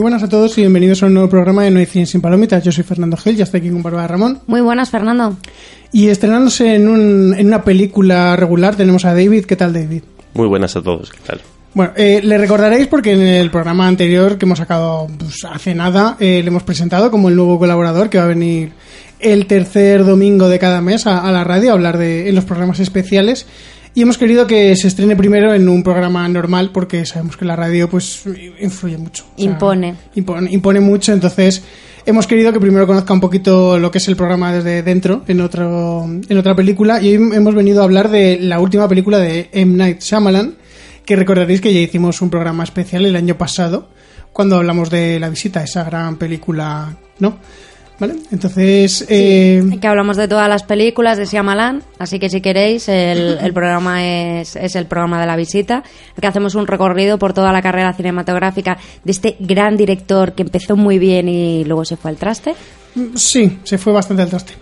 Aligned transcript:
Muy 0.00 0.04
buenas 0.04 0.22
a 0.22 0.30
todos 0.30 0.56
y 0.56 0.62
bienvenidos 0.62 1.02
a 1.02 1.06
un 1.08 1.12
nuevo 1.12 1.28
programa 1.28 1.62
de 1.62 1.70
No 1.70 1.78
hay 1.78 1.84
cine 1.84 2.06
sin 2.06 2.22
palomitas. 2.22 2.64
Yo 2.64 2.72
soy 2.72 2.84
Fernando 2.84 3.18
Gil, 3.18 3.36
ya 3.36 3.44
estoy 3.44 3.60
aquí 3.60 3.68
con 3.68 3.82
Bárbara 3.82 4.06
Ramón. 4.06 4.40
Muy 4.46 4.62
buenas, 4.62 4.88
Fernando. 4.88 5.36
Y 5.92 6.08
estrenándose 6.08 6.74
en, 6.74 6.88
un, 6.88 7.34
en 7.36 7.46
una 7.46 7.62
película 7.62 8.34
regular 8.34 8.76
tenemos 8.76 9.04
a 9.04 9.12
David. 9.12 9.44
¿Qué 9.44 9.56
tal, 9.56 9.74
David? 9.74 10.04
Muy 10.32 10.48
buenas 10.48 10.74
a 10.74 10.80
todos, 10.80 11.10
¿qué 11.10 11.18
tal? 11.26 11.42
Bueno, 11.74 11.92
eh, 11.96 12.22
le 12.24 12.38
recordaréis 12.38 12.86
porque 12.86 13.12
en 13.12 13.20
el 13.20 13.50
programa 13.50 13.86
anterior 13.86 14.38
que 14.38 14.46
hemos 14.46 14.56
sacado 14.56 15.06
pues, 15.18 15.44
hace 15.44 15.74
nada, 15.74 16.16
eh, 16.18 16.40
le 16.42 16.48
hemos 16.48 16.62
presentado 16.62 17.10
como 17.10 17.28
el 17.28 17.36
nuevo 17.36 17.58
colaborador 17.58 18.08
que 18.08 18.16
va 18.16 18.24
a 18.24 18.28
venir 18.28 18.72
el 19.18 19.44
tercer 19.44 20.06
domingo 20.06 20.48
de 20.48 20.58
cada 20.58 20.80
mes 20.80 21.06
a, 21.06 21.18
a 21.18 21.30
la 21.30 21.44
radio 21.44 21.72
a 21.72 21.74
hablar 21.74 21.98
de 21.98 22.30
en 22.30 22.34
los 22.34 22.46
programas 22.46 22.80
especiales. 22.80 23.46
Y 23.94 24.02
hemos 24.02 24.18
querido 24.18 24.46
que 24.46 24.76
se 24.76 24.88
estrene 24.88 25.16
primero 25.16 25.52
en 25.52 25.68
un 25.68 25.82
programa 25.82 26.28
normal 26.28 26.70
porque 26.72 27.04
sabemos 27.04 27.36
que 27.36 27.44
la 27.44 27.56
radio 27.56 27.88
pues 27.88 28.22
influye 28.60 28.96
mucho. 28.96 29.24
O 29.34 29.40
sea, 29.40 29.50
Impone. 29.50 29.94
impone. 30.14 30.50
Impone 30.52 30.80
mucho, 30.80 31.12
entonces 31.12 31.62
hemos 32.06 32.26
querido 32.26 32.52
que 32.52 32.60
primero 32.60 32.86
conozca 32.86 33.12
un 33.12 33.20
poquito 33.20 33.78
lo 33.78 33.90
que 33.90 33.98
es 33.98 34.08
el 34.08 34.16
programa 34.16 34.52
desde 34.52 34.82
dentro 34.82 35.24
en 35.26 35.40
otro 35.40 36.04
en 36.06 36.38
otra 36.38 36.54
película 36.54 37.02
y 37.02 37.16
hoy 37.16 37.34
hemos 37.34 37.54
venido 37.54 37.80
a 37.80 37.84
hablar 37.84 38.10
de 38.10 38.38
la 38.40 38.60
última 38.60 38.88
película 38.88 39.18
de 39.18 39.50
M. 39.52 39.76
Night 39.76 40.00
Shyamalan 40.00 40.54
que 41.04 41.16
recordaréis 41.16 41.60
que 41.60 41.74
ya 41.74 41.80
hicimos 41.80 42.22
un 42.22 42.30
programa 42.30 42.64
especial 42.64 43.04
el 43.04 43.16
año 43.16 43.36
pasado 43.36 43.88
cuando 44.32 44.56
hablamos 44.56 44.90
de 44.90 45.18
La 45.18 45.28
Visita, 45.28 45.62
esa 45.62 45.84
gran 45.84 46.16
película, 46.16 46.96
¿no? 47.18 47.38
¿Vale? 48.00 48.14
Entonces, 48.32 49.04
eh, 49.10 49.62
Que 49.78 49.86
hablamos 49.86 50.16
de 50.16 50.26
todas 50.26 50.48
las 50.48 50.62
películas 50.62 51.18
de 51.18 51.26
Shyamalan, 51.26 51.82
así 51.98 52.18
que 52.18 52.30
si 52.30 52.40
queréis, 52.40 52.88
el, 52.88 53.38
el 53.42 53.52
programa 53.52 54.02
es, 54.04 54.56
es 54.56 54.74
el 54.74 54.86
programa 54.86 55.20
de 55.20 55.26
la 55.26 55.36
visita, 55.36 55.84
que 56.18 56.26
hacemos 56.26 56.54
un 56.54 56.66
recorrido 56.66 57.18
por 57.18 57.34
toda 57.34 57.52
la 57.52 57.60
carrera 57.60 57.92
cinematográfica 57.92 58.78
de 59.04 59.12
este 59.12 59.36
gran 59.38 59.76
director 59.76 60.32
que 60.32 60.42
empezó 60.42 60.76
muy 60.76 60.98
bien 60.98 61.28
y 61.28 61.64
luego 61.64 61.84
se 61.84 61.98
fue 61.98 62.10
al 62.10 62.16
traste. 62.16 62.54
sí, 63.14 63.58
se 63.64 63.76
fue 63.76 63.92
bastante 63.92 64.22
al 64.22 64.30
traste. 64.30 64.54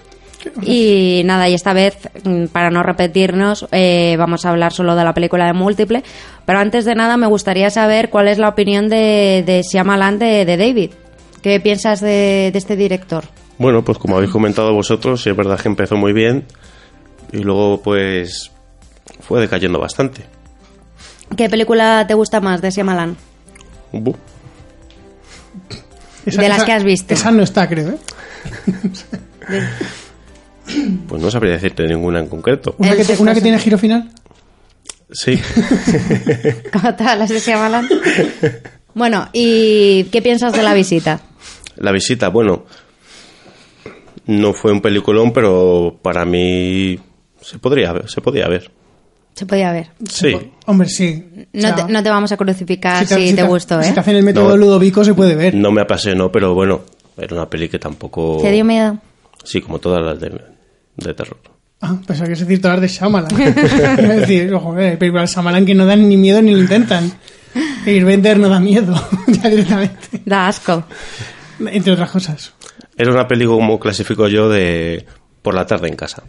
Y 0.63 1.23
nada, 1.25 1.49
y 1.49 1.55
esta 1.55 1.73
vez, 1.73 1.97
mm, 2.25 2.47
para 2.47 2.71
no 2.71 2.83
repetirnos, 2.83 3.67
eh, 3.73 4.17
vamos 4.19 4.45
a 4.45 4.51
hablar 4.51 4.73
solo 4.73 4.97
de 4.97 5.05
la 5.05 5.15
película 5.15 5.47
de 5.47 5.53
Múltiple. 5.53 6.03
Pero 6.45 6.59
antes 6.59 6.85
de 6.85 6.95
nada, 6.95 7.17
me 7.17 7.27
gustaría 7.27 7.71
saber 7.71 8.09
cuál 8.09 8.29
es 8.29 8.39
la 8.39 8.49
opinión 8.49 8.89
de, 8.89 9.43
de 9.47 9.63
Shyamalan 9.63 10.19
de, 10.19 10.45
de 10.45 10.57
David. 10.57 10.91
¿Qué 11.43 11.61
piensas 11.61 12.01
de, 12.01 12.51
de 12.53 12.59
este 12.59 12.77
director? 12.77 13.25
Bueno, 13.59 13.85
pues 13.85 13.99
como 13.99 14.17
habéis 14.17 14.31
comentado 14.33 14.73
vosotros, 14.73 15.23
sí 15.23 15.31
es 15.31 15.37
verdad 15.37 15.59
que 15.61 15.69
empezó 15.69 15.97
muy 15.97 16.13
bien 16.13 16.45
y 17.33 17.39
luego 17.39 17.81
pues 17.83 18.51
fue 19.21 19.41
decayendo 19.41 19.79
bastante. 19.81 20.23
¿Qué 21.37 21.49
película 21.49 22.05
te 22.07 22.15
gusta 22.15 22.41
más 22.41 22.61
de 22.63 22.71
Shyamalan? 22.71 23.17
Bu. 23.93 24.17
De 26.25 26.49
las 26.49 26.65
que 26.65 26.73
has 26.73 26.85
visto. 26.85 27.15
Esa 27.15 27.31
no 27.31 27.43
está, 27.43 27.69
creo, 27.69 27.89
¿eh? 27.91 27.99
Pues 31.09 31.23
no 31.23 31.31
sabría 31.31 31.53
decirte 31.55 31.87
ninguna 31.87 32.21
en 32.21 32.29
concreto. 32.29 32.75
Una, 32.79 32.91
que, 32.91 32.97
te- 32.99 33.05
sexto 33.05 33.23
una 33.23 33.33
que 33.35 33.41
sen- 33.41 33.45
tiene 33.45 33.59
giro 33.59 33.79
final. 33.79 34.11
Sí, 35.11 35.41
como 36.73 36.95
todas 36.95 37.19
las 37.19 37.31
de 37.31 37.41
Shyamalan. 37.41 37.89
Bueno, 38.99 39.29
¿y 39.33 40.05
qué 40.05 40.21
piensas 40.21 40.53
de 40.53 40.63
la 40.63 40.75
visita? 40.75 41.21
la 41.77 41.93
visita, 41.93 42.29
bueno, 42.29 42.65
no 44.27 44.53
fue 44.53 44.73
un 44.73 44.81
peliculón, 44.81 45.33
pero 45.33 45.97
para 46.03 46.25
mí 46.25 46.99
se 47.41 47.59
podría 47.59 47.93
ver, 47.93 48.11
se 48.11 48.21
podía 48.21 48.49
ver. 48.49 48.71
Se 49.35 49.47
podía 49.47 49.71
ver. 49.71 49.91
Sí, 50.11 50.35
Hombre, 50.67 50.89
sí. 50.89 51.25
O 51.35 51.47
No, 51.53 51.61
sea, 51.61 51.75
te, 51.77 51.93
no 51.93 52.03
te 52.03 52.11
vamos 52.11 52.33
a 52.33 52.37
crucificar 52.37 53.07
si 53.07 53.15
te, 53.15 53.37
si 53.37 53.43
gustó, 53.43 53.81
Si 53.83 53.91
¿eh? 53.91 53.93
te 53.93 54.01
hacen 54.01 54.17
el 54.17 54.25
método 54.25 54.49
No. 54.49 54.57
Ludovico 54.57 55.05
se 55.05 55.15
puede 55.15 55.37
ver. 55.37 55.55
no 55.55 55.71
me 55.71 55.81
apasionó, 55.83 56.33
pero 56.33 56.55
bueno, 56.55 56.81
era 57.17 57.37
una 57.37 57.49
peli 57.49 57.69
que 57.69 57.79
tampoco... 57.79 58.39
¿Te 58.43 58.51
dio 58.51 58.65
miedo? 58.65 58.99
Sí, 59.45 59.61
como 59.61 59.79
todas 59.79 60.05
las 60.05 60.19
de, 60.19 60.31
de 60.97 61.15
terror. 61.15 61.39
Ah, 61.81 61.97
pensaba 62.05 62.27
que 62.27 62.33
es 62.33 62.41
decir 62.41 62.61
todas 62.61 62.81
las 62.81 62.91
de 62.91 62.99
Shyamalan. 62.99 63.41
es 63.99 64.09
decir, 64.21 64.53
ojo, 64.53 64.77
eh, 64.77 64.89
hay 64.91 64.97
películas 64.97 65.31
de 65.31 65.35
Shyamalan 65.37 65.65
que 65.65 65.75
no 65.77 65.87
dan 65.87 66.09
ni 66.09 66.17
miedo 66.17 66.43
ni 66.43 66.51
lo 66.53 66.59
intentan. 66.59 67.13
Irvender 67.93 68.39
no 68.39 68.49
da 68.49 68.61
miedo, 68.61 68.95
ya 69.27 69.49
directamente. 69.49 70.23
Da 70.25 70.49
asco. 70.49 70.85
Entre 71.61 71.93
otras 71.93 72.11
cosas. 72.11 72.53
Era 72.97 73.13
una 73.13 73.27
peli 73.29 73.47
como 73.47 73.79
clasifico 73.79 74.29
yo 74.29 74.49
de 74.49 75.05
por 75.43 75.55
la 75.55 75.67
tarde 75.67 75.89
en 75.89 75.97
casa. 75.97 76.23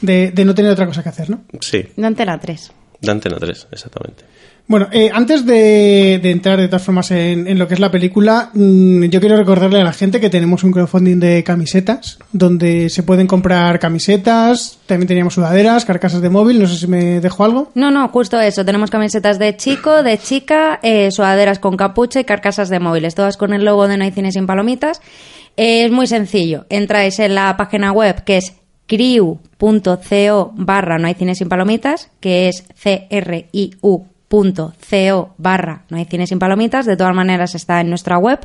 De, 0.00 0.30
de 0.32 0.44
no 0.44 0.54
tener 0.54 0.70
otra 0.72 0.86
cosa 0.86 1.02
que 1.02 1.08
hacer, 1.08 1.30
¿no? 1.30 1.44
Sí, 1.60 1.84
De 1.96 2.06
Antena 2.06 2.38
3. 2.38 2.72
de 3.00 3.10
Antena 3.10 3.36
3, 3.38 3.68
exactamente. 3.70 4.24
Bueno, 4.66 4.88
eh, 4.92 5.10
antes 5.12 5.44
de, 5.44 6.14
entrar 6.14 6.58
de 6.58 6.68
todas 6.68 6.82
formas 6.82 7.10
en, 7.10 7.58
lo 7.58 7.68
que 7.68 7.74
es 7.74 7.80
la 7.80 7.90
película, 7.90 8.50
mm, 8.54 9.04
yo 9.04 9.20
quiero 9.20 9.36
recordarle 9.36 9.80
a 9.80 9.84
la 9.84 9.92
gente 9.92 10.20
que 10.20 10.30
tenemos 10.30 10.64
un 10.64 10.72
crowdfunding 10.72 11.20
de 11.20 11.44
camisetas, 11.44 12.18
donde 12.32 12.88
se 12.88 13.02
pueden 13.02 13.26
comprar 13.26 13.78
camisetas, 13.78 14.78
también 14.86 15.06
teníamos 15.06 15.34
sudaderas, 15.34 15.84
carcasas 15.84 16.22
de 16.22 16.30
móvil, 16.30 16.60
no 16.60 16.66
sé 16.66 16.76
si 16.76 16.86
me 16.86 17.20
dejo 17.20 17.44
algo. 17.44 17.72
No, 17.74 17.90
no, 17.90 18.08
justo 18.08 18.40
eso. 18.40 18.64
Tenemos 18.64 18.90
camisetas 18.90 19.38
de 19.38 19.54
chico, 19.56 20.02
de 20.02 20.16
chica, 20.16 20.80
eh, 20.82 21.10
sudaderas 21.10 21.58
con 21.58 21.76
capucha 21.76 22.20
y 22.20 22.24
carcasas 22.24 22.70
de 22.70 22.80
móviles, 22.80 23.14
todas 23.14 23.36
con 23.36 23.52
el 23.52 23.66
logo 23.66 23.86
de 23.86 23.98
No 23.98 24.04
hay 24.04 24.12
cine 24.12 24.32
sin 24.32 24.46
palomitas. 24.46 25.02
Eh, 25.58 25.84
es 25.84 25.90
muy 25.90 26.06
sencillo. 26.06 26.64
Entráis 26.70 27.18
en 27.18 27.34
la 27.34 27.54
página 27.58 27.92
web 27.92 28.24
que 28.24 28.38
es 28.38 28.54
criu.co 28.86 30.52
barra 30.56 30.98
no 30.98 31.06
hay 31.06 31.14
cine 31.14 31.34
sin 31.34 31.48
palomitas, 31.48 32.10
que 32.20 32.48
es 32.48 32.64
criu.co 34.34 35.34
barra 35.38 35.84
no 35.88 35.96
hay 35.96 36.04
cine 36.06 36.26
sin 36.26 36.38
palomitas. 36.38 36.86
De 36.86 36.96
todas 36.96 37.14
maneras 37.14 37.54
está 37.54 37.80
en 37.80 37.88
nuestra 37.88 38.18
web. 38.18 38.40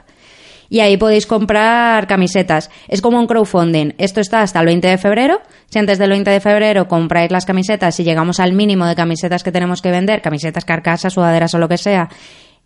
Y 0.72 0.82
ahí 0.82 0.98
podéis 0.98 1.26
comprar 1.26 2.06
camisetas. 2.06 2.70
Es 2.88 3.02
como 3.02 3.18
un 3.18 3.26
crowdfunding. 3.26 3.94
Esto 3.98 4.22
está 4.22 4.42
hasta 4.42 4.60
el 4.60 4.68
20 4.68 4.88
de 4.88 4.98
febrero. 5.00 5.42
Si 5.68 5.80
antes 5.80 5.98
del 5.98 6.12
20 6.12 6.30
de 6.30 6.40
febrero 6.40 6.88
compráis 6.88 7.32
las 7.32 7.46
camisetas 7.46 8.00
y 8.00 8.04
llegamos 8.04 8.40
al 8.40 8.54
mínimo 8.54 8.86
de 8.86 8.96
camisetas 8.96 9.44
que 9.44 9.52
tenemos 9.52 9.82
que 9.82 9.90
vender, 9.90 10.22
camisetas, 10.22 10.66
carcasas, 10.66 11.14
sudaderas 11.14 11.56
o 11.56 11.58
lo 11.58 11.68
que 11.68 11.80
sea, 11.80 12.10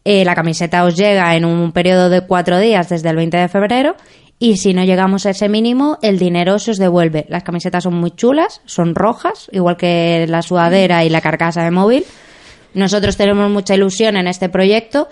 eh, 0.03 0.25
la 0.25 0.35
camiseta 0.35 0.84
os 0.84 0.97
llega 0.97 1.34
en 1.38 1.45
un 1.45 1.72
periodo 1.72 2.09
de 2.09 2.28
cuatro 2.28 2.59
días 2.59 2.90
desde 2.90 3.09
el 3.09 3.16
20 3.16 3.38
de 3.38 3.47
febrero. 3.47 3.95
Y 4.38 4.57
si 4.57 4.73
no 4.73 4.84
llegamos 4.84 5.25
a 5.25 5.29
ese 5.29 5.47
mínimo, 5.47 5.97
el 6.01 6.19
dinero 6.19 6.59
se 6.59 6.72
os 6.72 6.78
devuelve. 6.78 7.25
Las 7.29 7.44
camisetas 7.44 7.85
son 7.85 7.94
muy 7.94 8.11
chulas, 8.11 8.59
son 8.66 8.95
rojas, 8.95 9.47
igual 9.53 9.78
que 9.78 10.25
la 10.28 10.41
sudadera 10.41 11.05
y 11.05 11.09
la 11.09 11.22
carcasa 11.22 11.63
de 11.63 11.72
móvil. 11.72 12.03
Nosotros 12.73 13.17
tenemos 13.17 13.50
mucha 13.51 13.75
ilusión 13.75 14.17
en 14.17 14.28
este 14.28 14.50
proyecto 14.50 15.07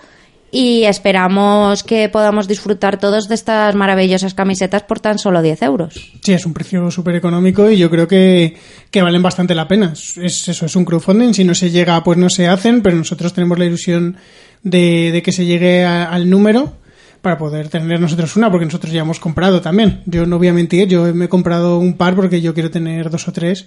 y 0.54 0.84
esperamos 0.84 1.82
que 1.82 2.10
podamos 2.10 2.46
disfrutar 2.46 3.00
todos 3.00 3.26
de 3.26 3.34
estas 3.34 3.74
maravillosas 3.74 4.34
camisetas 4.34 4.82
por 4.82 5.00
tan 5.00 5.18
solo 5.18 5.40
10 5.40 5.62
euros. 5.62 5.94
Sí, 6.22 6.32
es 6.34 6.44
un 6.44 6.52
precio 6.52 6.90
súper 6.90 7.16
económico 7.16 7.70
y 7.70 7.78
yo 7.78 7.88
creo 7.88 8.06
que, 8.06 8.56
que 8.90 9.00
valen 9.00 9.22
bastante 9.22 9.54
la 9.54 9.66
pena. 9.66 9.92
Es 9.94 10.18
es 10.18 10.48
eso, 10.48 10.66
es 10.66 10.76
un 10.76 10.84
crowdfunding. 10.84 11.32
Si 11.32 11.44
no 11.44 11.54
se 11.54 11.70
llega, 11.70 12.04
pues 12.04 12.18
no 12.18 12.28
se 12.28 12.48
hacen, 12.48 12.82
pero 12.82 12.96
nosotros 12.96 13.32
tenemos 13.32 13.58
la 13.58 13.64
ilusión 13.64 14.18
de, 14.62 15.10
de 15.10 15.22
que 15.22 15.32
se 15.32 15.46
llegue 15.46 15.86
al 15.86 16.28
número 16.28 16.74
para 17.22 17.38
poder 17.38 17.68
tener 17.68 18.00
nosotros 18.00 18.36
una, 18.36 18.50
porque 18.50 18.66
nosotros 18.66 18.92
ya 18.92 19.00
hemos 19.00 19.20
comprado 19.20 19.62
también. 19.62 20.02
Yo 20.04 20.26
no 20.26 20.36
voy 20.36 20.48
a 20.48 20.52
mentir, 20.52 20.86
yo 20.86 21.14
me 21.14 21.26
he 21.26 21.28
comprado 21.28 21.78
un 21.78 21.96
par 21.96 22.14
porque 22.14 22.42
yo 22.42 22.52
quiero 22.52 22.70
tener 22.70 23.08
dos 23.08 23.26
o 23.26 23.32
tres 23.32 23.66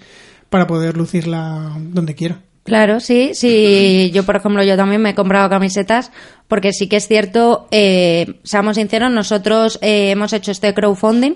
para 0.51 0.68
poder 0.68 0.98
lucirla 0.98 1.75
donde 1.80 2.13
quiera. 2.13 2.41
Claro, 2.65 3.00
sí, 3.00 3.31
sí. 3.35 4.09
Yo, 4.13 4.23
por 4.25 4.35
ejemplo, 4.35 4.63
yo 4.63 4.75
también 4.75 5.00
me 5.00 5.12
he 5.12 5.15
comprado 5.15 5.47
camisetas 5.50 6.12
porque 6.47 6.73
sí 6.73 6.88
que 6.89 6.95
es 6.97 7.07
cierto, 7.07 7.67
eh, 7.69 8.39
seamos 8.44 8.77
sinceros, 8.77 9.12
nosotros 9.12 9.77
eh, 9.83 10.09
hemos 10.09 10.33
hecho 10.33 10.51
este 10.51 10.73
crowdfunding 10.73 11.35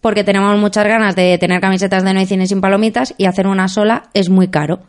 porque 0.00 0.24
tenemos 0.24 0.58
muchas 0.58 0.84
ganas 0.86 1.14
de 1.14 1.38
tener 1.38 1.60
camisetas 1.60 2.04
de 2.04 2.12
No 2.12 2.18
hay 2.18 2.26
cine 2.26 2.46
sin 2.48 2.60
palomitas 2.60 3.14
y 3.16 3.26
hacer 3.26 3.46
una 3.46 3.68
sola 3.68 4.10
es 4.14 4.28
muy 4.28 4.48
caro. 4.48 4.80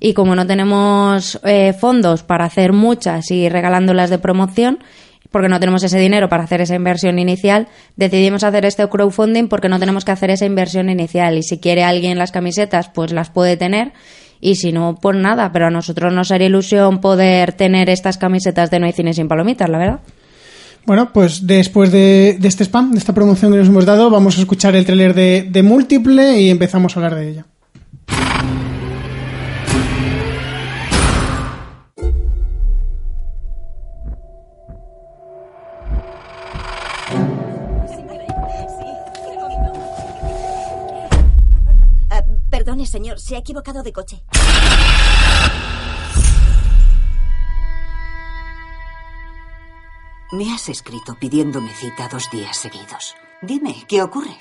Y 0.00 0.12
como 0.12 0.34
no 0.34 0.46
tenemos 0.46 1.40
eh, 1.44 1.72
fondos 1.72 2.24
para 2.24 2.44
hacer 2.44 2.72
muchas 2.72 3.30
y 3.30 3.48
regalándolas 3.48 4.10
de 4.10 4.18
promoción, 4.18 4.80
porque 5.30 5.48
no 5.48 5.60
tenemos 5.60 5.84
ese 5.84 5.98
dinero 5.98 6.28
para 6.28 6.44
hacer 6.44 6.60
esa 6.60 6.74
inversión 6.74 7.18
inicial, 7.18 7.68
decidimos 7.96 8.44
hacer 8.44 8.64
este 8.64 8.88
crowdfunding 8.88 9.48
porque 9.48 9.68
no 9.68 9.78
tenemos 9.78 10.04
que 10.04 10.12
hacer 10.12 10.30
esa 10.30 10.46
inversión 10.46 10.90
inicial. 10.90 11.38
Y 11.38 11.42
si 11.44 11.58
quiere 11.58 11.84
alguien 11.84 12.18
las 12.18 12.32
camisetas, 12.32 12.88
pues 12.88 13.12
las 13.12 13.30
puede 13.30 13.56
tener. 13.56 13.92
Y 14.40 14.56
si 14.56 14.72
no, 14.72 14.98
pues 15.00 15.16
nada. 15.16 15.52
Pero 15.52 15.66
a 15.66 15.70
nosotros 15.70 16.12
nos 16.12 16.30
haría 16.30 16.48
ilusión 16.48 17.00
poder 17.00 17.52
tener 17.52 17.90
estas 17.90 18.18
camisetas 18.18 18.70
de 18.70 18.80
No 18.80 18.86
hay 18.86 18.92
cine 18.92 19.12
sin 19.12 19.28
palomitas, 19.28 19.68
la 19.68 19.78
verdad. 19.78 20.00
Bueno, 20.86 21.12
pues 21.12 21.46
después 21.46 21.92
de, 21.92 22.38
este 22.42 22.64
spam, 22.64 22.92
de 22.92 22.98
esta 22.98 23.12
promoción 23.12 23.52
que 23.52 23.58
nos 23.58 23.68
hemos 23.68 23.84
dado, 23.84 24.08
vamos 24.10 24.38
a 24.38 24.40
escuchar 24.40 24.74
el 24.74 24.86
tráiler 24.86 25.14
de 25.14 25.62
Múltiple 25.62 26.40
y 26.40 26.50
empezamos 26.50 26.96
a 26.96 27.00
hablar 27.00 27.14
de 27.16 27.30
ella. 27.30 27.46
Señor, 42.88 43.20
se 43.20 43.36
ha 43.36 43.38
equivocado 43.38 43.82
de 43.82 43.92
coche. 43.92 44.22
Me 50.32 50.52
has 50.52 50.68
escrito 50.68 51.16
pidiéndome 51.18 51.72
cita 51.72 52.08
dos 52.08 52.30
días 52.30 52.56
seguidos. 52.56 53.14
Dime, 53.40 53.84
¿qué 53.88 54.02
ocurre? 54.02 54.36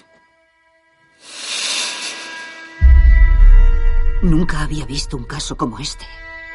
Nunca 4.22 4.62
había 4.62 4.86
visto 4.86 5.16
un 5.16 5.24
caso 5.24 5.56
como 5.56 5.80
este. 5.80 6.06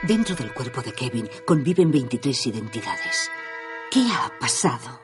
Dentro 0.02 0.34
del 0.34 0.52
cuerpo 0.52 0.82
de 0.82 0.92
Kevin 0.92 1.28
conviven 1.46 1.90
23 1.90 2.46
identidades. 2.48 3.30
¿Qué 3.90 4.06
ha 4.10 4.36
pasado? 4.38 5.01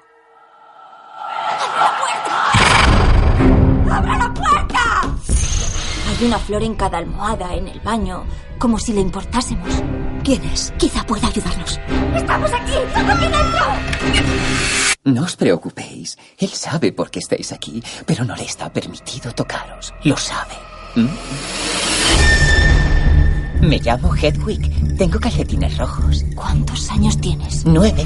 Hay 6.19 6.27
una 6.27 6.39
flor 6.41 6.65
en 6.65 6.75
cada 6.75 6.99
almohada 6.99 7.55
en 7.55 7.69
el 7.69 7.79
baño, 7.79 8.25
como 8.59 8.77
si 8.81 8.93
le 8.93 9.01
importásemos. 9.01 9.69
¿Quién 10.25 10.43
es? 10.47 10.73
Quizá 10.77 11.07
pueda 11.07 11.29
ayudarnos. 11.29 11.79
¡Estamos 12.17 12.51
aquí! 12.53 12.73
¡Todo 12.93 13.13
aquí 13.13 13.25
dentro! 13.25 13.67
No 15.05 15.23
os 15.23 15.37
preocupéis. 15.37 16.19
Él 16.39 16.49
sabe 16.49 16.91
por 16.93 17.13
qué 17.13 17.21
estáis 17.21 17.53
aquí, 17.53 17.81
pero 18.05 18.25
no 18.25 18.35
le 18.35 18.43
está 18.43 18.69
permitido 18.73 19.33
tocaros. 19.33 19.95
Lo 20.03 20.17
sabe. 20.17 20.55
¿Mm? 20.97 21.07
Me 23.69 23.79
llamo 23.79 24.13
Hedwig. 24.17 24.97
Tengo 24.97 25.21
calcetines 25.21 25.79
rojos. 25.79 26.25
¿Cuántos 26.35 26.91
años 26.91 27.17
tienes? 27.21 27.65
Nueve. 27.65 28.05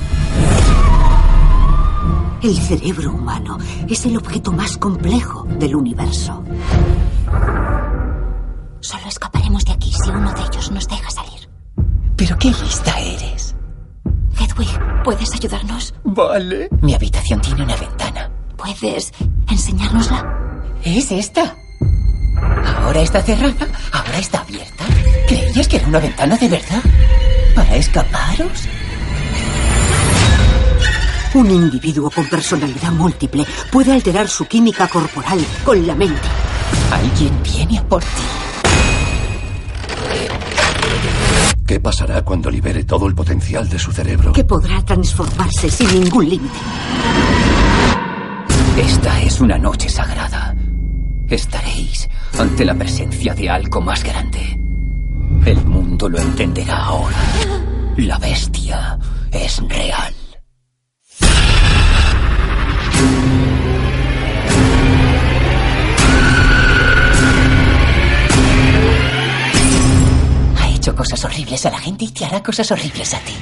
El 2.43 2.58
cerebro 2.58 3.12
humano 3.12 3.56
es 3.88 4.05
el 4.05 4.17
objeto 4.19 4.53
más 4.53 4.76
complejo 4.76 5.44
del 5.58 5.76
universo. 5.76 6.43
Si 10.03 10.11
uno 10.11 10.33
de 10.33 10.43
ellos 10.43 10.71
nos 10.71 10.89
deja 10.89 11.11
salir. 11.11 11.49
Pero 12.17 12.37
qué 12.39 12.49
lista 12.49 12.99
eres. 12.99 13.55
Hedwig, 14.39 15.03
¿puedes 15.05 15.33
ayudarnos? 15.33 15.95
Vale. 16.05 16.69
Mi 16.81 16.95
habitación 16.95 17.41
tiene 17.41 17.63
una 17.63 17.77
ventana. 17.77 18.31
¿Puedes 18.57 19.13
enseñárnosla? 19.51 20.25
¿Es 20.85 21.13
esta? 21.13 21.57
Ahora 22.83 23.01
está 23.01 23.23
cerrada, 23.23 23.69
ahora 23.93 24.19
está 24.19 24.41
abierta. 24.41 24.85
¿Creías 25.29 25.69
que 25.69 25.77
era 25.77 25.87
una 25.87 26.01
ventana 26.01 26.37
de 26.37 26.49
verdad? 26.49 26.83
¿Para 27.55 27.77
escaparos? 27.77 28.69
Un 31.35 31.51
individuo 31.51 32.11
con 32.11 32.29
personalidad 32.29 32.93
múltiple 32.93 33.47
puede 33.71 33.93
alterar 33.93 34.29
su 34.29 34.47
química 34.47 34.89
corporal 34.89 35.41
con 35.65 35.87
la 35.87 35.95
mente. 35.95 36.29
Alguien 36.91 37.43
viene 37.43 37.79
a 37.79 37.85
por 37.89 38.03
ti. 38.03 38.52
¿Qué 41.73 41.81
pasará 41.81 42.21
cuando 42.21 42.51
libere 42.51 42.85
todo 42.85 43.07
el 43.07 43.15
potencial 43.15 43.67
de 43.67 43.79
su 43.79 43.91
cerebro? 43.93 44.35
Que 44.35 44.45
podrá 44.45 44.85
transformarse 44.85 45.71
sin 45.71 46.03
ningún 46.03 46.29
límite. 46.29 46.59
Esta 48.77 49.23
es 49.23 49.41
una 49.41 49.57
noche 49.57 49.89
sagrada. 49.89 50.55
Estaréis 51.31 52.11
ante 52.39 52.67
la 52.67 52.75
presencia 52.75 53.33
de 53.35 53.49
algo 53.49 53.81
más 53.81 54.05
grande. 54.05 54.61
El 55.47 55.65
mundo 55.65 56.11
lo 56.11 56.19
entenderá 56.19 56.77
ahora. 56.77 57.17
La 57.97 58.19
bestia 58.19 58.99
es 59.31 59.67
real. 59.67 60.13
Hecho 70.93 70.97
cosas 70.97 71.25
horribles 71.25 71.65
a 71.67 71.71
la 71.71 71.79
gente 71.79 72.05
y 72.05 72.09
te 72.12 72.25
hará 72.25 72.43
cosas 72.43 72.71
horribles 72.71 73.15
a 73.15 73.19
ti. 73.21 73.33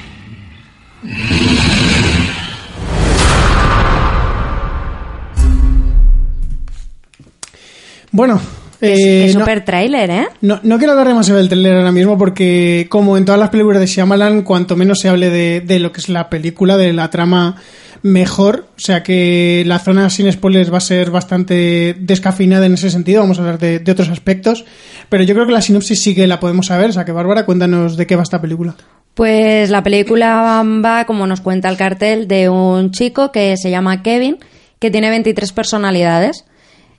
Bueno, 8.11 8.41
Es, 8.81 8.99
eh, 8.99 9.25
es 9.27 9.33
no- 9.35 9.41
súper 9.41 9.63
tráiler, 9.63 10.09
¿eh? 10.09 10.27
No, 10.41 10.59
no 10.63 10.77
quiero 10.77 10.91
hablar 10.93 11.07
demasiado 11.07 11.37
del 11.39 11.49
trailer 11.49 11.75
ahora 11.77 11.91
mismo 11.91 12.17
porque, 12.17 12.87
como 12.89 13.17
en 13.17 13.25
todas 13.25 13.39
las 13.39 13.49
películas 13.49 13.79
de 13.79 13.87
Shyamalan, 13.87 14.41
cuanto 14.43 14.75
menos 14.75 14.99
se 14.99 15.09
hable 15.09 15.29
de, 15.29 15.61
de 15.61 15.79
lo 15.79 15.91
que 15.91 16.01
es 16.01 16.09
la 16.09 16.29
película, 16.29 16.77
de 16.77 16.91
la 16.93 17.09
trama, 17.09 17.55
mejor. 18.03 18.67
O 18.77 18.79
sea 18.79 19.03
que 19.03 19.63
la 19.65 19.79
zona 19.79 20.09
sin 20.09 20.31
spoilers 20.31 20.71
va 20.71 20.77
a 20.77 20.81
ser 20.81 21.11
bastante 21.11 21.95
descafeinada 21.99 22.65
en 22.65 22.73
ese 22.73 22.89
sentido. 22.89 23.21
Vamos 23.21 23.39
a 23.39 23.41
hablar 23.41 23.59
de, 23.59 23.83
otros 23.91 24.09
aspectos. 24.09 24.65
Pero 25.09 25.23
yo 25.23 25.33
creo 25.33 25.45
que 25.45 25.53
la 25.53 25.61
sinopsis 25.61 26.01
sí 26.01 26.15
que 26.15 26.27
la 26.27 26.39
podemos 26.39 26.67
saber. 26.67 26.89
O 26.89 26.93
sea 26.93 27.05
que, 27.05 27.11
Bárbara, 27.11 27.45
cuéntanos 27.45 27.97
de 27.97 28.07
qué 28.07 28.15
va 28.15 28.23
esta 28.23 28.41
película. 28.41 28.75
Pues 29.13 29.69
la 29.69 29.83
película 29.83 30.63
va, 30.63 31.05
como 31.05 31.27
nos 31.27 31.41
cuenta 31.41 31.69
el 31.69 31.77
cartel, 31.77 32.27
de 32.27 32.49
un 32.49 32.91
chico 32.91 33.31
que 33.31 33.57
se 33.57 33.69
llama 33.69 34.03
Kevin, 34.03 34.37
que 34.79 34.89
tiene 34.89 35.09
23 35.09 35.51
personalidades. 35.51 36.45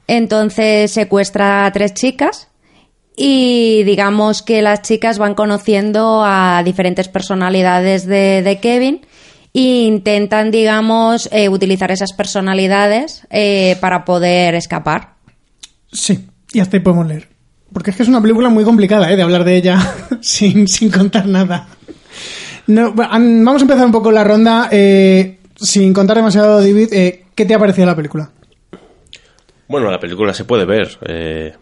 Entonces 0.07 0.91
secuestra 0.91 1.65
a 1.65 1.73
tres 1.73 1.95
chicas 1.95 2.49
y 3.17 3.83
digamos 3.85 4.43
que 4.43 4.63
las 4.63 4.83
chicas 4.83 5.19
van 5.19 5.35
conociendo 5.35 6.23
a 6.25 6.63
diferentes 6.65 7.09
personalidades 7.09 8.07
de, 8.07 8.43
de 8.43 8.59
Kevin 8.59 9.01
e 9.55 9.61
intentan, 9.85 10.51
digamos, 10.51 11.29
eh, 11.33 11.49
utilizar 11.49 11.91
esas 11.91 12.13
personalidades 12.13 13.27
eh, 13.31 13.77
para 13.81 14.05
poder 14.05 14.55
escapar. 14.55 15.15
Sí, 15.93 16.27
y 16.53 16.61
hasta 16.61 16.77
ahí 16.77 16.83
podemos 16.83 17.07
leer. 17.07 17.29
Porque 17.73 17.91
es 17.91 17.97
que 17.97 18.03
es 18.03 18.09
una 18.09 18.21
película 18.23 18.49
muy 18.51 18.65
complicada, 18.65 19.11
¿eh? 19.11 19.17
De 19.17 19.23
hablar 19.23 19.45
de 19.45 19.57
ella 19.57 19.79
sin, 20.21 20.69
sin 20.69 20.91
contar 20.91 21.27
nada. 21.27 21.69
No, 22.67 22.93
bueno, 22.93 23.13
an- 23.13 23.45
vamos 23.45 23.63
a 23.63 23.65
empezar 23.65 23.87
un 23.87 23.93
poco 23.93 24.11
la 24.13 24.25
ronda. 24.25 24.69
eh, 24.71 25.39
sin 25.57 25.93
contar 25.93 26.17
demasiado, 26.17 26.61
David, 26.61 26.93
eh, 26.93 27.25
¿qué 27.35 27.45
te 27.45 27.55
ha 27.55 27.59
parecido 27.59 27.87
la 27.87 27.97
película? 27.97 28.31
Bueno, 29.69 29.91
la 29.91 30.01
película 30.01 30.35
se 30.35 30.45
puede 30.45 30.65
ver. 30.65 30.99
eh, 31.07 31.55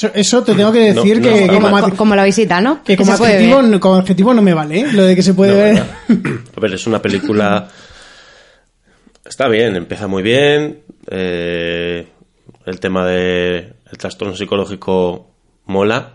Eso, 0.00 0.10
eso 0.14 0.42
te 0.42 0.54
tengo 0.54 0.72
que 0.72 0.94
No, 0.94 1.02
decir 1.02 1.20
no 1.20 1.28
que, 1.28 1.46
como, 1.48 1.78
Co- 1.80 1.94
como 1.96 2.14
la 2.16 2.24
visita, 2.24 2.58
¿no? 2.62 2.82
que 2.82 2.96
como 2.96 3.12
adjetivo, 3.12 3.60
no- 3.60 3.78
como 3.80 3.96
adjetivo 3.96 4.32
no 4.32 4.40
me 4.40 4.54
vale, 4.54 4.80
¿eh? 4.80 4.86
Lo 4.94 5.04
de 5.04 5.14
que 5.14 5.22
se 5.22 5.34
puede 5.34 5.52
no, 5.52 5.58
ver. 5.58 5.74
¿verdad? 5.74 6.40
A 6.56 6.60
ver, 6.60 6.72
es 6.74 6.86
una 6.86 7.02
película. 7.02 7.68
Está 9.26 9.48
bien, 9.48 9.76
empieza 9.76 10.06
muy 10.06 10.22
bien. 10.22 10.80
eh, 11.10 12.06
el 12.66 12.80
tema 12.80 13.04
de 13.06 13.74
el 13.90 13.98
trastorno 13.98 14.34
psicológico 14.36 15.26
mola. 15.66 16.14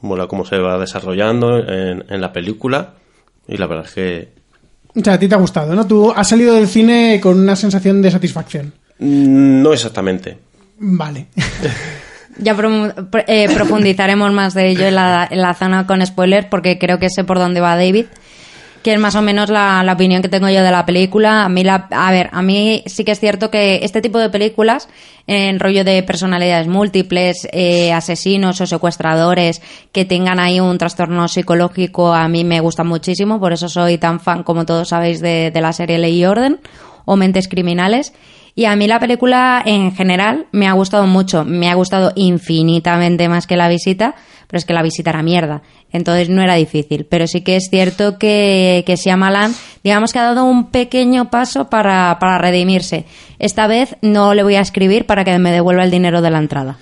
Mola 0.00 0.26
cómo 0.28 0.44
se 0.44 0.58
va 0.58 0.78
desarrollando 0.78 1.58
en, 1.58 2.04
en 2.08 2.20
la 2.20 2.32
película. 2.32 2.94
Y 3.48 3.56
la 3.56 3.66
verdad 3.66 3.86
es 3.86 3.92
que 3.94 4.28
O 4.94 5.00
sea, 5.02 5.14
a 5.14 5.18
ti 5.18 5.26
te 5.26 5.34
ha 5.34 5.38
gustado, 5.38 5.74
¿no? 5.74 5.84
Tú 5.86 6.12
has 6.14 6.28
salido 6.28 6.54
del 6.54 6.68
cine 6.68 7.18
con 7.20 7.40
una 7.40 7.56
sensación 7.56 8.00
de 8.02 8.10
satisfacción. 8.12 8.72
mm, 9.00 9.62
no 9.62 9.72
exactamente. 9.72 10.38
Vale. 10.78 11.26
Ya 12.38 12.54
pro- 12.54 12.92
eh, 13.26 13.48
profundizaremos 13.54 14.32
más 14.32 14.54
de 14.54 14.68
ello 14.70 14.86
en 14.86 14.94
la, 14.96 15.26
en 15.30 15.40
la 15.40 15.54
zona 15.54 15.86
con 15.86 16.04
spoiler 16.04 16.48
porque 16.48 16.78
creo 16.78 16.98
que 16.98 17.08
sé 17.10 17.24
por 17.24 17.38
dónde 17.38 17.60
va 17.60 17.76
David 17.76 18.06
que 18.82 18.92
es 18.92 19.00
más 19.00 19.14
o 19.14 19.22
menos 19.22 19.48
la, 19.48 19.82
la 19.82 19.94
opinión 19.94 20.20
que 20.20 20.28
tengo 20.28 20.46
yo 20.50 20.62
de 20.62 20.70
la 20.70 20.84
película. 20.84 21.46
A 21.46 21.48
mí, 21.48 21.64
la, 21.64 21.88
a 21.90 22.10
ver, 22.12 22.28
a 22.32 22.42
mí 22.42 22.82
sí 22.84 23.02
que 23.02 23.12
es 23.12 23.18
cierto 23.18 23.50
que 23.50 23.76
este 23.82 24.02
tipo 24.02 24.18
de 24.18 24.28
películas, 24.28 24.90
en 25.26 25.58
rollo 25.58 25.84
de 25.84 26.02
personalidades 26.02 26.66
múltiples, 26.68 27.48
eh, 27.50 27.94
asesinos 27.94 28.60
o 28.60 28.66
secuestradores 28.66 29.62
que 29.90 30.04
tengan 30.04 30.38
ahí 30.38 30.60
un 30.60 30.76
trastorno 30.76 31.28
psicológico, 31.28 32.12
a 32.12 32.28
mí 32.28 32.44
me 32.44 32.60
gusta 32.60 32.84
muchísimo. 32.84 33.40
Por 33.40 33.54
eso 33.54 33.70
soy 33.70 33.96
tan 33.96 34.20
fan, 34.20 34.42
como 34.42 34.66
todos 34.66 34.90
sabéis, 34.90 35.22
de, 35.22 35.50
de 35.50 35.60
la 35.62 35.72
serie 35.72 35.96
Ley 35.96 36.18
y 36.20 36.26
Orden 36.26 36.60
o 37.06 37.16
Mentes 37.16 37.48
Criminales. 37.48 38.12
Y 38.56 38.66
a 38.66 38.76
mí 38.76 38.86
la 38.86 39.00
película 39.00 39.62
en 39.64 39.92
general 39.94 40.46
me 40.52 40.68
ha 40.68 40.72
gustado 40.72 41.06
mucho, 41.06 41.44
me 41.44 41.70
ha 41.70 41.74
gustado 41.74 42.12
infinitamente 42.14 43.28
más 43.28 43.48
que 43.48 43.56
la 43.56 43.68
visita, 43.68 44.14
pero 44.46 44.58
es 44.58 44.64
que 44.64 44.74
la 44.74 44.82
visita 44.82 45.10
era 45.10 45.24
mierda, 45.24 45.62
entonces 45.90 46.28
no 46.28 46.40
era 46.40 46.54
difícil. 46.54 47.04
Pero 47.04 47.26
sí 47.26 47.40
que 47.40 47.56
es 47.56 47.68
cierto 47.68 48.16
que, 48.16 48.84
que 48.86 48.94
Shyamalan, 48.94 49.52
digamos 49.82 50.12
que 50.12 50.20
ha 50.20 50.24
dado 50.24 50.44
un 50.44 50.70
pequeño 50.70 51.30
paso 51.30 51.68
para, 51.68 52.16
para 52.20 52.38
redimirse. 52.38 53.06
Esta 53.40 53.66
vez 53.66 53.96
no 54.02 54.34
le 54.34 54.44
voy 54.44 54.54
a 54.54 54.60
escribir 54.60 55.04
para 55.06 55.24
que 55.24 55.36
me 55.38 55.50
devuelva 55.50 55.82
el 55.82 55.90
dinero 55.90 56.22
de 56.22 56.30
la 56.30 56.38
entrada. 56.38 56.78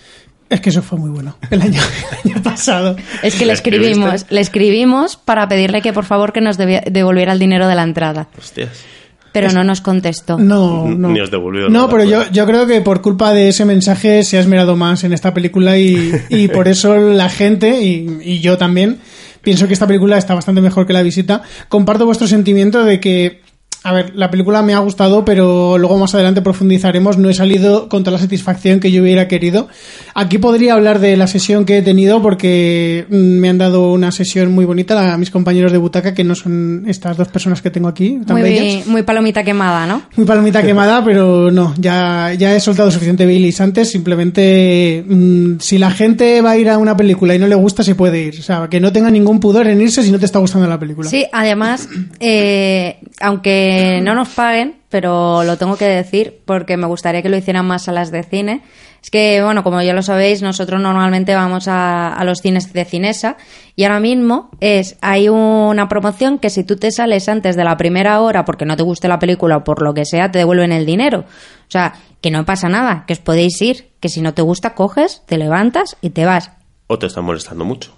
Es 0.51 0.61
que 0.61 0.69
eso 0.69 0.83
fue 0.83 0.99
muy 0.99 1.09
bueno. 1.09 1.39
El 1.51 1.63
año, 1.63 1.81
el 2.25 2.33
año 2.33 2.43
pasado. 2.43 2.97
Es 3.23 3.35
que 3.37 3.47
le 3.47 3.55
escribimos, 3.55 4.27
le 4.29 4.41
escribimos 4.43 5.17
para 5.17 5.49
pedirle 5.49 5.81
que 5.81 5.95
por 5.95 6.05
favor 6.05 6.35
que 6.35 6.43
nos 6.43 6.59
devolviera 6.59 7.33
el 7.33 7.39
dinero 7.39 7.67
de 7.67 7.75
la 7.75 7.85
entrada, 7.85 8.29
Hostias. 8.37 8.85
Pero 9.33 9.51
no 9.53 9.65
nos 9.65 9.81
contestó. 9.81 10.39
No, 10.39 10.89
no. 10.89 11.09
Ni 11.09 11.21
os 11.21 11.31
devolvió 11.31 11.69
No, 11.69 11.89
pero 11.89 12.05
yo, 12.05 12.31
yo 12.31 12.47
creo 12.47 12.67
que 12.67 12.81
por 12.81 13.01
culpa 13.01 13.33
de 13.33 13.49
ese 13.49 13.65
mensaje 13.65 14.23
se 14.25 14.37
ha 14.37 14.41
esmerado 14.41 14.77
más 14.77 15.05
en 15.05 15.13
esta 15.13 15.33
película 15.33 15.79
y, 15.79 16.13
y 16.29 16.49
por 16.55 16.69
eso 16.69 16.97
la 16.97 17.29
gente, 17.29 17.81
y, 17.83 18.19
y 18.23 18.41
yo 18.41 18.59
también, 18.59 18.99
pienso 19.43 19.67
que 19.67 19.73
esta 19.73 19.87
película 19.87 20.19
está 20.19 20.35
bastante 20.35 20.61
mejor 20.61 20.87
que 20.87 20.93
la 20.93 21.03
visita. 21.03 21.43
Comparto 21.69 22.07
vuestro 22.07 22.27
sentimiento 22.27 22.85
de 22.85 23.01
que 23.01 23.41
a 23.85 23.93
ver, 23.93 24.13
la 24.15 24.31
película 24.31 24.63
me 24.63 24.75
ha 24.75 24.79
gustado, 24.79 25.25
pero 25.25 25.77
luego 25.77 25.99
más 25.99 26.15
adelante 26.15 26.41
profundizaremos. 26.41 27.19
No 27.19 27.29
he 27.29 27.35
salido 27.35 27.89
con 27.89 28.05
toda 28.05 28.17
la 28.17 28.23
satisfacción 28.23 28.79
que 28.79 28.93
yo 28.93 29.03
hubiera 29.03 29.27
querido. 29.27 29.69
Aquí 30.15 30.39
podría 30.39 30.75
hablar 30.75 31.01
de 31.01 31.17
la 31.17 31.27
sesión 31.27 31.65
que 31.65 31.79
he 31.79 31.83
tenido 31.83 32.23
porque 32.23 33.07
mm, 33.09 33.15
me 33.17 33.49
han 33.49 33.59
dado 33.59 33.93
una 33.93 34.13
sesión 34.13 34.53
muy 34.53 34.65
bonita 34.65 35.13
a 35.13 35.19
mis 35.19 35.31
compañeros 35.31 35.73
de 35.73 35.79
butaca, 35.79 36.15
que 36.15 36.23
no 36.23 36.37
son 36.37 36.85
estas 36.87 37.17
dos 37.17 37.29
personas 37.29 37.61
que 37.61 37.71
tengo 37.71 37.89
aquí, 37.89 38.21
tan 38.25 38.37
Muy, 38.37 38.43
bellas. 38.43 38.87
muy 38.87 39.03
palomita 39.03 39.43
quemada, 39.43 39.87
¿no? 39.87 40.03
Muy 40.17 40.27
palomita 40.27 40.63
quemada, 40.63 41.05
pero 41.05 41.51
no, 41.51 41.75
ya, 41.77 42.35
ya 42.35 42.55
he 42.55 42.61
soltado 42.61 42.91
suficiente 42.91 43.27
bilis 43.27 43.61
antes. 43.61 43.91
Simplemente, 43.91 45.05
mm, 45.09 45.59
si 45.59 45.79
la 45.79 45.91
gente 45.91 46.41
va 46.41 46.53
a 46.53 46.57
ir 46.57 46.71
a 46.71 46.79
una 46.79 46.97
película 46.97 47.35
y 47.35 47.39
no 47.41 47.49
le 47.49 47.57
gusta, 47.57 47.83
se 47.83 47.97
puede 47.97 48.23
ir. 48.23 48.39
O 48.39 48.43
sea, 48.43 48.69
que 48.71 48.79
no 48.79 48.93
tenga 48.93 49.11
ningún 49.11 49.41
pudor 49.41 49.67
en 49.67 49.81
irse 49.81 50.05
si 50.05 50.13
no 50.13 50.21
te 50.21 50.27
está 50.27 50.39
gustando 50.39 50.69
la 50.69 50.79
película. 50.79 51.11
Sí, 51.11 51.27
además, 51.33 51.89
eh, 52.21 52.99
aunque 53.21 53.72
no 54.03 54.15
nos 54.15 54.29
paguen, 54.31 54.77
pero 54.89 55.45
lo 55.45 55.57
tengo 55.57 55.77
que 55.77 55.87
decir 55.87 56.41
porque 56.45 56.77
me 56.77 56.87
gustaría 56.87 57.23
que 57.23 57.29
lo 57.29 57.37
hicieran 57.37 57.67
más 57.67 57.85
salas 57.85 58.11
de 58.11 58.23
cine. 58.23 58.63
Es 59.03 59.11
que, 59.11 59.43
bueno, 59.43 59.65
como 59.65 59.83
ya 59.83 59.95
lo 59.95 60.03
sabéis, 60.03 60.43
nosotros 60.43 60.81
normalmente 60.81 61.35
vamos 61.35 61.67
a, 61.67 62.21
los 62.25 62.39
cines 62.39 62.73
de 62.73 62.85
Cinesa 62.85 63.37
y 63.75 63.83
ahora 63.83 63.99
mismo 63.99 64.51
es 64.61 64.97
hay 65.01 65.29
una 65.29 65.89
promoción 65.89 66.39
que 66.39 66.51
si 66.51 66.63
tú 66.63 66.77
te 66.77 66.93
sales 66.93 67.29
antes 67.29 67.57
de 67.57 67.65
la 67.65 67.77
primera 67.77 68.21
hora 68.21 68.45
porque 68.45 68.65
no 68.65 68.77
te 68.77 68.85
guste 68.85 69.09
la 69.09 69.19
película 69.19 69.57
o 69.57 69.65
por 69.65 69.83
lo 69.83 69.93
que 69.93 70.05
sea, 70.05 70.31
te 70.31 70.39
devuelven 70.39 70.71
el 70.71 70.87
dinero. 70.87 71.21
O 71.21 71.71
sea, 71.71 71.95
que 72.21 72.31
no 72.31 72.45
pasa 72.45 72.69
nada, 72.69 73.05
que 73.07 73.15
os 73.15 73.19
podéis 73.19 73.61
ir, 73.61 73.91
que 73.99 74.09
si 74.09 74.21
no 74.21 74.35
te 74.35 74.43
gusta, 74.43 74.75
coges, 74.75 75.23
te 75.27 75.37
levantas 75.37 75.97
y 76.01 76.11
te 76.11 76.25
vas. 76.25 76.53
O 76.87 76.99
te 76.99 77.07
están 77.07 77.25
molestando 77.25 77.65
mucho. 77.65 77.93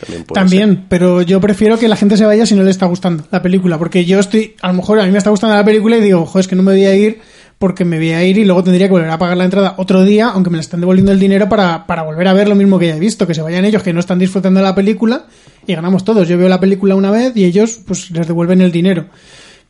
También. 0.00 0.24
puede 0.24 0.40
También, 0.40 0.86
pero 0.88 1.22
yo 1.22 1.40
prefiero 1.40 1.78
que 1.78 1.88
la 1.88 1.96
gente 1.96 2.16
se 2.16 2.24
vaya 2.24 2.46
si 2.46 2.54
no 2.54 2.62
le 2.62 2.70
está 2.70 2.86
gustando 2.86 3.24
la 3.30 3.42
película, 3.42 3.78
porque 3.78 4.04
yo 4.04 4.18
estoy, 4.18 4.54
a 4.60 4.68
lo 4.68 4.74
mejor 4.74 5.00
a 5.00 5.04
mí 5.04 5.10
me 5.12 5.18
está 5.18 5.30
gustando 5.30 5.56
la 5.56 5.64
película 5.64 5.96
y 5.96 6.00
digo, 6.00 6.24
joder, 6.26 6.40
es 6.40 6.48
que 6.48 6.56
no 6.56 6.62
me 6.62 6.72
voy 6.72 6.84
a 6.84 6.94
ir 6.94 7.20
porque 7.60 7.84
me 7.84 7.98
voy 7.98 8.12
a 8.12 8.24
ir 8.24 8.38
y 8.38 8.46
luego 8.46 8.64
tendría 8.64 8.86
que 8.86 8.92
volver 8.92 9.10
a 9.10 9.18
pagar 9.18 9.36
la 9.36 9.44
entrada 9.44 9.74
otro 9.76 10.02
día, 10.02 10.28
aunque 10.28 10.48
me 10.48 10.56
le 10.56 10.62
están 10.62 10.80
devolviendo 10.80 11.12
el 11.12 11.20
dinero 11.20 11.46
para, 11.46 11.86
para 11.86 12.02
volver 12.04 12.26
a 12.26 12.32
ver 12.32 12.48
lo 12.48 12.54
mismo 12.54 12.78
que 12.78 12.86
ya 12.86 12.96
he 12.96 12.98
visto, 12.98 13.26
que 13.26 13.34
se 13.34 13.42
vayan 13.42 13.66
ellos 13.66 13.82
que 13.82 13.92
no 13.92 14.00
están 14.00 14.18
disfrutando 14.18 14.60
de 14.60 14.64
la 14.64 14.74
película 14.74 15.26
y 15.66 15.74
ganamos 15.74 16.02
todos. 16.02 16.26
Yo 16.26 16.38
veo 16.38 16.48
la 16.48 16.58
película 16.58 16.94
una 16.94 17.10
vez 17.10 17.36
y 17.36 17.44
ellos 17.44 17.78
pues 17.86 18.10
les 18.12 18.26
devuelven 18.26 18.62
el 18.62 18.72
dinero. 18.72 19.08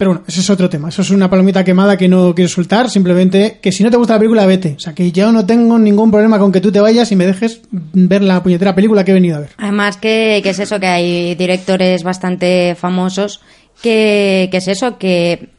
Pero 0.00 0.12
bueno, 0.12 0.24
ese 0.26 0.40
es 0.40 0.48
otro 0.48 0.70
tema. 0.70 0.88
Eso 0.88 1.02
es 1.02 1.10
una 1.10 1.28
palomita 1.28 1.62
quemada 1.62 1.98
que 1.98 2.08
no 2.08 2.34
quiero 2.34 2.48
soltar. 2.48 2.88
Simplemente 2.88 3.58
que 3.60 3.70
si 3.70 3.84
no 3.84 3.90
te 3.90 3.98
gusta 3.98 4.14
la 4.14 4.20
película, 4.20 4.46
vete. 4.46 4.72
O 4.78 4.80
sea, 4.80 4.94
que 4.94 5.12
yo 5.12 5.30
no 5.30 5.44
tengo 5.44 5.78
ningún 5.78 6.10
problema 6.10 6.38
con 6.38 6.50
que 6.50 6.62
tú 6.62 6.72
te 6.72 6.80
vayas 6.80 7.12
y 7.12 7.16
me 7.16 7.26
dejes 7.26 7.60
ver 7.70 8.22
la 8.22 8.42
puñetera 8.42 8.74
película 8.74 9.04
que 9.04 9.10
he 9.10 9.14
venido 9.14 9.36
a 9.36 9.40
ver. 9.40 9.50
Además 9.58 9.98
que, 9.98 10.38
es 10.38 10.58
eso, 10.58 10.80
que 10.80 10.86
hay 10.86 11.34
directores 11.34 12.02
bastante 12.02 12.74
famosos 12.76 13.42
que, 13.82 14.48
que 14.50 14.56
es 14.56 14.68
eso, 14.68 14.96
que, 14.96 15.50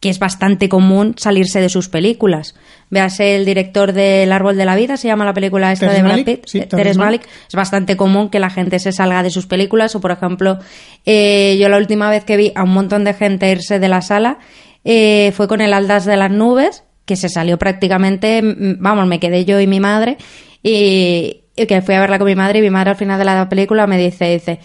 que 0.00 0.08
es 0.08 0.18
bastante 0.18 0.70
común 0.70 1.14
salirse 1.18 1.60
de 1.60 1.68
sus 1.68 1.90
películas. 1.90 2.54
Véase 2.90 3.36
el 3.36 3.44
director 3.44 3.92
de 3.92 4.24
El 4.24 4.32
Árbol 4.32 4.56
de 4.56 4.64
la 4.64 4.74
Vida, 4.74 4.96
se 4.96 5.06
llama 5.06 5.24
la 5.24 5.32
película 5.32 5.70
esta 5.70 5.92
de 5.92 6.02
Brad 6.02 6.24
Pitt, 6.24 6.42
sí, 6.46 6.58
eh, 6.58 6.68
Malick. 6.72 6.96
Malick. 6.96 7.28
Es 7.48 7.54
bastante 7.54 7.96
común 7.96 8.30
que 8.30 8.40
la 8.40 8.50
gente 8.50 8.80
se 8.80 8.90
salga 8.90 9.22
de 9.22 9.30
sus 9.30 9.46
películas 9.46 9.94
o, 9.94 10.00
por 10.00 10.10
ejemplo, 10.10 10.58
eh, 11.06 11.56
yo 11.60 11.68
la 11.68 11.76
última 11.76 12.10
vez 12.10 12.24
que 12.24 12.36
vi 12.36 12.52
a 12.56 12.64
un 12.64 12.70
montón 12.70 13.04
de 13.04 13.14
gente 13.14 13.50
irse 13.50 13.78
de 13.78 13.88
la 13.88 14.02
sala 14.02 14.38
eh, 14.84 15.32
fue 15.36 15.46
con 15.46 15.60
el 15.60 15.72
Aldas 15.72 16.04
de 16.04 16.16
las 16.16 16.32
Nubes, 16.32 16.82
que 17.04 17.14
se 17.14 17.28
salió 17.28 17.58
prácticamente, 17.58 18.40
vamos, 18.42 19.06
me 19.06 19.20
quedé 19.20 19.44
yo 19.44 19.60
y 19.60 19.66
mi 19.68 19.78
madre 19.78 20.16
y, 20.62 21.42
y 21.54 21.66
que 21.66 21.82
fui 21.82 21.94
a 21.94 22.00
verla 22.00 22.18
con 22.18 22.26
mi 22.26 22.34
madre 22.34 22.58
y 22.58 22.62
mi 22.62 22.70
madre 22.70 22.90
al 22.90 22.96
final 22.96 23.18
de 23.18 23.24
la 23.24 23.48
película 23.48 23.86
me 23.86 23.98
dice, 23.98 24.32
dice, 24.32 24.58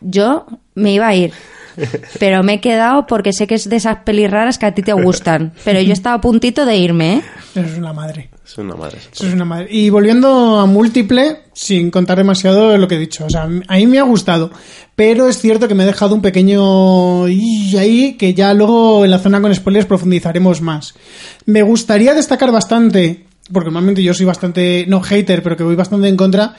yo 0.00 0.46
me 0.74 0.92
iba 0.92 1.06
a 1.06 1.14
ir, 1.14 1.32
pero 2.18 2.42
me 2.42 2.54
he 2.54 2.60
quedado 2.60 3.06
porque 3.06 3.32
sé 3.32 3.46
que 3.46 3.54
es 3.54 3.68
de 3.68 3.76
esas 3.76 3.98
pelis 4.04 4.30
raras 4.30 4.58
que 4.58 4.66
a 4.66 4.74
ti 4.74 4.82
te 4.82 4.92
gustan. 4.92 5.52
Pero 5.64 5.80
yo 5.80 5.92
estaba 5.92 6.16
a 6.16 6.20
puntito 6.20 6.64
de 6.64 6.76
irme, 6.76 7.14
¿eh? 7.14 7.22
Eso 7.54 7.66
es 7.66 7.78
una 7.78 7.92
madre. 7.92 8.30
Es 8.44 8.58
una 8.58 8.74
madre. 8.74 8.98
Eso 9.12 9.26
es 9.26 9.32
una 9.32 9.44
madre. 9.44 9.68
Y 9.70 9.90
volviendo 9.90 10.58
a 10.58 10.66
múltiple, 10.66 11.42
sin 11.52 11.90
contar 11.90 12.18
demasiado 12.18 12.76
lo 12.76 12.88
que 12.88 12.96
he 12.96 12.98
dicho. 12.98 13.26
O 13.26 13.30
sea, 13.30 13.42
a 13.42 13.76
mí 13.76 13.86
me 13.86 14.00
ha 14.00 14.02
gustado. 14.02 14.50
Pero 14.96 15.28
es 15.28 15.38
cierto 15.38 15.68
que 15.68 15.74
me 15.74 15.84
he 15.84 15.86
dejado 15.86 16.14
un 16.14 16.20
pequeño... 16.20 17.28
y 17.28 17.76
ahí 17.76 18.14
que 18.14 18.34
ya 18.34 18.52
luego 18.52 19.04
en 19.04 19.10
la 19.12 19.20
zona 19.20 19.40
con 19.40 19.54
spoilers 19.54 19.86
profundizaremos 19.86 20.62
más. 20.62 20.94
Me 21.46 21.62
gustaría 21.62 22.12
destacar 22.12 22.50
bastante, 22.50 23.24
porque 23.52 23.66
normalmente 23.66 24.02
yo 24.02 24.14
soy 24.14 24.26
bastante, 24.26 24.84
no 24.88 25.00
hater, 25.00 25.42
pero 25.42 25.56
que 25.56 25.62
voy 25.62 25.76
bastante 25.76 26.08
en 26.08 26.16
contra. 26.16 26.54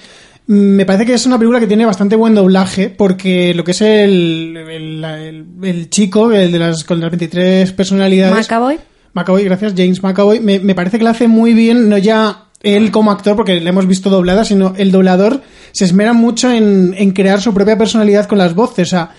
Me 0.48 0.86
parece 0.86 1.06
que 1.06 1.14
es 1.14 1.26
una 1.26 1.38
película 1.38 1.60
que 1.60 1.68
tiene 1.68 1.86
bastante 1.86 2.16
buen 2.16 2.36
doblaje, 2.36 2.90
porque 2.90 3.54
lo 3.54 3.64
que 3.64 3.72
es 3.72 3.82
el, 3.82 4.58
el, 4.58 5.04
el- 5.04 5.46
el 5.64 5.90
chico, 5.90 6.32
el 6.32 6.52
de 6.52 6.60
las, 6.60 6.84
con 6.84 7.00
las 7.00 7.10
23 7.12 7.72
personalidades... 7.74 8.36
Macaboy. 8.36 8.80
McAvoy, 9.14 9.44
gracias, 9.44 9.74
James 9.78 10.02
McAvoy, 10.04 10.40
me, 10.40 10.60
me 10.60 10.74
parece 10.76 10.98
que 10.98 11.04
lo 11.04 11.10
hace 11.10 11.28
muy 11.28 11.54
bien, 11.54 11.90
no 11.90 11.98
ya 11.98 12.46
él 12.64 12.92
como 12.92 13.12
actor, 13.12 13.36
porque 13.36 13.60
le 13.60 13.70
hemos 13.70 13.88
visto 13.88 14.10
doblada, 14.10 14.46
sino 14.46 14.74
el 14.78 14.92
doblador 14.92 15.42
se 15.74 15.86
esmera 15.86 16.14
mucho 16.14 16.52
en, 16.52 16.94
en 16.98 17.12
crear 17.12 17.42
su 17.42 17.54
propia 17.54 17.78
personalidad 17.78 18.28
con 18.28 18.38
las 18.38 18.54
voces. 18.56 18.88
O 18.88 18.92
sea, 18.92 19.10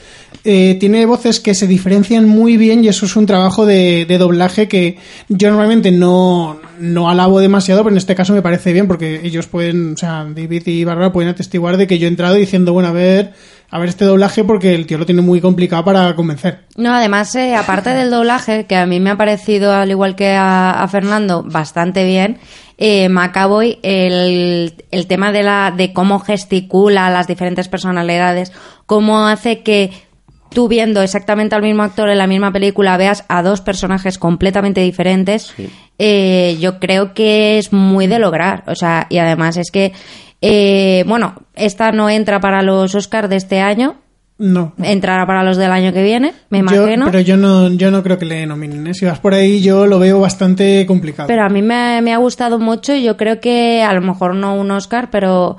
eh, 0.45 0.77
tiene 0.81 1.05
voces 1.07 1.41
que 1.41 1.55
se 1.55 1.67
diferencian 1.67 2.27
muy 2.27 2.57
bien 2.57 2.85
y 2.85 2.89
eso 2.89 3.05
es 3.07 3.17
un 3.17 3.27
trabajo 3.27 3.67
de, 3.67 4.07
de 4.07 4.17
doblaje 4.19 4.69
que 4.69 4.97
yo 5.29 5.49
normalmente 5.51 5.91
no, 5.91 6.61
no 6.79 7.09
alabo 7.09 7.41
demasiado, 7.41 7.83
pero 7.83 7.95
en 7.95 7.99
este 7.99 8.15
caso 8.15 8.33
me 8.33 8.43
parece 8.43 8.73
bien 8.73 8.87
porque 8.87 9.21
ellos 9.25 9.47
pueden, 9.47 9.95
o 9.95 9.97
sea, 9.97 10.25
David 10.25 10.67
y 10.67 10.85
Bárbara 10.85 11.13
pueden 11.13 11.31
atestiguar 11.31 11.77
de 11.77 11.87
que 11.87 11.99
yo 11.99 12.07
he 12.07 12.11
entrado 12.11 12.35
diciendo, 12.35 12.73
bueno, 12.73 12.89
a 12.89 12.93
ver, 12.93 13.33
a 13.71 13.79
ver 13.79 13.89
este 13.89 14.05
doblaje 14.05 14.45
porque 14.45 14.75
el 14.75 14.87
tío 14.87 14.99
lo 14.99 15.07
tiene 15.07 15.23
muy 15.23 15.41
complicado 15.41 15.85
para 15.85 16.15
convencer. 16.15 16.65
No, 16.77 16.95
además, 16.95 17.35
eh, 17.35 17.55
aparte 17.55 17.91
del 17.91 18.11
doblaje, 18.11 18.67
que 18.67 18.77
a 18.77 18.87
mí 18.87 19.01
me 19.01 19.11
ha 19.11 19.17
parecido, 19.17 19.73
al 19.73 19.91
igual 19.91 20.17
que 20.17 20.31
a, 20.33 20.71
a 20.71 20.89
Fernando, 20.89 21.43
bastante 21.43 22.05
bien, 22.05 22.39
eh, 22.79 23.09
Macaboy, 23.09 23.79
el, 23.83 24.75
el 24.91 25.07
tema 25.07 25.31
de, 25.33 25.43
la, 25.43 25.73
de 25.77 25.93
cómo 25.93 26.19
gesticula 26.19 27.11
las 27.11 27.27
diferentes 27.27 27.69
personalidades, 27.69 28.53
cómo 28.87 29.27
hace 29.27 29.63
que 29.63 29.91
tú 30.55 30.69
viendo 30.69 31.03
exactamente 31.03 31.55
al 31.55 31.63
mismo 31.63 31.83
actor 31.83 32.09
en 32.09 32.19
la 32.19 32.27
misma 32.27 32.53
película 32.53 32.97
veas 32.97 33.25
a 33.29 33.43
dos 33.43 33.61
personajes 33.61 34.19
completamente 34.19 34.81
diferentes, 34.81 35.55
eh, 35.99 36.57
yo 36.61 36.79
creo 36.79 37.15
que 37.15 37.59
es 37.59 37.73
muy 37.73 38.07
de 38.07 38.19
lograr. 38.19 38.65
O 38.67 38.75
sea, 38.75 39.07
y 39.11 39.19
además 39.19 39.57
es 39.57 39.71
que, 39.71 39.93
eh, 40.41 41.05
bueno, 41.07 41.35
esta 41.55 41.93
no 41.93 42.09
entra 42.11 42.41
para 42.41 42.63
los 42.63 42.95
Oscars 42.95 43.29
de 43.29 43.37
este 43.37 43.61
año, 43.61 43.97
No. 44.39 44.73
entrará 44.83 45.25
para 45.27 45.45
los 45.45 45.57
del 45.57 45.71
año 45.71 45.93
que 45.93 46.03
viene, 46.03 46.33
me 46.51 46.59
Yo- 46.59 46.65
imagino. 46.65 47.07
pero 47.07 47.21
yo 47.21 47.37
no, 47.37 47.69
yo 47.69 47.91
no 47.93 48.03
creo 48.03 48.19
que 48.19 48.25
le 48.25 48.45
nominen. 48.47 48.87
¿eh? 48.89 48.95
Si 48.95 49.05
vas 49.05 49.21
por 49.21 49.35
ahí, 49.35 49.61
yo 49.63 49.87
lo 49.87 49.99
veo 50.01 50.19
bastante 50.21 50.85
complicado. 50.87 51.29
Pero 51.29 51.45
a 51.45 51.49
mí 51.49 51.63
me, 51.63 52.01
me 52.03 52.13
ha 52.13 52.17
gustado 52.17 52.59
mucho 52.59 52.95
y 52.95 53.03
yo 53.05 53.17
creo 53.17 53.41
que 53.41 53.83
a 53.83 53.93
lo 53.93 54.01
mejor 54.01 54.35
no 54.35 54.55
un 54.57 54.71
Oscar, 54.73 55.11
pero 55.11 55.59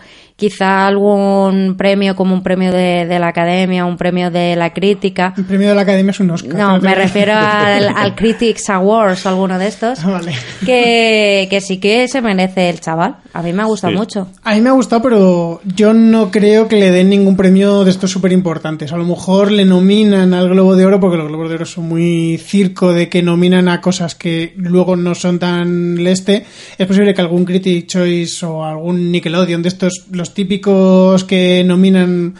quizá 0.49 0.87
algún 0.87 1.75
premio 1.77 2.15
como 2.17 2.33
un 2.33 2.43
premio 2.43 2.71
de, 2.73 3.05
de 3.05 3.17
la 3.19 3.29
academia, 3.29 3.85
un 3.85 3.95
premio 3.95 4.29
de 4.29 4.57
la 4.57 4.73
crítica. 4.73 5.33
El 5.37 5.45
premio 5.45 5.69
de 5.69 5.75
la 5.75 5.81
academia 5.83 6.11
es 6.11 6.19
un 6.19 6.31
Oscar. 6.31 6.53
No, 6.53 6.79
me 6.81 6.93
refiero 6.95 7.31
al, 7.33 7.87
al 7.95 8.13
Critics 8.19 8.69
Awards, 8.69 9.25
alguno 9.25 9.57
de 9.57 9.67
estos, 9.67 10.03
Ah, 10.03 10.09
vale. 10.11 10.33
que, 10.65 11.47
que 11.49 11.61
sí 11.61 11.77
que 11.77 12.07
se 12.09 12.21
merece 12.21 12.69
el 12.69 12.81
chaval. 12.81 13.15
A 13.33 13.41
mí 13.41 13.53
me 13.53 13.61
ha 13.61 13.65
gustado 13.65 13.93
Sí. 13.93 13.97
mucho. 13.97 14.27
A 14.43 14.53
mí 14.53 14.59
me 14.61 14.69
ha 14.69 14.73
gustado, 14.73 15.01
pero 15.01 15.61
yo 15.63 15.93
no 15.93 16.29
creo 16.29 16.67
que 16.67 16.75
le 16.75 16.91
den 16.91 17.09
ningún 17.09 17.37
premio 17.37 17.83
de 17.85 17.91
estos 17.91 18.11
súper 18.11 18.31
importantes. 18.33 18.91
A 18.91 18.97
lo 18.97 19.05
mejor 19.05 19.49
le 19.51 19.63
nominan 19.65 20.33
al 20.33 20.49
Globo 20.49 20.75
de 20.75 20.85
Oro, 20.85 20.99
porque 20.99 21.17
los 21.17 21.27
Globos 21.29 21.47
de 21.49 21.55
Oro 21.55 21.65
son 21.65 21.87
muy 21.87 22.37
circo 22.37 22.91
de 22.93 23.07
que 23.09 23.23
nominan 23.23 23.69
a 23.69 23.79
cosas 23.81 24.15
que 24.15 24.53
luego 24.57 24.95
no 24.97 25.15
son 25.15 25.39
tan 25.39 26.03
leste. 26.03 26.45
Es 26.77 26.85
posible 26.85 27.13
que 27.13 27.21
algún 27.21 27.45
Critic 27.45 27.87
Choice 27.87 28.45
o 28.45 28.63
algún 28.65 29.11
Nickelodeon 29.11 29.61
de 29.61 29.69
estos, 29.69 30.05
los 30.11 30.32
típicos 30.33 31.23
que 31.23 31.63
nominan 31.65 32.35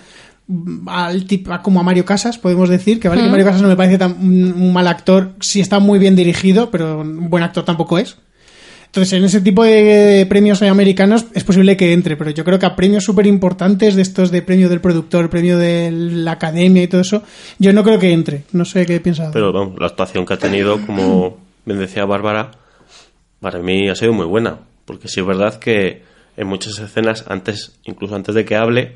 al 0.88 1.25
tip- 1.25 1.50
a- 1.50 1.62
como 1.62 1.79
a 1.79 1.83
Mario 1.83 2.05
Casas, 2.05 2.38
podemos 2.38 2.69
decir, 2.69 3.00
que 3.00 3.07
vale 3.09 3.23
que 3.23 3.29
Mario 3.29 3.45
Casas 3.45 3.62
no 3.62 3.67
me 3.69 3.75
parece 3.75 3.97
tan 3.97 4.12
un, 4.21 4.73
mal 4.73 4.88
actor, 4.88 5.31
si 5.39 5.62
está 5.62 5.79
muy 5.79 6.00
bien 6.00 6.15
dirigido, 6.15 6.69
pero 6.69 7.00
un 7.01 7.29
buen 7.29 7.43
actor 7.43 7.63
tampoco 7.63 7.97
es. 7.97 8.17
Entonces, 8.88 9.13
en 9.13 9.23
ese 9.23 9.41
tipo 9.41 9.63
de 9.63 10.25
premios 10.29 10.62
americanos 10.62 11.25
es 11.33 11.43
posible 11.43 11.75
que 11.77 11.93
entre, 11.93 12.15
pero 12.15 12.29
yo 12.29 12.43
creo 12.43 12.59
que 12.59 12.67
a 12.67 12.75
premios 12.75 13.03
súper 13.03 13.25
importantes 13.25 13.95
de 13.95 14.03
estos 14.03 14.29
de 14.29 14.43
premio 14.43 14.69
del 14.69 14.81
productor, 14.81 15.31
premio 15.31 15.57
de 15.57 15.89
la 15.91 16.33
academia 16.33 16.83
y 16.83 16.88
todo 16.88 17.01
eso, 17.01 17.23
yo 17.57 17.73
no 17.73 17.83
creo 17.83 17.97
que 17.97 18.12
entre. 18.12 18.43
No 18.51 18.65
sé 18.65 18.85
qué 18.85 19.00
piensas. 19.00 19.31
Pero 19.33 19.51
vamos, 19.51 19.79
la 19.79 19.88
actuación 19.88 20.27
que 20.27 20.35
ha 20.35 20.38
tenido, 20.38 20.85
como 20.85 21.38
bien 21.65 21.79
decía 21.79 22.05
Bárbara, 22.05 22.51
para 23.39 23.57
mí 23.59 23.89
ha 23.89 23.95
sido 23.95 24.13
muy 24.13 24.25
buena. 24.27 24.59
Porque 24.85 25.07
sí 25.07 25.21
es 25.21 25.25
verdad 25.25 25.55
que 25.59 26.03
en 26.38 26.48
muchas 26.48 26.80
escenas, 26.80 27.25
antes, 27.28 27.74
incluso 27.84 28.16
antes 28.16 28.36
de 28.36 28.46
que 28.46 28.56
hable, 28.56 28.96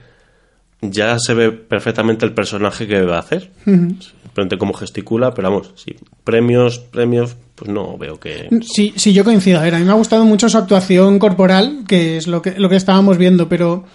ya 0.81 1.17
se 1.19 1.33
ve 1.33 1.51
perfectamente 1.51 2.25
el 2.25 2.33
personaje 2.33 2.87
que 2.87 3.01
va 3.01 3.17
a 3.17 3.19
hacer. 3.19 3.51
Simplemente 3.63 4.57
cómo 4.57 4.73
gesticula, 4.73 5.33
pero 5.33 5.49
vamos, 5.49 5.73
sí, 5.75 5.95
premios, 6.23 6.79
premios, 6.79 7.35
pues 7.55 7.71
no 7.71 7.97
veo 7.97 8.19
que... 8.19 8.49
Sí, 8.61 8.93
sí, 8.95 9.13
yo 9.13 9.23
coincido. 9.23 9.59
A 9.59 9.63
ver, 9.63 9.75
a 9.75 9.79
mí 9.79 9.85
me 9.85 9.91
ha 9.91 9.95
gustado 9.95 10.25
mucho 10.25 10.49
su 10.49 10.57
actuación 10.57 11.17
corporal, 11.17 11.83
que 11.87 12.17
es 12.17 12.27
lo 12.27 12.41
que, 12.41 12.51
lo 12.59 12.69
que 12.69 12.75
estábamos 12.75 13.17
viendo, 13.17 13.49
pero 13.49 13.85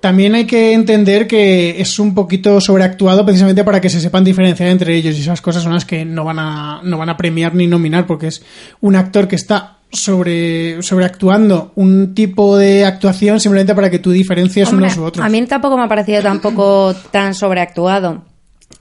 también 0.00 0.34
hay 0.34 0.46
que 0.46 0.72
entender 0.72 1.28
que 1.28 1.80
es 1.80 2.00
un 2.00 2.12
poquito 2.12 2.60
sobreactuado 2.60 3.24
precisamente 3.24 3.62
para 3.62 3.80
que 3.80 3.88
se 3.88 4.00
sepan 4.00 4.24
diferenciar 4.24 4.68
entre 4.68 4.96
ellos 4.96 5.16
y 5.16 5.20
esas 5.20 5.40
cosas 5.40 5.62
son 5.62 5.74
las 5.74 5.84
que 5.84 6.04
no 6.04 6.24
van 6.24 6.40
a, 6.40 6.80
no 6.82 6.98
van 6.98 7.08
a 7.08 7.16
premiar 7.16 7.54
ni 7.54 7.68
nominar 7.68 8.04
porque 8.04 8.26
es 8.26 8.42
un 8.80 8.96
actor 8.96 9.28
que 9.28 9.36
está 9.36 9.78
sobre 9.92 10.82
sobreactuando 10.82 11.72
un 11.74 12.14
tipo 12.14 12.56
de 12.56 12.84
actuación 12.84 13.40
simplemente 13.40 13.74
para 13.74 13.90
que 13.90 13.98
tú 13.98 14.10
diferencies 14.10 14.68
Hombre, 14.68 14.86
unos 14.86 14.98
u 14.98 15.04
otros. 15.04 15.24
A 15.24 15.28
mí 15.28 15.44
tampoco 15.46 15.76
me 15.76 15.84
ha 15.84 15.88
parecido 15.88 16.22
tampoco 16.22 16.94
tan 17.10 17.34
sobreactuado. 17.34 18.24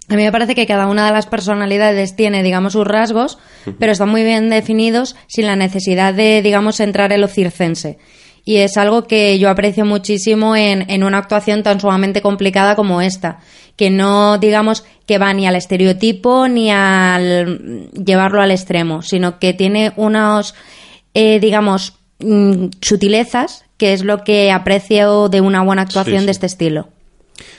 A 0.08 0.15
mí 0.15 0.24
me 0.24 0.32
parece 0.32 0.56
que 0.56 0.65
cada 0.65 0.88
una 0.88 1.06
de 1.06 1.12
las 1.12 1.25
personalidades 1.25 2.15
tiene, 2.15 2.44
digamos, 2.44 2.74
sus 2.74 2.86
rasgos, 2.86 3.38
pero 3.80 3.94
están 3.94 4.10
muy 4.10 4.24
bien 4.24 4.50
definidos 4.50 5.15
sin 5.27 5.46
la 5.46 5.56
necesidad 5.56 6.13
de, 6.13 6.41
digamos, 6.41 6.80
entrar 6.80 7.13
en 7.13 7.22
lo 7.22 7.27
circense. 7.27 7.98
Y 8.44 8.58
es 8.58 8.75
algo 8.75 9.03
que 9.03 9.38
yo 9.38 9.50
aprecio 9.50 9.86
muchísimo 9.86 10.56
en, 10.56 10.89
en 10.89 11.03
una 11.03 11.20
actuación 11.20 11.63
tan 11.63 11.80
sumamente 11.80 12.22
complicada 12.22 12.75
como 12.75 13.01
esta. 13.01 13.39
Que 13.77 13.89
no, 13.89 14.38
digamos, 14.38 14.84
que 15.06 15.18
va 15.18 15.34
ni 15.34 15.48
al 15.48 15.56
estereotipo 15.56 16.48
ni 16.48 16.72
al 16.72 17.89
llevarlo 17.91 18.41
al 18.41 18.51
extremo, 18.51 19.01
sino 19.01 19.39
que 19.39 19.53
tiene 19.53 19.94
unos, 19.96 20.56
eh, 21.13 21.39
digamos, 21.39 21.94
mm, 22.20 22.68
sutilezas, 22.82 23.63
que 23.77 23.94
es 23.94 24.03
lo 24.03 24.24
que 24.24 24.51
aprecio 24.51 25.27
de 25.30 25.41
una 25.41 25.62
buena 25.63 25.82
actuación 25.84 26.18
Sí, 26.18 26.22
sí. 26.22 26.25
de 26.25 26.32
este 26.32 26.46
estilo. 26.46 26.88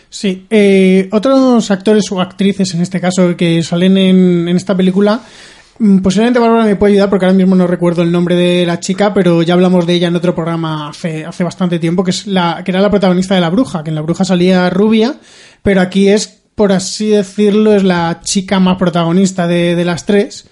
Sí, 0.09 0.47
eh, 0.51 1.09
otros 1.11 1.71
actores 1.71 2.11
o 2.13 2.21
actrices 2.21 2.75
en 2.75 2.83
este 2.83 3.01
caso 3.01 3.35
que 3.37 3.63
salen 3.63 3.97
en, 3.97 4.47
en 4.47 4.57
esta 4.57 4.77
película, 4.77 5.21
mm, 5.79 5.99
posiblemente 5.99 6.39
Bárbara 6.39 6.65
me 6.65 6.77
puede 6.77 6.93
ayudar 6.93 7.09
porque 7.11 7.25
ahora 7.25 7.37
mismo 7.37 7.57
no 7.57 7.67
recuerdo 7.67 8.03
el 8.03 8.13
nombre 8.13 8.37
de 8.37 8.67
la 8.67 8.79
chica, 8.79 9.15
pero 9.15 9.43
ya 9.43 9.55
hablamos 9.55 9.87
de 9.87 9.95
ella 9.95 10.09
en 10.09 10.17
otro 10.17 10.35
programa 10.35 10.91
hace, 10.91 11.25
hace 11.25 11.45
bastante 11.45 11.79
tiempo, 11.79 12.05
que 12.05 12.11
es 12.11 12.27
la 12.27 12.63
que 12.65 12.71
era 12.73 12.81
la 12.83 12.91
protagonista 12.91 13.35
de 13.35 13.41
La 13.41 13.49
Bruja, 13.51 13.83
que 13.83 13.89
en 13.91 13.95
La 13.97 14.03
Bruja 14.03 14.25
salía 14.25 14.69
rubia, 14.71 15.17
pero 15.63 15.81
aquí 15.81 16.09
es, 16.09 16.43
por 16.55 16.73
así 16.73 17.09
decirlo, 17.09 17.75
es 17.75 17.83
la 17.83 18.21
chica 18.23 18.61
más 18.61 18.77
protagonista 18.77 19.47
de, 19.47 19.75
de 19.75 19.85
las 19.87 20.05
tres. 20.05 20.47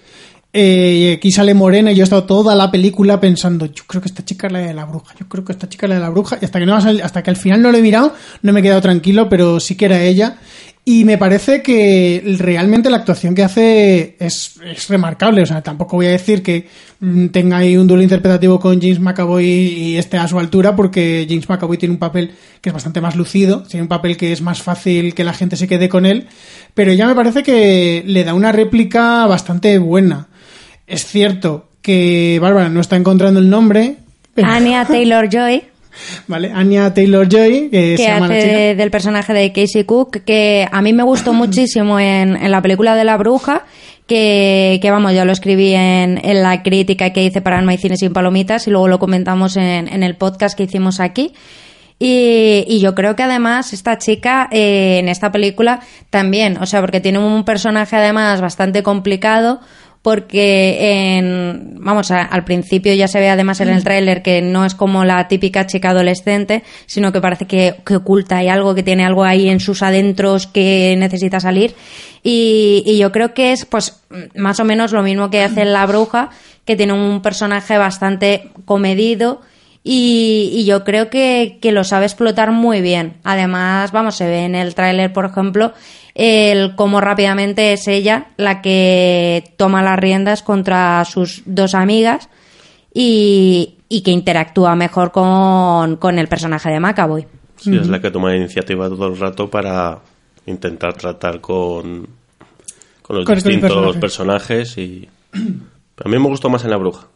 Eh, 0.53 1.13
aquí 1.17 1.31
sale 1.31 1.53
morena 1.53 1.91
y 1.91 1.95
yo 1.95 2.01
he 2.01 2.03
estado 2.03 2.25
toda 2.25 2.55
la 2.55 2.69
película 2.69 3.21
pensando, 3.21 3.67
yo 3.67 3.85
creo 3.87 4.01
que 4.01 4.09
esta 4.09 4.25
chica 4.25 4.47
es 4.47 4.53
la 4.53 4.59
de 4.59 4.73
la 4.73 4.83
bruja, 4.83 5.15
yo 5.17 5.25
creo 5.29 5.45
que 5.45 5.53
esta 5.53 5.69
chica 5.69 5.85
es 5.85 5.91
la 5.91 5.95
de 5.95 6.01
la 6.01 6.09
bruja, 6.09 6.37
y 6.41 6.45
hasta 6.45 6.59
que 6.59 6.65
no 6.65 6.75
hasta 6.75 7.23
que 7.23 7.29
al 7.29 7.37
final 7.37 7.61
no 7.61 7.71
lo 7.71 7.77
he 7.77 7.81
mirado, 7.81 8.13
no 8.41 8.51
me 8.51 8.59
he 8.59 8.63
quedado 8.63 8.81
tranquilo, 8.81 9.29
pero 9.29 9.61
sí 9.61 9.75
que 9.75 9.85
era 9.85 10.01
ella. 10.03 10.37
Y 10.83 11.05
me 11.05 11.19
parece 11.19 11.61
que 11.61 12.23
realmente 12.39 12.89
la 12.89 12.97
actuación 12.97 13.35
que 13.35 13.43
hace 13.43 14.15
es, 14.19 14.55
es 14.65 14.89
remarcable. 14.89 15.43
O 15.43 15.45
sea, 15.45 15.61
tampoco 15.61 15.95
voy 15.95 16.07
a 16.07 16.09
decir 16.09 16.41
que 16.41 16.67
mm, 16.99 17.27
tenga 17.27 17.57
ahí 17.57 17.77
un 17.77 17.85
duelo 17.85 18.01
interpretativo 18.01 18.59
con 18.59 18.81
James 18.81 18.99
McAvoy 18.99 19.45
y 19.45 19.97
esté 19.97 20.17
a 20.17 20.27
su 20.27 20.39
altura, 20.39 20.75
porque 20.75 21.27
James 21.29 21.47
McAvoy 21.47 21.77
tiene 21.77 21.93
un 21.93 21.99
papel 21.99 22.31
que 22.61 22.69
es 22.69 22.73
bastante 22.73 22.99
más 22.99 23.15
lucido, 23.15 23.61
tiene 23.61 23.83
un 23.83 23.89
papel 23.89 24.17
que 24.17 24.31
es 24.31 24.41
más 24.41 24.63
fácil 24.63 25.13
que 25.13 25.23
la 25.23 25.33
gente 25.33 25.55
se 25.55 25.67
quede 25.67 25.87
con 25.87 26.07
él, 26.07 26.27
pero 26.73 26.91
ya 26.93 27.05
me 27.05 27.13
parece 27.13 27.43
que 27.43 28.03
le 28.05 28.23
da 28.23 28.33
una 28.33 28.51
réplica 28.51 29.27
bastante 29.27 29.77
buena. 29.77 30.29
Es 30.91 31.05
cierto 31.05 31.67
que 31.81 32.37
Bárbara 32.41 32.69
no 32.69 32.81
está 32.81 32.95
encontrando 32.95 33.39
el 33.39 33.49
nombre. 33.49 33.95
pero- 34.35 34.47
Anya 34.49 34.85
Taylor 34.87 35.29
Joy, 35.29 35.63
¿Vale? 36.27 36.51
Anya 36.53 36.93
Taylor 36.93 37.27
Joy, 37.27 37.69
que, 37.69 37.97
se 37.97 38.03
que 38.03 38.09
llama 38.09 38.27
la 38.29 38.35
chica. 38.39 38.47
hace 38.53 38.75
del 38.75 38.91
personaje 38.91 39.33
de 39.33 39.51
Casey 39.51 39.83
Cook, 39.83 40.23
que 40.25 40.65
a 40.71 40.81
mí 40.81 40.93
me 40.93 41.03
gustó 41.03 41.33
muchísimo 41.33 41.99
en, 41.99 42.35
en 42.37 42.49
la 42.51 42.61
película 42.61 42.95
de 42.95 43.03
la 43.03 43.17
bruja, 43.17 43.65
que, 44.07 44.79
que 44.81 44.89
vamos, 44.91 45.13
yo 45.13 45.25
lo 45.25 45.31
escribí 45.33 45.73
en, 45.73 46.19
en 46.23 46.43
la 46.43 46.63
crítica 46.63 47.11
que 47.11 47.23
hice 47.23 47.41
para 47.41 47.61
No 47.61 47.71
hay 47.71 47.77
cine 47.77 47.97
sin 47.97 48.13
palomitas 48.13 48.67
y 48.67 48.71
luego 48.71 48.87
lo 48.87 48.99
comentamos 48.99 49.57
en, 49.57 49.87
en 49.89 50.03
el 50.03 50.15
podcast 50.15 50.57
que 50.57 50.63
hicimos 50.63 50.99
aquí. 51.01 51.33
Y, 51.99 52.65
y 52.67 52.79
yo 52.79 52.95
creo 52.95 53.15
que 53.15 53.23
además 53.23 53.73
esta 53.73 53.97
chica 53.99 54.47
eh, 54.51 54.97
en 54.99 55.07
esta 55.07 55.31
película 55.31 55.81
también, 56.09 56.57
o 56.57 56.65
sea, 56.65 56.81
porque 56.81 56.99
tiene 56.99 57.19
un 57.19 57.43
personaje 57.45 57.95
además 57.95 58.41
bastante 58.41 58.81
complicado, 58.81 59.59
porque 60.01 61.17
en, 61.17 61.75
vamos, 61.79 62.09
a- 62.11 62.23
al 62.23 62.43
principio 62.43 62.93
ya 62.93 63.07
se 63.07 63.19
ve 63.19 63.29
además 63.29 63.61
en 63.61 63.69
el 63.69 63.83
tráiler 63.83 64.23
que 64.23 64.41
no 64.41 64.65
es 64.65 64.73
como 64.73 65.05
la 65.05 65.27
típica 65.27 65.67
chica 65.67 65.91
adolescente, 65.91 66.63
sino 66.87 67.11
que 67.11 67.21
parece 67.21 67.45
que, 67.45 67.75
que 67.85 67.97
oculta 67.97 68.37
hay 68.37 68.47
algo, 68.47 68.73
que 68.73 68.83
tiene 68.83 69.05
algo 69.05 69.23
ahí 69.23 69.47
en 69.49 69.59
sus 69.59 69.83
adentros 69.83 70.47
que 70.47 70.95
necesita 70.97 71.39
salir. 71.39 71.75
Y, 72.23 72.83
y 72.85 72.97
yo 72.97 73.11
creo 73.11 73.33
que 73.33 73.51
es 73.51 73.65
pues 73.65 74.01
más 74.35 74.59
o 74.59 74.65
menos 74.65 74.91
lo 74.91 75.03
mismo 75.03 75.29
que 75.29 75.43
hace 75.43 75.65
la 75.65 75.85
bruja, 75.85 76.29
que 76.65 76.75
tiene 76.75 76.93
un 76.93 77.21
personaje 77.21 77.77
bastante 77.77 78.49
comedido, 78.65 79.41
y, 79.83 80.51
y 80.53 80.65
yo 80.65 80.83
creo 80.83 81.09
que, 81.09 81.57
que 81.59 81.71
lo 81.71 81.83
sabe 81.83 82.05
explotar 82.05 82.51
muy 82.51 82.81
bien. 82.81 83.13
Además, 83.23 83.91
vamos, 83.91 84.15
se 84.15 84.27
ve 84.27 84.45
en 84.45 84.53
el 84.53 84.75
tráiler, 84.75 85.11
por 85.11 85.25
ejemplo, 85.25 85.73
el 86.15 86.75
cómo 86.75 87.01
rápidamente 87.01 87.73
es 87.73 87.87
ella 87.87 88.27
la 88.37 88.61
que 88.61 89.53
toma 89.57 89.81
las 89.81 89.99
riendas 89.99 90.43
contra 90.43 91.03
sus 91.05 91.43
dos 91.45 91.73
amigas 91.75 92.29
y, 92.93 93.75
y 93.89 94.01
que 94.01 94.11
interactúa 94.11 94.75
mejor 94.75 95.11
con, 95.11 95.97
con 95.97 96.19
el 96.19 96.27
personaje 96.27 96.69
de 96.69 96.79
Macaboy. 96.79 97.27
Sí, 97.57 97.75
es 97.75 97.87
la 97.87 98.01
que 98.01 98.09
toma 98.09 98.29
la 98.29 98.37
iniciativa 98.37 98.89
todo 98.89 99.07
el 99.07 99.19
rato 99.19 99.49
para 99.49 99.99
intentar 100.45 100.93
tratar 100.93 101.39
con, 101.39 102.07
con 103.01 103.15
los 103.17 103.25
distintos 103.25 103.69
personaje. 103.69 103.99
personajes 103.99 104.77
y 104.77 105.07
a 105.33 106.09
mí 106.09 106.19
me 106.19 106.27
gustó 106.27 106.49
más 106.49 106.63
en 106.63 106.71
La 106.71 106.77
Bruja. 106.77 107.07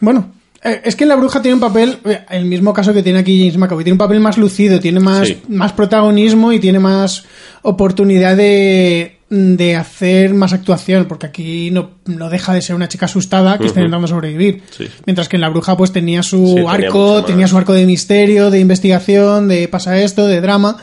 Bueno, 0.00 0.30
es 0.62 0.96
que 0.96 1.04
en 1.04 1.08
La 1.08 1.16
Bruja 1.16 1.40
tiene 1.42 1.54
un 1.54 1.60
papel, 1.60 1.98
eh, 2.04 2.20
el 2.30 2.44
mismo 2.46 2.72
caso 2.72 2.92
que 2.92 3.02
tiene 3.02 3.18
aquí 3.20 3.38
James 3.40 3.58
McAvoy, 3.58 3.84
tiene 3.84 3.94
un 3.94 3.98
papel 3.98 4.20
más 4.20 4.36
lucido, 4.38 4.80
tiene 4.80 5.00
más, 5.00 5.28
Sí. 5.28 5.42
más 5.48 5.72
protagonismo 5.72 6.52
y 6.52 6.58
tiene 6.60 6.78
más 6.78 7.24
oportunidad 7.62 8.36
de, 8.36 9.18
de 9.28 9.76
hacer 9.76 10.34
más 10.34 10.52
actuación, 10.52 11.06
porque 11.06 11.26
aquí 11.26 11.70
no, 11.70 11.90
no 12.06 12.30
deja 12.30 12.54
de 12.54 12.62
ser 12.62 12.76
una 12.76 12.88
chica 12.88 13.06
asustada 13.06 13.58
que 13.58 13.66
está 13.66 13.80
intentando 13.80 14.06
sobrevivir. 14.06 14.62
Sí. 14.70 14.86
Mientras 15.04 15.28
que 15.28 15.36
en 15.36 15.40
La 15.42 15.48
Bruja 15.48 15.76
pues 15.76 15.92
tenía 15.92 16.22
su 16.22 16.46
Sí, 16.46 16.54
tenía 16.54 16.70
arco, 16.70 17.14
más. 17.16 17.26
tenía 17.26 17.48
su 17.48 17.56
arco 17.58 17.72
de 17.72 17.84
misterio, 17.86 18.50
de 18.50 18.60
investigación, 18.60 19.48
de 19.48 19.66
pasa 19.68 19.98
esto, 20.00 20.26
de 20.26 20.40
drama. 20.40 20.76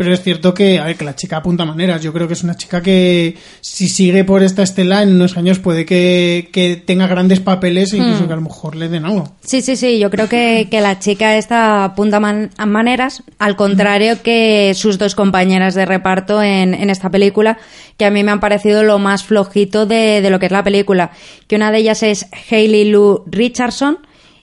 Pero 0.00 0.14
es 0.14 0.22
cierto 0.22 0.54
que, 0.54 0.78
a 0.78 0.84
ver, 0.86 0.96
que 0.96 1.04
la 1.04 1.14
chica 1.14 1.36
apunta 1.36 1.66
maneras. 1.66 2.02
Yo 2.02 2.10
creo 2.14 2.26
que 2.26 2.32
es 2.32 2.42
una 2.42 2.56
chica 2.56 2.80
que, 2.80 3.36
si 3.60 3.86
sigue 3.86 4.24
por 4.24 4.42
esta 4.42 4.62
estela, 4.62 5.02
en 5.02 5.10
unos 5.14 5.36
años 5.36 5.58
puede 5.58 5.84
que, 5.84 6.48
que 6.52 6.76
tenga 6.76 7.06
grandes 7.06 7.38
papeles 7.40 7.92
e 7.92 7.98
incluso 7.98 8.26
que 8.26 8.32
a 8.32 8.36
lo 8.36 8.40
mejor 8.40 8.76
le 8.76 8.88
den 8.88 9.04
algo. 9.04 9.30
Sí, 9.44 9.60
sí, 9.60 9.76
sí, 9.76 9.98
yo 9.98 10.08
creo 10.08 10.26
que, 10.26 10.68
que 10.70 10.80
la 10.80 10.98
chica 11.00 11.36
esta 11.36 11.84
apunta 11.84 12.18
man- 12.18 12.48
a 12.56 12.64
maneras, 12.64 13.22
al 13.38 13.56
contrario 13.56 14.22
que 14.22 14.72
sus 14.74 14.96
dos 14.96 15.14
compañeras 15.14 15.74
de 15.74 15.84
reparto 15.84 16.42
en, 16.42 16.72
en 16.72 16.88
esta 16.88 17.10
película, 17.10 17.58
que 17.98 18.06
a 18.06 18.10
mí 18.10 18.24
me 18.24 18.30
han 18.30 18.40
parecido 18.40 18.82
lo 18.82 18.98
más 18.98 19.22
flojito 19.24 19.84
de, 19.84 20.22
de 20.22 20.30
lo 20.30 20.38
que 20.38 20.46
es 20.46 20.52
la 20.52 20.64
película. 20.64 21.10
Que 21.46 21.56
una 21.56 21.70
de 21.70 21.76
ellas 21.76 22.02
es 22.02 22.24
Hailey 22.50 22.86
Lou 22.90 23.22
Richardson 23.26 23.98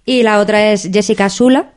y 0.05 0.21
la 0.21 0.37
otra 0.39 0.71
es 0.71 0.87
Jessica 0.93 1.29
Sula. 1.31 1.71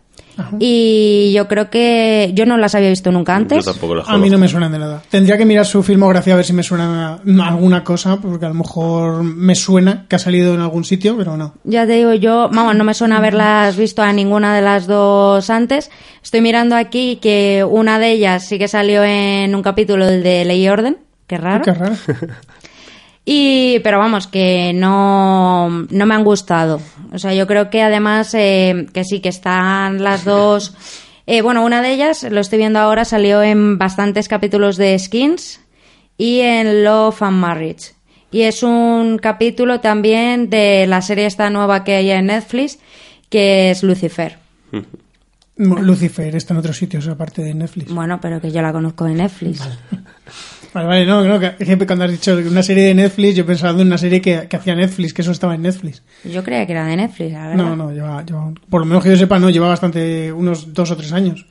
Y 0.58 1.32
yo 1.34 1.48
creo 1.48 1.70
que 1.70 2.32
yo 2.34 2.46
no 2.46 2.56
las 2.56 2.74
había 2.74 2.88
visto 2.88 3.12
nunca 3.12 3.36
antes. 3.36 3.64
Yo 3.64 3.72
tampoco 3.72 3.96
la 3.96 4.04
A 4.06 4.18
mí 4.18 4.30
no 4.30 4.38
me 4.38 4.48
suenan 4.48 4.72
de 4.72 4.78
nada. 4.78 5.02
Tendría 5.08 5.36
que 5.36 5.44
mirar 5.44 5.66
su 5.66 5.82
filmografía 5.82 6.34
a 6.34 6.36
ver 6.36 6.44
si 6.44 6.52
me 6.52 6.62
suena 6.62 7.20
alguna 7.42 7.84
cosa, 7.84 8.16
porque 8.16 8.46
a 8.46 8.48
lo 8.48 8.54
mejor 8.54 9.22
me 9.22 9.54
suena 9.54 10.06
que 10.08 10.16
ha 10.16 10.18
salido 10.18 10.54
en 10.54 10.60
algún 10.60 10.84
sitio, 10.84 11.16
pero 11.16 11.36
no. 11.36 11.54
Ya 11.64 11.86
te 11.86 11.92
digo, 11.92 12.14
yo, 12.14 12.48
vamos, 12.52 12.74
no 12.76 12.84
me 12.84 12.94
suena 12.94 13.18
haberlas 13.18 13.76
visto 13.76 14.02
a 14.02 14.12
ninguna 14.12 14.54
de 14.54 14.62
las 14.62 14.86
dos 14.86 15.50
antes. 15.50 15.90
Estoy 16.22 16.40
mirando 16.40 16.76
aquí 16.76 17.16
que 17.16 17.64
una 17.68 17.98
de 17.98 18.12
ellas 18.12 18.44
sí 18.46 18.58
que 18.58 18.68
salió 18.68 19.04
en 19.04 19.54
un 19.54 19.62
capítulo 19.62 20.08
el 20.08 20.22
de 20.22 20.44
Ley 20.44 20.64
y 20.64 20.68
Orden, 20.68 20.98
qué 21.26 21.38
raro. 21.38 21.64
Qué 21.64 21.72
raro. 21.72 21.96
Y, 23.32 23.78
pero 23.84 24.00
vamos, 24.00 24.26
que 24.26 24.72
no, 24.74 25.68
no 25.88 26.06
me 26.06 26.14
han 26.16 26.24
gustado. 26.24 26.80
O 27.12 27.18
sea, 27.18 27.32
yo 27.32 27.46
creo 27.46 27.70
que 27.70 27.80
además 27.80 28.34
eh, 28.34 28.88
que 28.92 29.04
sí, 29.04 29.20
que 29.20 29.28
están 29.28 30.02
las 30.02 30.24
dos. 30.24 30.74
eh, 31.28 31.40
bueno, 31.40 31.64
una 31.64 31.80
de 31.80 31.92
ellas, 31.92 32.24
lo 32.24 32.40
estoy 32.40 32.58
viendo 32.58 32.80
ahora, 32.80 33.04
salió 33.04 33.40
en 33.40 33.78
bastantes 33.78 34.26
capítulos 34.26 34.76
de 34.76 34.98
Skins 34.98 35.60
y 36.18 36.40
en 36.40 36.82
Love 36.82 37.22
and 37.22 37.36
Marriage. 37.36 37.92
Y 38.32 38.40
es 38.42 38.64
un 38.64 39.18
capítulo 39.18 39.78
también 39.78 40.50
de 40.50 40.88
la 40.88 41.00
serie 41.00 41.26
esta 41.26 41.50
nueva 41.50 41.84
que 41.84 41.94
hay 41.94 42.10
en 42.10 42.26
Netflix, 42.26 42.80
que 43.28 43.70
es 43.70 43.84
Lucifer. 43.84 44.38
Lucifer 45.56 46.34
está 46.34 46.54
en 46.54 46.58
otros 46.58 46.76
sitios 46.76 47.06
aparte 47.06 47.42
de 47.42 47.54
Netflix. 47.54 47.94
Bueno, 47.94 48.18
pero 48.20 48.40
que 48.40 48.50
yo 48.50 48.60
la 48.60 48.72
conozco 48.72 49.04
de 49.04 49.14
Netflix. 49.14 49.60
Vale, 49.60 49.76
vale, 50.74 51.04
no, 51.06 51.24
no, 51.24 51.38
que, 51.40 51.56
que 51.56 51.86
cuando 51.86 52.04
has 52.04 52.10
dicho 52.12 52.36
una 52.36 52.62
serie 52.62 52.84
de 52.84 52.94
Netflix, 52.94 53.34
yo 53.36 53.44
pensaba 53.46 53.80
en 53.80 53.86
una 53.86 53.98
serie 53.98 54.20
que, 54.20 54.46
que 54.48 54.56
hacía 54.56 54.74
Netflix, 54.74 55.12
que 55.12 55.22
eso 55.22 55.32
estaba 55.32 55.54
en 55.54 55.62
Netflix. 55.62 56.02
Yo 56.24 56.42
creía 56.44 56.66
que 56.66 56.72
era 56.72 56.86
de 56.86 56.96
Netflix, 56.96 57.32
la 57.32 57.48
verdad. 57.48 57.56
No, 57.64 57.76
no, 57.76 57.92
lleva, 57.92 58.24
lleva- 58.24 58.52
por 58.68 58.80
lo 58.80 58.86
menos 58.86 59.02
que 59.02 59.10
yo 59.10 59.16
sepa, 59.16 59.38
no, 59.38 59.50
lleva 59.50 59.68
bastante, 59.68 60.32
unos 60.32 60.72
dos 60.72 60.90
o 60.90 60.96
tres 60.96 61.12
años. 61.12 61.46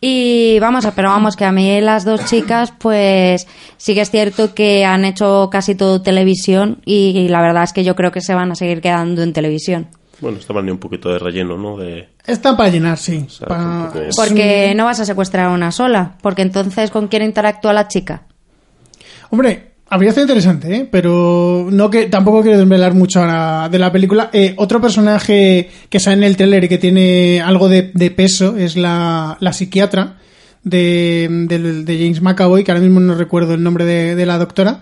Y 0.00 0.58
vamos, 0.60 0.84
a- 0.84 0.94
pero 0.94 1.08
vamos, 1.08 1.36
que 1.36 1.44
a 1.44 1.52
mí 1.52 1.80
las 1.80 2.04
dos 2.04 2.24
chicas, 2.26 2.72
pues 2.78 3.46
sí 3.76 3.94
que 3.94 4.02
es 4.02 4.10
cierto 4.10 4.52
que 4.54 4.84
han 4.84 5.04
hecho 5.04 5.48
casi 5.50 5.74
todo 5.74 6.02
televisión 6.02 6.82
y, 6.84 7.28
la 7.28 7.40
verdad 7.40 7.62
es 7.64 7.72
que 7.72 7.84
yo 7.84 7.96
creo 7.96 8.12
que 8.12 8.20
se 8.20 8.34
van 8.34 8.52
a 8.52 8.54
seguir 8.54 8.80
quedando 8.80 9.22
en 9.22 9.32
televisión. 9.32 9.88
Bueno, 10.20 10.38
estaban 10.38 10.64
ni 10.64 10.70
un 10.70 10.78
poquito 10.78 11.10
de 11.10 11.18
relleno, 11.18 11.56
¿no? 11.58 11.76
De, 11.76 12.08
Está 12.26 12.56
para 12.56 12.70
llenar, 12.70 12.96
sí. 12.98 13.24
O 13.26 13.30
sea, 13.30 13.46
Pa- 13.48 13.56
tampoco- 13.56 14.00
es 14.00 14.16
Porque 14.16 14.72
no 14.74 14.84
vas 14.86 15.00
a 15.00 15.04
secuestrar 15.04 15.46
a 15.46 15.50
una 15.50 15.70
sola. 15.72 16.16
Porque 16.22 16.40
entonces, 16.42 16.90
¿con 16.90 17.08
quién 17.08 17.22
interactúa 17.22 17.72
la 17.74 17.86
chica? 17.88 18.22
Hombre, 19.30 19.72
habría 19.88 20.10
sido 20.12 20.22
interesante, 20.22 20.74
¿eh? 20.74 20.88
pero 20.90 21.68
no 21.70 21.90
que 21.90 22.06
tampoco 22.06 22.42
quiero 22.42 22.58
desvelar 22.58 22.94
mucho 22.94 23.20
ahora 23.20 23.68
de 23.68 23.78
la 23.78 23.92
película. 23.92 24.30
Eh, 24.32 24.54
otro 24.56 24.80
personaje 24.80 25.68
que 25.88 26.00
sale 26.00 26.16
en 26.18 26.24
el 26.24 26.36
trailer 26.36 26.64
y 26.64 26.68
que 26.68 26.78
tiene 26.78 27.40
algo 27.40 27.68
de, 27.68 27.90
de 27.94 28.10
peso 28.10 28.56
es 28.56 28.76
la, 28.76 29.36
la 29.40 29.52
psiquiatra 29.52 30.18
de, 30.62 31.28
del- 31.48 31.84
de 31.84 31.98
James 31.98 32.22
McAvoy, 32.22 32.64
que 32.64 32.72
ahora 32.72 32.82
mismo 32.82 33.00
no 33.00 33.14
recuerdo 33.14 33.54
el 33.54 33.62
nombre 33.62 33.84
de, 33.84 34.14
de 34.16 34.26
la 34.26 34.38
doctora, 34.38 34.80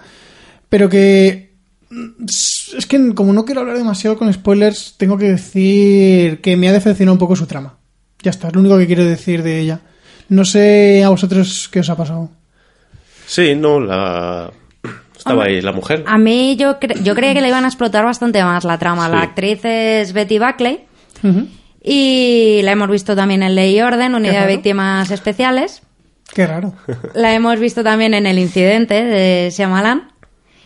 pero 0.69 0.89
que 0.89 1.53
mm, 1.91 2.25
es 2.79 2.87
que 2.89 3.15
como 3.15 3.33
no 3.33 3.45
quiero 3.45 3.61
hablar 3.61 3.77
demasiado 3.79 4.17
con 4.17 4.33
spoilers, 4.33 4.95
tengo 4.97 5.19
que 5.19 5.31
decir 5.31 6.41
que 6.41 6.57
me 6.57 6.69
ha 6.69 6.73
decepcionado 6.73 7.15
un 7.15 7.19
poco 7.19 7.37
su 7.37 7.47
trama. 7.47 7.79
Ya 8.23 8.31
está, 8.31 8.49
es 8.49 8.55
lo 8.55 8.61
único 8.61 8.79
que 8.79 8.87
quiero 8.87 9.05
decir 9.05 9.43
de 9.43 9.61
ella. 9.61 9.81
No 10.31 10.45
sé 10.47 11.05
a 11.05 11.11
vosotros 11.11 11.69
qué 11.71 11.81
os 11.81 11.91
ha 11.91 11.97
pasado. 11.97 12.31
Sí, 13.27 13.55
no, 13.55 13.81
la... 13.81 14.51
Estaba 15.17 15.45
ahí 15.45 15.61
la 15.63 15.73
mujer. 15.73 16.05
A 16.07 16.19
mí 16.19 16.55
yo, 16.57 16.79
cre- 16.79 17.03
yo 17.03 17.15
creía 17.15 17.33
que 17.33 17.41
le 17.41 17.49
iban 17.49 17.65
a 17.65 17.69
explotar 17.69 18.05
bastante 18.05 18.45
más 18.45 18.65
la 18.65 18.79
trama. 18.79 19.09
La 19.09 19.23
actriz 19.23 19.61
es 19.65 20.13
Betty 20.13 20.39
Buckley 20.39 20.85
y 21.83 22.61
la 22.63 22.73
hemos 22.73 22.89
visto 22.91 23.17
también 23.17 23.43
en 23.43 23.55
Ley 23.55 23.77
y 23.77 23.81
Orden, 23.81 24.15
Unidad 24.15 24.47
de. 24.47 24.55
Víctimas 24.55 25.11
Especiales. 25.11 25.83
Qué 26.35 26.47
raro. 26.47 26.75
La 27.15 27.33
hemos 27.35 27.59
visto 27.61 27.83
también 27.85 28.13
en 28.15 28.27
El 28.27 28.39
Incidente 28.39 29.05
de 29.05 29.51
Shyamalan. 29.51 30.11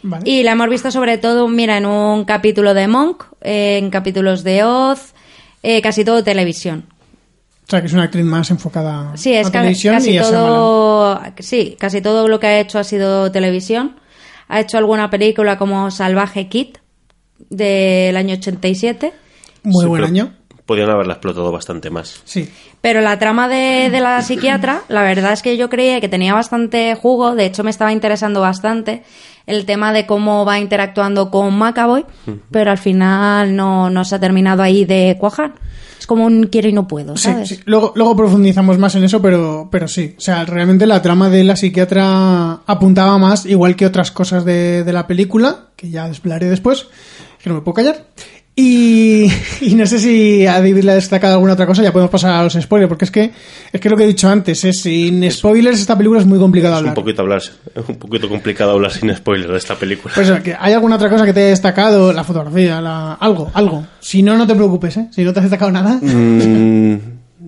Vale. 0.03 0.23
Y 0.31 0.45
la 0.45 0.53
hemos 0.53 0.69
visto 0.69 0.91
sobre 0.93 1.19
todo, 1.19 1.49
mira, 1.49 1.77
en 1.77 1.85
un 1.87 2.25
capítulo 2.25 2.73
de 2.75 2.87
Monk, 2.87 3.25
en 3.41 3.91
capítulos 3.91 4.45
de 4.45 4.63
Oz, 4.65 5.13
eh, 5.65 5.83
casi 5.83 6.05
todo 6.05 6.23
televisión. 6.23 6.85
O 7.69 7.71
sea, 7.71 7.81
que 7.83 7.87
es 7.89 7.93
una 7.93 8.05
actriz 8.05 8.25
más 8.25 8.51
enfocada 8.51 9.15
Sí, 9.15 9.35
es 9.35 9.47
a 9.49 9.51
ca- 9.53 9.59
televisión 9.61 9.95
casi 9.95 10.17
y 10.17 10.21
todo, 10.21 11.21
sí, 11.39 11.77
casi 11.79 12.01
todo 12.01 12.27
lo 12.27 12.41
que 12.41 12.47
ha 12.47 12.61
hecho 12.61 12.79
ha 12.79 12.85
sido 12.85 13.31
televisión. 13.31 13.97
Ha 14.49 14.61
hecho 14.61 14.79
alguna 14.79 15.11
película 15.11 15.59
como 15.59 15.91
Salvaje 15.91 16.49
Kid 16.49 16.77
del 17.51 18.17
año 18.17 18.35
87. 18.35 19.13
Muy 19.65 19.83
Sí, 19.85 19.89
buen 19.89 20.05
año. 20.05 20.33
Podían 20.65 20.91
haberla 20.91 21.15
explotado 21.15 21.51
bastante 21.53 21.91
más. 21.91 22.21
Sí. 22.25 22.49
Pero 22.81 23.01
la 23.01 23.19
trama 23.19 23.49
de, 23.49 23.89
de 23.91 24.01
la 24.01 24.23
psiquiatra, 24.23 24.83
la 24.89 25.03
verdad 25.03 25.33
es 25.33 25.43
que 25.43 25.57
yo 25.57 25.69
creía 25.69 26.01
que 26.01 26.09
tenía 26.09 26.33
bastante 26.35 26.95
jugo, 26.95 27.35
de 27.35 27.47
hecho 27.47 27.65
me 27.65 27.71
estaba 27.71 27.93
interesando 27.93 28.41
bastante 28.41 29.03
el 29.47 29.65
tema 29.67 29.93
de 29.93 30.07
cómo 30.07 30.45
va 30.45 30.59
interactuando 30.59 31.31
con 31.31 31.55
McAvoy, 31.59 32.05
pero 32.51 32.71
al 32.71 32.79
final 32.79 33.57
no, 33.57 33.89
no 33.91 34.05
se 34.05 34.15
ha 34.15 34.21
terminado 34.21 34.63
ahí 34.63 34.85
de 34.85 35.17
cuajar. 35.19 35.53
Como 36.09 36.25
un 36.25 36.45
quiero 36.45 36.69
y 36.69 36.73
no 36.73 36.89
puedo, 36.89 37.19
¿sabes? 37.19 37.51
sí. 37.51 37.61
Luego, 37.67 37.93
luego 37.95 38.17
profundizamos 38.17 38.79
más 38.79 38.95
en 38.95 39.05
eso, 39.05 39.21
pero, 39.21 39.69
pero 39.71 39.87
sí. 39.87 40.15
O 40.17 40.21
sea, 40.23 40.47
realmente 40.47 40.87
la 40.87 41.03
trama 41.03 41.29
de 41.29 41.45
la 41.45 41.55
psiquiatra 41.55 42.61
apuntaba 42.65 43.19
más, 43.19 43.45
igual 43.45 43.77
que 43.77 43.85
otras 43.85 44.11
cosas 44.11 44.47
de, 44.47 44.85
de 44.85 44.93
la 44.95 45.07
película, 45.07 45.67
que 45.77 45.91
ya 45.91 46.09
desvelaré 46.09 46.49
después, 46.49 46.87
que 47.43 47.51
no 47.51 47.57
me 47.57 47.61
puedo 47.61 47.75
callar. 47.75 48.07
Y, 48.61 49.31
y 49.61 49.77
no 49.77 49.87
sé 49.87 50.01
si 50.01 50.45
a 50.45 50.55
David 50.55 50.83
le 50.83 50.91
ha 50.91 50.95
destacado 50.97 51.35
alguna 51.35 51.53
otra 51.53 51.65
cosa, 51.65 51.81
ya 51.85 51.93
podemos 51.93 52.11
pasar 52.11 52.33
a 52.33 52.43
los 52.43 52.55
spoilers, 52.55 52.89
porque 52.89 53.05
es 53.05 53.11
que 53.13 53.31
es 53.73 53.81
que 53.81 53.89
lo 53.89 53.97
que 53.97 54.03
he 54.03 54.07
dicho 54.09 54.29
antes, 54.29 54.65
es 54.65 54.81
sin 54.81 55.31
spoilers 55.31 55.79
esta 55.79 55.97
película 55.97 56.19
es 56.19 56.27
muy 56.27 56.41
complicado 56.41 56.75
Es 56.75 56.81
un 56.81 56.89
hablar. 56.89 56.95
poquito 56.97 57.23
hablar, 57.23 57.39
es 57.41 57.89
un 57.89 57.97
poquito 58.01 58.29
complicado 58.29 58.73
hablar 58.73 58.91
sin 58.91 59.15
spoiler 59.15 59.49
de 59.49 59.59
esta 59.59 59.77
película. 59.77 60.13
Pues 60.13 60.29
hay 60.59 60.73
alguna 60.73 60.97
otra 60.97 61.09
cosa 61.09 61.25
que 61.25 61.33
te 61.33 61.39
haya 61.39 61.51
destacado, 61.51 62.13
la 62.13 62.25
fotografía, 62.25 62.81
la... 62.81 63.13
algo, 63.15 63.49
algo. 63.55 63.87
Si 64.01 64.25
no, 64.25 64.37
no 64.37 64.45
te 64.45 64.57
preocupes, 64.57 64.97
¿eh? 64.97 65.07
Si 65.13 65.23
no 65.23 65.33
te 65.33 65.39
has 65.39 65.45
destacado 65.45 65.71
nada, 65.71 66.01
Mm, 66.03 66.97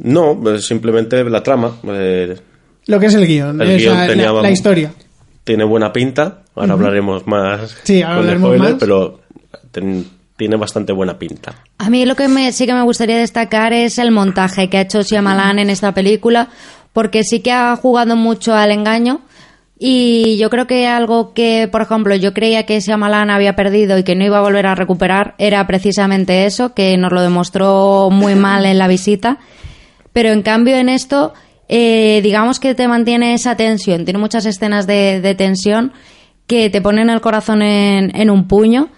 no, 0.04 0.38
pues 0.40 0.64
simplemente 0.64 1.24
la 1.24 1.42
trama. 1.42 1.72
eh, 1.88 2.36
lo 2.86 3.00
que 3.00 3.06
es 3.06 3.14
el 3.14 3.26
guion, 3.26 3.60
El 3.60 3.78
guion 3.78 3.96
la- 3.96 4.06
tenía- 4.06 4.30
la 4.32 4.50
historia. 4.52 4.92
tiene 5.42 5.64
buena 5.64 5.92
pinta. 5.92 6.42
Ahora 6.54 6.74
hablaremos 6.74 7.26
más 7.26 7.76
Sí, 7.82 8.00
ahora 8.00 8.08
con 8.14 8.18
hablaremos 8.20 8.48
spoiler, 8.50 8.70
más. 8.74 8.78
pero 8.80 9.20
ten- 9.72 10.19
tiene 10.40 10.56
bastante 10.56 10.94
buena 10.94 11.18
pinta. 11.18 11.54
A 11.76 11.90
mí 11.90 12.06
lo 12.06 12.16
que 12.16 12.26
me, 12.26 12.50
sí 12.52 12.64
que 12.64 12.72
me 12.72 12.80
gustaría 12.80 13.18
destacar 13.18 13.74
es 13.74 13.98
el 13.98 14.10
montaje 14.10 14.70
que 14.70 14.78
ha 14.78 14.80
hecho 14.80 15.02
Shyamalan 15.02 15.58
en 15.58 15.68
esta 15.68 15.92
película, 15.92 16.48
porque 16.94 17.24
sí 17.24 17.40
que 17.40 17.52
ha 17.52 17.76
jugado 17.76 18.16
mucho 18.16 18.54
al 18.54 18.70
engaño 18.70 19.20
y 19.78 20.38
yo 20.38 20.48
creo 20.48 20.66
que 20.66 20.86
algo 20.86 21.34
que, 21.34 21.68
por 21.70 21.82
ejemplo, 21.82 22.14
yo 22.14 22.32
creía 22.32 22.64
que 22.64 22.80
Shyamalan 22.80 23.28
había 23.28 23.54
perdido 23.54 23.98
y 23.98 24.02
que 24.02 24.16
no 24.16 24.24
iba 24.24 24.38
a 24.38 24.40
volver 24.40 24.66
a 24.66 24.74
recuperar 24.74 25.34
era 25.36 25.66
precisamente 25.66 26.46
eso, 26.46 26.72
que 26.72 26.96
nos 26.96 27.12
lo 27.12 27.20
demostró 27.20 28.08
muy 28.10 28.34
mal 28.46 28.64
en 28.64 28.78
la 28.78 28.88
visita. 28.88 29.40
Pero 30.14 30.30
en 30.30 30.40
cambio 30.40 30.76
en 30.76 30.88
esto, 30.88 31.34
eh, 31.68 32.20
digamos 32.22 32.60
que 32.60 32.74
te 32.74 32.88
mantiene 32.88 33.34
esa 33.34 33.56
tensión, 33.56 34.06
tiene 34.06 34.18
muchas 34.18 34.46
escenas 34.46 34.86
de, 34.86 35.20
de 35.20 35.34
tensión 35.34 35.92
que 36.46 36.70
te 36.70 36.80
ponen 36.80 37.10
el 37.10 37.20
corazón 37.20 37.60
en, 37.60 38.16
en 38.16 38.30
un 38.30 38.48
puño. 38.48 38.88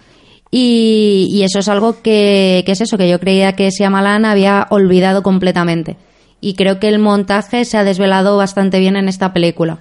Y, 0.55 1.29
y 1.31 1.41
eso 1.41 1.57
es 1.57 1.67
algo 1.67 2.03
que, 2.03 2.61
que 2.63 2.73
es 2.73 2.81
eso, 2.81 2.95
que 2.95 3.09
yo 3.09 3.19
creía 3.19 3.53
que 3.53 3.71
Shyamalan 3.71 4.23
había 4.23 4.67
olvidado 4.69 5.23
completamente. 5.23 5.97
Y 6.41 6.53
creo 6.53 6.79
que 6.79 6.89
el 6.89 6.99
montaje 6.99 7.65
se 7.65 7.75
ha 7.75 7.83
desvelado 7.83 8.37
bastante 8.37 8.79
bien 8.79 8.95
en 8.95 9.09
esta 9.09 9.33
película. 9.33 9.79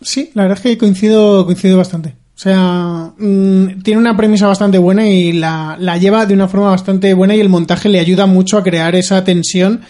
Sí, 0.00 0.30
la 0.32 0.44
verdad 0.44 0.56
es 0.56 0.62
que 0.62 0.78
coincido, 0.78 1.44
coincido 1.44 1.76
bastante. 1.76 2.14
O 2.38 2.40
sea, 2.40 3.10
mm, 3.18 3.82
tiene 3.82 4.00
una 4.00 4.16
premisa 4.16 4.46
bastante 4.46 4.78
buena 4.78 5.04
y 5.08 5.32
la, 5.32 5.76
la 5.80 5.96
lleva 5.96 6.24
de 6.24 6.34
una 6.34 6.46
forma 6.46 6.70
bastante 6.70 7.12
buena 7.12 7.34
y 7.34 7.40
el 7.40 7.48
montaje 7.48 7.88
le 7.88 7.98
ayuda 7.98 8.26
mucho 8.26 8.56
a 8.56 8.62
crear 8.62 8.94
esa 8.94 9.24
tensión 9.24 9.80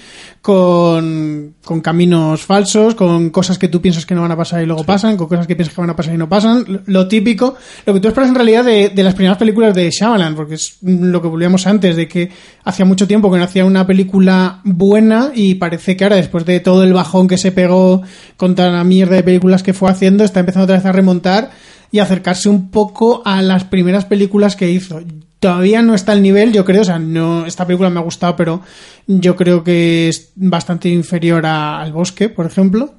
con, 0.41 1.57
con 1.63 1.83
caminos 1.83 2.41
falsos, 2.41 2.95
con 2.95 3.29
cosas 3.29 3.59
que 3.59 3.69
tú 3.69 3.83
piensas 3.83 4.07
que 4.07 4.15
no 4.15 4.23
van 4.23 4.31
a 4.31 4.37
pasar 4.39 4.63
y 4.63 4.67
luego 4.67 4.83
pasan, 4.83 5.19
con 5.19 5.29
cosas 5.29 5.47
que 5.47 5.57
piensas 5.57 5.75
que 5.75 5.81
van 5.83 5.91
a 5.91 5.97
pasar 5.97 6.15
y 6.15 6.17
no 6.17 6.31
pasan. 6.31 6.65
Lo, 6.67 6.81
lo 6.87 7.07
típico, 7.07 7.55
lo 7.85 7.93
que 7.93 8.01
tú 8.01 8.09
esperas 8.09 8.31
en 8.31 8.37
realidad 8.37 8.65
de, 8.65 8.89
de 8.89 9.03
las 9.03 9.13
primeras 9.13 9.37
películas 9.37 9.75
de 9.75 9.91
Shyamalan, 9.91 10.35
porque 10.35 10.55
es 10.55 10.79
lo 10.81 11.21
que 11.21 11.29
volvíamos 11.29 11.67
antes, 11.67 11.97
de 11.97 12.09
que 12.09 12.31
hacía 12.65 12.87
mucho 12.87 13.07
tiempo 13.07 13.31
que 13.31 13.37
no 13.37 13.45
hacía 13.45 13.67
una 13.67 13.87
película 13.87 14.63
buena 14.65 15.33
y 15.35 15.57
parece 15.57 15.99
que 15.99 16.05
ahora, 16.05 16.17
después 16.17 16.47
de 16.47 16.61
todo 16.61 16.83
el 16.83 16.95
bajón 16.95 17.29
que 17.29 17.37
se 17.37 17.53
pegó 17.53 18.01
contra 18.39 18.71
la 18.71 18.85
mierda 18.85 19.17
de 19.17 19.23
películas 19.23 19.63
que 19.63 19.75
fue 19.75 19.91
haciendo, 19.91 20.25
está 20.25 20.41
empezando 20.41 20.65
otra 20.65 20.77
vez 20.77 20.87
a 20.87 20.93
remontar 20.93 21.51
y 21.91 21.99
acercarse 22.01 22.49
un 22.49 22.71
poco 22.71 23.23
a 23.25 23.41
las 23.43 23.65
primeras 23.65 24.05
películas 24.05 24.57
que 24.57 24.71
hizo. 24.71 25.01
Todavía 25.41 25.83
no 25.83 25.95
está 25.95 26.13
al 26.13 26.23
nivel, 26.23 26.53
yo 26.53 26.65
creo, 26.65 26.83
o 26.83 26.85
sea, 26.85 26.99
no, 26.99 27.47
esta 27.47 27.65
película 27.67 27.91
me 27.91 28.01
ha 28.01 28.03
gustado, 28.03 28.35
pero 28.37 28.61
yo 29.07 29.37
creo 29.37 29.63
que 29.63 30.09
es 30.09 30.33
bastante 30.35 30.89
inferior 30.89 31.47
a- 31.47 31.81
al 31.81 31.93
bosque, 31.93 32.29
por 32.29 32.45
ejemplo. 32.47 32.95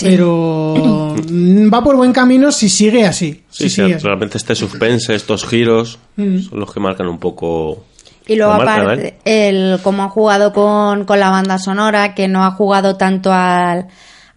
Pero 0.00 0.74
va 1.72 1.82
por 1.82 1.96
buen 1.96 2.12
camino 2.12 2.52
si 2.52 2.68
sigue 2.68 3.06
así. 3.06 3.42
Sí, 3.50 3.64
si 3.64 3.70
sí, 3.70 3.82
sigue 3.82 3.94
así. 3.94 4.04
realmente 4.04 4.36
este 4.38 4.54
suspense, 4.54 5.14
estos 5.14 5.44
giros, 5.46 5.98
Mm. 6.16 6.40
son 6.40 6.60
los 6.60 6.72
que 6.72 6.80
marcan 6.80 7.06
un 7.08 7.18
poco. 7.18 7.84
Y 8.26 8.36
luego 8.36 8.52
aparte, 8.52 9.16
¿eh? 9.24 9.48
el 9.48 9.80
cómo 9.82 10.02
ha 10.02 10.08
jugado 10.10 10.52
con, 10.52 11.04
con 11.06 11.18
la 11.18 11.30
banda 11.30 11.58
sonora, 11.58 12.14
que 12.14 12.28
no 12.28 12.44
ha 12.44 12.50
jugado 12.50 12.96
tanto 12.96 13.32
al, 13.32 13.86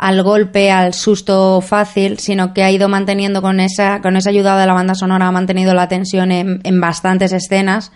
al 0.01 0.23
golpe, 0.23 0.71
al 0.71 0.95
susto 0.95 1.61
fácil, 1.61 2.17
sino 2.17 2.55
que 2.55 2.63
ha 2.63 2.71
ido 2.71 2.89
manteniendo 2.89 3.43
con 3.43 3.59
esa, 3.59 4.01
con 4.01 4.17
esa 4.17 4.31
ayuda 4.31 4.59
de 4.59 4.65
la 4.65 4.73
banda 4.73 4.95
sonora, 4.95 5.27
ha 5.27 5.31
mantenido 5.31 5.75
la 5.75 5.87
tensión 5.87 6.31
en, 6.31 6.59
en 6.63 6.81
bastantes 6.81 7.31
escenas. 7.31 7.91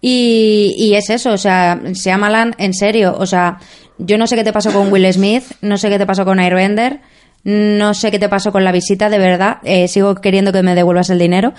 Y, 0.00 0.92
es 0.94 1.10
eso, 1.10 1.32
o 1.32 1.38
sea, 1.38 1.80
Shyamalan, 1.82 2.54
en 2.58 2.72
serio, 2.72 3.16
o 3.18 3.26
sea, 3.26 3.58
yo 3.98 4.16
no 4.16 4.28
sé 4.28 4.36
qué 4.36 4.44
te 4.44 4.52
pasó 4.52 4.72
con 4.72 4.92
Will 4.92 5.12
Smith, 5.12 5.42
no 5.60 5.76
sé 5.76 5.88
qué 5.88 5.98
te 5.98 6.06
pasó 6.06 6.24
con 6.24 6.38
Airbender, 6.38 7.00
no 7.42 7.94
sé 7.94 8.12
qué 8.12 8.20
te 8.20 8.28
pasó 8.28 8.52
con 8.52 8.62
la 8.62 8.70
visita, 8.70 9.10
de 9.10 9.18
verdad, 9.18 9.58
eh, 9.64 9.88
sigo 9.88 10.14
queriendo 10.14 10.52
que 10.52 10.62
me 10.62 10.76
devuelvas 10.76 11.10
el 11.10 11.18
dinero. 11.18 11.52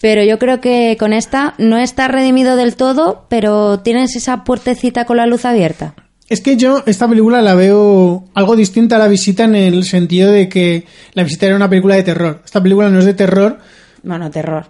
Pero 0.00 0.22
yo 0.22 0.38
creo 0.38 0.62
que 0.62 0.96
con 0.98 1.12
esta 1.12 1.52
no 1.58 1.76
está 1.76 2.08
redimido 2.08 2.56
del 2.56 2.74
todo, 2.76 3.26
pero 3.28 3.80
tienes 3.80 4.16
esa 4.16 4.44
puertecita 4.44 5.04
con 5.04 5.18
la 5.18 5.26
luz 5.26 5.44
abierta. 5.44 5.94
Es 6.28 6.40
que 6.40 6.56
yo 6.56 6.82
esta 6.86 7.08
película 7.08 7.42
la 7.42 7.54
veo 7.54 8.24
algo 8.34 8.56
distinta 8.56 8.96
a 8.96 8.98
la 8.98 9.08
visita 9.08 9.44
en 9.44 9.54
el 9.54 9.84
sentido 9.84 10.30
de 10.32 10.48
que 10.48 10.86
la 11.14 11.24
visita 11.24 11.46
era 11.46 11.56
una 11.56 11.68
película 11.68 11.94
de 11.94 12.02
terror. 12.02 12.40
Esta 12.44 12.62
película 12.62 12.88
no 12.88 12.98
es 12.98 13.04
de 13.04 13.14
terror. 13.14 13.58
Bueno, 14.02 14.30
terror. 14.30 14.66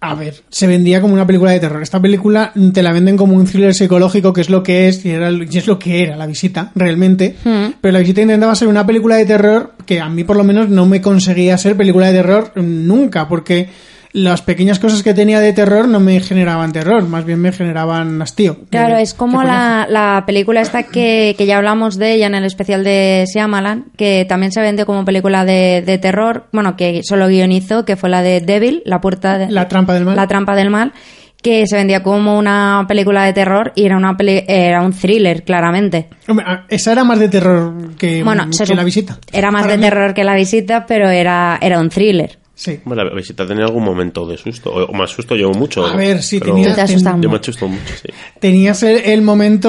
A 0.00 0.14
ver, 0.14 0.42
se 0.50 0.66
vendía 0.66 1.00
como 1.00 1.14
una 1.14 1.26
película 1.26 1.52
de 1.52 1.60
terror. 1.60 1.82
Esta 1.82 2.00
película 2.00 2.52
te 2.72 2.82
la 2.82 2.92
venden 2.92 3.16
como 3.16 3.34
un 3.34 3.46
thriller 3.46 3.74
psicológico, 3.74 4.32
que 4.32 4.42
es 4.42 4.50
lo 4.50 4.62
que 4.62 4.88
es, 4.88 5.04
y, 5.04 5.10
era, 5.10 5.30
y 5.30 5.56
es 5.56 5.66
lo 5.66 5.78
que 5.78 6.02
era 6.02 6.16
la 6.16 6.26
visita, 6.26 6.70
realmente. 6.74 7.34
Pero 7.80 7.92
la 7.92 7.98
visita 7.98 8.20
intentaba 8.20 8.54
ser 8.54 8.68
una 8.68 8.86
película 8.86 9.16
de 9.16 9.24
terror 9.24 9.72
que 9.86 10.00
a 10.00 10.08
mí 10.08 10.22
por 10.22 10.36
lo 10.36 10.44
menos 10.44 10.68
no 10.68 10.86
me 10.86 11.00
conseguía 11.00 11.56
ser 11.56 11.76
película 11.76 12.08
de 12.08 12.12
terror 12.12 12.52
nunca, 12.56 13.26
porque 13.26 13.68
las 14.18 14.40
pequeñas 14.40 14.78
cosas 14.78 15.02
que 15.02 15.12
tenía 15.12 15.40
de 15.40 15.52
terror 15.52 15.86
no 15.88 16.00
me 16.00 16.18
generaban 16.20 16.72
terror, 16.72 17.06
más 17.06 17.26
bien 17.26 17.38
me 17.38 17.52
generaban 17.52 18.22
hastío. 18.22 18.56
Claro, 18.70 18.96
es 18.96 19.12
como 19.12 19.40
¿qué 19.40 19.46
la, 19.46 19.86
la 19.90 20.24
película 20.26 20.62
esta 20.62 20.84
que, 20.84 21.34
que 21.36 21.44
ya 21.44 21.58
hablamos 21.58 21.98
de 21.98 22.14
ella 22.14 22.26
en 22.26 22.34
el 22.34 22.44
especial 22.44 22.82
de 22.82 23.26
Shyamalan, 23.30 23.84
que 23.96 24.24
también 24.26 24.52
se 24.52 24.62
vendió 24.62 24.86
como 24.86 25.04
película 25.04 25.44
de, 25.44 25.82
de 25.84 25.98
terror, 25.98 26.46
bueno, 26.50 26.76
que 26.76 27.02
solo 27.02 27.28
guionizó, 27.28 27.84
que 27.84 27.96
fue 27.96 28.08
la 28.08 28.22
de 28.22 28.40
Devil, 28.40 28.82
la 28.86 29.02
puerta 29.02 29.36
de... 29.36 29.50
La 29.50 29.68
trampa 29.68 29.92
del 29.92 30.06
mal. 30.06 30.16
La 30.16 30.26
trampa 30.26 30.56
del 30.56 30.70
mal, 30.70 30.92
que 31.42 31.66
se 31.66 31.76
vendía 31.76 32.02
como 32.02 32.38
una 32.38 32.86
película 32.88 33.22
de 33.24 33.34
terror 33.34 33.72
y 33.74 33.84
era 33.84 33.98
una 33.98 34.16
peli- 34.16 34.44
era 34.48 34.80
un 34.80 34.92
thriller, 34.94 35.44
claramente. 35.44 36.08
Hombre, 36.26 36.46
ah, 36.48 36.64
esa 36.70 36.92
era 36.92 37.04
más 37.04 37.18
de 37.18 37.28
terror 37.28 37.94
que, 37.96 38.24
Bueno, 38.24 38.46
que 38.66 38.74
la 38.74 38.82
visita. 38.82 39.18
Era 39.30 39.50
más 39.50 39.62
Para 39.64 39.72
de 39.72 39.78
mí. 39.78 39.84
terror 39.84 40.14
que 40.14 40.24
la 40.24 40.34
visita, 40.34 40.86
pero 40.86 41.10
era, 41.10 41.58
era 41.60 41.78
un 41.78 41.90
thriller. 41.90 42.38
Sí. 42.58 42.80
Bueno, 42.86 43.04
la 43.04 43.14
visita 43.14 43.46
tenía 43.46 43.66
algún 43.66 43.84
momento 43.84 44.24
de 44.26 44.38
susto. 44.38 44.70
O, 44.70 44.86
o 44.86 44.92
más 44.94 45.10
susto 45.10 45.34
llevo 45.34 45.52
mucho. 45.52 45.84
A 45.86 45.94
ver, 45.94 46.22
sí, 46.22 46.38
pero 46.40 46.54
tenía- 46.54 46.70
Tú 46.70 46.74
te 46.76 46.80
asustas 46.80 47.14
Yo 47.20 47.28
me 47.28 47.36
asusto 47.36 47.68
mucho, 47.68 47.92
sí. 48.02 48.08
Tenías 48.40 48.82
el, 48.82 48.96
el 48.96 49.20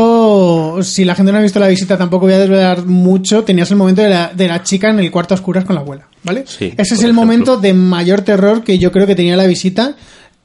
momento, 0.02 0.80
si 0.84 1.04
la 1.04 1.13
gente 1.15 1.32
no 1.32 1.38
ha 1.39 1.41
visto 1.41 1.60
la 1.60 1.67
visita, 1.67 1.97
tampoco 1.97 2.26
voy 2.28 2.34
a 2.36 2.39
desvelar 2.39 2.86
mucho, 2.86 3.43
tenías 3.43 3.69
el 3.71 3.78
momento 3.78 4.02
de 4.02 4.10
la, 4.10 4.32
de 4.34 4.47
la 4.47 4.63
chica 4.63 4.89
en 4.89 5.00
el 5.00 5.12
cuarto 5.12 5.34
a 5.34 5.36
oscuras 5.36 5.65
con 5.65 5.76
la 5.76 5.82
abuela, 5.82 6.08
¿vale? 6.23 6.45
Sí, 6.47 6.73
Ese 6.78 6.82
es 6.82 6.91
el 6.91 6.97
ejemplo. 7.12 7.13
momento 7.21 7.58
de 7.58 7.73
mayor 7.73 8.21
terror 8.21 8.63
que 8.63 8.78
yo 8.78 8.91
creo 8.91 9.06
que 9.06 9.15
tenía 9.15 9.36
la 9.36 9.47
visita, 9.47 9.95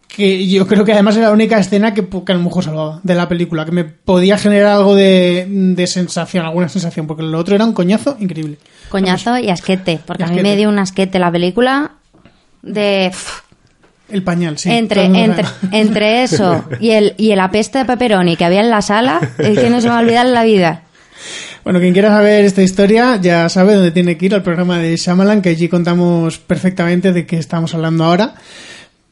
que 0.09 0.47
yo 0.49 0.67
creo 0.67 0.85
que 0.85 0.93
además 0.93 1.17
era 1.17 1.29
la 1.29 1.33
única 1.33 1.59
escena 1.59 1.95
que, 1.95 2.07
que 2.07 2.33
a 2.33 2.35
lo 2.35 2.43
mejor 2.43 2.65
salvaba 2.65 3.01
de 3.03 3.15
la 3.15 3.29
película, 3.29 3.65
que 3.65 3.73
me 3.73 3.85
podía 3.85 4.37
generar 4.37 4.73
algo 4.79 4.95
de, 4.95 5.47
de 5.49 5.87
sensación, 5.87 6.45
alguna 6.45 6.69
sensación, 6.69 7.07
porque 7.07 7.23
lo 7.23 7.39
otro 7.39 7.55
era 7.55 7.65
un 7.65 7.73
coñazo 7.73 8.17
increíble. 8.21 8.59
Coñazo 8.89 9.39
y 9.39 9.49
asquete, 9.49 10.01
porque 10.05 10.23
Y 10.23 10.25
a 10.25 10.29
mí 10.29 10.33
asquete. 10.35 10.49
me 10.51 10.57
dio 10.57 10.69
un 10.69 10.79
asquete 10.79 11.19
la 11.19 11.31
película 11.33 11.93
de... 12.62 13.11
El 14.11 14.22
pañal, 14.22 14.59
sí. 14.59 14.70
entre, 14.70 15.05
entre, 15.05 15.44
entre 15.70 16.22
eso 16.22 16.64
y 16.81 16.90
el, 16.90 17.14
y 17.16 17.31
el 17.31 17.40
apeste 17.40 17.79
de 17.79 17.85
pepperoni 17.87 18.37
que 18.37 18.44
había 18.44 18.61
en 18.61 18.68
la 18.68 18.83
sala, 18.83 19.20
es 19.38 19.59
que 19.59 19.70
no 19.70 19.81
se 19.81 19.87
me 19.87 19.94
va 19.94 20.01
a 20.01 20.03
olvidar 20.03 20.27
en 20.27 20.35
la 20.35 20.44
vida. 20.44 20.83
Bueno, 21.64 21.79
quien 21.81 21.92
quiera 21.92 22.11
saber 22.11 22.44
esta 22.44 22.61
historia 22.61 23.16
ya 23.22 23.48
sabe 23.48 23.75
dónde 23.75 23.90
tiene 23.90 24.18
que 24.18 24.27
ir 24.27 24.35
al 24.35 24.42
programa 24.42 24.79
de 24.79 24.96
Shyamalan, 24.96 25.40
que 25.40 25.51
allí 25.51 25.68
contamos 25.68 26.38
perfectamente 26.38 27.12
de 27.12 27.25
qué 27.25 27.37
estamos 27.38 27.75
hablando 27.75 28.05
ahora. 28.05 28.35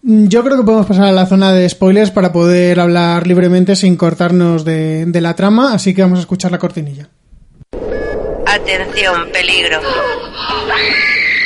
Mm, 0.03 0.27
Yo 0.27 0.43
creo 0.45 0.59
que 0.59 0.65
podemos 0.65 0.87
pasar 0.87 1.05
a 1.07 1.13
la 1.13 1.27
zona 1.27 1.53
de 1.53 1.67
spoilers 1.69 2.11
para 2.11 2.33
poder 2.33 2.79
hablar 2.81 3.27
libremente 3.27 3.77
sin 3.77 3.97
cortarnos 3.97 4.65
de, 4.67 5.07
de 5.07 5.21
la 5.21 5.35
trama, 5.35 5.73
así 5.73 5.95
que 5.95 6.03
vamos 6.03 6.19
a 6.19 6.23
escuchar 6.23 6.51
la 6.51 6.59
cortinilla. 6.59 7.09
Atención, 8.47 9.31
peligro. 9.33 9.81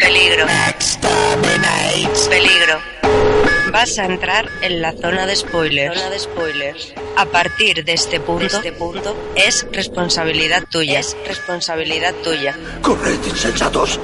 Peligro. 0.01 0.47
Peligro. 2.29 2.81
Vas 3.73 3.99
a 3.99 4.07
entrar 4.07 4.49
en 4.63 4.81
la 4.81 4.93
zona 4.93 5.27
de 5.27 5.37
spoilers. 5.37 5.97
Zona 5.97 6.11
de 6.11 6.19
spoilers. 6.19 6.95
A 7.17 7.27
partir 7.27 7.85
de 7.85 7.93
este 7.93 8.21
punto, 8.21 8.47
este 8.47 8.73
punto 8.73 9.17
es 9.35 9.67
responsabilidad 9.73 10.65
tuya. 10.71 10.99
Es 10.99 11.17
responsabilidad 11.27 12.15
tuya. 12.23 12.57
¡Corred, 12.83 13.19
insensatos! 13.27 14.01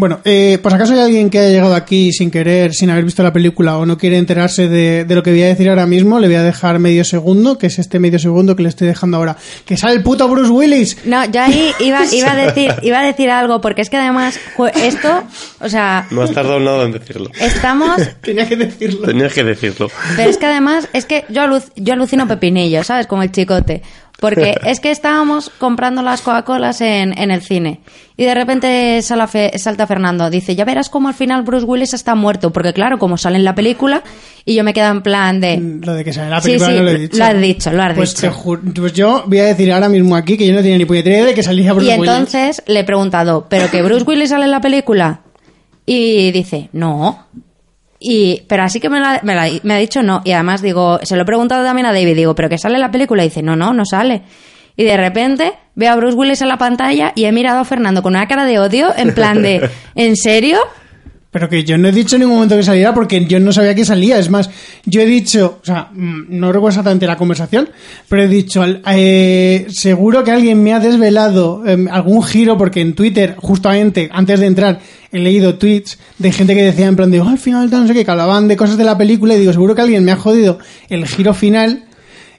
Bueno, 0.00 0.20
eh, 0.24 0.60
pues 0.62 0.72
acaso 0.72 0.92
hay 0.92 1.00
alguien 1.00 1.28
que 1.28 1.40
haya 1.40 1.48
llegado 1.48 1.74
aquí 1.74 2.12
sin 2.12 2.30
querer, 2.30 2.72
sin 2.72 2.88
haber 2.88 3.04
visto 3.04 3.24
la 3.24 3.32
película 3.32 3.78
o 3.78 3.84
no 3.84 3.98
quiere 3.98 4.16
enterarse 4.16 4.68
de, 4.68 5.04
de 5.04 5.14
lo 5.16 5.24
que 5.24 5.32
voy 5.32 5.42
a 5.42 5.46
decir 5.48 5.68
ahora 5.68 5.86
mismo, 5.86 6.20
le 6.20 6.28
voy 6.28 6.36
a 6.36 6.44
dejar 6.44 6.78
medio 6.78 7.02
segundo, 7.04 7.58
que 7.58 7.66
es 7.66 7.80
este 7.80 7.98
medio 7.98 8.20
segundo 8.20 8.54
que 8.54 8.62
le 8.62 8.68
estoy 8.68 8.86
dejando 8.86 9.16
ahora. 9.16 9.36
¡Que 9.66 9.76
sale 9.76 9.94
el 9.94 10.04
puto 10.04 10.28
Bruce 10.28 10.52
Willis! 10.52 10.98
No, 11.04 11.24
yo 11.28 11.42
ahí 11.42 11.72
iba, 11.80 12.04
iba, 12.12 12.30
a 12.30 12.36
decir, 12.36 12.72
iba 12.82 13.00
a 13.00 13.02
decir 13.02 13.28
algo, 13.28 13.60
porque 13.60 13.82
es 13.82 13.90
que 13.90 13.96
además 13.96 14.38
esto, 14.80 15.24
o 15.60 15.68
sea, 15.68 16.06
No 16.12 16.22
has 16.22 16.30
tardado 16.30 16.60
nada 16.60 16.84
en 16.84 16.92
decirlo. 16.92 17.32
estamos 17.40 18.00
Tenía 18.20 18.48
que 18.48 18.54
decirlo. 18.54 19.04
Tenías 19.04 19.32
que 19.32 19.42
decirlo. 19.42 19.90
Pero 20.14 20.30
es 20.30 20.36
que 20.38 20.46
además, 20.46 20.88
es 20.92 21.06
que 21.06 21.24
yo, 21.28 21.42
aluc- 21.42 21.72
yo 21.74 21.94
alucino 21.94 22.28
pepinillo, 22.28 22.84
¿sabes? 22.84 23.08
Como 23.08 23.24
el 23.24 23.32
chicote. 23.32 23.82
Porque 24.20 24.56
es 24.66 24.80
que 24.80 24.90
estábamos 24.90 25.48
comprando 25.58 26.02
las 26.02 26.22
Coca-Colas 26.22 26.80
en, 26.80 27.16
en 27.18 27.30
el 27.30 27.40
cine. 27.42 27.80
Y 28.16 28.24
de 28.24 28.34
repente 28.34 29.00
Fe- 29.28 29.56
salta 29.58 29.86
Fernando. 29.86 30.28
Dice, 30.28 30.56
ya 30.56 30.64
verás 30.64 30.88
cómo 30.90 31.06
al 31.08 31.14
final 31.14 31.42
Bruce 31.42 31.64
Willis 31.64 31.94
está 31.94 32.16
muerto. 32.16 32.52
Porque 32.52 32.72
claro, 32.72 32.98
como 32.98 33.16
sale 33.16 33.36
en 33.36 33.44
la 33.44 33.54
película, 33.54 34.02
y 34.44 34.54
yo 34.56 34.64
me 34.64 34.74
quedo 34.74 34.90
en 34.90 35.02
plan 35.02 35.40
de... 35.40 35.58
Lo 35.84 35.94
de 35.94 36.02
que 36.04 36.12
sale 36.12 36.26
en 36.26 36.30
la 36.32 36.40
película 36.40 36.68
sí, 36.68 36.74
no 36.76 36.82
lo 36.82 36.90
he 36.90 36.98
dicho. 36.98 37.16
lo 37.18 37.24
has 37.24 37.40
dicho, 37.40 37.72
lo 37.72 37.82
has 37.82 37.94
pues 37.94 38.14
dicho. 38.16 38.60
te 38.74 38.80
pues 38.80 38.92
yo 38.92 39.22
voy 39.26 39.38
a 39.38 39.44
decir 39.44 39.72
ahora 39.72 39.88
mismo 39.88 40.16
aquí 40.16 40.36
que 40.36 40.46
yo 40.48 40.52
no 40.52 40.62
tenía 40.62 40.78
ni 40.78 40.84
puñetera 40.84 41.16
idea 41.16 41.26
de 41.26 41.34
que 41.34 41.42
salía 41.44 41.72
Bruce 41.72 41.94
Y 41.94 41.98
Willis. 41.98 42.08
entonces 42.12 42.62
le 42.66 42.80
he 42.80 42.84
preguntado, 42.84 43.46
¿pero 43.48 43.70
que 43.70 43.82
Bruce 43.82 44.04
Willis 44.04 44.30
sale 44.30 44.46
en 44.46 44.50
la 44.50 44.60
película? 44.60 45.20
Y 45.86 46.32
dice, 46.32 46.68
no. 46.72 47.26
Y, 48.00 48.42
pero 48.48 48.62
así 48.62 48.78
que 48.80 48.88
me, 48.88 49.00
la- 49.00 49.20
me, 49.24 49.34
la- 49.34 49.50
me 49.62 49.74
ha 49.74 49.78
dicho 49.78 50.02
no. 50.02 50.22
Y 50.24 50.32
además 50.32 50.62
digo, 50.62 51.00
se 51.02 51.16
lo 51.16 51.22
he 51.22 51.24
preguntado 51.26 51.64
también 51.64 51.86
a 51.86 51.92
David, 51.92 52.14
digo, 52.16 52.34
¿pero 52.34 52.48
que 52.48 52.58
sale 52.58 52.78
la 52.78 52.90
película? 52.90 53.24
Y 53.24 53.28
dice, 53.28 53.42
no, 53.42 53.56
no, 53.56 53.72
no 53.74 53.84
sale. 53.84 54.22
Y 54.76 54.84
de 54.84 54.96
repente 54.96 55.54
veo 55.74 55.92
a 55.92 55.96
Bruce 55.96 56.16
Willis 56.16 56.40
en 56.42 56.48
la 56.48 56.56
pantalla 56.58 57.12
y 57.16 57.24
he 57.24 57.32
mirado 57.32 57.58
a 57.58 57.64
Fernando 57.64 58.00
con 58.02 58.14
una 58.14 58.28
cara 58.28 58.44
de 58.44 58.60
odio, 58.60 58.92
en 58.96 59.12
plan 59.14 59.42
de, 59.42 59.68
¿en 59.96 60.16
serio? 60.16 60.58
Pero 61.30 61.46
que 61.50 61.62
yo 61.62 61.76
no 61.76 61.88
he 61.88 61.92
dicho 61.92 62.16
en 62.16 62.20
ningún 62.20 62.36
momento 62.36 62.56
que 62.56 62.62
saliera 62.62 62.94
porque 62.94 63.22
yo 63.26 63.38
no 63.38 63.52
sabía 63.52 63.74
que 63.74 63.84
salía. 63.84 64.18
Es 64.18 64.30
más, 64.30 64.48
yo 64.86 65.02
he 65.02 65.06
dicho, 65.06 65.58
o 65.60 65.64
sea, 65.64 65.90
mm, 65.92 66.24
no 66.30 66.48
recuerdo 66.52 66.68
exactamente 66.70 67.06
la 67.06 67.18
conversación, 67.18 67.68
pero 68.08 68.22
he 68.22 68.28
dicho, 68.28 68.64
eh, 68.86 69.66
seguro 69.68 70.24
que 70.24 70.30
alguien 70.30 70.62
me 70.62 70.72
ha 70.72 70.80
desvelado 70.80 71.62
em, 71.66 71.86
algún 71.88 72.22
giro 72.22 72.56
porque 72.56 72.80
en 72.80 72.94
Twitter, 72.94 73.34
justamente 73.36 74.08
antes 74.10 74.40
de 74.40 74.46
entrar, 74.46 74.80
he 75.12 75.18
leído 75.18 75.56
tweets 75.56 75.98
de 76.16 76.32
gente 76.32 76.54
que 76.54 76.62
decía 76.62 76.86
en 76.86 76.96
plan 76.96 77.10
de, 77.10 77.20
"Oh, 77.20 77.28
al 77.28 77.38
final 77.38 77.68
no 77.70 77.86
sé 77.86 77.92
qué, 77.92 78.06
que 78.06 78.10
hablaban 78.10 78.48
de 78.48 78.56
cosas 78.56 78.78
de 78.78 78.84
la 78.84 78.96
película 78.96 79.34
y 79.34 79.40
digo, 79.40 79.52
seguro 79.52 79.74
que 79.74 79.82
alguien 79.82 80.04
me 80.04 80.12
ha 80.12 80.16
jodido 80.16 80.58
el 80.88 81.06
giro 81.06 81.34
final. 81.34 81.84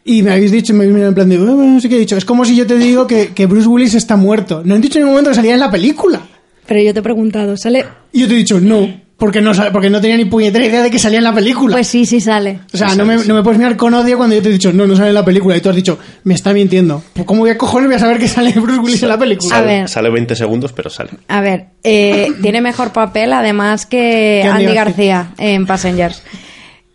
Y 0.04 0.24
me 0.24 0.32
habéis 0.32 0.52
dicho, 0.52 0.74
me 0.74 0.80
habéis 0.80 0.94
mirado 0.94 1.10
en 1.10 1.16
plan 1.16 1.30
de, 1.30 1.38
"Oh, 1.38 1.46
no 1.46 1.80
sé 1.80 1.90
qué 1.90 1.96
he 1.98 2.00
dicho. 2.00 2.18
Es 2.18 2.26
como 2.26 2.44
si 2.44 2.56
yo 2.56 2.66
te 2.66 2.78
digo 2.80 3.06
que, 3.06 3.28
que 3.36 3.46
Bruce 3.46 3.68
Willis 3.68 3.94
está 3.94 4.16
muerto. 4.16 4.64
No 4.66 4.76
he 4.76 4.80
dicho 4.80 4.98
en 4.98 5.04
ningún 5.04 5.14
momento 5.14 5.30
que 5.30 5.36
salía 5.36 5.54
en 5.54 5.60
la 5.60 5.70
película. 5.70 6.22
Pero 6.70 6.82
yo 6.84 6.94
te 6.94 7.00
he 7.00 7.04
preguntado, 7.04 7.58
¿sale? 7.58 7.84
Y 8.14 8.22
yo 8.22 8.28
te 8.28 8.36
he 8.36 8.38
dicho 8.38 8.60
no, 8.60 8.88
porque 9.18 9.42
no, 9.42 9.52
porque 9.74 9.90
no 9.90 10.00
tenía 10.00 10.16
ni 10.18 10.26
puñetera 10.26 10.64
idea 10.64 10.84
de 10.84 10.92
que 10.92 11.00
salía 11.00 11.18
en 11.18 11.24
la 11.24 11.34
película. 11.34 11.74
Pues 11.74 11.88
sí, 11.88 12.06
sí 12.06 12.22
sale. 12.22 12.60
o 12.72 12.78
sea, 12.78 12.96
no 12.96 13.06
me, 13.06 13.18
no 13.18 13.34
me 13.34 13.42
puedes 13.42 13.58
mirar 13.58 13.76
con 13.76 13.92
odio 13.96 14.18
cuando 14.18 14.36
yo 14.36 14.42
te 14.44 14.50
he 14.50 14.52
dicho 14.52 14.72
no, 14.72 14.86
no 14.86 14.96
sale 14.96 15.10
en 15.10 15.16
la 15.16 15.26
película. 15.26 15.58
Y 15.58 15.62
tú 15.62 15.70
has 15.70 15.76
dicho, 15.76 15.98
me 16.26 16.36
está 16.36 16.54
mintiendo. 16.54 17.04
Pues, 17.14 17.26
¿Cómo 17.26 17.42
voy 17.42 17.50
a 17.50 17.58
cojones 17.58 17.88
voy 17.88 17.96
a 17.96 18.00
saber 18.00 18.20
que 18.20 18.28
sale 18.28 18.52
Bruce 18.52 18.80
Willis 18.82 19.02
en 19.02 19.10
la 19.10 19.18
película? 19.18 19.56
A 19.56 19.60
Sale, 19.60 19.68
ver. 19.80 19.90
sale 19.90 20.10
20 20.12 20.36
segundos, 20.36 20.72
pero 20.72 20.92
sale. 20.92 21.10
A 21.28 21.42
ver, 21.42 21.66
eh, 21.84 22.28
tiene 22.42 22.62
mejor 22.62 22.94
papel 22.94 23.34
además 23.34 23.88
que 23.88 24.42
Que 24.44 24.48
Andy 24.48 24.66
Andy 24.66 24.76
García 24.76 25.32
en 25.40 25.66
Passengers. 25.66 26.22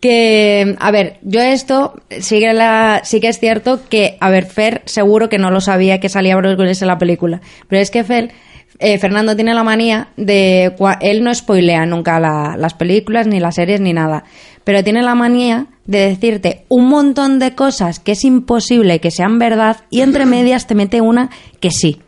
Que, 0.00 0.76
a 0.80 0.90
ver, 0.90 1.18
yo 1.22 1.40
esto 1.40 1.94
sí 2.20 2.38
que, 2.38 2.52
la, 2.52 3.00
sí 3.04 3.20
que 3.20 3.28
es 3.28 3.40
cierto 3.40 3.80
que, 3.88 4.18
a 4.20 4.30
ver, 4.30 4.44
Fer 4.46 4.82
seguro 4.84 5.28
que 5.28 5.38
no 5.38 5.50
lo 5.50 5.60
sabía 5.60 5.98
que 5.98 6.08
salía 6.10 6.36
Bruce 6.36 6.56
Willis 6.60 6.82
en 6.82 6.88
la 6.88 6.98
película. 6.98 7.40
Pero 7.68 7.80
es 7.80 7.90
que 7.90 8.04
Fer, 8.04 8.30
eh, 8.78 8.98
Fernando 8.98 9.34
tiene 9.36 9.54
la 9.54 9.62
manía 9.64 10.08
de... 10.16 10.74
Él 11.00 11.22
no 11.24 11.34
spoilea 11.34 11.86
nunca 11.86 12.18
la- 12.20 12.56
las 12.58 12.74
películas, 12.74 13.26
ni 13.26 13.40
las 13.40 13.54
series, 13.56 13.80
ni 13.80 13.92
nada. 13.92 14.24
Pero 14.64 14.82
tiene 14.82 15.02
la 15.02 15.14
manía 15.14 15.66
de 15.86 15.98
decirte 16.08 16.64
un 16.68 16.88
montón 16.88 17.38
de 17.38 17.54
cosas 17.54 18.00
que 18.00 18.12
es 18.12 18.24
imposible 18.24 19.00
que 19.00 19.10
sean 19.10 19.38
verdad 19.38 19.78
y 19.90 20.00
entre 20.00 20.24
medias 20.26 20.66
te 20.66 20.74
mete 20.74 21.00
una 21.00 21.30
que 21.60 21.70
sí. 21.70 22.00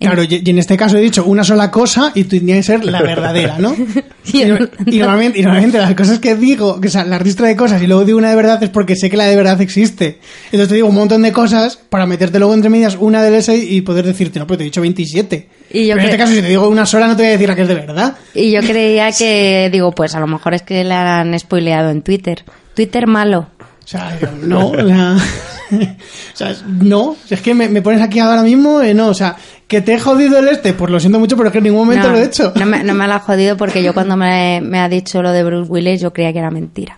Claro, 0.00 0.22
y 0.22 0.42
y 0.44 0.50
en 0.50 0.58
este 0.58 0.76
caso 0.76 0.96
he 0.96 1.00
dicho 1.00 1.24
una 1.24 1.42
sola 1.42 1.70
cosa 1.70 2.12
y 2.14 2.24
tendría 2.24 2.56
que 2.56 2.62
ser 2.62 2.84
la 2.84 3.02
verdadera, 3.02 3.58
¿no? 3.58 3.74
y, 4.32 4.42
y 4.42 4.98
normalmente, 4.98 5.40
y 5.40 5.42
normalmente 5.42 5.78
las 5.78 5.94
cosas 5.94 6.20
que 6.20 6.36
digo, 6.36 6.80
que, 6.80 6.86
o 6.86 6.90
sea, 6.90 7.04
la 7.04 7.18
ristra 7.18 7.48
de 7.48 7.56
cosas 7.56 7.82
y 7.82 7.86
luego 7.88 8.04
digo 8.04 8.18
una 8.18 8.30
de 8.30 8.36
verdad 8.36 8.62
es 8.62 8.70
porque 8.70 8.94
sé 8.94 9.10
que 9.10 9.16
la 9.16 9.24
de 9.24 9.34
verdad 9.34 9.60
existe. 9.60 10.20
Entonces 10.46 10.68
te 10.68 10.74
digo 10.76 10.88
un 10.88 10.94
montón 10.94 11.22
de 11.22 11.32
cosas 11.32 11.76
para 11.76 12.06
meterte 12.06 12.38
luego 12.38 12.54
entre 12.54 12.70
medias 12.70 12.96
una 12.98 13.22
de 13.22 13.36
esas 13.36 13.56
y 13.56 13.80
poder 13.80 14.06
decirte, 14.06 14.38
no, 14.38 14.46
pero 14.46 14.58
te 14.58 14.64
he 14.64 14.66
dicho 14.66 14.80
27. 14.80 15.48
Y 15.70 15.86
yo 15.86 15.94
Pero 15.94 16.00
en 16.00 16.04
este 16.06 16.18
caso, 16.18 16.32
si 16.32 16.42
te 16.42 16.48
digo 16.48 16.68
una 16.68 16.86
sola, 16.86 17.08
no 17.08 17.16
te 17.16 17.22
voy 17.22 17.28
a 17.28 17.32
decir 17.32 17.48
la 17.48 17.56
que 17.56 17.62
es 17.62 17.68
de 17.68 17.74
verdad. 17.74 18.16
Y 18.34 18.52
yo 18.52 18.60
creía 18.60 19.10
que, 19.18 19.68
digo, 19.72 19.92
pues 19.92 20.14
a 20.14 20.20
lo 20.20 20.26
mejor 20.26 20.54
es 20.54 20.62
que 20.62 20.84
le 20.84 20.94
han 20.94 21.38
spoileado 21.38 21.90
en 21.90 22.02
Twitter. 22.02 22.44
Twitter 22.74 23.06
malo. 23.06 23.48
O 23.60 23.90
sea, 23.90 24.18
no, 24.42 24.70
sea, 24.70 25.16
o 25.72 26.36
sea, 26.36 26.54
no, 26.66 27.16
es 27.28 27.40
que 27.40 27.54
me, 27.54 27.68
me 27.68 27.82
pones 27.82 28.00
aquí 28.00 28.18
ahora 28.18 28.42
mismo, 28.42 28.80
eh, 28.80 28.94
no, 28.94 29.08
o 29.08 29.14
sea, 29.14 29.36
que 29.66 29.80
te 29.80 29.94
he 29.94 30.00
jodido 30.00 30.38
el 30.38 30.48
este, 30.48 30.72
pues 30.72 30.90
lo 30.90 30.98
siento 31.00 31.18
mucho, 31.18 31.36
pero 31.36 31.48
es 31.48 31.52
que 31.52 31.58
en 31.58 31.64
ningún 31.64 31.80
momento 31.86 32.08
no, 32.08 32.14
lo 32.14 32.20
he 32.20 32.24
hecho. 32.24 32.52
No 32.56 32.66
me, 32.66 32.82
no 32.82 32.94
me 32.94 33.06
la 33.06 33.16
ha 33.16 33.20
jodido 33.20 33.56
porque 33.56 33.82
yo 33.82 33.94
cuando 33.94 34.16
me, 34.16 34.60
me 34.60 34.80
ha 34.80 34.88
dicho 34.88 35.22
lo 35.22 35.32
de 35.32 35.44
Bruce 35.44 35.70
Willis 35.70 36.00
yo 36.00 36.12
creía 36.12 36.32
que 36.32 36.38
era 36.38 36.50
mentira. 36.50 36.96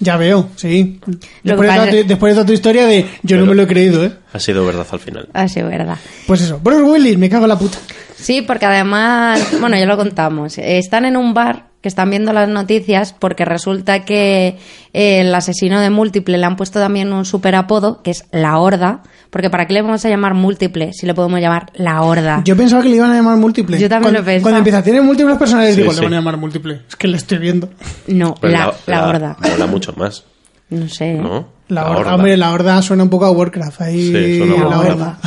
Ya 0.00 0.16
veo, 0.16 0.48
sí. 0.56 1.00
Después, 1.44 1.70
de, 1.72 2.02
tu, 2.02 2.08
después 2.08 2.32
de 2.32 2.34
toda 2.34 2.46
tu 2.46 2.52
historia 2.52 2.86
de 2.86 3.06
yo 3.22 3.36
no 3.38 3.46
me 3.46 3.54
lo 3.54 3.62
he 3.62 3.66
creído, 3.68 4.04
¿eh? 4.04 4.12
Ha 4.32 4.40
sido 4.40 4.66
verdad 4.66 4.86
al 4.90 4.98
final. 4.98 5.28
Ha 5.32 5.46
sido 5.46 5.68
verdad. 5.68 5.96
Pues 6.26 6.40
eso, 6.42 6.58
Bruce 6.58 6.82
Willis, 6.82 7.16
me 7.18 7.30
cago 7.30 7.44
en 7.44 7.50
la 7.50 7.58
puta. 7.58 7.78
Sí, 8.16 8.42
porque 8.42 8.66
además, 8.66 9.40
bueno, 9.60 9.76
ya 9.78 9.86
lo 9.86 9.96
contamos. 9.96 10.58
Están 10.58 11.04
en 11.04 11.16
un 11.16 11.34
bar 11.34 11.71
que 11.82 11.88
están 11.88 12.08
viendo 12.10 12.32
las 12.32 12.48
noticias 12.48 13.12
porque 13.18 13.44
resulta 13.44 14.04
que 14.04 14.56
eh, 14.94 15.20
el 15.20 15.34
asesino 15.34 15.80
de 15.80 15.90
múltiple 15.90 16.38
le 16.38 16.46
han 16.46 16.56
puesto 16.56 16.78
también 16.80 17.12
un 17.12 17.24
super 17.26 17.54
apodo 17.54 18.02
que 18.02 18.12
es 18.12 18.24
la 18.32 18.56
horda. 18.58 19.02
Porque 19.30 19.50
¿para 19.50 19.66
qué 19.66 19.74
le 19.74 19.82
vamos 19.82 20.04
a 20.04 20.08
llamar 20.08 20.34
múltiple 20.34 20.92
si 20.92 21.06
le 21.06 21.14
podemos 21.14 21.40
llamar 21.40 21.72
la 21.74 22.02
horda? 22.02 22.42
Yo 22.44 22.56
pensaba 22.56 22.82
que 22.82 22.88
le 22.90 22.96
iban 22.96 23.10
a 23.10 23.14
llamar 23.16 23.36
múltiple. 23.38 23.78
Yo 23.78 23.88
también 23.88 24.12
cuando, 24.12 24.20
lo 24.20 24.24
pensaba. 24.26 24.42
Cuando 24.42 24.58
empieza, 24.58 24.82
tiene 24.82 25.00
múltiples 25.00 25.36
personalidades, 25.38 25.74
Sí, 25.76 25.80
digo, 25.82 25.92
sí. 25.92 26.00
le 26.00 26.06
van 26.06 26.12
a 26.14 26.16
llamar 26.18 26.36
múltiple. 26.36 26.82
Es 26.88 26.96
que 26.96 27.08
le 27.08 27.16
estoy 27.16 27.38
viendo. 27.38 27.68
No, 28.06 28.34
Pero 28.40 28.52
la, 28.52 28.74
la 28.86 29.08
horda. 29.08 29.36
Mola 29.40 29.66
mucho 29.66 29.92
más, 29.96 30.24
No 30.70 30.88
sé. 30.88 31.14
¿no? 31.14 31.48
La, 31.68 31.90
horda, 31.90 32.14
hombre, 32.14 32.36
la 32.36 32.52
horda 32.52 32.80
suena 32.82 33.02
un 33.04 33.10
poco 33.10 33.24
a 33.24 33.30
Warcraft. 33.30 33.80
Ahí, 33.80 34.12
Sí, 34.12 34.38
suena 34.38 34.66
a 34.66 34.68
la 34.68 34.78
horda. 34.78 35.18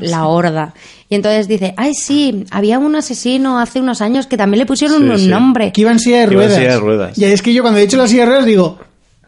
La 0.00 0.26
horda. 0.26 0.74
Y 1.12 1.14
entonces 1.14 1.46
dice, 1.46 1.74
ay 1.76 1.92
sí, 1.92 2.46
había 2.50 2.78
un 2.78 2.96
asesino 2.96 3.58
hace 3.58 3.80
unos 3.80 4.00
años 4.00 4.26
que 4.26 4.38
también 4.38 4.60
le 4.60 4.64
pusieron 4.66 5.02
Sí, 5.02 5.08
un 5.10 5.18
sí. 5.18 5.26
nombre. 5.26 5.70
Que 5.70 5.82
iba 5.82 5.90
en 5.92 5.98
silla 5.98 6.20
de 6.20 6.26
ruedas. 6.26 6.54
silla 6.54 6.70
de 6.72 6.80
ruedas. 6.80 7.18
Y 7.18 7.24
es 7.26 7.42
que 7.42 7.52
yo 7.52 7.60
cuando 7.60 7.78
he 7.78 7.82
dicho 7.82 7.98
la 7.98 8.08
silla 8.08 8.22
de 8.22 8.26
ruedas 8.28 8.46
digo, 8.46 8.78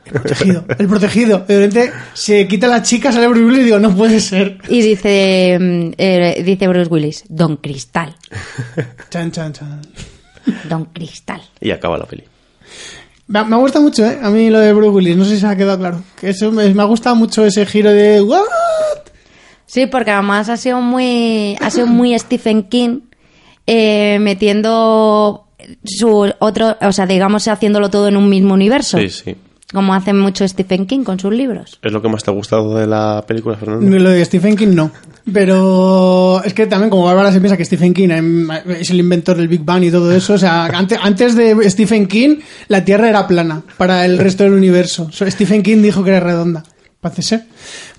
El 0.07 0.13
protegido, 0.13 0.65
el 0.79 0.87
protegido. 0.89 1.39
De 1.47 1.59
repente 1.59 1.93
se 2.15 2.49
quita 2.49 2.69
la 2.69 2.81
chica, 2.83 3.13
sale 3.13 3.29
Bruce 3.29 3.45
Willis 3.45 3.61
y 3.61 3.65
digo, 3.65 3.79
no 3.81 3.95
puede 3.95 4.19
ser. 4.21 4.57
Y 4.67 4.81
dice, 4.81 5.59
eh, 5.99 6.43
dice 6.43 6.69
Bruce 6.69 6.89
Willis, 6.91 7.25
Don 7.29 7.59
Cristal, 7.59 8.17
Chan, 9.11 9.31
chan, 9.31 9.53
chan. 9.53 9.83
Don 10.67 10.87
Cristal. 10.87 11.43
Y 11.61 11.71
acaba 11.71 11.99
la 11.99 12.07
peli. 12.07 12.25
Me, 13.27 13.45
me 13.45 13.57
gusta 13.57 13.79
mucho, 13.81 14.07
¿eh? 14.07 14.19
A 14.23 14.31
mí 14.31 14.49
lo 14.49 14.59
de 14.59 14.73
Bruce 14.73 14.89
Willis, 14.91 15.17
no 15.19 15.25
sé 15.27 15.35
si 15.35 15.41
se 15.41 15.47
ha 15.49 15.55
quedado 15.57 15.79
claro. 15.79 16.03
Que 16.19 16.31
eso 16.31 16.51
me, 16.51 16.73
me 16.73 16.83
ha 16.83 16.87
gustado 16.87 17.15
mucho 17.15 17.45
ese 17.45 17.67
giro 17.67 17.91
de... 17.93 18.23
¿What? 18.23 18.41
Sí, 19.67 19.87
porque 19.87 20.11
además 20.11 20.49
ha 20.49 20.57
sido 20.57 20.81
muy, 20.81 21.57
ha 21.61 21.71
sido 21.71 21.87
muy 21.87 22.19
Stephen 22.19 22.65
King 22.65 23.01
eh, 23.67 24.19
metiendo 24.21 25.47
su 25.85 26.33
otro, 26.39 26.77
o 26.81 26.93
sea, 26.93 27.07
digamos 27.07 27.49
haciéndolo 27.49 27.89
todo 27.91 28.09
en 28.09 28.17
un 28.17 28.29
mismo 28.29 28.53
universo, 28.55 28.99
Sí, 28.99 29.09
sí. 29.09 29.35
como 29.73 29.95
hace 29.95 30.13
mucho 30.13 30.47
Stephen 30.47 30.85
King 30.87 31.05
con 31.05 31.19
sus 31.19 31.33
libros. 31.33 31.79
¿Es 31.83 31.91
lo 31.91 32.03
que 32.03 32.09
más 32.09 32.23
te 32.23 32.31
ha 32.31 32.35
gustado 32.35 32.75
de 32.77 32.87
la 32.87 33.25
película, 33.27 33.57
Fernando? 33.57 33.99
Lo 33.99 34.11
de 34.11 34.23
Stephen 34.25 34.57
King 34.57 34.75
no. 34.75 34.91
Pero 35.33 36.43
es 36.45 36.53
que 36.53 36.67
también 36.67 36.91
como 36.91 37.05
Bárbara 37.05 37.33
se 37.33 37.41
piensa 37.41 37.57
que 37.57 37.65
Stephen 37.65 37.95
King 37.95 38.11
em, 38.11 38.51
es 38.51 38.91
el 38.91 39.01
inventor 39.01 39.39
del 39.39 39.49
Big 39.49 39.63
Bang 39.65 39.83
y 39.85 39.91
todo 39.91 40.13
eso. 40.13 40.35
O 40.35 40.39
sea, 40.39 40.67
antes, 40.75 40.99
antes 41.03 41.35
de 41.35 41.71
Stephen 41.71 42.07
King 42.07 42.37
la 42.69 42.85
Tierra 42.85 43.09
era 43.09 43.27
plana 43.27 43.63
para 43.79 44.05
el 44.05 44.19
resto 44.19 44.45
del 44.45 44.53
universo. 44.53 45.09
So, 45.11 45.29
Stephen 45.31 45.63
King 45.63 45.81
dijo 45.81 46.05
que 46.05 46.11
era 46.11 46.21
redonda. 46.21 46.63
Parece 47.05 47.21
ser. 47.21 47.45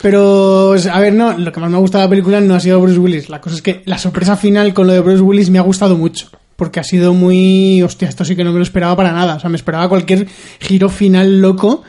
Pero, 0.01 0.73
a 0.73 0.99
ver, 0.99 1.13
no, 1.13 1.37
lo 1.37 1.51
que 1.51 1.59
más 1.59 1.69
me 1.69 1.77
ha 1.77 1.79
gustado 1.79 2.01
de 2.01 2.07
la 2.07 2.09
película 2.09 2.41
no 2.41 2.55
ha 2.55 2.59
sido 2.59 2.81
Bruce 2.81 2.97
Willis. 2.97 3.29
La 3.29 3.39
cosa 3.39 3.55
es 3.55 3.61
que 3.61 3.83
la 3.85 3.99
sorpresa 3.99 4.35
final 4.35 4.73
con 4.73 4.87
lo 4.87 4.93
de 4.93 4.99
Bruce 4.99 5.21
Willis 5.21 5.51
me 5.51 5.59
ha 5.59 5.61
gustado 5.61 5.95
mucho. 5.95 6.31
Porque 6.55 6.79
ha 6.79 6.83
sido 6.83 7.13
muy... 7.13 7.83
Hostia, 7.83 8.09
esto 8.09 8.25
sí 8.25 8.35
que 8.35 8.43
no 8.43 8.51
me 8.51 8.57
lo 8.57 8.63
esperaba 8.63 8.95
para 8.95 9.11
nada. 9.11 9.35
O 9.35 9.39
sea, 9.39 9.51
me 9.51 9.57
esperaba 9.57 9.87
cualquier 9.89 10.27
giro 10.59 10.89
final 10.89 11.39
loco, 11.39 11.83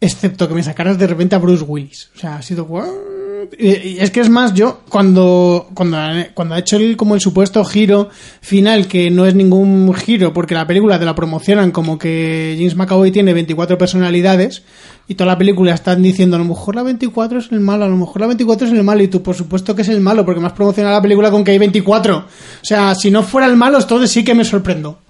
excepto 0.00 0.48
que 0.48 0.54
me 0.54 0.62
sacaras 0.62 0.96
de 0.96 1.06
repente 1.06 1.34
a 1.34 1.38
Bruce 1.38 1.64
Willis. 1.64 2.08
O 2.16 2.18
sea, 2.18 2.36
ha 2.36 2.42
sido... 2.42 2.66
Es 3.58 4.10
que 4.10 4.20
es 4.20 4.28
más, 4.28 4.54
yo 4.54 4.80
cuando, 4.88 5.68
cuando, 5.74 5.98
cuando 6.34 6.54
ha 6.54 6.58
hecho 6.58 6.76
el, 6.76 6.96
como 6.96 7.14
el 7.14 7.20
supuesto 7.20 7.64
giro 7.64 8.08
final, 8.40 8.86
que 8.86 9.10
no 9.10 9.26
es 9.26 9.34
ningún 9.34 9.92
giro, 9.94 10.32
porque 10.32 10.54
la 10.54 10.66
película 10.66 10.98
te 10.98 11.04
la 11.04 11.14
promocionan 11.14 11.70
como 11.70 11.98
que 11.98 12.54
James 12.56 12.76
McAvoy 12.76 13.10
tiene 13.10 13.32
24 13.32 13.78
personalidades, 13.78 14.62
y 15.06 15.14
toda 15.14 15.32
la 15.32 15.38
película 15.38 15.74
están 15.74 16.02
diciendo 16.02 16.36
a 16.36 16.38
lo 16.38 16.46
mejor 16.46 16.76
la 16.76 16.82
24 16.82 17.38
es 17.38 17.52
el 17.52 17.60
malo, 17.60 17.84
a 17.84 17.88
lo 17.88 17.96
mejor 17.96 18.20
la 18.20 18.26
24 18.28 18.66
es 18.66 18.72
el 18.72 18.82
malo, 18.82 19.02
y 19.02 19.08
tú 19.08 19.22
por 19.22 19.34
supuesto 19.34 19.74
que 19.74 19.82
es 19.82 19.88
el 19.88 20.00
malo, 20.00 20.24
porque 20.24 20.40
me 20.40 20.46
has 20.46 20.52
promocionado 20.52 20.96
la 20.96 21.02
película 21.02 21.30
con 21.30 21.44
que 21.44 21.50
hay 21.50 21.58
24. 21.58 22.16
O 22.16 22.24
sea, 22.62 22.94
si 22.94 23.10
no 23.10 23.22
fuera 23.22 23.46
el 23.46 23.56
malo, 23.56 23.78
entonces 23.78 24.10
sí 24.10 24.24
que 24.24 24.34
me 24.34 24.44
sorprendo. 24.44 25.03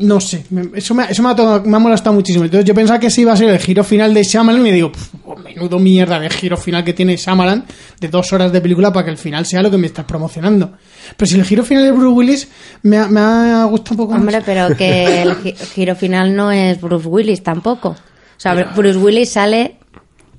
No 0.00 0.20
sé, 0.20 0.44
eso, 0.74 0.94
me, 0.94 1.04
eso 1.04 1.22
me, 1.22 1.30
ha, 1.30 1.58
me 1.64 1.76
ha 1.76 1.78
molestado 1.78 2.12
muchísimo. 2.14 2.44
Entonces 2.44 2.66
yo 2.66 2.74
pensaba 2.74 3.00
que 3.00 3.06
ese 3.06 3.22
iba 3.22 3.32
a 3.32 3.36
ser 3.36 3.48
el 3.48 3.58
giro 3.58 3.82
final 3.82 4.12
de 4.12 4.22
Shyamalan 4.22 4.66
y 4.66 4.72
digo, 4.72 4.92
"Pf, 4.92 5.16
oh, 5.24 5.36
menudo 5.36 5.78
mierda 5.78 6.20
de 6.20 6.28
giro 6.28 6.58
final 6.58 6.84
que 6.84 6.92
tiene 6.92 7.16
Shyamalan 7.16 7.64
de 7.98 8.08
dos 8.08 8.30
horas 8.34 8.52
de 8.52 8.60
película 8.60 8.92
para 8.92 9.06
que 9.06 9.10
el 9.12 9.16
final 9.16 9.46
sea 9.46 9.62
lo 9.62 9.70
que 9.70 9.78
me 9.78 9.86
estás 9.86 10.04
promocionando. 10.04 10.72
Pero 11.16 11.30
si 11.30 11.36
el 11.38 11.44
giro 11.46 11.64
final 11.64 11.82
de 11.84 11.92
Bruce 11.92 12.08
Willis 12.14 12.48
me 12.82 12.98
ha, 12.98 13.06
me 13.08 13.20
ha 13.20 13.64
gustado 13.64 13.94
un 13.94 13.96
poco 14.08 14.14
Hombre, 14.18 14.36
más. 14.36 14.44
pero 14.44 14.76
que 14.76 15.22
el 15.22 15.34
gi- 15.36 15.54
giro 15.74 15.96
final 15.96 16.36
no 16.36 16.52
es 16.52 16.78
Bruce 16.78 17.08
Willis 17.08 17.42
tampoco. 17.42 17.88
O 17.90 17.96
sea, 18.36 18.52
Bruce 18.76 18.98
Willis 18.98 19.30
sale 19.32 19.76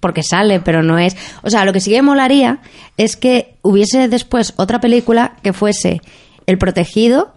porque 0.02 0.22
sale, 0.22 0.60
pero 0.60 0.84
no 0.84 1.00
es... 1.00 1.18
O 1.42 1.50
sea, 1.50 1.66
lo 1.66 1.74
que 1.74 1.80
sí 1.80 1.90
que 1.90 2.04
molaría 2.04 2.60
es 2.96 3.18
que 3.18 3.56
hubiese 3.64 4.08
después 4.08 4.54
otra 4.58 4.80
película 4.80 5.38
que 5.42 5.52
fuese 5.52 6.00
El 6.46 6.60
Protegido 6.60 7.34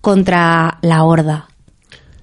contra 0.00 0.78
la 0.82 1.02
Horda. 1.04 1.48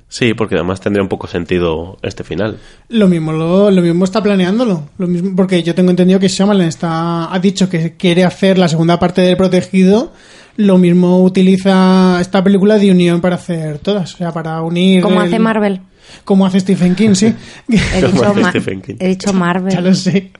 Sí, 0.07 0.35
porque 0.35 0.55
además 0.55 0.79
tendría 0.79 1.01
un 1.01 1.09
poco 1.09 1.25
sentido 1.27 1.97
este 2.03 2.23
final. 2.23 2.59
Lo 2.89 3.07
mismo, 3.07 3.31
lo, 3.31 3.71
lo 3.71 3.81
mismo 3.81 4.05
está 4.05 4.21
planeándolo. 4.21 4.89
Lo 4.99 5.07
mismo, 5.07 5.35
porque 5.35 5.63
yo 5.63 5.73
tengo 5.73 5.89
entendido 5.89 6.19
que 6.19 6.27
Shyamalan 6.27 6.67
está, 6.67 7.33
ha 7.33 7.39
dicho 7.39 7.67
que 7.67 7.97
quiere 7.97 8.23
hacer 8.23 8.59
la 8.59 8.67
segunda 8.67 8.99
parte 8.99 9.21
del 9.21 9.35
Protegido. 9.37 10.13
Lo 10.55 10.77
mismo 10.77 11.23
utiliza 11.23 12.19
esta 12.21 12.43
película 12.43 12.77
de 12.77 12.91
unión 12.91 13.21
para 13.21 13.37
hacer 13.37 13.79
todas. 13.79 14.13
O 14.13 14.17
sea, 14.17 14.31
para 14.31 14.61
unir. 14.61 15.01
Como 15.01 15.19
el- 15.19 15.29
hace 15.29 15.39
Marvel. 15.39 15.81
Como 16.25 16.45
hace 16.45 16.59
Stephen 16.59 16.93
King, 16.93 17.15
sí. 17.15 17.33
He 17.69 18.01
dicho, 18.05 18.35
Stephen 18.49 18.81
King. 18.83 18.95
he 18.99 19.07
dicho 19.07 19.27
ya 19.31 19.33
Marvel. 19.33 19.83
lo 19.83 19.95
sé. 19.95 20.31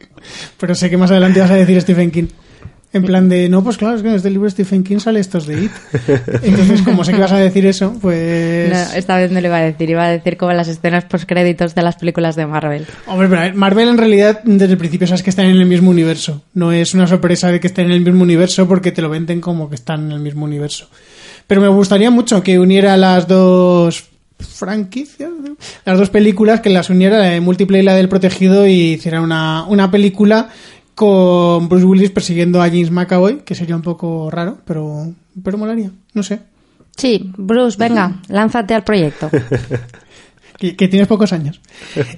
Pero 0.59 0.75
sé 0.75 0.87
que 0.91 0.97
más 0.97 1.09
adelante 1.09 1.39
vas 1.39 1.49
a 1.49 1.55
decir 1.55 1.81
Stephen 1.81 2.11
King. 2.11 2.27
En 2.93 3.03
plan 3.03 3.27
de, 3.27 3.49
no, 3.49 3.63
pues 3.63 3.77
claro, 3.77 3.95
es 3.95 4.03
que 4.03 4.09
en 4.09 4.13
este 4.13 4.29
libro 4.29 4.47
Stephen 4.47 4.83
King 4.83 4.99
sale 4.99 5.19
estos 5.19 5.47
de 5.47 5.63
It. 5.63 5.71
Entonces, 6.43 6.83
como 6.83 7.03
sé 7.03 7.11
que 7.11 7.19
vas 7.19 7.31
a 7.31 7.37
decir 7.37 7.65
eso, 7.65 7.97
pues. 7.99 8.69
No, 8.69 8.95
esta 8.95 9.17
vez 9.17 9.31
no 9.31 9.41
lo 9.41 9.47
iba 9.47 9.57
a 9.57 9.61
decir, 9.61 9.89
iba 9.89 10.05
a 10.05 10.09
decir 10.09 10.37
como 10.37 10.53
las 10.53 10.67
escenas 10.67 11.05
postcréditos 11.05 11.73
de 11.73 11.81
las 11.81 11.95
películas 11.95 12.35
de 12.35 12.45
Marvel. 12.45 12.85
Hombre, 13.07 13.27
pero 13.29 13.55
Marvel 13.55 13.89
en 13.89 13.97
realidad 13.97 14.41
desde 14.43 14.73
el 14.73 14.77
principio 14.77 15.07
sabes 15.07 15.23
que 15.23 15.31
están 15.31 15.47
en 15.47 15.57
el 15.57 15.65
mismo 15.65 15.89
universo. 15.89 16.43
No 16.53 16.71
es 16.71 16.93
una 16.93 17.07
sorpresa 17.07 17.49
de 17.49 17.59
que 17.59 17.65
estén 17.65 17.87
en 17.87 17.93
el 17.93 18.01
mismo 18.01 18.21
universo 18.21 18.67
porque 18.67 18.91
te 18.91 19.01
lo 19.01 19.09
venden 19.09 19.41
como 19.41 19.69
que 19.69 19.75
están 19.75 20.05
en 20.05 20.11
el 20.11 20.19
mismo 20.19 20.45
universo. 20.45 20.87
Pero 21.47 21.61
me 21.61 21.69
gustaría 21.69 22.11
mucho 22.11 22.43
que 22.43 22.59
uniera 22.59 22.95
las 22.95 23.27
dos 23.27 24.05
franquicias, 24.37 25.31
¿no? 25.31 25.57
las 25.85 25.97
dos 25.97 26.09
películas, 26.09 26.61
que 26.61 26.69
las 26.69 26.91
uniera, 26.91 27.17
la 27.17 27.25
de 27.25 27.41
Múltiple 27.41 27.79
y 27.79 27.83
la 27.83 27.95
del 27.95 28.09
Protegido, 28.09 28.67
y 28.67 28.93
hiciera 28.93 29.21
una, 29.21 29.65
una 29.65 29.89
película 29.89 30.49
con 30.95 31.69
Bruce 31.69 31.85
Willis 31.85 32.11
persiguiendo 32.11 32.61
a 32.61 32.67
James 32.67 32.91
McAvoy, 32.91 33.41
que 33.43 33.55
sería 33.55 33.75
un 33.75 33.81
poco 33.81 34.29
raro, 34.29 34.59
pero, 34.65 35.13
pero 35.43 35.57
molaría, 35.57 35.91
no 36.13 36.23
sé. 36.23 36.39
Sí, 36.95 37.31
Bruce, 37.37 37.77
venga, 37.77 38.21
lánzate 38.27 38.73
al 38.73 38.83
proyecto. 38.83 39.29
que, 40.57 40.75
que 40.75 40.87
tienes 40.87 41.07
pocos 41.07 41.33
años. 41.33 41.59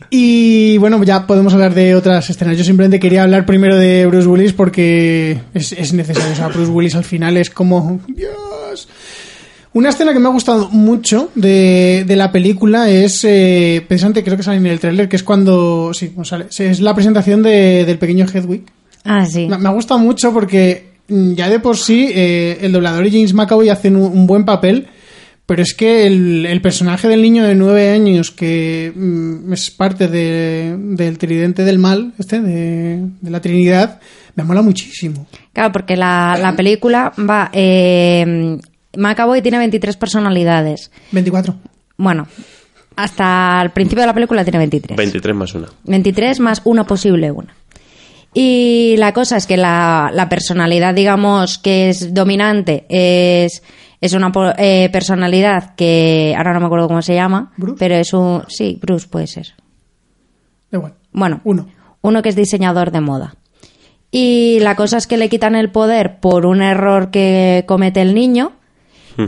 Y 0.09 0.77
bueno, 0.77 1.01
ya 1.03 1.25
podemos 1.25 1.53
hablar 1.53 1.73
de 1.73 1.95
otras 1.95 2.29
escenas. 2.29 2.57
Yo 2.57 2.63
simplemente 2.63 2.99
quería 2.99 3.23
hablar 3.23 3.45
primero 3.45 3.75
de 3.77 4.05
Bruce 4.05 4.27
Willis 4.27 4.53
porque 4.53 5.39
es, 5.53 5.71
es 5.71 5.93
necesario. 5.93 6.33
O 6.33 6.35
sea, 6.35 6.49
Bruce 6.49 6.71
Willis 6.71 6.95
al 6.95 7.05
final 7.05 7.37
es 7.37 7.49
como... 7.49 8.01
Dios. 8.07 8.87
Una 9.75 9.89
escena 9.89 10.13
que 10.13 10.19
me 10.19 10.29
ha 10.29 10.31
gustado 10.31 10.69
mucho 10.69 11.31
de, 11.35 12.05
de 12.07 12.15
la 12.15 12.31
película 12.31 12.89
es, 12.89 13.25
eh, 13.25 13.83
precisamente 13.85 14.23
creo 14.23 14.37
que 14.37 14.43
sale 14.43 14.55
en 14.57 14.65
el 14.67 14.79
tráiler, 14.79 15.09
que 15.09 15.17
es 15.17 15.23
cuando, 15.23 15.93
sí, 15.93 16.13
no 16.15 16.23
sale, 16.23 16.45
es 16.57 16.79
la 16.79 16.93
presentación 16.95 17.43
de- 17.43 17.83
del 17.83 17.97
pequeño 17.97 18.25
Hedwig. 18.25 18.63
Ah, 19.03 19.25
sí. 19.25 19.47
Me, 19.47 19.57
me 19.57 19.67
ha 19.67 19.73
gustado 19.73 19.99
mucho 19.99 20.31
porque 20.31 20.91
mm, 21.09 21.33
ya 21.33 21.49
de 21.49 21.59
por 21.59 21.75
sí 21.75 22.09
eh, 22.09 22.57
el 22.61 22.71
doblador 22.71 23.05
y 23.05 23.11
James 23.11 23.33
McAvoy 23.33 23.67
hacen 23.67 23.97
un, 23.97 24.17
un 24.17 24.25
buen 24.27 24.45
papel, 24.45 24.87
pero 25.45 25.61
es 25.61 25.73
que 25.73 26.07
el, 26.07 26.45
el 26.45 26.61
personaje 26.61 27.09
del 27.09 27.21
niño 27.21 27.43
de 27.43 27.55
nueve 27.55 27.89
años 27.91 28.31
que 28.31 28.93
mm, 28.95 29.51
es 29.51 29.71
parte 29.71 30.07
de- 30.07 30.73
del 30.79 31.17
tridente 31.17 31.65
del 31.65 31.79
mal, 31.79 32.13
este, 32.17 32.39
de, 32.39 33.01
de 33.19 33.29
la 33.29 33.41
Trinidad, 33.41 33.99
me 34.35 34.45
mola 34.45 34.61
muchísimo. 34.61 35.27
Claro, 35.51 35.73
porque 35.73 35.97
la, 35.97 36.37
la 36.41 36.55
película 36.55 37.11
va... 37.29 37.49
Eh, 37.51 38.57
Macaboy 38.97 39.41
tiene 39.41 39.57
23 39.57 39.97
personalidades. 39.97 40.91
24. 41.11 41.55
Bueno, 41.97 42.27
hasta 42.95 43.61
el 43.61 43.71
principio 43.71 44.01
de 44.01 44.07
la 44.07 44.13
película 44.13 44.43
tiene 44.43 44.59
23. 44.59 44.97
23 44.97 45.35
más 45.35 45.53
una. 45.55 45.67
23 45.85 46.39
más 46.39 46.61
una 46.65 46.85
posible 46.85 47.31
una. 47.31 47.53
Y 48.33 48.95
la 48.97 49.13
cosa 49.13 49.37
es 49.37 49.47
que 49.47 49.55
la, 49.55 50.09
la 50.13 50.27
personalidad, 50.27 50.93
digamos, 50.93 51.57
que 51.57 51.89
es 51.89 52.13
dominante 52.13 52.85
es, 52.89 53.63
es 54.01 54.13
una 54.13 54.31
eh, 54.57 54.89
personalidad 54.91 55.73
que 55.75 56.33
ahora 56.37 56.53
no 56.53 56.59
me 56.59 56.65
acuerdo 56.65 56.87
cómo 56.89 57.01
se 57.01 57.15
llama, 57.15 57.53
¿Bruce? 57.55 57.77
pero 57.79 57.95
es 57.95 58.11
un... 58.13 58.43
Sí, 58.49 58.77
Bruce 58.81 59.07
puede 59.07 59.27
ser. 59.27 59.53
Da 60.69 60.77
igual. 60.79 60.95
Bueno, 61.13 61.39
Uno. 61.45 61.67
uno 62.01 62.21
que 62.21 62.27
es 62.27 62.35
diseñador 62.35 62.91
de 62.91 62.99
moda. 62.99 63.35
Y 64.11 64.59
la 64.59 64.75
cosa 64.75 64.97
es 64.97 65.07
que 65.07 65.15
le 65.17 65.29
quitan 65.29 65.55
el 65.55 65.71
poder 65.71 66.19
por 66.19 66.45
un 66.45 66.61
error 66.61 67.11
que 67.11 67.63
comete 67.67 68.01
el 68.01 68.13
niño. 68.13 68.51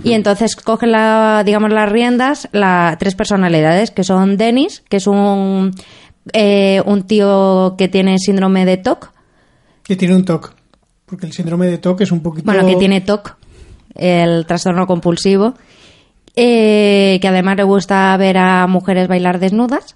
Y 0.03 0.13
entonces 0.13 0.55
cogen 0.55 0.91
la, 0.91 1.43
digamos, 1.45 1.71
las 1.71 1.89
riendas, 1.89 2.49
la, 2.51 2.95
tres 2.99 3.15
personalidades, 3.15 3.91
que 3.91 4.03
son 4.03 4.37
Dennis, 4.37 4.83
que 4.89 4.97
es 4.97 5.07
un, 5.07 5.71
eh, 6.33 6.81
un 6.85 7.03
tío 7.03 7.75
que 7.77 7.87
tiene 7.87 8.17
síndrome 8.19 8.65
de 8.65 8.77
TOC, 8.77 9.11
Que 9.83 9.95
tiene 9.95 10.15
un 10.15 10.25
TOC. 10.25 10.53
Porque 11.05 11.25
el 11.25 11.31
síndrome 11.31 11.67
de 11.67 11.77
TOC 11.77 12.01
es 12.01 12.11
un 12.11 12.21
poquito... 12.21 12.45
bueno, 12.45 12.67
que 12.67 12.75
tiene 12.75 12.99
TOC, 12.99 13.37
el 13.95 14.45
trastorno 14.45 14.85
compulsivo, 14.87 15.53
eh, 16.35 17.17
que 17.21 17.27
además 17.27 17.55
le 17.57 17.63
gusta 17.63 18.15
ver 18.17 18.37
a 18.37 18.67
mujeres 18.67 19.07
bailar 19.07 19.39
desnudas. 19.39 19.95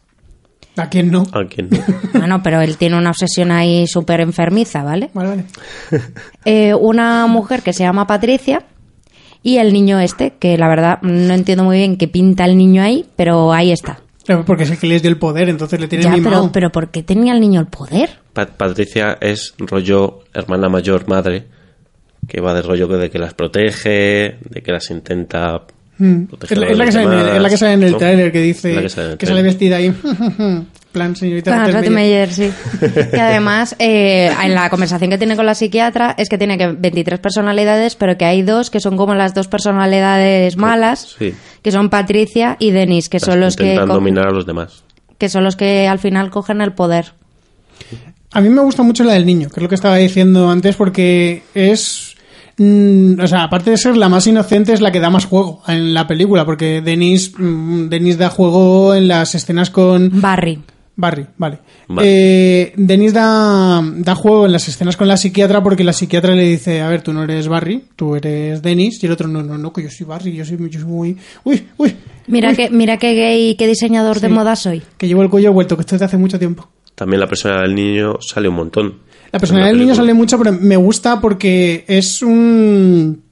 ¿A 0.77 0.87
quién 0.87 1.11
no? 1.11 1.23
¿A 1.33 1.45
quién 1.45 1.69
no? 1.69 1.79
Bueno, 2.19 2.41
pero 2.41 2.61
él 2.61 2.77
tiene 2.77 2.97
una 2.97 3.09
obsesión 3.09 3.51
ahí 3.51 3.87
súper 3.87 4.21
enfermiza, 4.21 4.83
¿vale? 4.83 5.09
Vale, 5.13 5.29
vale. 5.29 5.45
eh, 6.45 6.73
una 6.73 7.27
mujer 7.27 7.61
que 7.61 7.73
se 7.73 7.83
llama 7.83 8.07
Patricia 8.07 8.63
y 9.43 9.57
el 9.57 9.73
niño 9.73 9.99
este, 9.99 10.33
que 10.39 10.57
la 10.57 10.67
verdad 10.67 11.01
no 11.01 11.33
entiendo 11.33 11.63
muy 11.63 11.77
bien 11.77 11.97
qué 11.97 12.07
pinta 12.07 12.45
el 12.45 12.57
niño 12.57 12.81
ahí, 12.83 13.05
pero 13.15 13.53
ahí 13.53 13.71
está. 13.71 13.99
Porque 14.45 14.63
es 14.63 14.71
el 14.71 14.77
que 14.77 14.87
les 14.87 15.01
dio 15.01 15.09
el 15.09 15.17
poder, 15.17 15.49
entonces 15.49 15.79
le 15.79 15.87
tiene 15.87 16.05
Ya, 16.05 16.11
mimado. 16.11 16.41
pero, 16.41 16.51
pero 16.51 16.71
¿por 16.71 16.89
qué 16.89 17.03
tenía 17.03 17.33
el 17.33 17.41
niño 17.41 17.59
el 17.59 17.67
poder? 17.67 18.09
Pa- 18.33 18.45
Patricia 18.45 19.17
es 19.19 19.55
rollo 19.57 20.19
hermana 20.33 20.69
mayor 20.69 21.07
madre, 21.07 21.45
que 22.27 22.39
va 22.39 22.53
de 22.53 22.61
rollo 22.61 22.87
de 22.87 23.09
que 23.09 23.17
las 23.19 23.33
protege, 23.33 24.37
de 24.49 24.61
que 24.63 24.71
las 24.71 24.89
intenta 24.91 25.63
Mm. 25.97 26.23
proteger 26.25 26.57
Es 26.57 26.61
la, 26.63 26.71
es 26.71 26.77
la 26.77 26.85
que 26.85 26.91
sale 26.93 27.03
en 27.05 27.11
el, 27.13 27.35
es 27.35 27.41
la 27.41 27.49
que 27.49 27.57
sale 27.57 27.73
en 27.73 27.83
el 27.83 27.91
¿no? 27.91 27.97
tráiler 27.97 28.31
que 28.31 28.41
dice 28.41 28.73
que, 29.17 29.25
sale 29.25 29.41
vestida 29.43 29.75
ahí. 29.77 29.93
plan 30.91 31.15
señorita 31.15 31.63
Con 31.63 31.73
Rottenmeier. 31.73 32.31
Sí. 32.33 32.51
Y 33.13 33.17
además, 33.17 33.75
eh, 33.79 34.31
en 34.43 34.53
la 34.53 34.69
conversación 34.69 35.09
que 35.09 35.17
tiene 35.17 35.35
con 35.35 35.45
la 35.45 35.55
psiquiatra 35.55 36.15
es 36.17 36.29
que 36.29 36.37
tiene 36.37 36.57
que 36.57 36.67
23 36.67 37.19
personalidades, 37.19 37.95
pero 37.95 38.17
que 38.17 38.25
hay 38.25 38.41
dos 38.41 38.69
que 38.69 38.79
son 38.79 38.97
como 38.97 39.15
las 39.15 39.33
dos 39.33 39.47
personalidades 39.47 40.57
malas, 40.57 41.15
Sí. 41.17 41.33
que 41.61 41.71
son 41.71 41.89
Patricia 41.89 42.57
y 42.59 42.71
Denis, 42.71 43.09
que 43.09 43.19
son 43.19 43.39
los 43.39 43.55
que, 43.55 43.75
dominar 43.75 44.27
a 44.27 44.31
los 44.31 44.45
demás. 44.45 44.83
que 45.17 45.29
son 45.29 45.43
los 45.43 45.55
que 45.55 45.87
al 45.87 45.99
final 45.99 46.29
cogen 46.29 46.61
el 46.61 46.73
poder. 46.73 47.13
A 48.33 48.41
mí 48.41 48.49
me 48.49 48.61
gusta 48.61 48.83
mucho 48.83 49.03
la 49.03 49.13
del 49.13 49.25
niño, 49.25 49.49
que 49.49 49.59
es 49.59 49.63
lo 49.63 49.69
que 49.69 49.75
estaba 49.75 49.97
diciendo 49.97 50.49
antes, 50.49 50.75
porque 50.77 51.43
es. 51.53 52.15
mm, 52.57 53.19
o 53.19 53.27
sea, 53.27 53.43
aparte 53.43 53.71
de 53.71 53.77
ser 53.77 53.97
la 53.97 54.07
más 54.07 54.25
inocente, 54.25 54.71
es 54.71 54.79
la 54.79 54.91
que 54.91 55.01
da 55.01 55.09
más 55.09 55.25
juego 55.25 55.61
en 55.67 55.93
la 55.93 56.07
película, 56.07 56.45
porque 56.45 56.81
Denis, 56.81 57.33
mm, 57.37 57.89
Denis 57.89 58.17
da 58.17 58.29
juego 58.29 58.95
en 58.95 59.09
las 59.09 59.35
escenas 59.35 59.69
con. 59.69 60.21
Barry. 60.21 60.59
Barry, 61.01 61.25
vale. 61.37 61.59
Vale. 61.87 62.07
Eh, 62.07 62.73
Denis 62.77 63.11
da, 63.11 63.81
da 63.83 64.15
juego 64.15 64.45
en 64.45 64.51
las 64.51 64.67
escenas 64.67 64.95
con 64.95 65.07
la 65.07 65.17
psiquiatra 65.17 65.61
porque 65.61 65.83
la 65.83 65.93
psiquiatra 65.93 66.35
le 66.35 66.43
dice, 66.43 66.79
a 66.79 66.87
ver, 66.87 67.01
tú 67.01 67.11
no 67.11 67.23
eres 67.23 67.47
Barry, 67.47 67.83
tú 67.95 68.15
eres 68.15 68.61
Denis, 68.61 69.03
y 69.03 69.07
el 69.07 69.11
otro, 69.11 69.27
no, 69.27 69.41
no, 69.41 69.57
no, 69.57 69.73
que 69.73 69.83
yo 69.83 69.89
soy 69.89 70.05
Barry, 70.05 70.33
yo 70.33 70.45
soy, 70.45 70.57
yo 70.69 70.79
soy 70.79 70.87
muy... 70.87 71.17
Uy, 71.43 71.67
uy, 71.77 71.95
Mira 72.27 72.51
uy, 72.51 72.55
que, 72.55 72.69
mira 72.69 72.97
qué 72.97 73.15
gay, 73.15 73.55
qué 73.55 73.67
diseñador 73.67 74.19
de 74.19 74.29
moda 74.29 74.55
soy. 74.55 74.83
que 74.97 75.07
llevo 75.07 75.23
el 75.23 75.29
cuello 75.29 75.51
vuelto, 75.51 75.75
que 75.75 75.81
esto 75.81 75.95
es 75.95 75.99
de 75.99 76.05
hace 76.05 76.17
mucho 76.17 76.37
tiempo. 76.37 76.69
También 76.93 77.19
la 77.19 77.27
persona 77.27 77.61
del 77.61 77.73
niño 77.73 78.17
sale 78.21 78.47
un 78.47 78.55
montón. 78.55 78.99
La 79.31 79.39
personalidad 79.39 79.71
del 79.71 79.79
niño 79.79 79.95
sale 79.95 80.13
mucho, 80.13 80.37
pero 80.37 80.51
me 80.53 80.75
gusta 80.75 81.19
porque 81.19 81.83
es 81.87 82.21
un 82.21 83.23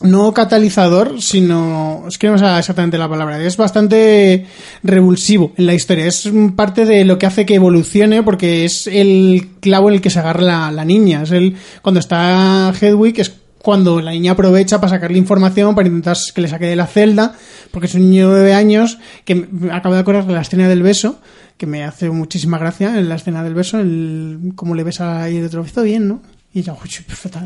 no 0.00 0.32
catalizador, 0.34 1.20
sino 1.22 2.04
es 2.08 2.18
que 2.18 2.28
no 2.28 2.38
sé 2.38 2.44
exactamente 2.58 2.98
la 2.98 3.08
palabra. 3.08 3.42
Es 3.42 3.56
bastante 3.56 4.46
revulsivo 4.82 5.52
en 5.56 5.66
la 5.66 5.74
historia. 5.74 6.06
Es 6.06 6.30
parte 6.56 6.84
de 6.84 7.04
lo 7.04 7.18
que 7.18 7.26
hace 7.26 7.46
que 7.46 7.54
evolucione 7.54 8.22
porque 8.22 8.64
es 8.64 8.86
el 8.86 9.48
clavo 9.60 9.88
en 9.88 9.96
el 9.96 10.00
que 10.00 10.10
se 10.10 10.18
agarra 10.18 10.42
la, 10.42 10.70
la 10.72 10.84
niña. 10.84 11.22
Es 11.22 11.30
el 11.30 11.56
cuando 11.82 12.00
está 12.00 12.72
Hedwig 12.80 13.20
es 13.20 13.32
cuando 13.64 14.02
la 14.02 14.10
niña 14.10 14.32
aprovecha 14.32 14.78
para 14.78 14.90
sacarle 14.90 15.16
información 15.16 15.74
para 15.74 15.88
intentar 15.88 16.18
que 16.34 16.42
le 16.42 16.48
saque 16.48 16.66
de 16.66 16.76
la 16.76 16.86
celda 16.86 17.34
porque 17.70 17.86
es 17.86 17.94
un 17.94 18.02
niño 18.02 18.28
de 18.28 18.34
nueve 18.34 18.52
años 18.52 18.98
que 19.24 19.48
acabo 19.72 19.94
de 19.94 20.02
acordar 20.02 20.26
la 20.26 20.42
escena 20.42 20.68
del 20.68 20.82
beso 20.82 21.18
que 21.56 21.64
me 21.64 21.82
hace 21.82 22.10
muchísima 22.10 22.58
gracia 22.58 22.98
en 22.98 23.08
la 23.08 23.14
escena 23.14 23.42
del 23.42 23.54
beso 23.54 23.78
el 23.78 24.52
cómo 24.54 24.74
le 24.74 24.84
besa 24.84 25.22
ahí 25.22 25.38
de 25.38 25.46
otro 25.46 25.62
beso 25.62 25.82
bien 25.82 26.08
no 26.08 26.20
y 26.54 26.62
yo 26.62 26.78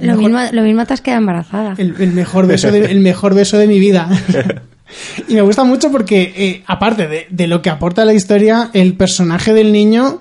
el 0.00 0.06
Lo 0.06 0.16
mejor- 0.16 0.30
mismo, 0.30 0.40
lo 0.52 0.62
mismo 0.62 0.86
te 0.86 0.92
has 0.94 1.00
quedado 1.00 1.20
embarazada. 1.20 1.74
el, 1.78 1.94
el 1.98 2.12
mejor 2.12 2.46
beso 2.46 2.70
de, 2.70 2.84
el 2.84 3.00
mejor 3.00 3.34
beso 3.34 3.56
de 3.58 3.66
mi 3.66 3.78
vida. 3.80 4.08
y 5.28 5.34
me 5.34 5.40
gusta 5.40 5.64
mucho 5.64 5.90
porque, 5.90 6.32
eh, 6.36 6.62
aparte 6.66 7.08
de, 7.08 7.26
de 7.30 7.46
lo 7.46 7.62
que 7.62 7.70
aporta 7.70 8.04
la 8.04 8.12
historia, 8.14 8.70
el 8.74 8.94
personaje 8.94 9.52
del 9.54 9.72
niño 9.72 10.20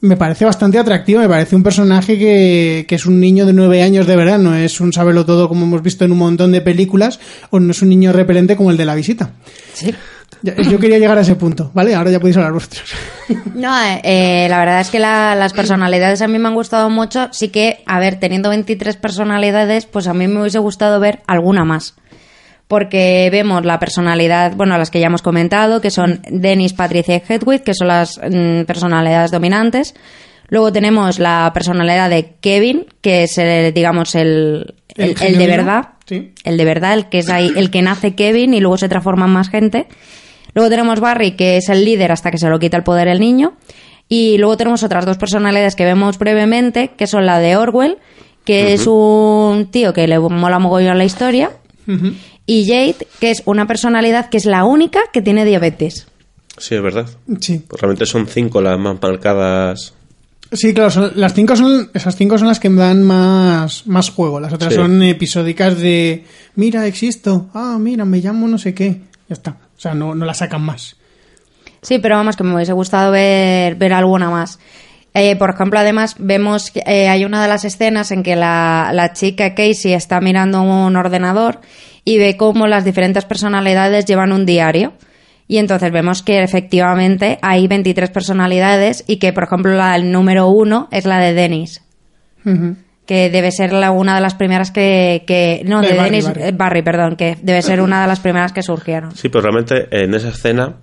me 0.00 0.16
parece 0.16 0.44
bastante 0.44 0.78
atractivo. 0.78 1.20
Me 1.20 1.28
parece 1.28 1.54
un 1.54 1.62
personaje 1.62 2.18
que, 2.18 2.86
que 2.88 2.94
es 2.96 3.06
un 3.06 3.20
niño 3.20 3.46
de 3.46 3.52
nueve 3.52 3.82
años 3.82 4.06
de 4.06 4.16
verdad, 4.16 4.38
no 4.38 4.56
es 4.56 4.80
un 4.80 4.92
sabelo 4.92 5.24
todo 5.24 5.48
como 5.48 5.64
hemos 5.64 5.82
visto 5.82 6.04
en 6.04 6.12
un 6.12 6.18
montón 6.18 6.50
de 6.52 6.60
películas, 6.60 7.20
o 7.50 7.60
no 7.60 7.70
es 7.70 7.82
un 7.82 7.90
niño 7.90 8.12
repelente 8.12 8.56
como 8.56 8.70
el 8.70 8.76
de 8.76 8.84
la 8.86 8.94
visita. 8.96 9.32
Sí. 9.74 9.94
Yo 10.42 10.78
quería 10.78 10.98
llegar 10.98 11.16
a 11.18 11.20
ese 11.20 11.36
punto, 11.36 11.70
¿vale? 11.74 11.94
Ahora 11.94 12.10
ya 12.10 12.18
podéis 12.18 12.36
hablar 12.36 12.52
vosotros. 12.52 12.82
No, 13.54 13.72
eh, 14.02 14.46
la 14.50 14.58
verdad 14.58 14.80
es 14.80 14.90
que 14.90 14.98
la- 14.98 15.34
las 15.36 15.52
personalidades 15.52 16.20
a 16.22 16.28
mí 16.28 16.38
me 16.38 16.48
han 16.48 16.54
gustado 16.54 16.90
mucho. 16.90 17.28
Sí 17.32 17.48
que, 17.48 17.82
a 17.86 18.00
ver, 18.00 18.16
teniendo 18.18 18.48
23 18.48 18.96
personalidades, 18.96 19.86
pues 19.86 20.06
a 20.08 20.14
mí 20.14 20.26
me 20.26 20.40
hubiese 20.40 20.58
gustado 20.58 20.98
ver 21.00 21.20
alguna 21.26 21.64
más. 21.64 21.94
Porque 22.68 23.28
vemos 23.30 23.64
la 23.64 23.78
personalidad, 23.78 24.54
bueno, 24.56 24.78
las 24.78 24.90
que 24.90 24.98
ya 25.00 25.06
hemos 25.06 25.22
comentado, 25.22 25.80
que 25.80 25.90
son 25.90 26.22
Dennis, 26.30 26.72
Patricia 26.72 27.16
y 27.16 27.22
Hedwig, 27.32 27.62
que 27.62 27.74
son 27.74 27.88
las 27.88 28.18
mm, 28.18 28.62
personalidades 28.64 29.30
dominantes. 29.30 29.94
Luego 30.48 30.72
tenemos 30.72 31.18
la 31.18 31.50
personalidad 31.54 32.08
de 32.10 32.34
Kevin, 32.40 32.86
que 33.00 33.24
es, 33.24 33.36
el, 33.38 33.72
digamos, 33.74 34.14
el, 34.14 34.74
el, 34.96 35.14
el 35.20 35.38
de 35.38 35.46
verdad. 35.46 35.88
Sí. 36.06 36.32
El 36.44 36.56
de 36.56 36.64
verdad, 36.64 36.94
el 36.94 37.08
que 37.08 37.18
es 37.20 37.30
ahí, 37.30 37.52
el 37.56 37.70
que 37.70 37.80
nace 37.82 38.14
Kevin 38.14 38.54
y 38.54 38.60
luego 38.60 38.76
se 38.76 38.88
transforma 38.88 39.26
en 39.26 39.32
más 39.32 39.48
gente. 39.50 39.86
Luego 40.54 40.68
tenemos 40.70 41.00
Barry, 41.00 41.32
que 41.32 41.56
es 41.56 41.68
el 41.68 41.84
líder 41.84 42.12
hasta 42.12 42.30
que 42.30 42.38
se 42.38 42.48
lo 42.48 42.58
quita 42.58 42.76
el 42.76 42.82
poder 42.82 43.08
el 43.08 43.20
niño. 43.20 43.54
Y 44.08 44.36
luego 44.38 44.56
tenemos 44.56 44.82
otras 44.82 45.06
dos 45.06 45.16
personalidades 45.16 45.74
que 45.76 45.84
vemos 45.84 46.18
brevemente, 46.18 46.90
que 46.96 47.06
son 47.06 47.24
la 47.24 47.38
de 47.38 47.56
Orwell, 47.56 47.98
que 48.44 48.74
es 48.74 48.86
un 48.86 49.68
tío 49.70 49.92
que 49.94 50.06
le 50.06 50.18
mola 50.18 50.58
mogollón 50.58 50.98
la 50.98 51.04
historia. 51.04 51.50
Y 52.46 52.66
Jade, 52.66 53.06
que 53.20 53.30
es 53.30 53.42
una 53.46 53.66
personalidad 53.66 54.28
que 54.28 54.36
es 54.36 54.44
la 54.46 54.64
única 54.64 55.00
que 55.12 55.22
tiene 55.22 55.44
diabetes. 55.44 56.06
Sí, 56.58 56.74
es 56.74 56.82
verdad. 56.82 57.06
Sí. 57.40 57.64
Pues 57.66 57.80
realmente 57.80 58.04
son 58.04 58.26
cinco 58.26 58.60
las 58.60 58.78
más 58.78 59.00
marcadas. 59.00 59.94
Sí, 60.52 60.74
claro, 60.74 60.90
son- 60.90 61.12
las 61.14 61.32
cinco 61.32 61.56
son, 61.56 61.90
esas 61.94 62.14
cinco 62.14 62.36
son 62.36 62.48
las 62.48 62.60
que 62.60 62.68
me 62.68 62.82
dan 62.82 63.02
más, 63.02 63.86
más 63.86 64.10
juego. 64.10 64.38
Las 64.38 64.52
otras 64.52 64.74
Sí. 64.74 64.78
son 64.78 65.02
episódicas 65.02 65.78
de, 65.78 66.24
mira, 66.56 66.86
existo, 66.86 67.48
ah, 67.54 67.78
mira, 67.80 68.04
me 68.04 68.18
llamo 68.18 68.46
no 68.48 68.58
sé 68.58 68.74
qué. 68.74 69.00
Ya 69.28 69.32
está. 69.34 69.56
O 69.82 69.88
sea, 69.90 69.94
no, 69.94 70.14
no 70.14 70.24
la 70.24 70.32
sacan 70.32 70.62
más. 70.62 70.94
Sí, 71.80 71.98
pero 71.98 72.14
vamos, 72.14 72.36
que 72.36 72.44
me 72.44 72.54
hubiese 72.54 72.72
gustado 72.72 73.10
ver, 73.10 73.74
ver 73.74 73.92
alguna 73.92 74.30
más. 74.30 74.60
Eh, 75.12 75.34
por 75.34 75.50
ejemplo, 75.50 75.80
además, 75.80 76.14
vemos 76.20 76.70
que 76.70 76.84
eh, 76.86 77.08
hay 77.08 77.24
una 77.24 77.42
de 77.42 77.48
las 77.48 77.64
escenas 77.64 78.12
en 78.12 78.22
que 78.22 78.36
la, 78.36 78.92
la 78.94 79.12
chica 79.12 79.56
Casey 79.56 79.92
está 79.92 80.20
mirando 80.20 80.62
un 80.62 80.94
ordenador 80.94 81.62
y 82.04 82.18
ve 82.18 82.36
cómo 82.36 82.68
las 82.68 82.84
diferentes 82.84 83.24
personalidades 83.24 84.04
llevan 84.04 84.30
un 84.30 84.46
diario. 84.46 84.92
Y 85.48 85.58
entonces 85.58 85.90
vemos 85.90 86.22
que 86.22 86.44
efectivamente 86.44 87.40
hay 87.42 87.66
23 87.66 88.08
personalidades 88.10 89.02
y 89.08 89.16
que, 89.16 89.32
por 89.32 89.42
ejemplo, 89.42 89.74
la 89.74 89.96
el 89.96 90.12
número 90.12 90.46
uno 90.46 90.86
es 90.92 91.06
la 91.06 91.18
de 91.18 91.32
Dennis. 91.32 91.82
Que 93.06 93.30
debe 93.30 93.50
ser 93.50 93.72
la, 93.72 93.90
una 93.90 94.14
de 94.14 94.20
las 94.20 94.34
primeras 94.34 94.70
que. 94.70 95.24
que 95.26 95.62
no, 95.64 95.80
De 95.80 95.88
de, 95.88 95.94
Barry, 95.94 96.10
Dennis. 96.10 96.24
Barry. 96.26 96.42
eh, 96.42 96.52
Barry, 96.52 96.82
perdón, 96.82 97.16
que 97.16 97.36
debe 97.42 97.60
ser 97.62 97.80
una 97.80 98.00
de 98.02 98.08
las 98.08 98.20
primeras 98.20 98.52
que 98.52 98.62
surgieron. 98.62 99.14
Sí, 99.16 99.28
pero 99.28 99.42
realmente 99.42 99.88
en 99.90 100.14
esa 100.14 100.28
escena, 100.28 100.76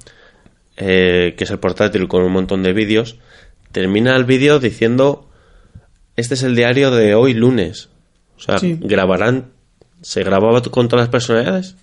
eh, 0.77 1.33
que 1.37 1.43
es 1.45 1.51
el 1.51 1.59
portátil 1.59 2.07
con 2.07 2.23
un 2.23 2.31
montón 2.33 2.61
de 2.63 2.73
vídeos, 2.73 3.17
termina 3.71 4.15
el 4.15 4.25
vídeo 4.25 4.59
diciendo: 4.59 5.29
Este 6.17 6.33
es 6.33 6.43
el 6.43 6.55
diario 6.55 6.91
de 6.91 7.15
hoy 7.15 7.33
lunes. 7.33 7.89
O 8.37 8.41
sea, 8.41 8.57
Sí. 8.59 8.77
grabarán. 8.81 9.45
¿Se 10.01 10.23
grababa 10.23 10.61
con 10.61 10.87
todas 10.87 11.03
las 11.03 11.09
personalidades? 11.09 11.75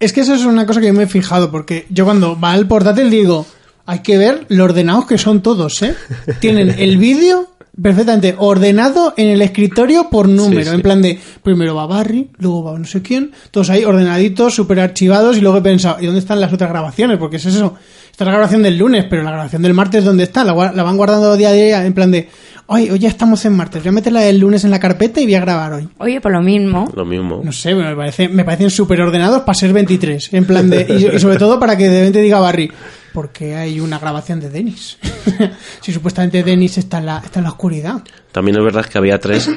Es 0.00 0.12
que 0.12 0.20
eso 0.20 0.34
es 0.34 0.44
una 0.44 0.66
cosa 0.66 0.80
que 0.80 0.86
yo 0.88 0.92
me 0.94 1.04
he 1.04 1.06
fijado, 1.06 1.50
porque 1.50 1.86
yo 1.90 2.04
cuando 2.04 2.38
va 2.38 2.52
al 2.52 2.66
portátil 2.66 3.10
digo, 3.10 3.46
hay 3.86 4.00
que 4.00 4.16
ver 4.18 4.44
lo 4.48 4.64
ordenados 4.64 5.06
que 5.06 5.18
son 5.18 5.42
todos, 5.42 5.82
¿eh? 5.82 5.94
Tienen 6.40 6.74
el 6.78 6.96
vídeo 6.98 7.48
perfectamente 7.80 8.34
ordenado 8.38 9.14
en 9.16 9.28
el 9.28 9.42
escritorio 9.42 10.08
por 10.10 10.28
número, 10.28 10.62
Sí, 10.62 10.68
sí. 10.68 10.74
en 10.74 10.82
plan 10.82 11.02
de, 11.02 11.18
primero 11.42 11.74
va 11.74 11.86
Barry, 11.86 12.30
luego 12.38 12.62
va 12.64 12.78
no 12.78 12.84
sé 12.84 13.02
quién, 13.02 13.32
todos 13.50 13.70
ahí 13.70 13.84
ordenaditos, 13.84 14.54
súper 14.54 14.80
archivados, 14.80 15.36
y 15.36 15.40
luego 15.40 15.58
he 15.58 15.62
pensado, 15.62 15.96
¿y 16.00 16.06
dónde 16.06 16.20
están 16.20 16.40
las 16.40 16.52
otras 16.52 16.70
grabaciones? 16.70 17.18
Porque 17.18 17.36
es 17.36 17.46
eso, 17.46 17.74
está 18.10 18.24
la 18.24 18.30
grabación 18.32 18.62
del 18.62 18.78
lunes, 18.78 19.06
pero 19.10 19.22
la 19.22 19.30
grabación 19.32 19.62
del 19.62 19.74
martes, 19.74 20.04
¿dónde 20.04 20.22
está? 20.24 20.44
La, 20.44 20.54
la 20.72 20.82
van 20.82 20.96
guardando 20.96 21.36
día 21.36 21.48
a 21.48 21.52
día, 21.52 21.84
en 21.84 21.92
plan 21.94 22.10
de, 22.10 22.28
hoy, 22.66 22.90
hoy 22.90 22.98
ya 22.98 23.08
estamos 23.08 23.44
en 23.44 23.54
martes, 23.54 23.82
voy 23.82 23.88
a 23.88 23.92
meter 23.92 24.12
la 24.12 24.20
del 24.20 24.38
lunes 24.38 24.64
en 24.64 24.70
la 24.70 24.78
carpeta 24.78 25.20
y 25.20 25.24
voy 25.24 25.34
a 25.34 25.40
grabar 25.40 25.72
hoy. 25.72 25.88
Oye, 25.98 26.20
por 26.20 26.32
lo 26.32 26.40
mismo. 26.42 26.90
Lo 26.94 27.04
mismo. 27.04 27.40
No 27.44 27.50
sé, 27.52 27.74
me, 27.74 27.94
parece, 27.96 28.28
me 28.28 28.44
parecen 28.44 28.70
súper 28.70 29.00
ordenados 29.00 29.42
para 29.42 29.54
ser 29.54 29.72
23. 29.72 30.32
En 30.32 30.44
plan 30.44 30.70
de. 30.70 30.86
Y, 31.12 31.16
y 31.16 31.18
sobre 31.18 31.36
todo 31.38 31.58
para 31.58 31.76
que 31.76 31.88
de 31.88 31.98
repente 31.98 32.20
diga 32.22 32.38
Barry, 32.38 32.70
¿por 33.12 33.30
qué 33.30 33.56
hay 33.56 33.80
una 33.80 33.98
grabación 33.98 34.38
de 34.40 34.48
Dennis? 34.50 34.96
si 35.80 35.92
supuestamente 35.92 36.42
Dennis 36.42 36.78
está 36.78 36.98
en 36.98 37.06
la, 37.06 37.18
está 37.18 37.40
en 37.40 37.44
la 37.44 37.50
oscuridad. 37.50 38.02
También 38.34 38.56
es 38.56 38.64
verdad 38.64 38.84
que 38.84 38.98
había 38.98 39.20
tres, 39.20 39.48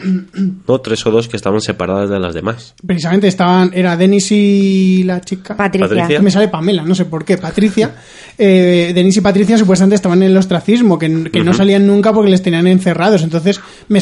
no, 0.68 0.82
tres 0.82 1.04
o 1.08 1.10
dos 1.10 1.28
que 1.28 1.36
estaban 1.36 1.60
separadas 1.62 2.12
de 2.12 2.20
las 2.20 2.36
demás. 2.36 2.76
Precisamente 2.86 3.28
estaban. 3.28 3.72
Era 3.74 3.98
Dennis 3.98 4.32
y 4.32 5.02
la 5.04 5.20
chica. 5.20 5.58
Patricia. 5.58 6.22
Me 6.22 6.30
sale 6.30 6.48
Pamela, 6.48 6.84
no 6.84 6.94
sé 6.94 7.06
por 7.06 7.26
qué. 7.26 7.40
Patricia. 7.40 7.96
Eh, 8.40 8.92
Denis 8.94 9.18
y 9.18 9.22
Patricia 9.22 9.58
supuestamente 9.58 9.96
estaban 9.96 10.22
en 10.22 10.30
el 10.30 10.38
ostracismo, 10.38 11.00
que, 11.00 11.32
que 11.32 11.44
no 11.44 11.56
salían 11.56 11.88
nunca 11.88 12.14
porque 12.14 12.30
les 12.30 12.44
tenían 12.44 12.68
encerrados. 12.68 13.24
Entonces, 13.24 13.60
me, 13.88 14.00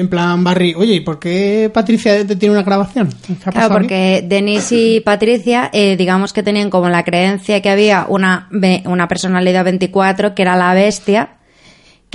en 0.00 0.08
plan, 0.08 0.44
Barry, 0.44 0.74
oye, 0.76 0.96
¿y 0.96 1.00
por 1.00 1.18
qué 1.18 1.70
Patricia 1.72 2.26
te 2.26 2.36
tiene 2.36 2.52
una 2.52 2.62
grabación? 2.62 3.08
¿Qué 3.26 3.32
ha 3.42 3.52
Claro, 3.52 3.74
aquí? 3.74 3.74
porque 3.74 4.22
Denis 4.28 4.70
y 4.70 5.00
Patricia, 5.06 5.70
eh, 5.72 5.96
digamos 5.96 6.34
que 6.34 6.42
tenían 6.42 6.68
como 6.68 6.90
la 6.90 7.04
creencia 7.04 7.62
que 7.62 7.70
había 7.70 8.04
una, 8.06 8.50
una 8.84 9.08
personalidad 9.08 9.64
24 9.64 10.34
que 10.34 10.42
era 10.42 10.56
la 10.56 10.74
bestia, 10.74 11.33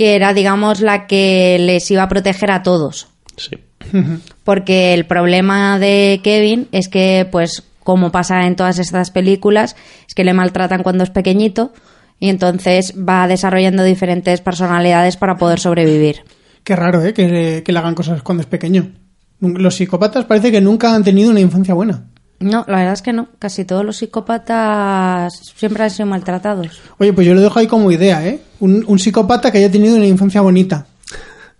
que 0.00 0.14
era, 0.14 0.32
digamos, 0.32 0.80
la 0.80 1.06
que 1.06 1.58
les 1.60 1.90
iba 1.90 2.04
a 2.04 2.08
proteger 2.08 2.50
a 2.52 2.62
todos. 2.62 3.08
Sí. 3.36 3.50
Porque 4.44 4.94
el 4.94 5.04
problema 5.04 5.78
de 5.78 6.20
Kevin 6.24 6.68
es 6.72 6.88
que, 6.88 7.28
pues, 7.30 7.64
como 7.84 8.10
pasa 8.10 8.46
en 8.46 8.56
todas 8.56 8.78
estas 8.78 9.10
películas, 9.10 9.76
es 10.08 10.14
que 10.14 10.24
le 10.24 10.32
maltratan 10.32 10.82
cuando 10.82 11.04
es 11.04 11.10
pequeñito 11.10 11.74
y 12.18 12.30
entonces 12.30 12.94
va 12.96 13.28
desarrollando 13.28 13.84
diferentes 13.84 14.40
personalidades 14.40 15.18
para 15.18 15.36
poder 15.36 15.60
sobrevivir. 15.60 16.22
Qué 16.64 16.76
raro, 16.76 17.04
¿eh? 17.04 17.12
Que, 17.12 17.28
le- 17.28 17.62
que 17.62 17.70
le 17.72 17.78
hagan 17.78 17.94
cosas 17.94 18.22
cuando 18.22 18.40
es 18.40 18.46
pequeño. 18.46 18.92
Los 19.40 19.74
psicópatas 19.74 20.24
parece 20.24 20.50
que 20.50 20.62
nunca 20.62 20.94
han 20.94 21.04
tenido 21.04 21.30
una 21.30 21.40
infancia 21.40 21.74
buena. 21.74 22.04
No, 22.40 22.64
la 22.68 22.78
verdad 22.78 22.94
es 22.94 23.02
que 23.02 23.12
no. 23.12 23.28
Casi 23.38 23.64
todos 23.64 23.84
los 23.84 23.98
psicópatas 23.98 25.32
siempre 25.56 25.84
han 25.84 25.90
sido 25.90 26.06
maltratados. 26.06 26.80
Oye, 26.98 27.12
pues 27.12 27.26
yo 27.26 27.34
lo 27.34 27.40
dejo 27.40 27.58
ahí 27.58 27.66
como 27.66 27.90
idea, 27.92 28.26
¿eh? 28.26 28.40
Un, 28.60 28.84
un 28.86 28.98
psicópata 28.98 29.50
que 29.52 29.58
haya 29.58 29.70
tenido 29.70 29.96
una 29.96 30.06
infancia 30.06 30.40
bonita. 30.40 30.86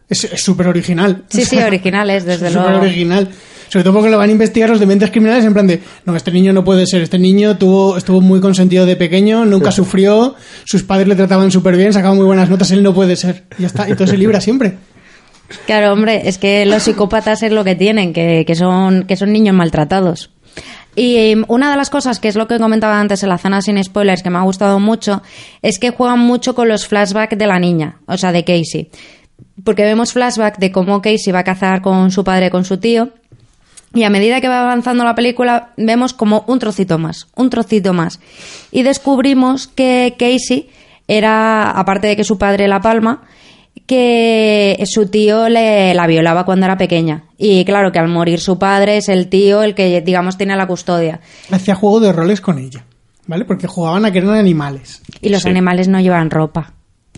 Es 0.09 0.25
es 0.25 0.43
súper 0.43 0.67
original. 0.69 1.25
Sí, 1.29 1.45
sí, 1.45 1.59
originales, 1.59 2.25
desde 2.25 2.47
Es 2.49 2.53
súper 2.53 2.71
luego. 2.71 2.85
original. 2.85 3.29
Sobre 3.69 3.85
todo 3.85 3.93
porque 3.95 4.11
lo 4.11 4.19
van 4.19 4.31
a 4.31 4.33
investigar 4.33 4.69
los 4.69 4.81
dementes 4.81 5.11
criminales 5.13 5.45
en 5.45 5.53
plan 5.53 5.67
de, 5.69 5.81
no, 6.05 6.17
este 6.17 6.33
niño 6.33 6.53
no 6.53 6.65
puede 6.65 6.87
ser, 6.87 7.03
este 7.03 7.21
niño 7.21 7.57
tuvo, 7.57 7.97
estuvo 7.97 8.21
muy 8.21 8.41
consentido 8.41 8.85
de 8.85 8.97
pequeño, 8.97 9.45
nunca 9.45 9.71
sufrió, 9.71 10.35
sus 10.65 10.83
padres 10.83 11.07
le 11.07 11.15
trataban 11.15 11.53
súper 11.53 11.77
bien, 11.77 11.93
sacaban 11.93 12.17
muy 12.17 12.27
buenas 12.27 12.51
notas, 12.51 12.73
él 12.73 12.83
no 12.83 12.93
puede 12.93 13.15
ser. 13.15 13.45
Y 13.59 13.63
ya 13.63 13.67
está, 13.69 13.89
y 13.89 13.95
todo 13.95 14.09
se 14.09 14.17
libra 14.17 14.41
siempre. 14.41 14.77
Claro, 15.67 15.93
hombre, 15.93 16.23
es 16.29 16.39
que 16.39 16.67
los 16.67 16.83
psicópatas 16.83 17.45
es 17.45 17.53
lo 17.53 17.63
que 17.63 17.77
tienen, 17.77 18.13
que, 18.13 18.43
que 18.45 18.55
son, 18.57 19.05
que 19.05 19.17
son 19.17 19.31
niños 19.33 19.55
maltratados. 19.55 20.31
Y 20.97 21.17
eh, 21.17 21.45
una 21.49 21.71
de 21.71 21.77
las 21.77 21.91
cosas 21.91 22.19
que 22.19 22.29
es 22.29 22.37
lo 22.37 22.49
que 22.49 22.59
comentaba 22.59 22.99
antes 22.99 23.23
en 23.23 23.29
la 23.29 23.39
zona 23.39 23.63
sin 23.63 23.83
spoilers 23.83 24.23
que 24.23 24.31
me 24.31 24.39
ha 24.39 24.43
gustado 24.43 24.81
mucho 24.81 25.23
es 25.63 25.79
que 25.79 25.91
juegan 25.91 26.19
mucho 26.19 26.55
con 26.55 26.69
los 26.69 26.87
flashbacks 26.87 27.39
de 27.39 27.47
la 27.47 27.59
niña, 27.59 27.99
o 28.07 28.17
sea, 28.17 28.33
de 28.33 28.45
Casey. 28.45 28.91
Porque 29.65 29.85
vemos 29.85 30.13
flashback 30.13 30.59
de 30.59 30.73
cómo 30.73 31.01
Casey 31.01 31.33
va 31.33 31.41
a 31.41 31.45
cazar 31.45 31.81
con 31.83 32.11
su 32.11 32.25
padre, 32.25 32.51
con 32.51 32.65
su 32.65 32.79
tío, 32.79 33.11
y 33.93 34.05
a 34.05 34.11
medida 34.11 34.41
que 34.41 34.49
va 34.49 34.61
avanzando 34.61 35.05
la 35.05 35.15
película, 35.15 35.73
vemos 35.77 36.13
como 36.13 36.45
un 36.47 36.61
trocito 36.61 36.99
más, 36.99 37.27
un 37.35 37.51
trocito 37.51 37.93
más. 37.93 38.21
Y 38.71 38.83
descubrimos 38.83 39.67
que 39.67 40.15
Casey 40.17 40.71
era, 41.09 41.71
aparte 41.71 42.07
de 42.07 42.17
que 42.17 42.23
su 42.23 42.39
padre 42.39 42.69
la 42.69 42.81
palma, 42.81 43.23
que 43.87 44.83
su 44.87 45.07
tío 45.07 45.49
le, 45.49 45.95
la 45.95 46.07
violaba 46.07 46.45
cuando 46.45 46.67
era 46.67 46.77
pequeña. 46.77 47.25
Y 47.39 47.65
claro, 47.65 47.91
que 47.93 47.99
al 47.99 48.09
morir 48.09 48.41
su 48.41 48.59
padre 48.59 48.99
es 48.99 49.09
el 49.09 49.29
tío 49.29 49.63
el 49.63 49.75
que, 49.75 50.01
digamos, 50.01 50.37
tiene 50.39 50.57
la 50.57 50.67
custodia. 50.67 51.21
Hacía 51.51 51.75
juego 51.75 52.01
de 52.01 52.13
roles 52.13 52.41
con 52.41 52.59
ella, 52.59 52.85
¿vale? 53.27 53.45
Porque 53.45 53.67
jugaban 53.67 54.05
a 54.05 54.13
que 54.13 54.19
eran 54.19 54.35
animales. 54.35 55.03
Y 55.21 55.29
los 55.29 55.43
Sí. 55.43 55.49
animales 55.49 55.89
no 55.89 56.01
llevan 56.01 56.31
ropa. 56.31 56.75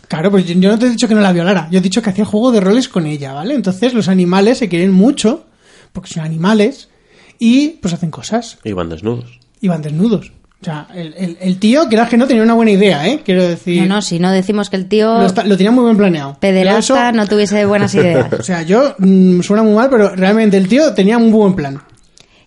Claro, 0.09 0.31
pues 0.31 0.47
yo 0.47 0.55
yo 0.55 0.71
no 0.71 0.79
te 0.79 0.87
he 0.87 0.91
dicho 0.91 1.09
que 1.09 1.15
no 1.15 1.21
la 1.21 1.33
violara, 1.33 1.69
yo 1.71 1.79
he 1.79 1.83
dicho 1.83 2.03
que 2.03 2.11
hacía 2.11 2.25
juego 2.25 2.53
de 2.53 2.61
roles 2.61 2.89
con 2.89 3.07
ella, 3.07 3.33
¿vale? 3.33 3.55
Entonces 3.55 3.95
los 3.95 4.09
animales 4.09 4.59
se 4.59 4.69
quieren 4.69 4.93
mucho, 4.93 5.47
porque 5.93 6.11
son 6.13 6.25
animales, 6.25 6.91
y 7.39 7.69
pues 7.81 7.95
hacen 7.95 8.11
cosas, 8.11 8.59
Y 8.65 8.73
van 8.73 8.89
desnudos. 8.91 9.39
y 9.61 9.69
van 9.69 9.81
desnudos. 9.83 10.33
O 10.63 10.65
sea, 10.65 10.87
el, 10.95 11.13
el- 11.19 11.37
el 11.41 11.59
tío, 11.59 11.89
quieras 11.89 12.09
que 12.09 12.17
no, 12.17 12.27
tenía 12.27 12.43
una 12.45 12.55
buena 12.55 12.71
idea, 12.71 13.07
¿eh? 13.09 13.21
Quiero 13.25 13.43
decir, 13.47 13.83
No, 13.83 13.97
no, 13.97 14.03
si 14.03 14.19
no 14.21 14.31
decimos 14.31 14.71
que 14.71 14.77
el 14.77 14.87
tío 14.89 15.19
lo, 15.19 15.27
está- 15.27 15.43
lo 15.45 15.57
tenía 15.57 15.73
muy 15.73 15.85
bien 15.85 15.97
planeado. 15.97 16.37
Pederasta 16.39 16.79
eso- 17.09 17.13
no 17.17 17.27
tuviese 17.27 17.67
buenas 17.67 17.95
ideas. 17.97 18.33
O 18.33 18.43
sea, 18.43 18.63
yo 18.63 18.95
mm, 18.99 19.41
suena 19.41 19.63
muy 19.65 19.75
mal, 19.75 19.89
pero 19.91 20.15
realmente 20.15 20.57
el 20.57 20.69
tío 20.69 20.95
tenía 20.95 21.19
un 21.19 21.33
buen 21.33 21.55
plan. 21.55 21.83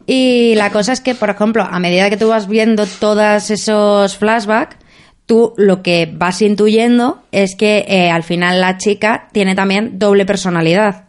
Y 0.08 0.54
la 0.56 0.70
cosa 0.72 0.94
es 0.94 1.02
que, 1.02 1.16
por 1.16 1.30
ejemplo, 1.30 1.64
a 1.70 1.80
medida 1.80 2.10
que 2.10 2.18
tú 2.18 2.30
vas 2.30 2.48
viendo 2.48 2.86
todos 3.00 3.50
esos 3.52 4.16
flashbacks, 4.18 4.78
tú 5.26 5.54
lo 5.58 5.82
que 5.82 6.08
vas 6.16 6.42
intuyendo 6.42 7.24
es 7.32 7.56
que 7.56 7.84
eh, 7.88 8.12
al 8.12 8.24
final 8.24 8.62
la 8.62 8.78
chica 8.78 9.28
tiene 9.34 9.56
también 9.56 9.98
doble 10.00 10.26
personalidad. 10.26 11.06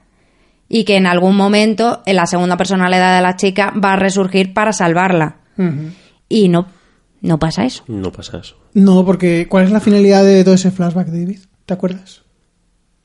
Y 0.68 0.84
que 0.84 0.96
en 0.96 1.06
algún 1.06 1.36
momento 1.36 2.02
en 2.06 2.16
la 2.16 2.26
segunda 2.26 2.56
personalidad 2.56 3.14
de 3.16 3.22
la 3.22 3.36
chica 3.36 3.72
va 3.72 3.92
a 3.92 3.96
resurgir 3.96 4.52
para 4.54 4.72
salvarla. 4.72 5.36
Y 6.28 6.48
no, 6.48 6.66
no 7.26 7.38
pasa 7.38 7.64
eso. 7.64 7.84
No 7.88 8.10
pasa 8.12 8.38
eso. 8.38 8.56
No, 8.74 9.04
porque 9.04 9.46
¿cuál 9.48 9.64
es 9.64 9.70
la 9.70 9.80
finalidad 9.80 10.24
de 10.24 10.42
todo 10.44 10.54
ese 10.54 10.70
flashback, 10.70 11.08
David? 11.08 11.38
¿Te 11.66 11.74
acuerdas? 11.74 12.22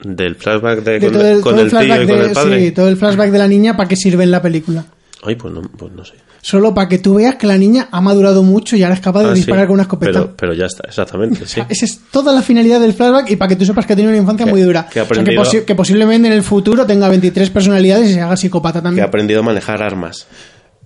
Del 0.03 0.35
flashback 0.35 0.83
de, 0.83 0.99
De 0.99 0.99
con, 1.07 1.11
todo 1.13 1.27
el, 1.27 1.41
con 1.41 1.53
todo 1.53 1.61
el 1.63 1.69
tío 1.69 1.79
flashback 1.79 2.03
y 2.03 2.07
con 2.07 2.19
de- 2.19 2.25
el 2.25 2.31
padre. 2.33 2.59
Sí, 2.65 2.71
todo 2.71 2.87
el 2.89 2.97
flashback 2.97 3.29
de 3.31 3.37
la 3.39 3.47
niña, 3.47 3.77
¿para 3.77 3.87
qué 3.89 3.95
sirve 3.95 4.23
en 4.23 4.31
la 4.31 4.41
película? 4.41 4.85
Ay, 5.23 5.35
pues 5.35 5.53
no, 5.53 5.61
pues 5.61 5.91
no 5.93 6.03
sé. 6.03 6.13
Solo 6.43 6.73
para 6.73 6.89
que 6.89 6.97
tú 6.97 7.13
veas 7.13 7.35
que 7.35 7.45
la 7.45 7.55
niña 7.55 7.87
ha 7.91 8.01
madurado 8.01 8.41
mucho 8.41 8.75
y 8.75 8.81
ahora 8.81 8.95
es 8.95 9.01
capaz 9.01 9.21
de 9.21 9.27
Ah, 9.29 9.33
sí. 9.33 9.41
disparar 9.41 9.67
con 9.67 9.75
una 9.75 9.83
escopeta. 9.83 10.11
Pero, 10.11 10.35
pero 10.35 10.53
ya 10.55 10.65
está, 10.65 10.87
exactamente, 10.87 11.45
sí. 11.45 11.61
Esa 11.69 11.85
es 11.85 11.99
toda 12.09 12.33
la 12.33 12.41
finalidad 12.41 12.79
del 12.79 12.93
flashback 12.93 13.29
y 13.29 13.35
para 13.35 13.49
que 13.49 13.55
tú 13.57 13.63
sepas 13.65 13.85
que 13.85 13.93
ha 13.93 13.95
tenido 13.95 14.09
una 14.11 14.19
infancia 14.21 14.45
Que- 14.47 14.51
muy 14.51 14.61
dura. 14.61 14.87
que 14.91 14.99
ha 14.99 15.03
O 15.03 15.05
sea, 15.05 15.21
aprendido- 15.21 15.43
posi- 15.43 15.65
que 15.65 15.75
posiblemente 15.75 16.27
en 16.27 16.33
el 16.33 16.41
futuro 16.41 16.87
tenga 16.87 17.07
23 17.09 17.51
personalidades 17.51 18.09
y 18.09 18.13
se 18.15 18.21
haga 18.21 18.35
psicópata 18.35 18.79
Que 18.79 18.83
también. 18.83 19.05
ha 19.05 19.07
aprendido 19.09 19.41
a 19.41 19.43
manejar 19.43 19.83
armas. 19.83 20.25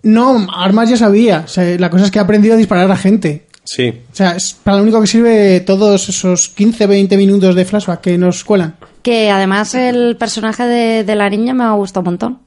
No, 0.05 0.47
armas 0.55 0.89
ya 0.89 0.97
sabía. 0.97 1.41
O 1.45 1.47
sea, 1.47 1.77
la 1.79 1.89
cosa 1.89 2.05
es 2.05 2.11
que 2.11 2.19
ha 2.19 2.21
aprendido 2.23 2.53
a 2.55 2.57
disparar 2.57 2.89
a 2.91 2.95
gente. 2.97 3.47
Sí, 3.63 3.89
O 4.11 4.15
sea, 4.15 4.35
es 4.35 4.53
para 4.63 4.77
lo 4.77 4.83
único 4.83 5.01
que 5.01 5.07
sirve 5.07 5.59
todos 5.61 6.07
esos 6.07 6.55
15-20 6.55 7.17
minutos 7.17 7.55
de 7.55 7.65
flashback 7.65 7.99
que 8.01 8.17
nos 8.17 8.43
cuelan. 8.43 8.75
Que 9.01 9.31
además 9.31 9.73
el 9.73 10.17
personaje 10.17 10.63
de, 10.65 11.03
de 11.03 11.15
la 11.15 11.29
niña 11.31 11.53
me 11.55 11.63
ha 11.63 11.71
gustado 11.71 12.01
un 12.01 12.05
montón. 12.13 12.39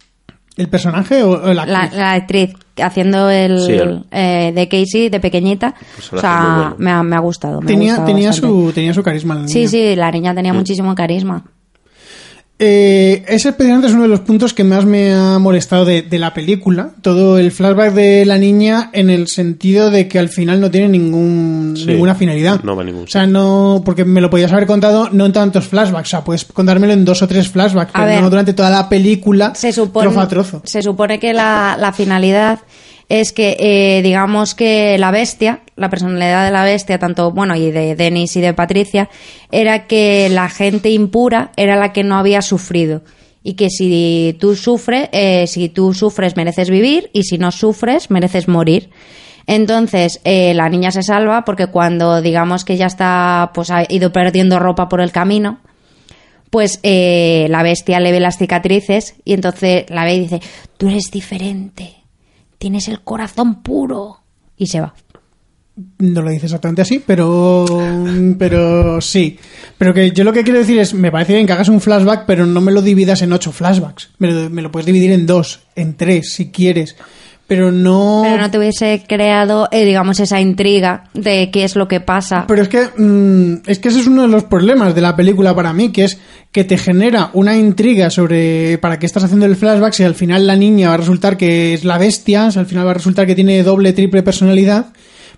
¿El 0.57 0.69
personaje 0.69 1.23
o, 1.25 1.31
o 1.31 1.55
la 1.55 1.63
actriz? 1.63 1.99
la 1.99 2.13
actriz 2.13 2.51
haciendo 2.81 3.29
el, 3.31 3.61
Sí, 3.61 3.73
el- 3.73 4.05
eh, 4.13 4.53
de 4.55 4.69
Casey 4.69 5.09
de 5.09 5.19
pequeñita. 5.21 5.75
O 5.77 5.97
personaje 5.97 6.13
muy 6.13 6.21
sea, 6.21 6.57
bueno. 6.61 6.75
me, 6.79 6.91
ha, 6.93 7.03
me 7.03 7.17
ha 7.17 7.21
gustado. 7.21 7.61
me 7.61 7.65
ha 7.65 7.69
tenía 7.69 7.91
gustado 7.95 8.07
tenía, 8.07 8.29
bastante. 8.29 8.49
su, 8.57 8.73
tenía 8.73 8.95
su 8.95 9.03
carisma. 9.03 9.35
la 9.35 9.49
Sí, 9.49 9.59
niña. 9.59 9.69
sí, 9.71 9.97
la 9.97 10.11
niña 10.13 10.33
Mm. 10.33 10.37
tenía 10.37 10.53
muchísimo 10.55 10.95
carisma. 10.95 11.45
Eh, 12.61 13.25
ese 13.29 13.53
precisamente 13.53 13.87
es 13.87 13.93
uno 13.93 14.03
de 14.03 14.09
los 14.09 14.21
puntos 14.21 14.53
que 14.53 14.65
más 14.65 14.85
me 14.85 15.15
ha 15.15 15.39
molestado 15.39 15.85
de, 15.85 16.03
de 16.03 16.19
la 16.19 16.35
película. 16.35 16.91
Todo 17.03 17.39
el 17.39 17.53
flashback 17.53 17.93
de 17.93 18.25
la 18.25 18.37
niña 18.37 18.91
en 18.93 19.11
el 19.11 19.29
sentido 19.29 19.93
de 19.93 20.09
que 20.09 20.19
al 20.19 20.29
final 20.29 20.61
no 20.61 20.69
tiene 20.71 20.89
ningún, 20.89 21.75
Sí, 21.77 21.87
ninguna 21.87 22.17
finalidad. 22.17 22.61
no 22.65 22.75
va 22.75 22.83
ningún 22.83 23.05
O 23.05 23.07
sea, 23.07 23.27
no, 23.29 23.83
porque 23.85 24.05
me 24.05 24.21
lo 24.21 24.29
podías 24.29 24.53
haber 24.53 24.67
contado 24.67 25.09
no 25.13 25.27
en 25.27 25.33
tantos 25.33 25.69
flashbacks. 25.69 26.09
O 26.09 26.11
sea, 26.11 26.25
puedes 26.25 26.45
contármelo 26.47 26.93
en 26.93 27.05
dos 27.05 27.23
o 27.23 27.29
tres 27.29 27.49
flashbacks, 27.49 27.93
A 27.95 28.01
pero 28.01 28.07
ver, 28.07 28.23
no 28.23 28.31
durante 28.31 28.53
toda 28.55 28.71
la 28.71 28.89
película, 28.89 29.55
Se 29.55 29.73
supone, 29.73 30.07
trozo 30.09 30.21
a 30.21 30.29
trozo. 30.29 30.63
se 30.65 30.83
supone 30.83 31.21
que 31.21 31.33
la, 31.33 31.77
la 31.79 31.93
finalidad 31.93 32.59
es 33.09 33.33
que, 33.33 33.57
eh, 33.59 34.03
digamos 34.03 34.55
que 34.55 34.99
la 34.99 35.11
bestia, 35.11 35.63
la 35.77 35.89
personalidad 35.89 36.45
de 36.45 36.53
la 36.53 36.65
bestia, 36.65 36.99
tanto, 36.99 37.31
bueno, 37.31 37.57
y 37.57 37.71
de 37.71 37.97
Denis 37.97 38.37
y 38.37 38.41
de 38.41 38.53
Patricia, 38.53 39.09
era 39.51 39.87
que 39.87 40.29
la 40.29 40.49
gente 40.51 40.91
impura 40.91 41.53
era 41.57 41.77
la 41.77 41.93
que 41.93 42.05
no 42.05 42.17
había 42.19 42.43
sufrido. 42.43 43.03
Y 43.43 43.55
que 43.55 43.71
si 43.71 44.37
tú 44.39 44.55
sufres, 44.57 45.09
eh, 45.13 45.47
si 45.47 45.71
tú 45.71 45.95
sufres 45.95 46.37
mereces 46.37 46.69
vivir 46.69 47.09
y 47.15 47.23
si 47.23 47.39
no 47.39 47.51
sufres 47.51 48.11
mereces 48.11 48.47
morir. 48.47 48.91
Entonces, 49.47 50.21
eh, 50.25 50.53
la 50.53 50.69
niña 50.69 50.91
se 50.91 51.03
salva 51.03 51.47
porque 51.47 51.69
cuando 51.69 52.21
digamos 52.21 52.67
que 52.67 52.77
ya 52.77 52.87
está, 52.87 53.53
pues 53.55 53.71
ha 53.71 53.85
ido 53.89 54.13
perdiendo 54.13 54.59
ropa 54.59 54.91
por 54.91 55.01
el 55.01 55.13
camino, 55.13 55.61
pues 56.51 56.81
eh, 56.83 57.47
la 57.49 57.63
bestia 57.63 58.01
le 58.01 58.13
ve 58.13 58.21
las 58.21 58.37
cicatrices 58.37 59.15
y 59.25 59.33
entonces 59.33 59.89
la 59.89 60.05
ve 60.05 60.17
y 60.17 60.21
dice, 60.21 60.41
tú 60.77 60.89
eres 60.89 61.11
diferente, 61.11 61.98
tienes 62.59 62.89
el 62.89 63.01
corazón 63.03 63.63
puro. 63.63 64.21
Y 64.57 64.67
se 64.67 64.81
va. 64.81 64.95
No 65.99 66.23
lo 66.23 66.31
dice 66.31 66.47
exactamente 66.47 66.83
así, 66.83 67.01
pero, 67.05 67.65
pero 68.37 69.01
sí. 69.01 69.39
Pero 69.77 69.95
que 69.95 70.11
yo 70.11 70.25
lo 70.25 70.33
que 70.33 70.43
quiero 70.43 70.59
decir 70.59 70.79
es, 70.81 70.93
me 70.93 71.13
parece 71.13 71.35
bien 71.35 71.47
que 71.47 71.53
hagas 71.53 71.69
un 71.69 71.81
flashback, 71.81 72.27
pero 72.27 72.47
no 72.47 72.61
me 72.61 72.73
lo 72.73 72.83
dividas 72.83 73.23
en 73.23 73.33
ocho 73.33 73.53
flashbacks. 73.53 74.11
Me 74.19 74.33
lo, 74.33 74.51
me 74.51 74.63
lo 74.63 74.73
puedes 74.73 74.87
dividir 74.87 75.13
en 75.13 75.27
dos, 75.27 75.61
en 75.77 75.97
tres, 75.97 76.33
si 76.33 76.51
quieres. 76.51 76.97
Pero 77.49 77.73
no... 77.73 78.21
Pero 78.25 78.37
no 78.37 78.51
te 78.51 78.59
hubiese 78.59 79.03
creado, 79.09 79.69
eh, 79.73 79.87
digamos, 79.87 80.21
esa 80.21 80.39
intriga 80.39 81.05
de 81.15 81.51
qué 81.51 81.65
es 81.65 81.77
lo 81.77 81.89
que 81.89 81.99
pasa. 81.99 82.45
Pero 82.47 82.61
es 82.61 82.69
que, 82.69 82.89
mm, 82.95 83.63
es 83.67 83.79
que 83.79 83.89
ese 83.89 84.01
es 84.01 84.07
uno 84.07 84.23
de 84.23 84.29
los 84.29 84.45
problemas 84.45 84.95
de 84.95 85.01
la 85.01 85.17
película 85.17 85.55
para 85.57 85.73
mí, 85.73 85.91
que 85.91 86.05
es 86.05 86.19
que 86.53 86.65
te 86.65 86.77
genera 86.77 87.31
una 87.33 87.57
intriga 87.57 88.11
sobre 88.11 88.77
para 88.79 88.99
qué 88.99 89.07
estás 89.07 89.25
haciendo 89.25 89.47
el 89.47 89.57
flashback 89.57 89.95
si 89.95 90.05
al 90.05 90.15
final 90.15 90.47
la 90.47 90.57
niña 90.57 90.89
va 90.89 90.95
a 90.95 90.99
resultar 90.99 91.39
que 91.39 91.73
es 91.73 91.85
la 91.85 91.97
bestia, 91.97 92.51
si 92.51 92.59
al 92.59 92.67
final 92.67 92.87
va 92.87 92.91
a 92.91 92.95
resultar 92.95 93.27
que 93.27 93.35
tiene 93.35 93.63
doble, 93.63 93.95
triple 93.95 94.23
personalidad, 94.23 94.87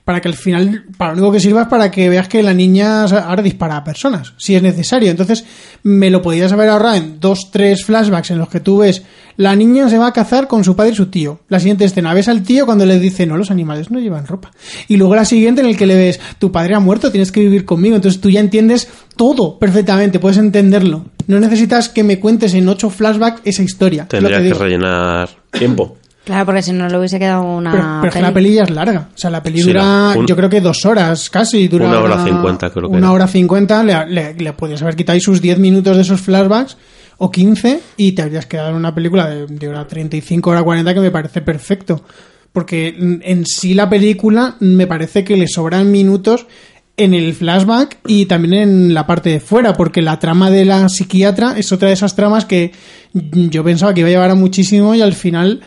para 0.05 0.20
que 0.20 0.28
al 0.28 0.34
final, 0.34 0.84
para 0.96 1.12
lo 1.12 1.18
único 1.18 1.32
que 1.32 1.40
sirva 1.40 1.62
es 1.62 1.68
para 1.68 1.90
que 1.90 2.09
veas 2.09 2.28
que 2.28 2.42
la 2.42 2.55
niña 2.55 3.05
ahora 3.05 3.42
dispara 3.42 3.76
a 3.76 3.84
personas, 3.84 4.34
si 4.38 4.55
es 4.55 4.62
necesario. 4.62 5.11
Entonces, 5.11 5.44
me 5.82 6.11
lo 6.11 6.22
podrías 6.22 6.53
haber 6.53 6.68
ahorrado 6.68 6.96
en 6.96 7.20
dos, 7.20 7.51
tres 7.51 7.84
flashbacks 7.84 8.30
en 8.30 8.38
los 8.38 8.48
que 8.48 8.61
tú 8.61 8.78
ves 8.78 9.03
la 9.40 9.57
niña 9.57 9.88
se 9.88 9.96
va 9.96 10.09
a 10.09 10.12
cazar 10.12 10.48
con 10.48 10.64
su 10.64 10.76
padre 10.76 10.92
y 10.92 10.96
su 10.96 11.07
tío. 11.07 11.40
La 11.48 11.59
siguiente 11.61 11.86
escena, 11.86 12.12
ves 12.12 12.28
al 12.28 12.42
tío 12.42 12.66
cuando 12.66 12.84
le 12.84 12.98
dice, 12.98 13.24
no, 13.24 13.38
los 13.38 13.51
animales 13.51 13.90
no 13.90 13.98
llevan 13.98 14.26
ropa. 14.26 14.51
Y 14.86 14.98
luego 14.98 15.14
la 15.14 15.24
siguiente 15.24 15.62
en 15.62 15.68
el 15.68 15.78
que 15.78 15.86
le 15.86 15.96
ves, 15.96 16.20
tu 16.38 16.53
padre 16.53 16.74
ha 16.74 16.78
muerto, 16.78 17.11
tienes 17.11 17.32
que 17.32 17.40
vivir 17.40 17.64
conmigo. 17.64 17.96
Entonces 17.96 18.20
tú 18.20 18.28
ya 18.28 18.40
entiendes 18.40 18.88
todo 19.16 19.59
perfectamente, 19.59 20.18
puedes 20.18 20.36
entenderlo. 20.36 21.07
No 21.26 21.40
necesitas 21.40 21.88
que 21.88 22.05
me 22.05 22.20
cuentes 22.20 22.53
en 22.53 22.68
ocho 22.68 22.90
flashbacks 22.90 23.40
esa 23.46 23.62
historia. 23.62 24.07
tendría 24.09 24.36
que, 24.36 24.44
digo. 24.44 24.59
rellenar 24.59 25.30
tiempo. 25.51 25.96
Claro, 26.31 26.47
porque 26.47 26.62
si 26.62 26.72
no 26.72 26.89
le 26.89 26.97
hubiese 26.97 27.18
quedado 27.18 27.43
una. 27.43 27.72
Pero, 27.72 27.85
pero 28.03 28.09
es 28.09 28.14
que 28.14 28.22
la 28.22 28.33
peli. 28.33 28.55
ya 28.55 28.62
es 28.62 28.70
larga. 28.70 29.09
O 29.12 29.18
sea, 29.18 29.31
la 29.31 29.43
peli 29.43 29.61
Sí, 29.62 29.66
dura, 29.66 30.14
un- 30.16 30.26
yo 30.26 30.37
creo 30.37 30.49
que 30.49 30.61
dos 30.61 30.87
horas 30.87 31.28
casi. 31.28 31.66
Dura 31.66 31.87
Una 31.89 32.01
hora 32.01 32.24
cincuenta, 32.24 32.70
creo 32.70 32.85
que 32.89 32.97
Una 32.97 33.07
era. 33.09 33.12
hora 33.12 33.26
cincuenta, 33.26 33.83
le, 33.83 34.07
le, 34.07 34.35
le 34.35 34.53
podías 34.53 34.81
haber 34.83 34.95
quitado 34.95 35.14
ahí 35.14 35.20
sus 35.20 35.41
10 35.41 35.59
minutos 35.59 35.97
de 35.97 36.03
esos 36.03 36.20
flashbacks 36.20 36.76
o 37.18 37.31
15 37.33 37.81
y 37.97 38.12
te 38.12 38.22
habrías 38.22 38.47
quedado 38.47 38.70
en 38.70 38.76
una 38.76 38.95
película 38.95 39.28
de, 39.28 39.47
de 39.47 39.68
hora 39.68 39.87
35, 39.87 40.51
hora 40.51 40.62
40 40.62 40.95
que 40.95 41.01
me 41.01 41.11
parece 41.11 41.41
perfecto. 41.43 42.05
Porque 42.53 42.95
mm, 42.99 43.14
en 43.22 43.45
sí 43.47 43.74
la 43.74 43.91
película 43.91 44.55
me 44.61 44.87
parece 44.87 45.24
que 45.24 45.37
le 45.37 45.49
sobran 45.49 45.91
minutos 45.91 46.47
en 46.97 47.14
el 47.14 47.33
flashback 47.35 47.99
y 48.07 48.26
también 48.26 48.53
en 48.55 48.95
la 48.95 49.07
parte 49.07 49.31
de 49.31 49.41
fuera, 49.41 49.72
porque 49.72 50.03
la 50.03 50.18
trama 50.18 50.51
de 50.51 50.64
la 50.66 50.87
psiquiatra 50.89 51.55
es 51.57 51.72
otra 51.72 51.89
de 51.89 51.95
esas 51.95 52.14
tramas 52.14 52.45
que 52.45 52.72
yo 53.14 53.64
pensaba 53.64 53.95
que 53.95 54.01
iba 54.01 54.09
a 54.09 54.12
llevar 54.12 54.31
a 54.31 54.35
muchísimo 54.35 54.95
y 54.95 55.01
al 55.01 55.14
final 55.14 55.61
mm, 55.61 55.62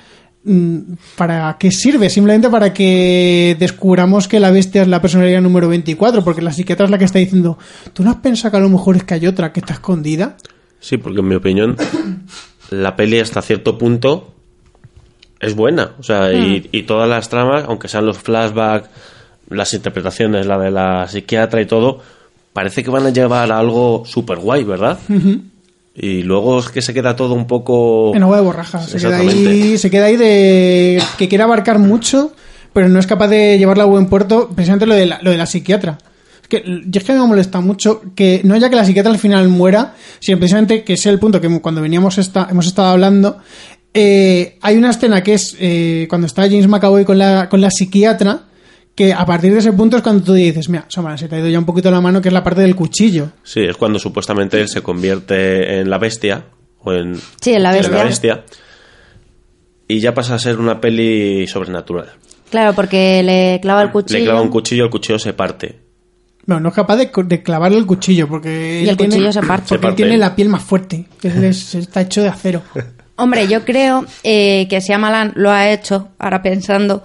¿para 1.16 1.58
qué 1.58 1.72
sirve? 1.72 2.10
Simplemente 2.10 2.50
para 2.50 2.74
que 2.74 3.56
descubramos 3.60 4.28
que 4.28 4.40
la 4.40 4.52
bestia 4.52 4.82
es 4.82 4.88
la 4.88 5.02
personalidad 5.02 5.42
número 5.42 5.70
24, 5.70 6.24
porque 6.24 6.42
la 6.42 6.52
psiquiatra 6.52 6.86
es 6.86 6.92
la 6.92 6.98
que 6.98 7.06
está 7.06 7.20
diciendo, 7.20 7.58
¿tú 7.94 8.04
no 8.04 8.12
has 8.12 8.18
pensado 8.18 8.52
que 8.52 8.58
a 8.58 8.62
lo 8.62 8.70
mejor 8.70 8.98
es 8.98 9.04
que 9.04 9.14
hay 9.14 9.28
otra 9.28 9.54
que 9.54 9.62
está 9.62 9.74
escondida? 9.74 10.38
Sí, 10.80 10.98
porque 10.98 11.20
en 11.20 11.28
mi 11.28 11.36
opinión, 11.36 11.78
la 12.70 12.96
peli 12.96 13.20
hasta 13.20 13.42
cierto 13.42 13.78
punto 13.78 14.34
es 15.40 15.56
buena. 15.56 15.92
O 16.00 16.04
sea, 16.04 16.34
y, 16.34 16.70
y 16.72 16.84
todas 16.84 17.10
las 17.10 17.30
tramas, 17.30 17.66
aunque 17.68 17.88
sean 17.88 18.06
los 18.06 18.18
flashbacks, 18.18 18.90
las 19.50 19.74
interpretaciones, 19.74 20.46
la 20.46 20.58
de 20.58 20.72
la 20.72 21.08
psiquiatra 21.08 21.62
y 21.62 21.66
todo, 21.66 22.02
parece 22.54 22.84
que 22.84 22.90
van 22.90 23.06
a 23.06 23.10
llevar 23.10 23.52
a 23.52 23.60
algo 23.60 24.04
súper 24.06 24.40
guay, 24.40 24.64
¿verdad? 24.64 25.00
Y 25.96 26.24
luego 26.24 26.60
es 26.60 26.70
que 26.70 26.82
se 26.82 26.94
queda 26.94 27.16
todo 27.16 27.36
un 27.36 27.46
poco... 27.46 28.14
En 28.16 28.24
agua 28.24 28.38
de 28.38 28.44
borraja. 28.44 28.82
Se 28.82 28.98
queda, 28.98 29.18
ahí, 29.18 29.78
se 29.78 29.92
queda 29.92 30.06
ahí 30.06 30.18
de 30.18 31.02
que 31.18 31.28
quiere 31.30 31.44
abarcar 31.44 31.78
mucho, 31.78 32.34
pero 32.74 32.90
no 32.90 33.00
es 33.00 33.06
capaz 33.06 33.28
de 33.28 33.58
llevarla 33.58 33.84
a 33.84 33.88
buen 33.88 34.08
puerto, 34.08 34.50
precisamente 34.50 34.88
lo 34.88 34.96
de 34.96 35.06
la, 35.06 35.20
lo 35.22 35.30
de 35.30 35.38
la 35.38 35.46
psiquiatra. 35.46 36.00
Es 36.42 36.48
que, 36.48 36.64
yo 36.66 37.00
es 37.00 37.04
que 37.04 37.14
me 37.14 37.20
molesta 37.20 37.62
mucho 37.62 38.02
que 38.16 38.42
no 38.44 38.58
ya 38.58 38.70
que 38.70 38.76
la 38.76 38.86
psiquiatra 38.86 39.12
al 39.12 39.20
final 39.20 39.48
muera, 39.50 39.94
sino 40.20 40.40
precisamente 40.40 40.84
que 40.84 40.94
es 40.94 41.06
el 41.06 41.20
punto 41.20 41.40
que 41.40 41.62
cuando 41.62 41.82
veníamos 41.82 42.18
esta, 42.18 42.48
hemos 42.50 42.66
estado 42.66 42.88
hablando, 42.90 43.38
eh, 43.94 44.58
hay 44.62 44.78
una 44.78 44.90
escena 44.90 45.22
que 45.22 45.36
es 45.36 45.56
eh, 45.60 46.08
cuando 46.10 46.26
está 46.26 46.44
James 46.44 46.68
McAvoy 46.68 47.06
con 47.06 47.20
la, 47.20 47.48
con 47.50 47.62
la 47.62 47.70
psiquiatra, 47.70 48.46
que 48.96 49.12
a 49.14 49.26
partir 49.26 49.52
de 49.54 49.60
ese 49.60 49.74
punto 49.74 49.98
es 49.98 50.04
cuando 50.04 50.24
tú 50.24 50.34
dices, 50.34 50.70
mira, 50.70 50.86
Samara, 50.88 51.18
se 51.18 51.28
te 51.28 51.36
ha 51.36 51.40
ido 51.40 51.50
ya 51.50 51.58
un 51.60 51.66
poquito 51.66 51.90
la 51.90 52.00
mano, 52.02 52.22
que 52.22 52.28
es 52.30 52.34
la 52.34 52.44
parte 52.44 52.62
del 52.62 52.76
cuchillo. 52.76 53.30
Sí, 53.44 53.62
es 53.62 53.76
cuando 53.76 53.98
supuestamente 54.00 54.62
él 54.62 54.68
se 54.70 54.82
convierte 54.82 55.80
en 55.80 55.90
la 55.90 55.98
bestia. 55.98 56.46
O 56.84 56.94
en, 56.94 57.16
Sí, 57.42 57.54
en 57.54 57.64
la 57.64 57.72
bestia. 57.72 58.04
bestia, 58.04 58.44
Y 59.88 60.00
ya 60.00 60.14
pasa 60.14 60.36
a 60.36 60.40
ser 60.40 60.60
una 60.60 60.80
peli 60.80 61.48
sobrenatural. 61.48 62.12
Claro, 62.50 62.74
porque 62.74 63.24
le 63.24 63.60
clava 63.62 63.82
el 63.82 63.92
cuchillo. 63.92 64.20
Le 64.20 64.26
clava 64.26 64.42
un 64.42 64.50
cuchillo, 64.50 64.84
el 64.86 64.90
cuchillo 64.90 65.18
se 65.20 65.34
parte. 65.34 65.80
Bueno, 66.46 66.60
no 66.62 66.70
es 66.70 66.76
capaz 66.76 66.98
de, 66.98 67.10
de 67.26 67.42
clavarle 67.42 67.78
el 67.78 67.86
cuchillo, 67.86 68.28
porque... 68.28 68.82
Y 68.82 68.84
él 68.84 68.90
el 68.90 68.98
tiene- 68.98 69.16
cuchillo 69.16 69.32
se 69.32 69.42
parte. 69.42 69.70
Se 69.70 69.76
Porque 69.76 69.88
él 69.88 69.96
tiene 69.96 70.18
la 70.18 70.36
piel 70.36 70.50
más 70.50 70.62
fuerte. 70.64 71.06
Él 71.24 71.44
es- 71.46 71.74
está 71.76 72.02
hecho 72.02 72.22
de 72.22 72.28
acero. 72.30 72.62
Hombre, 73.16 73.48
yo 73.48 73.64
creo 73.64 74.06
eh, 74.24 74.68
que 74.70 74.80
Shyamalan 74.80 75.34
lo 75.36 75.52
ha 75.52 75.72
hecho, 75.72 76.10
ahora 76.20 76.42
pensando, 76.42 77.04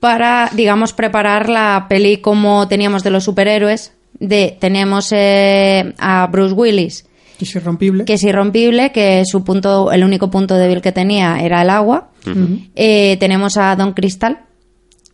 para, 0.00 0.50
digamos, 0.54 0.92
preparar 0.92 1.48
la 1.48 1.86
peli 1.88 2.18
como 2.18 2.68
teníamos 2.68 3.02
de 3.02 3.10
los 3.10 3.24
superhéroes. 3.24 3.92
De, 4.20 4.56
tenemos 4.60 5.12
eh, 5.12 5.94
a 5.98 6.26
Bruce 6.26 6.54
Willis, 6.54 7.06
Que 7.38 7.44
es 7.44 7.54
irrompible. 7.54 8.04
que 8.04 8.14
es 8.14 8.22
irrompible, 8.24 8.90
que 8.90 9.22
su 9.24 9.44
punto, 9.44 9.92
el 9.92 10.02
único 10.02 10.30
punto 10.30 10.54
débil 10.56 10.80
que 10.80 10.90
tenía 10.92 11.40
era 11.40 11.62
el 11.62 11.70
agua. 11.70 12.10
Eh, 12.74 13.16
tenemos 13.20 13.56
a 13.56 13.74
Don 13.76 13.92
Cristal, 13.92 14.40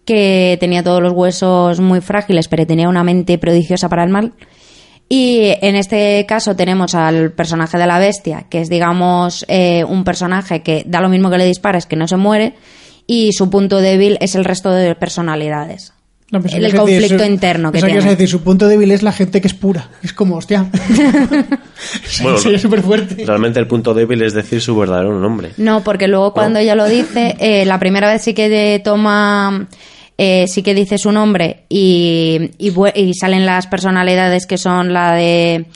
que 0.05 0.57
tenía 0.59 0.82
todos 0.82 1.03
los 1.03 1.12
huesos 1.12 1.80
muy 1.80 2.01
frágiles, 2.01 2.49
pero 2.49 2.66
tenía 2.66 2.89
una 2.89 3.05
mente 3.05 3.37
prodigiosa 3.39 3.89
para 3.89 4.05
el 4.05 4.11
mal. 4.11 4.32
Y 5.09 5.53
en 5.61 5.76
este 5.76 6.24
caso 6.26 6.57
tenemos 6.57 6.95
al 6.95 7.32
personaje 7.32 7.76
de 7.76 7.87
la 7.87 7.99
bestia, 7.99 8.47
que 8.49 8.62
es, 8.62 8.70
digamos, 8.70 9.45
eh, 9.49 9.85
un 9.85 10.03
personaje 10.03 10.62
que 10.62 10.82
da 10.87 11.01
lo 11.03 11.11
mismo 11.11 11.30
que 11.30 11.39
le 11.39 11.47
dispares, 11.47 11.85
que 11.87 11.95
no 11.97 12.09
se 12.09 12.16
muere, 12.16 12.55
y 13.07 13.32
su 13.32 13.50
punto 13.50 13.78
débil 13.80 14.18
es 14.20 14.34
el 14.34 14.44
resto 14.44 14.70
de 14.70 14.94
personalidades. 14.94 15.92
No, 16.30 16.38
el 16.38 16.44
que 16.46 16.59
decir 16.59 16.76
conflicto 16.78 17.18
su- 17.24 17.30
interno 17.30 17.70
que 17.70 17.80
tiene. 17.80 18.00
a 18.00 18.11
decir, 18.11 18.28
su 18.28 18.40
punto 18.42 18.66
débil 18.66 18.90
es 18.90 19.02
la 19.02 19.12
gente 19.12 19.40
que 19.40 19.46
es 19.46 19.55
pura. 19.55 19.90
Es 20.02 20.12
como, 20.12 20.36
hostia. 20.36 20.66
Bueno, 22.22 22.38
Sería 22.38 22.59
súper 22.59 22.82
fuerte. 22.82 23.24
Realmente 23.26 23.61
el 23.61 23.66
punto 23.66 23.92
débil 23.94 24.22
es 24.22 24.32
decir 24.32 24.61
su 24.61 24.76
verdadero 24.76 25.18
nombre. 25.18 25.50
No, 25.59 25.82
porque 25.84 26.09
luego 26.09 26.32
cuando 26.32 26.59
ella 26.59 26.74
lo 26.74 26.86
dice, 26.88 27.36
eh, 27.38 27.64
la 27.66 27.78
primera 27.78 28.09
vez 28.11 28.22
sí 28.22 28.32
que 28.34 28.48
de- 28.48 28.78
toma, 28.78 29.68
eh, 30.16 30.46
sí 30.48 30.62
que 30.62 30.74
dice 30.74 30.96
su 30.98 31.12
nombre 31.12 31.64
y, 31.68 32.50
y, 32.59 33.14
salen 33.14 33.44
las 33.46 33.66
personalidades 33.66 34.46
que 34.46 34.59
son 34.59 34.92
la 34.92 35.12
de 35.14 35.66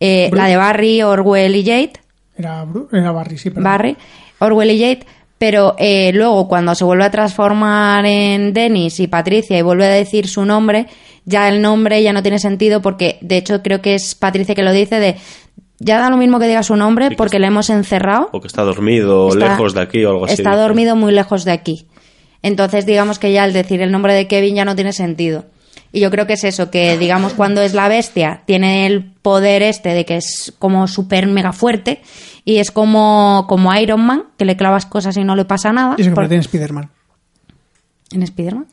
eh, 0.00 0.30
la 0.32 0.48
de 0.48 0.56
Barry, 0.56 1.02
Orwell 1.02 1.54
y 1.56 1.64
Jade, 1.64 1.92
Era, 2.36 2.66
era 2.92 3.12
Barry, 3.12 3.38
sí, 3.38 3.50
perdón. 3.50 3.64
Barry, 3.64 3.96
Orwell 4.40 4.70
y 4.72 4.80
Jade, 4.80 5.06
pero 5.46 5.74
eh, 5.76 6.10
luego 6.14 6.48
cuando 6.48 6.74
se 6.74 6.84
vuelve 6.84 7.04
a 7.04 7.10
transformar 7.10 8.06
en 8.06 8.54
Dennis 8.54 8.98
y 8.98 9.08
Patricia 9.08 9.58
y 9.58 9.60
vuelve 9.60 9.84
a 9.84 9.90
decir 9.90 10.26
su 10.26 10.46
nombre, 10.46 10.86
ya 11.26 11.50
el 11.50 11.60
nombre 11.60 12.02
ya 12.02 12.14
no 12.14 12.22
tiene 12.22 12.38
sentido 12.38 12.80
porque 12.80 13.18
de 13.20 13.36
hecho 13.36 13.62
creo 13.62 13.82
que 13.82 13.94
es 13.94 14.14
Patricia 14.14 14.54
que 14.54 14.62
lo 14.62 14.72
dice 14.72 15.00
de 15.00 15.16
ya 15.78 15.98
da 15.98 16.08
lo 16.08 16.16
mismo 16.16 16.38
que 16.40 16.46
diga 16.46 16.62
su 16.62 16.76
nombre 16.76 17.10
que 17.10 17.16
porque 17.16 17.38
le 17.38 17.48
hemos 17.48 17.68
encerrado 17.68 18.30
O 18.32 18.40
que 18.40 18.46
está 18.46 18.62
dormido, 18.62 19.28
Está- 19.28 19.50
lejos 19.50 19.74
de 19.74 19.82
aquí 19.82 20.02
o 20.06 20.12
algo 20.12 20.24
así. 20.24 20.32
Está 20.32 20.56
dormido 20.56 20.96
muy 20.96 21.12
lejos 21.12 21.44
de 21.44 21.52
aquí. 21.52 21.88
Entonces, 22.40 22.86
digamos 22.86 23.18
que 23.18 23.30
ya 23.30 23.42
al 23.44 23.52
decir 23.52 23.82
el 23.82 23.92
nombre 23.92 24.14
de 24.14 24.26
Kevin 24.26 24.54
ya 24.54 24.64
no 24.64 24.74
tiene 24.74 24.94
sentido. 24.94 25.44
Y 25.92 26.00
yo 26.00 26.10
creo 26.10 26.26
que 26.26 26.32
es 26.32 26.44
eso, 26.44 26.70
que 26.70 26.96
digamos 26.96 27.34
cuando 27.34 27.60
es 27.60 27.74
la 27.74 27.88
bestia, 27.88 28.44
tiene 28.46 28.86
el 28.86 29.12
poder 29.20 29.62
este 29.62 29.90
de 29.90 30.06
que 30.06 30.16
es 30.16 30.54
como 30.58 30.88
súper 30.88 31.26
mega 31.26 31.52
fuerte 31.52 32.00
y 32.44 32.56
es 32.56 32.70
como, 32.70 33.46
como 33.48 33.74
Iron 33.76 34.04
Man, 34.04 34.24
que 34.36 34.44
le 34.44 34.56
clavas 34.56 34.86
cosas 34.86 35.16
y 35.16 35.24
no 35.24 35.34
le 35.36 35.44
pasa 35.44 35.72
nada. 35.72 35.94
Y 35.98 36.02
se 36.04 36.10
Por- 36.10 36.16
convierte 36.24 36.36
en 36.36 36.42
Spiderman. 36.42 36.90
¿En 38.12 38.26
Spiderman? 38.26 38.66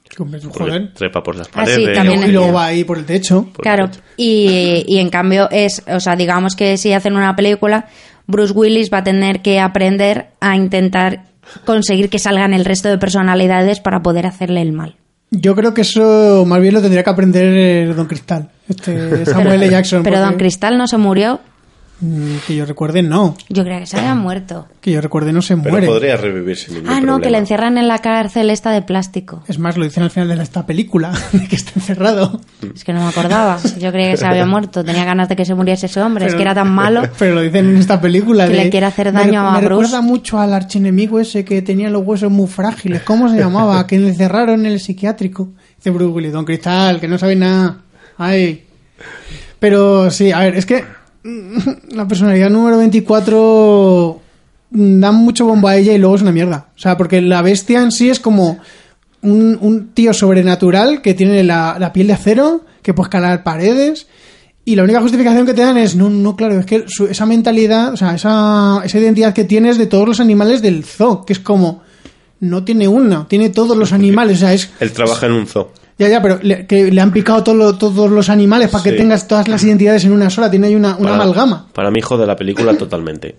Joder. 0.54 0.94
Trepa 0.94 1.24
por 1.24 1.36
las 1.36 1.48
Ah, 1.54 1.66
sí, 1.66 1.72
paredes. 1.86 1.98
también 1.98 2.24
Y 2.24 2.32
luego 2.32 2.54
va 2.54 2.66
ahí 2.66 2.84
por 2.84 2.98
el 2.98 3.06
techo. 3.06 3.44
por 3.44 3.52
el 3.60 3.62
Claro, 3.64 3.90
techo. 3.90 4.02
y, 4.18 4.84
y 4.88 5.00
en 5.00 5.10
cambio 5.10 5.50
es, 5.50 5.84
o 5.88 6.00
sea, 6.00 6.16
digamos 6.16 6.56
que 6.56 6.78
si 6.78 6.94
hacen 6.94 7.16
una 7.16 7.36
película, 7.36 7.88
Bruce 8.28 8.54
Willis 8.54 8.92
va 8.94 9.00
a 9.00 9.04
tener 9.04 9.42
que 9.42 9.60
aprender 9.60 10.28
a 10.42 10.56
intentar 10.56 11.24
conseguir 11.66 12.10
que 12.10 12.20
salgan 12.20 12.54
el 12.54 12.66
resto 12.66 12.88
de 12.90 12.98
personalidades 13.00 13.80
para 13.80 14.02
poder 14.04 14.28
hacerle 14.28 14.62
el 14.62 14.74
mal. 14.74 14.96
Yo 15.32 15.56
creo 15.56 15.74
que 15.74 15.82
eso 15.82 16.44
más 16.46 16.62
bien 16.62 16.74
lo 16.74 16.82
tendría 16.82 17.04
que 17.04 17.10
aprender 17.10 17.58
eh, 17.58 17.94
Don 17.94 18.06
Cristal. 18.06 18.50
Este 18.68 19.26
Samuel 19.26 19.54
L. 19.64 19.70
Jackson. 19.70 20.04
Pero 20.04 20.18
porque- 20.18 20.30
Don 20.30 20.38
Cristal 20.38 20.78
no 20.78 20.88
se 20.88 20.98
murió. 20.98 21.40
Mm, 22.02 22.38
Que 22.48 22.56
yo 22.56 22.66
recuerde, 22.66 23.04
no. 23.04 23.36
Yo 23.48 23.64
creía 23.64 23.80
que 23.82 23.86
se 23.86 23.98
había 23.98 24.16
muerto. 24.16 24.68
Que 24.82 24.92
yo 24.92 25.02
recuerde, 25.02 25.32
no 25.34 25.42
se 25.44 25.56
Pero 25.56 25.70
muere. 25.70 25.86
podría 25.88 26.18
revivir 26.18 26.58
sin 26.58 26.74
ningún 26.74 26.90
Ah, 26.90 27.00
no, 27.00 27.00
que 27.00 27.06
le 27.08 27.18
problema. 27.22 27.38
encierran 27.38 27.78
en 27.78 27.88
la 27.88 28.00
cárcel 28.00 28.50
esta 28.50 28.72
de 28.72 28.82
plástico. 28.82 29.44
Es 29.48 29.60
más, 29.60 29.78
lo 29.78 29.84
dicen 29.84 30.02
al 30.02 30.10
final 30.10 30.28
de 30.36 30.42
esta 30.42 30.66
película, 30.66 31.12
que 31.50 31.56
está 31.56 31.72
encerrado. 31.76 32.42
Es 32.74 32.84
que 32.84 32.92
no 32.94 33.02
me 33.02 33.08
acordaba. 33.10 33.60
Yo 33.80 33.92
creía 33.92 34.12
que 34.12 34.18
se 34.18 34.26
había 34.26 34.46
muerto. 34.48 34.84
Tenía 34.84 35.06
ganas 35.06 35.30
de 35.30 35.36
que 35.36 35.46
se 35.46 35.54
muriese 35.54 35.86
ese 35.86 36.02
hombre. 36.02 36.26
es 36.26 36.30
Pero- 36.32 36.38
que 36.40 36.44
era 36.44 36.56
tan 36.56 36.72
malo. 36.74 37.04
Pero 37.20 37.36
lo 37.36 37.42
dicen 37.42 37.70
en 37.70 37.78
esta 37.78 38.02
película. 38.02 38.48
Que 38.48 38.54
de- 38.54 38.64
le 38.66 38.70
quiere 38.72 38.88
hacer 38.88 39.14
me 39.14 39.20
daño 39.20 39.44
recu- 39.44 39.48
a 39.50 39.52
Me 39.52 39.66
Bruce. 39.66 39.84
recuerda 39.84 40.02
mucho 40.02 40.40
al 40.40 40.54
archienemigo 40.56 41.20
ese 41.20 41.46
que 41.46 41.62
tenía 41.62 41.90
los 41.92 42.04
huesos 42.04 42.32
muy 42.32 42.48
frágiles. 42.48 43.04
¿Cómo 43.04 43.30
se 43.30 43.38
llamaba? 43.38 43.86
que 43.86 44.00
le 44.00 44.10
encerraron 44.10 44.66
en 44.66 44.72
el 44.72 44.80
psiquiátrico. 44.80 45.50
Dice 45.78 45.92
Bruce 45.92 46.12
Willis, 46.14 46.34
Don 46.34 46.46
Cristal, 46.46 47.00
que 47.00 47.08
no 47.08 47.18
sabe 47.20 47.36
nada. 47.36 47.78
Ay. 48.18 48.66
Pero 49.60 50.10
sí, 50.10 50.32
a 50.32 50.40
ver, 50.40 50.56
es 50.56 50.66
que 50.66 50.84
la 51.92 52.08
personalidad 52.08 52.50
número 52.50 52.78
24 52.78 54.22
mm, 54.72 55.00
da 55.00 55.12
mucho 55.12 55.46
bombo 55.46 55.68
a 55.68 55.76
ella 55.78 55.94
y 55.94 55.98
luego 55.98 56.16
es 56.16 56.22
una 56.22 56.32
mierda. 56.32 56.68
O 56.76 56.80
sea, 56.80 56.98
porque 56.98 57.22
la 57.22 57.42
bestia 57.42 57.82
en 57.82 57.92
sí 57.92 58.10
es 58.10 58.20
como 58.20 58.60
un, 59.22 59.58
un 59.62 59.90
tío 59.90 60.14
sobrenatural 60.14 61.02
que 61.02 61.14
tiene 61.14 61.44
la, 61.44 61.78
la 61.80 61.94
piel 61.94 62.08
de 62.08 62.14
acero, 62.14 62.66
que 62.82 62.94
puede 62.94 63.08
escalar 63.08 63.44
paredes. 63.44 64.08
Y 64.64 64.76
la 64.76 64.84
única 64.84 65.02
justificación 65.02 65.46
que 65.46 65.54
te 65.56 65.62
dan 65.62 65.78
es, 65.78 65.96
no, 65.96 66.10
no, 66.10 66.36
claro, 66.36 66.60
es 66.60 66.66
que 66.66 66.84
su- 66.88 67.08
esa 67.08 67.26
mentalidad, 67.26 67.94
o 67.94 67.98
sea, 67.98 68.14
esa, 68.16 68.82
esa 68.84 69.00
identidad 69.00 69.34
que 69.34 69.44
tienes 69.44 69.78
de 69.78 69.88
todos 69.88 70.08
los 70.08 70.20
animales 70.20 70.62
del 70.62 70.84
zoo, 70.84 71.26
que 71.26 71.34
es 71.34 71.40
como, 71.40 71.82
no 72.42 72.64
tiene 72.64 72.88
una, 72.88 73.28
tiene 73.28 73.50
todos 73.50 73.76
los 73.76 73.92
animales, 73.92 74.38
o 74.38 74.40
sea, 74.42 74.54
es... 74.54 74.70
Él 74.80 74.92
trabaja 74.92 75.26
en 75.26 75.32
un 75.34 75.48
zoo. 75.48 75.70
Ya, 76.02 76.10
ya, 76.10 76.22
pero 76.22 76.40
le, 76.42 76.66
que 76.66 76.92
le 76.92 77.00
han 77.02 77.12
picado 77.12 77.44
todo 77.44 77.56
lo- 77.56 77.78
todos 77.78 78.10
los 78.10 78.30
animales 78.30 78.70
para 78.70 78.84
que 78.84 78.92
Sí. 78.92 78.98
tengas 78.98 79.28
todas 79.28 79.48
las 79.48 79.64
identidades 79.64 80.04
en 80.06 80.12
una 80.14 80.30
sola, 80.30 80.50
tiene 80.50 80.68
ahí 80.68 80.76
una, 80.76 80.96
una 80.98 81.12
Para- 81.12 81.16
amalgama. 81.16 81.68
Para 81.74 81.92
mi 81.92 82.00
hijo 82.00 82.18
de 82.18 82.26
la 82.26 82.36
película, 82.36 82.74
totalmente. 82.78 83.36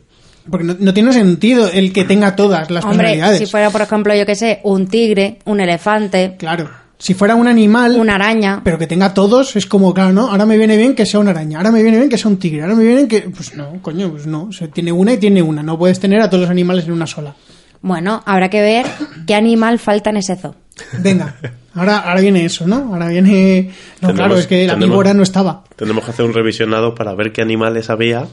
Porque 0.51 0.65
no, 0.65 0.77
no 0.79 0.95
tiene 0.95 1.13
sentido 1.13 1.69
el 1.73 1.93
que 1.93 2.05
tenga 2.05 2.35
todas 2.37 2.71
las 2.71 2.85
Hombre, 2.85 2.99
personalidades. 2.99 3.39
si 3.41 3.47
fuera, 3.47 3.71
por 3.71 3.81
ejemplo, 3.83 4.15
yo 4.15 4.25
que 4.27 4.35
sé, 4.37 4.61
un 4.65 4.87
tigre, 4.87 5.39
un 5.45 5.61
elefante, 5.61 6.37
Claro. 6.39 6.69
Si 6.99 7.15
fuera 7.15 7.35
un 7.35 7.49
animal, 7.49 7.97
una 7.99 8.15
araña. 8.15 8.61
pero 8.63 8.79
que 8.79 8.87
tenga 8.87 9.13
todos, 9.13 9.57
es 9.57 9.67
como, 9.67 9.93
claro, 9.93 10.13
¿no? 10.13 10.29
Ahora 10.31 10.47
me 10.47 10.57
viene 10.57 10.77
bien 10.77 10.95
que 10.95 11.05
sea 11.05 11.19
una 11.19 11.33
araña, 11.33 11.59
ahora 11.59 11.73
me 11.73 11.83
viene 11.83 11.97
bien 11.99 12.09
que 12.09 12.17
sea 12.17 12.31
un 12.31 12.37
tigre, 12.39 12.63
ahora 12.63 12.77
me 12.77 12.85
viene 12.85 12.95
bien 13.05 13.09
que... 13.09 13.29
Pues 13.29 13.57
no, 13.57 13.73
coño, 13.83 14.09
pues 14.13 14.29
no. 14.29 14.45
O 14.45 14.53
sea, 14.53 14.69
tiene 14.69 14.93
una 14.93 15.13
y 15.15 15.17
tiene 15.19 15.43
una. 15.43 15.65
No 15.65 15.77
puedes 15.77 15.99
tener 15.99 16.21
a 16.21 16.31
todos 16.31 16.43
los 16.43 16.51
animales 16.51 16.85
en 16.87 16.93
una 16.93 17.09
sola. 17.09 17.35
Bueno, 17.81 18.23
habrá 18.25 18.49
que 18.51 18.61
ver 18.61 18.87
qué 19.27 19.35
animal 19.35 19.81
falta 19.81 20.11
en 20.11 20.19
ese 20.19 20.37
zoo. 20.37 20.55
Venga, 21.01 21.35
ahora, 21.75 21.99
ahora 21.99 22.21
viene 22.21 22.45
eso, 22.45 22.67
¿no? 22.67 22.93
Ahora 22.93 23.09
viene... 23.09 23.71
No, 24.01 24.09
Tendremos- 24.09 24.15
claro, 24.17 24.39
es 24.39 24.47
que 24.47 24.67
la 24.67 24.75
víbora 24.75 25.15
no 25.15 25.23
estaba. 25.23 25.65
Tenemos 25.77 26.05
que 26.05 26.11
hacer 26.11 26.25
un 26.25 26.35
revisionado 26.35 26.95
para 26.95 27.15
ver 27.15 27.33
qué 27.33 27.43
animales 27.43 27.91
había. 27.91 28.27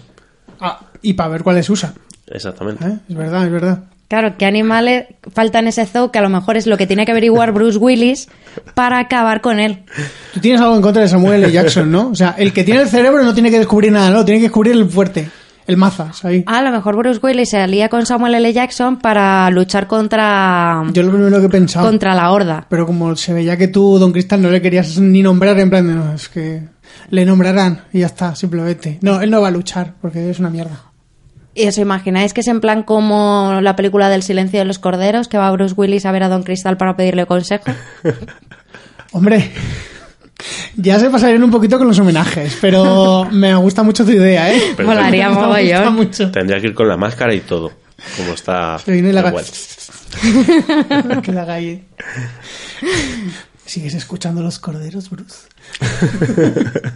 Ah, 0.60 0.80
y 1.02 1.14
para 1.14 1.30
ver 1.30 1.44
cuáles 1.44 1.70
usa. 1.70 1.94
Exactamente. 2.28 2.86
¿eh? 2.86 2.98
Es 3.10 3.16
verdad, 3.16 3.46
es 3.46 3.52
verdad. 3.52 3.84
Claro, 4.08 4.36
qué 4.40 4.46
animales 4.48 5.06
faltan 5.32 5.66
en 5.66 5.68
ese 5.68 5.86
zoo 5.86 6.12
que 6.12 6.18
a 6.18 6.24
lo 6.24 6.30
mejor 6.30 6.58
es 6.58 6.66
lo 6.66 6.78
que 6.78 6.88
tiene 6.88 7.06
que 7.06 7.12
averiguar 7.12 7.52
Bruce 7.52 7.78
Willis 7.78 8.28
para 8.74 8.98
acabar 8.98 9.40
con 9.40 9.60
él. 9.60 9.84
Tú 10.34 10.40
tienes 10.40 10.60
algo 10.62 10.76
en 10.76 10.82
contra 10.82 11.04
de 11.04 11.08
Samuel 11.08 11.44
L. 11.44 11.52
Jackson, 11.52 11.92
¿no? 11.92 12.10
O 12.10 12.16
sea, 12.16 12.34
el 12.36 12.52
que 12.52 12.64
tiene 12.64 12.82
el 12.82 12.88
cerebro 12.90 13.22
no 13.24 13.36
tiene 13.36 13.52
que 13.52 13.60
descubrir 13.60 13.92
nada, 13.92 14.10
no, 14.10 14.26
tiene 14.26 14.40
que 14.40 14.46
descubrir 14.48 14.74
el 14.74 14.90
fuerte. 14.90 15.30
El 15.70 15.78
mazas 15.78 16.26
ahí. 16.26 16.44
A 16.48 16.62
lo 16.62 16.72
mejor 16.72 16.98
Bruce 16.98 17.20
Willis 17.22 17.50
se 17.52 17.58
alía 17.60 17.90
con 17.90 18.06
Samuel 18.06 18.36
L. 18.36 18.52
Jackson 18.52 18.98
para 18.98 19.50
luchar 19.52 19.88
contra, 19.88 20.84
Yo 20.92 21.04
lo 21.04 21.12
primero 21.12 21.40
que 21.40 21.46
he 21.46 21.50
pensado. 21.50 21.88
contra 21.88 22.16
la 22.16 22.32
horda. 22.32 22.66
Pero 22.70 22.86
como 22.86 23.16
se 23.16 23.34
veía 23.34 23.56
que 23.56 23.68
tú, 23.68 24.00
Don 24.00 24.12
Cristal, 24.12 24.42
no 24.42 24.50
le 24.50 24.62
querías 24.62 24.98
ni 25.00 25.22
nombrar, 25.22 25.60
en 25.60 25.70
plan 25.70 25.88
de, 25.88 25.94
no, 25.94 26.14
es 26.14 26.28
que 26.28 26.64
le 27.12 27.26
nombrarán 27.26 27.84
y 27.94 28.00
ya 28.00 28.08
está, 28.08 28.36
simplemente. 28.36 28.98
No, 29.02 29.22
él 29.22 29.30
no 29.30 29.42
va 29.42 29.50
a 29.50 29.52
luchar 29.52 29.94
porque 30.02 30.30
es 30.30 30.40
una 30.40 30.50
mierda. 30.50 30.82
¿Y 31.54 31.68
os 31.68 31.78
imagináis 31.78 32.34
que 32.34 32.42
es 32.42 32.48
en 32.48 32.62
plan 32.62 32.84
como 32.84 33.60
la 33.62 33.76
película 33.76 34.10
del 34.10 34.24
silencio 34.24 34.60
de 34.60 34.66
los 34.66 34.80
corderos, 34.80 35.28
que 35.28 35.38
va 35.38 35.52
Bruce 35.52 35.74
Willis 35.76 36.06
a 36.06 36.12
ver 36.12 36.24
a 36.24 36.30
Don 36.30 36.44
Cristal 36.44 36.78
para 36.78 36.96
pedirle 36.96 37.26
consejo? 37.26 37.66
Hombre, 39.12 39.52
ya 40.76 41.00
se 41.00 41.10
pasarían 41.10 41.44
un 41.44 41.52
poquito 41.52 41.78
con 41.78 41.88
los 41.88 42.00
homenajes, 42.00 42.58
pero 42.62 43.26
me 43.32 43.56
gusta 43.56 43.84
mucho 43.84 44.06
tu 44.06 44.12
idea, 44.12 44.54
¿eh? 44.54 44.74
Pero 44.76 44.90
gusta 44.90 45.30
mogollón. 45.30 45.96
mucho. 45.96 46.32
Tendría 46.32 46.60
que 46.60 46.68
ir 46.68 46.74
con 46.74 46.88
la 46.88 46.98
máscara 46.98 47.34
y 47.34 47.42
todo. 47.42 47.72
Como 48.18 48.34
está. 48.34 48.78
Se 48.80 48.92
viene 48.92 49.12
la 49.12 49.32
que 51.22 51.32
la 51.32 51.54
ahí. 51.54 51.86
¿Sigues 53.66 53.94
escuchando 53.94 54.42
los 54.42 54.60
corderos, 54.60 55.10
Bruce? 55.10 55.48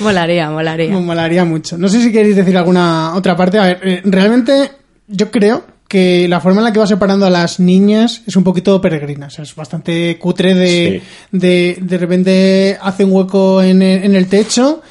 Molaría, 0.00 0.50
molaría. 0.50 0.90
Me 0.90 1.00
molaría 1.00 1.44
mucho. 1.44 1.78
No 1.78 1.88
sé 1.88 2.02
si 2.02 2.12
queréis 2.12 2.36
decir 2.36 2.56
alguna 2.56 3.14
otra 3.14 3.36
parte. 3.36 3.58
A 3.58 3.64
ver, 3.64 3.80
eh, 3.82 4.02
realmente 4.04 4.72
yo 5.06 5.30
creo 5.30 5.64
que 5.90 6.28
la 6.28 6.40
forma 6.40 6.60
en 6.60 6.66
la 6.66 6.72
que 6.72 6.78
va 6.78 6.86
separando 6.86 7.26
a 7.26 7.30
las 7.30 7.58
niñas 7.58 8.22
es 8.24 8.36
un 8.36 8.44
poquito 8.44 8.80
peregrina. 8.80 9.26
O 9.26 9.30
sea, 9.30 9.42
es 9.42 9.56
bastante 9.56 10.16
cutre 10.20 10.54
de, 10.54 11.02
de, 11.32 11.78
de 11.80 11.98
repente 11.98 12.78
hace 12.80 13.04
un 13.04 13.10
hueco 13.10 13.60
en 13.60 13.82
el, 13.82 14.04
en 14.04 14.14
el 14.14 14.28
techo, 14.28 14.82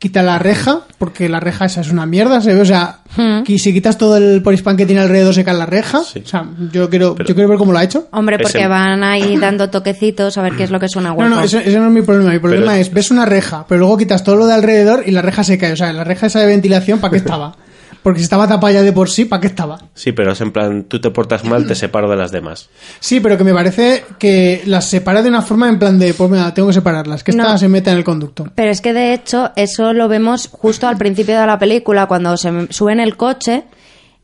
quita 0.00 0.20
la 0.24 0.40
reja, 0.40 0.80
porque 0.98 1.28
la 1.28 1.38
reja 1.38 1.66
esa 1.66 1.80
es 1.82 1.92
una 1.92 2.06
mierda, 2.06 2.40
se 2.40 2.54
ve, 2.54 2.60
o 2.60 2.64
sea, 2.64 3.02
que 3.46 3.56
si 3.56 3.72
quitas 3.72 3.96
todo 3.96 4.16
el 4.16 4.42
polispan 4.42 4.76
que 4.76 4.84
tiene 4.84 5.00
alrededor 5.00 5.32
se 5.32 5.44
cae 5.44 5.54
la 5.54 5.64
reja. 5.66 6.02
Sí. 6.02 6.22
O 6.24 6.28
sea, 6.28 6.44
yo 6.72 6.90
quiero, 6.90 7.14
Pero- 7.14 7.28
yo 7.28 7.34
quiero 7.36 7.48
ver 7.48 7.58
cómo 7.58 7.70
lo 7.70 7.78
ha 7.78 7.84
hecho. 7.84 8.08
Hombre, 8.10 8.36
porque 8.40 8.58
Ese- 8.58 8.66
van 8.66 9.04
ahí 9.04 9.36
dando 9.36 9.70
toquecitos 9.70 10.36
a 10.38 10.42
ver 10.42 10.54
qué 10.56 10.64
es 10.64 10.72
lo 10.72 10.80
que 10.80 10.88
suena 10.88 11.12
hueco. 11.12 11.30
No, 11.30 11.36
no, 11.36 11.42
ese, 11.44 11.58
ese 11.60 11.78
no 11.78 11.86
es 11.86 11.92
mi 11.92 12.02
problema. 12.02 12.32
Mi 12.32 12.40
problema 12.40 12.72
Pero- 12.72 12.80
es, 12.82 12.92
ves 12.92 13.12
una 13.12 13.26
reja, 13.26 13.64
pero 13.68 13.78
luego 13.78 13.96
quitas 13.96 14.24
todo 14.24 14.34
lo 14.34 14.48
de 14.48 14.54
alrededor 14.54 15.04
y 15.06 15.12
la 15.12 15.22
reja 15.22 15.44
se 15.44 15.56
cae. 15.56 15.70
O 15.74 15.76
sea, 15.76 15.92
la 15.92 16.02
reja 16.02 16.26
esa 16.26 16.40
de 16.40 16.46
ventilación, 16.46 16.98
¿para 16.98 17.12
qué 17.12 17.18
estaba? 17.18 17.54
Porque 18.02 18.18
si 18.18 18.24
estaba 18.24 18.48
tapada 18.48 18.72
ya 18.72 18.82
de 18.82 18.92
por 18.92 19.08
sí, 19.08 19.24
¿para 19.26 19.40
qué 19.40 19.46
estaba? 19.46 19.78
Sí, 19.94 20.10
pero 20.12 20.32
es 20.32 20.40
en 20.40 20.50
plan, 20.50 20.84
tú 20.84 21.00
te 21.00 21.10
portas 21.10 21.44
mal, 21.44 21.66
te 21.66 21.74
separo 21.76 22.08
de 22.10 22.16
las 22.16 22.32
demás. 22.32 22.68
Sí, 22.98 23.20
pero 23.20 23.38
que 23.38 23.44
me 23.44 23.54
parece 23.54 24.04
que 24.18 24.62
las 24.66 24.86
separa 24.86 25.22
de 25.22 25.28
una 25.28 25.40
forma 25.42 25.68
en 25.68 25.78
plan 25.78 25.98
de, 25.98 26.12
pues 26.12 26.28
mira, 26.30 26.52
tengo 26.52 26.68
que 26.68 26.74
separarlas, 26.74 27.22
que 27.22 27.30
esta 27.30 27.44
No. 27.44 27.58
se 27.58 27.68
meta 27.68 27.92
en 27.92 27.98
el 27.98 28.04
conducto. 28.04 28.50
Pero 28.56 28.70
es 28.72 28.80
que 28.80 28.92
de 28.92 29.14
hecho 29.14 29.50
eso 29.54 29.92
lo 29.92 30.08
vemos 30.08 30.48
justo 30.50 30.88
al 30.88 30.96
principio 30.96 31.38
de 31.40 31.46
la 31.46 31.58
película, 31.60 32.06
cuando 32.06 32.36
se 32.36 32.50
sube 32.70 32.92
en 32.92 33.00
el 33.00 33.16
coche, 33.16 33.64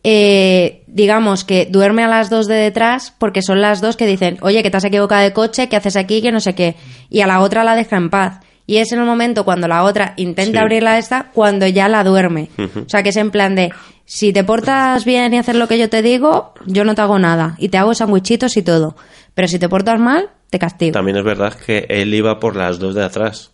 eh, 0.04 0.84
digamos 0.86 1.44
que 1.44 1.66
duerme 1.70 2.04
a 2.04 2.08
las 2.08 2.30
dos 2.30 2.46
de 2.46 2.54
detrás 2.54 3.12
porque 3.18 3.42
son 3.42 3.60
las 3.60 3.80
dos 3.80 3.96
que 3.96 4.06
dicen, 4.06 4.38
oye, 4.42 4.62
que 4.62 4.70
te 4.70 4.76
has 4.76 4.84
equivocado 4.84 5.22
de 5.22 5.32
coche, 5.32 5.68
¿qué 5.68 5.76
haces 5.76 5.96
aquí? 5.96 6.22
Que 6.22 6.32
no 6.32 6.40
sé 6.40 6.54
qué. 6.54 6.76
Y 7.10 7.20
a 7.20 7.26
la 7.26 7.40
otra 7.40 7.64
la 7.64 7.74
deja 7.74 7.96
en 7.96 8.10
paz. 8.10 8.40
Y 8.68 8.76
es 8.76 8.92
en 8.92 9.00
el 9.00 9.06
momento 9.06 9.44
cuando 9.44 9.66
la 9.66 9.82
otra 9.82 10.12
intenta 10.18 10.58
Sí. 10.58 10.62
abrirla 10.62 10.92
a 10.92 10.98
esta, 10.98 11.30
cuando 11.32 11.66
ya 11.66 11.88
la 11.88 12.04
duerme. 12.04 12.50
O 12.58 12.88
sea, 12.88 13.02
que 13.02 13.08
es 13.08 13.16
en 13.16 13.30
plan 13.30 13.54
de, 13.56 13.70
si 14.04 14.32
te 14.32 14.44
portas 14.44 15.04
bien 15.06 15.32
y 15.32 15.38
haces 15.38 15.56
lo 15.56 15.66
que 15.66 15.78
yo 15.78 15.88
te 15.88 16.02
digo, 16.02 16.52
yo 16.66 16.84
no 16.84 16.94
te 16.94 17.00
hago 17.00 17.18
nada. 17.18 17.54
Y 17.58 17.70
te 17.70 17.78
hago 17.78 17.94
sandwichitos 17.94 18.56
y 18.58 18.62
todo. 18.62 18.94
Pero 19.34 19.48
si 19.48 19.58
te 19.58 19.70
portas 19.70 19.98
mal, 19.98 20.28
te 20.50 20.58
castigo. 20.58 20.92
También 20.92 21.16
es 21.16 21.24
verdad 21.24 21.54
que 21.54 21.86
él 21.88 22.12
iba 22.12 22.38
por 22.38 22.56
las 22.56 22.78
dos 22.78 22.94
de 22.94 23.04
atrás. 23.04 23.52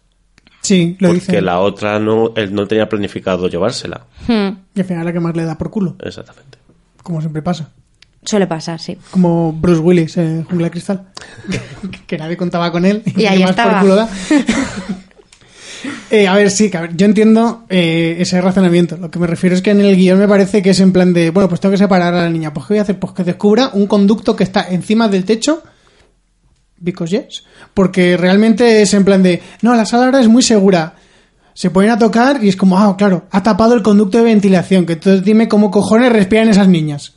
Sí, 0.63 0.97
lo 0.99 1.11
porque 1.11 1.41
la 1.43 1.61
otra 1.61 1.99
no, 2.01 2.33
él 2.35 2.53
no 2.53 2.67
tenía 2.67 2.89
planificado 2.89 3.47
llevársela. 3.49 4.07
Hmm, 4.27 4.49
Y 4.75 4.81
al 4.81 4.85
final 4.87 5.05
la 5.05 5.13
que 5.13 5.21
más 5.21 5.37
le 5.37 5.45
da 5.45 5.57
por 5.57 5.71
culo, 5.71 5.95
Exactamente. 6.03 6.59
como 7.05 7.21
siempre 7.21 7.41
pasa. 7.43 7.71
Suele 8.25 8.47
pasar, 8.47 8.81
sí. 8.81 8.97
Como 9.11 9.53
Bruce 9.53 9.81
Willis 9.81 10.17
en 10.17 10.45
Jungla 10.45 10.67
de 10.67 10.71
Cristal. 10.71 11.09
que 12.07 12.19
nadie 12.19 12.37
contaba 12.37 12.73
con 12.73 12.85
él. 12.85 13.03
Y 13.17 13.27
ahí 13.27 13.41
más 13.41 13.51
estaba. 13.51 13.73
por 13.73 13.81
culo 13.81 13.97
da. 13.97 14.09
Eh, 16.11 16.27
a 16.29 16.35
ver, 16.35 16.51
sí, 16.51 16.71
que 16.71 16.79
a 16.79 16.83
ver, 16.83 16.97
yo 16.97 17.07
entiendo 17.07 17.65
eh, 17.69 18.17
ese 18.19 18.41
razonamiento. 18.41 18.97
Lo 18.97 19.11
que 19.11 19.19
me 19.19 19.27
refiero 19.27 19.55
es 19.57 19.63
que 19.63 19.71
en 19.71 19.81
el 19.81 19.97
guion 19.97 20.19
me 20.19 20.29
parece 20.29 20.63
que 20.63 20.71
es 20.71 20.81
en 20.81 20.93
plan 20.93 21.13
de, 21.13 21.31
bueno, 21.31 21.49
pues 21.49 21.61
tengo 21.61 21.73
que 21.73 21.79
separar 21.79 22.15
a 22.15 22.23
la 22.23 22.31
niña. 22.31 22.55
Pues 22.55 22.67
¿qué 22.67 22.75
voy 22.75 22.79
a 22.79 22.83
hacer? 22.83 22.99
Pues 22.99 23.13
que 23.13 23.25
descubra 23.25 23.71
un 23.73 23.87
conducto 23.87 24.37
que 24.37 24.45
está 24.45 24.69
encima 24.71 25.09
del 25.09 25.25
techo. 25.25 25.63
Because 26.79 27.17
yes. 27.17 27.45
Porque 27.73 28.17
realmente 28.17 28.83
es 28.83 28.95
en 28.95 29.05
plan 29.05 29.23
de, 29.23 29.43
no, 29.63 29.75
la 29.75 29.85
sala 29.85 30.07
ahora 30.07 30.21
es 30.21 30.29
muy 30.29 30.43
segura. 30.43 30.95
Se 31.53 31.71
ponen 31.71 31.91
a 31.91 31.99
tocar 31.99 32.43
y 32.43 32.49
es 32.49 32.57
como, 32.57 32.79
ah, 32.79 32.97
claro, 32.97 33.27
ha 33.31 33.43
tapado 33.43 33.75
el 33.75 33.83
conducto 33.83 34.19
de 34.19 34.25
ventilación. 34.25 34.87
Que 34.87 34.95
entonces 34.95 35.25
dime 35.25 35.49
cómo 35.49 35.71
cojones 35.71 36.13
respiran 36.13 36.49
esas 36.49 36.69
niñas. 36.69 37.14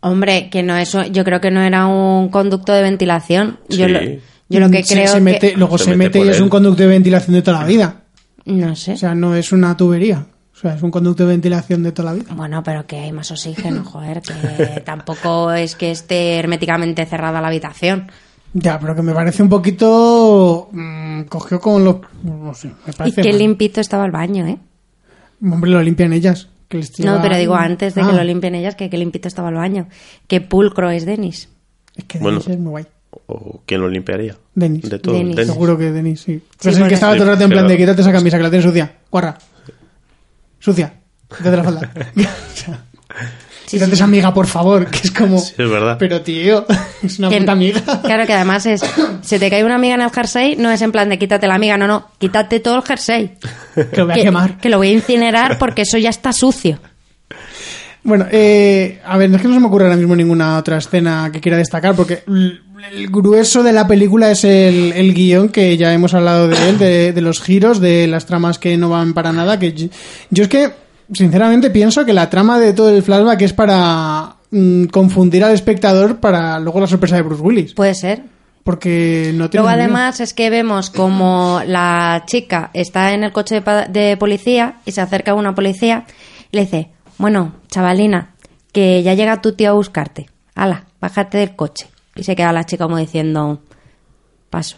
Hombre, 0.00 0.48
que 0.50 0.62
no 0.62 0.76
eso, 0.76 1.04
yo 1.04 1.24
creo 1.24 1.40
que 1.40 1.50
no 1.50 1.60
era 1.60 1.86
un 1.86 2.28
conducto 2.28 2.72
de 2.72 2.82
ventilación. 2.82 3.58
Yo, 3.68 3.86
Sí. 3.86 3.92
lo, 3.92 4.00
yo 4.48 4.60
lo 4.60 4.70
que 4.70 4.84
Se- 4.84 4.94
creo 4.94 5.08
se 5.12 5.20
mete, 5.20 5.50
que 5.52 5.56
luego 5.56 5.76
Se 5.78 5.84
se, 5.86 5.96
mete 5.96 6.18
y 6.20 6.28
es 6.28 6.36
él. 6.36 6.42
un 6.44 6.48
conducto 6.48 6.82
de 6.82 6.88
ventilación 6.88 7.34
de 7.34 7.42
toda 7.42 7.60
la 7.60 7.66
vida. 7.66 8.02
no 8.44 8.74
sé. 8.76 8.92
O 8.92 8.96
sea, 8.96 9.14
no 9.14 9.34
es 9.34 9.52
una 9.52 9.76
tubería. 9.76 10.26
O 10.54 10.60
sea, 10.60 10.74
es 10.74 10.82
un 10.82 10.90
conducto 10.90 11.24
de 11.24 11.28
ventilación 11.30 11.82
de 11.84 11.92
toda 11.92 12.12
la 12.12 12.18
vida. 12.18 12.32
bueno, 12.34 12.62
pero 12.64 12.84
que 12.86 12.96
hay 12.98 13.12
más 13.12 13.30
oxígeno, 13.30 13.84
joder, 13.84 14.22
que 14.22 14.32
tampoco 14.84 15.52
es 15.52 15.76
que 15.76 15.90
esté 15.90 16.36
herméticamente 16.38 17.04
cerrada 17.06 17.40
la 17.40 17.48
habitación. 17.48 18.10
Ya, 18.54 18.78
pero 18.80 18.96
que 18.96 19.02
me 19.02 19.12
parece 19.12 19.42
un 19.42 19.48
poquito. 19.50 20.68
mm, 20.72 21.22
cogió 21.24 21.60
con 21.60 21.84
los. 21.84 21.96
No 22.24 22.54
sé, 22.54 22.68
me 22.68 22.92
Y 22.92 22.96
parece. 22.96 23.22
qué 23.22 23.28
mal. 23.30 23.38
limpito 23.38 23.80
estaba 23.80 24.04
el 24.06 24.10
baño, 24.12 24.46
¿eh? 24.46 24.58
Hombre, 25.42 25.70
lo 25.70 25.82
limpian 25.82 26.12
ellas. 26.12 26.48
Que 26.68 26.82
No, 26.98 27.20
pero 27.22 27.36
digo 27.36 27.54
antes 27.54 27.94
de 27.94 28.02
que 28.02 28.08
Ah, 28.08 28.12
lo 28.12 28.24
limpien 28.24 28.54
ellas, 28.54 28.74
que 28.76 28.88
qué 28.90 28.98
limpito 28.98 29.28
estaba 29.28 29.48
el 29.48 29.54
baño. 29.56 29.88
Qué 30.26 30.40
pulcro 30.40 30.90
es 30.90 31.06
Denis. 31.06 31.48
Es 31.96 32.04
que 32.04 32.18
Bueno. 32.18 32.38
Denis 32.38 32.54
es 32.54 32.58
muy 32.60 32.70
guay. 32.70 32.86
¿O 33.26 33.62
quién 33.64 33.80
lo 33.80 33.88
limpiaría? 33.88 34.36
Denis. 34.54 34.88
De 34.88 34.98
todo. 34.98 35.14
Denis. 35.14 35.34
Denis. 35.36 35.52
Seguro 35.52 35.78
que 35.78 35.90
Denis, 35.90 36.20
sí. 36.20 36.42
Pero 36.62 36.74
es 36.74 36.80
el 36.80 36.88
que 36.88 36.94
estaba 36.94 37.14
todo 37.14 37.24
el 37.24 37.30
rato 37.30 37.44
en 37.44 37.48
Sí, 37.50 37.54
plan 37.54 37.68
de 37.68 37.76
quítate 37.76 38.00
esa 38.02 38.12
camisa 38.12 38.36
que 38.36 38.42
la 38.42 38.50
tienes 38.50 38.66
sucia. 38.66 38.96
Guarra. 39.10 39.38
Sucia. 40.58 40.92
Quítate 41.28 41.56
la 41.56 41.64
falda. 41.64 41.92
Sí, 43.68 43.76
esa 43.76 44.04
amiga, 44.04 44.32
por 44.32 44.46
favor. 44.46 44.86
Que 44.86 45.00
es 45.04 45.10
como. 45.10 45.38
Sí, 45.38 45.54
es 45.58 45.70
verdad. 45.70 45.96
Pero 45.98 46.22
tío, 46.22 46.64
es 47.02 47.18
una 47.18 47.28
Que- 47.28 47.38
puta 47.40 47.52
amiga. 47.52 47.80
Claro 48.02 48.26
que 48.26 48.32
además 48.32 48.64
es, 48.66 48.80
se 49.22 49.38
te 49.38 49.50
cae 49.50 49.62
una 49.64 49.74
amiga 49.76 49.94
en 49.94 50.00
el 50.00 50.10
jersey, 50.10 50.56
no 50.56 50.70
es 50.70 50.80
en 50.82 50.90
plan 50.92 51.08
de 51.08 51.18
quítate 51.18 51.46
la 51.46 51.54
amiga, 51.54 51.76
no, 51.76 51.86
no, 51.86 52.08
quítate 52.18 52.60
todo 52.60 52.76
el 52.76 52.82
jersey. 52.82 53.32
Que 53.74 53.96
lo 53.98 54.06
voy 54.06 54.12
a 54.12 54.14
que, 54.16 54.22
quemar. 54.22 54.58
que 54.58 54.68
lo 54.70 54.78
voy 54.78 54.88
a 54.88 54.92
incinerar 54.92 55.58
porque 55.58 55.82
eso 55.82 55.98
ya 55.98 56.10
está 56.10 56.32
sucio. 56.32 56.78
Bueno, 58.02 58.26
eh, 58.30 59.00
a 59.04 59.18
ver, 59.18 59.28
no 59.28 59.36
es 59.36 59.42
que 59.42 59.48
no 59.48 59.54
se 59.54 59.60
me 59.60 59.66
ocurra 59.66 59.84
ahora 59.86 59.96
mismo 59.96 60.16
ninguna 60.16 60.56
otra 60.56 60.78
escena 60.78 61.30
que 61.32 61.40
quiera 61.40 61.58
destacar, 61.58 61.94
porque 61.94 62.22
el, 62.26 62.62
el 62.92 63.08
grueso 63.08 63.62
de 63.62 63.72
la 63.72 63.86
película 63.86 64.30
es 64.30 64.44
el, 64.44 64.92
el 64.94 65.12
guion, 65.12 65.48
que 65.50 65.76
ya 65.76 65.92
hemos 65.92 66.14
hablado 66.14 66.48
de 66.48 66.70
él, 66.70 66.78
de, 66.78 67.12
de 67.12 67.20
los 67.20 67.42
giros, 67.42 67.80
de 67.80 68.06
las 68.06 68.24
tramas 68.24 68.58
que 68.58 68.76
no 68.78 68.88
van 68.88 69.12
para 69.14 69.32
nada, 69.32 69.58
que 69.58 69.72
yo, 69.74 69.88
yo 70.30 70.44
es 70.44 70.48
que, 70.48 70.70
sinceramente, 71.12 71.70
pienso 71.70 72.04
que 72.04 72.12
la 72.12 72.28
trama 72.30 72.58
de 72.58 72.72
todo 72.72 72.90
el 72.90 73.02
flashback 73.02 73.42
es 73.42 73.52
para 73.52 74.36
mm, 74.50 74.84
confundir 74.86 75.44
al 75.44 75.52
espectador 75.54 76.18
para 76.20 76.58
luego 76.60 76.80
la 76.80 76.86
sorpresa 76.86 77.16
de 77.16 77.22
Bruce 77.22 77.42
Willis, 77.42 77.74
Puede 77.74 77.94
ser. 77.94 78.22
porque 78.64 79.32
no 79.34 79.48
tiene 79.50 79.64
Luego 79.64 79.68
además 79.80 80.20
es 80.20 80.34
que 80.34 80.50
vemos 80.50 80.90
como 80.90 81.60
la 81.66 82.24
chica 82.26 82.70
está 82.74 83.12
en 83.14 83.24
el 83.24 83.32
coche 83.32 83.56
de, 83.56 83.62
pa- 83.62 83.86
de 83.86 84.16
policía 84.16 84.76
y 84.84 84.92
se 84.92 85.00
acerca 85.00 85.30
a 85.32 85.34
una 85.34 85.54
policía 85.54 86.04
y 86.50 86.56
le 86.56 86.62
dice, 86.64 86.90
bueno, 87.18 87.54
chavalina, 87.68 88.34
que 88.72 89.02
ya 89.02 89.14
llega 89.14 89.40
tu 89.42 89.52
tío 89.52 89.70
a 89.70 89.74
buscarte. 89.74 90.28
Ala, 90.54 90.84
bájate 91.00 91.38
del 91.38 91.56
coche. 91.56 91.86
Y 92.16 92.24
se 92.24 92.34
queda 92.36 92.52
la 92.52 92.64
chica 92.64 92.84
como 92.84 92.96
diciendo, 92.96 93.60
paso. 94.50 94.76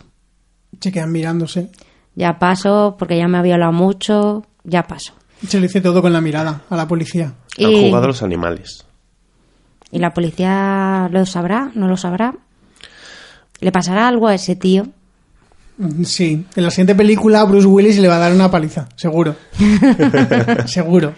Se 0.81 0.93
quedan 0.93 1.11
mirándose. 1.13 1.71
Ya 2.15 2.39
paso 2.39 2.97
porque 2.99 3.17
ya 3.17 3.29
me 3.29 3.39
ha 3.39 3.43
violado 3.43 3.73
mucho, 3.73 4.45
ya 4.65 4.83
paso. 4.85 5.15
Se 5.47 5.59
le 5.61 5.67
dice 5.69 5.81
todo 5.81 6.03
con 6.03 6.13
la 6.13 6.21
mirada 6.21 6.63
a 6.69 6.77
la 6.77 6.87
policía. 6.87 7.35
Han 7.59 7.71
Y, 7.71 7.89
jugado 7.89 8.07
los 8.09 8.23
animales. 8.23 8.85
y 9.91 9.99
la 9.99 10.13
policía 10.13 11.09
lo 11.11 11.25
sabrá, 11.27 11.71
no 11.75 11.89
lo 11.89 11.97
sabrá. 11.97 12.35
¿Le 13.61 13.73
pasará 13.73 14.09
algo 14.09 14.29
a 14.29 14.35
ese 14.35 14.57
tío? 14.57 14.87
Mm, 15.79 16.05
Sí, 16.05 16.45
en 16.57 16.63
la 16.65 16.71
siguiente 16.71 16.95
película 16.95 17.45
Bruce 17.45 17.67
Willis 17.67 17.99
le 17.99 18.09
va 18.09 18.17
a 18.17 18.21
dar 18.21 18.33
una 18.33 18.51
paliza, 18.51 18.89
seguro. 18.97 19.35
seguro. 20.67 21.15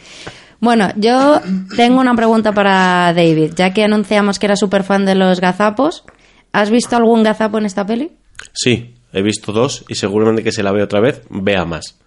Bueno, 0.61 0.91
yo 0.97 1.41
tengo 1.77 2.01
una 2.01 2.15
pregunta 2.15 2.53
para 2.53 3.13
David. 3.13 3.53
Ya 3.57 3.73
que 3.73 3.83
anunciamos 3.85 4.39
que 4.39 4.47
era 4.47 4.57
súper 4.57 4.85
fan 4.85 5.05
de 5.05 5.15
los 5.17 5.41
gazapos, 5.41 6.05
¿has 6.53 6.71
visto 6.71 6.97
algún 6.97 7.23
gazapo 7.25 7.59
en 7.59 7.67
esta 7.67 7.85
peli? 7.85 8.13
Sí, 8.53 8.95
he 9.13 9.23
visto 9.23 9.51
dos 9.53 9.85
y 9.89 9.97
seguramente 9.97 10.45
que 10.45 10.53
si 10.53 10.63
la 10.63 10.71
veo 10.73 10.85
otra 10.85 11.01
vez, 11.01 11.23
vea 11.31 11.65
más. 11.65 11.99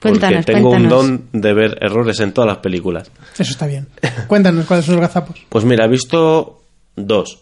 Cuéntanos, 0.00 0.44
Porque 0.44 0.52
tengo 0.52 0.68
cuéntanos. 0.70 1.02
un 1.04 1.28
don 1.32 1.40
de 1.42 1.54
ver 1.54 1.78
errores 1.80 2.20
en 2.20 2.32
todas 2.32 2.48
las 2.48 2.58
películas. 2.58 3.10
Eso 3.34 3.50
está 3.52 3.66
bien. 3.66 3.88
Cuéntanos 4.26 4.66
cuáles 4.66 4.84
son 4.84 4.96
los 4.96 5.02
gazapos. 5.02 5.36
Pues 5.48 5.64
mira, 5.64 5.84
he 5.86 5.88
visto 5.88 6.60
dos. 6.96 7.40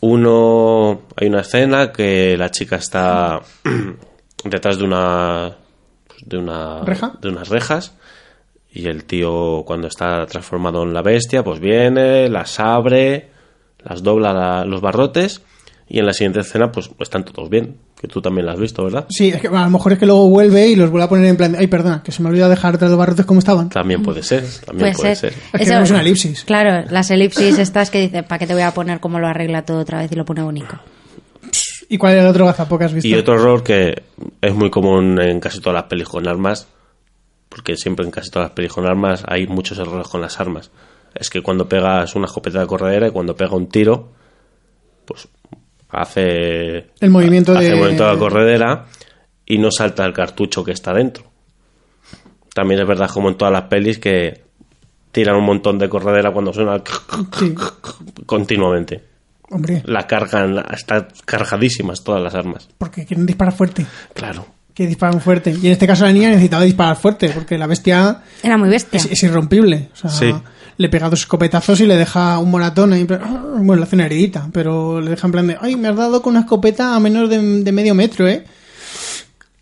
Uno, 0.00 1.02
hay 1.16 1.26
una 1.28 1.40
escena 1.40 1.90
que 1.92 2.36
la 2.36 2.50
chica 2.50 2.76
está 2.76 3.40
detrás 4.44 4.78
de 4.78 4.84
una 4.84 5.56
de 6.24 6.36
una 6.38 6.82
¿Reja? 6.84 7.12
de 7.20 7.28
unas 7.28 7.48
rejas 7.48 7.94
Y 8.72 8.86
el 8.86 9.04
tío, 9.04 9.62
cuando 9.66 9.88
está 9.88 10.24
transformado 10.26 10.82
en 10.84 10.92
la 10.94 11.02
bestia, 11.02 11.42
pues 11.42 11.58
viene, 11.60 12.28
las 12.28 12.60
abre, 12.60 13.30
las 13.84 14.02
dobla 14.02 14.32
la- 14.32 14.64
los 14.64 14.80
barrotes. 14.80 15.42
Y 15.88 15.98
en 16.00 16.06
la 16.06 16.12
siguiente 16.12 16.40
escena, 16.40 16.70
pues 16.70 16.90
están 17.00 17.24
todos 17.24 17.48
bien. 17.48 17.78
Que 18.00 18.06
tú 18.06 18.22
también 18.22 18.46
la 18.46 18.52
has 18.52 18.60
visto, 18.60 18.84
¿verdad? 18.84 19.06
Sí, 19.10 19.30
es 19.30 19.40
que 19.40 19.48
a 19.48 19.64
lo 19.64 19.70
mejor 19.70 19.92
es 19.92 19.98
que 19.98 20.06
luego 20.06 20.28
vuelve 20.28 20.68
y 20.68 20.76
los 20.76 20.88
vuelve 20.88 21.04
a 21.06 21.08
poner 21.08 21.26
en 21.26 21.36
plan. 21.36 21.50
de, 21.52 21.58
Ay, 21.58 21.66
perdona, 21.66 22.00
que 22.02 22.12
se 22.12 22.22
me 22.22 22.28
ha 22.28 22.30
olvidado 22.30 22.50
dejar 22.50 22.80
los 22.80 22.96
barrotes 22.96 23.26
como 23.26 23.40
estaban. 23.40 23.68
También 23.70 24.02
puede 24.04 24.22
ser. 24.22 24.44
También 24.64 24.92
Puede 24.92 24.94
puede 24.94 25.16
ser. 25.16 25.32
ser. 25.32 25.42
Es 25.46 25.50
que 25.50 25.56
Eso- 25.62 25.64
tenemos 25.70 25.90
una 25.90 26.00
elipsis. 26.02 26.44
Claro, 26.44 26.86
las 26.90 27.10
elipsis 27.10 27.58
estas 27.58 27.90
que 27.90 28.00
dicen, 28.00 28.24
¿para 28.24 28.38
qué 28.38 28.46
te 28.46 28.52
voy 28.54 28.62
a 28.62 28.70
poner 28.72 29.00
cómo 29.00 29.18
lo 29.18 29.26
arregla 29.26 29.64
todo 29.64 29.78
otra 29.80 29.98
vez 29.98 30.12
y 30.12 30.14
lo 30.14 30.24
pone 30.24 30.44
único? 30.44 30.78
¿Y 31.88 31.98
cuál 31.98 32.12
era 32.12 32.22
el 32.22 32.28
otro 32.28 32.46
gazapo 32.46 32.78
que 32.78 32.84
has 32.84 32.92
visto? 32.92 33.08
Y 33.08 33.14
otro 33.14 33.34
error 33.34 33.64
que 33.64 34.02
es 34.42 34.54
muy 34.54 34.70
común 34.70 35.20
en 35.20 35.40
casi 35.40 35.58
todas 35.60 35.74
las 35.74 35.84
pelis 35.84 36.06
con 36.06 36.28
armas, 36.28 36.68
porque 37.48 37.76
siempre 37.76 38.04
en 38.04 38.10
casi 38.12 38.30
todas 38.30 38.50
las 38.50 38.54
pelis 38.54 38.72
con 38.72 38.86
armas 38.86 39.24
hay 39.26 39.46
muchos 39.48 39.76
errores 39.78 40.06
con 40.06 40.20
las 40.20 40.38
armas. 40.38 40.70
Es 41.16 41.30
que 41.30 41.42
cuando 41.42 41.68
pegas 41.68 42.14
una 42.14 42.26
escopeta 42.26 42.60
de 42.60 42.66
corredera 42.66 43.08
y 43.08 43.10
cuando 43.10 43.34
pega 43.34 43.56
un 43.56 43.68
tiro, 43.68 44.12
pues 45.04 45.26
hace 45.90 46.90
El 47.00 47.10
movimiento 47.10 47.52
hace 47.52 47.70
de- 47.70 47.74
movimiento 47.76 48.04
de 48.06 48.12
la 48.12 48.18
corredera 48.18 48.86
y 49.46 49.58
no 49.58 49.70
salta 49.70 50.04
el 50.04 50.12
cartucho 50.12 50.62
que 50.64 50.72
está 50.72 50.92
dentro. 50.92 51.24
También 52.54 52.80
es 52.80 52.86
verdad 52.88 53.08
como 53.12 53.28
en 53.28 53.36
todas 53.36 53.52
las 53.52 53.64
pelis 53.64 53.98
que 53.98 54.42
tiran 55.12 55.36
un 55.36 55.44
montón 55.44 55.78
de 55.78 55.88
corredera 55.88 56.32
cuando 56.32 56.52
suena 56.52 56.82
Sí, 57.38 57.54
continuamente. 58.26 59.02
hombre, 59.50 59.82
La 59.86 60.06
cargan, 60.06 60.58
están 60.72 61.08
cargadísimas 61.24 62.02
todas 62.04 62.22
las 62.22 62.34
armas. 62.34 62.68
porque 62.78 63.06
quieren 63.06 63.26
disparar 63.26 63.54
fuerte. 63.54 63.86
Claro. 64.12 64.46
Que 64.78 64.86
disparan 64.86 65.20
fuerte. 65.20 65.50
Y 65.60 65.66
en 65.66 65.72
este 65.72 65.88
caso 65.88 66.04
la 66.04 66.12
niña 66.12 66.28
necesitaba 66.28 66.62
disparar 66.62 66.94
fuerte, 66.96 67.30
porque 67.30 67.58
la 67.58 67.66
bestia 67.66 68.20
Era 68.44 68.56
muy 68.56 68.68
bestia. 68.68 68.96
es, 68.96 69.06
es 69.10 69.20
irrompible. 69.24 69.88
O 69.92 69.96
sea, 69.96 70.10
Sí. 70.10 70.32
le 70.76 70.88
pega 70.88 71.10
dos 71.10 71.18
escopetazos 71.18 71.80
y 71.80 71.86
le 71.86 71.96
deja 71.96 72.38
un 72.38 72.48
moratón 72.52 72.92
ahí. 72.92 73.04
"Ah", 73.10 73.42
Bueno, 73.56 73.74
le 73.80 73.82
hace 73.82 73.96
una 73.96 74.06
heridita, 74.06 74.48
pero 74.52 75.00
le 75.00 75.10
deja 75.10 75.26
en 75.26 75.32
plan 75.32 75.46
de, 75.48 75.56
ay, 75.60 75.74
me 75.74 75.88
has 75.88 75.96
dado 75.96 76.22
con 76.22 76.34
una 76.34 76.42
escopeta 76.42 76.94
a 76.94 77.00
menos 77.00 77.28
de, 77.28 77.64
de 77.64 77.72
medio 77.72 77.92
metro, 77.96 78.28
¿eh? 78.28 78.44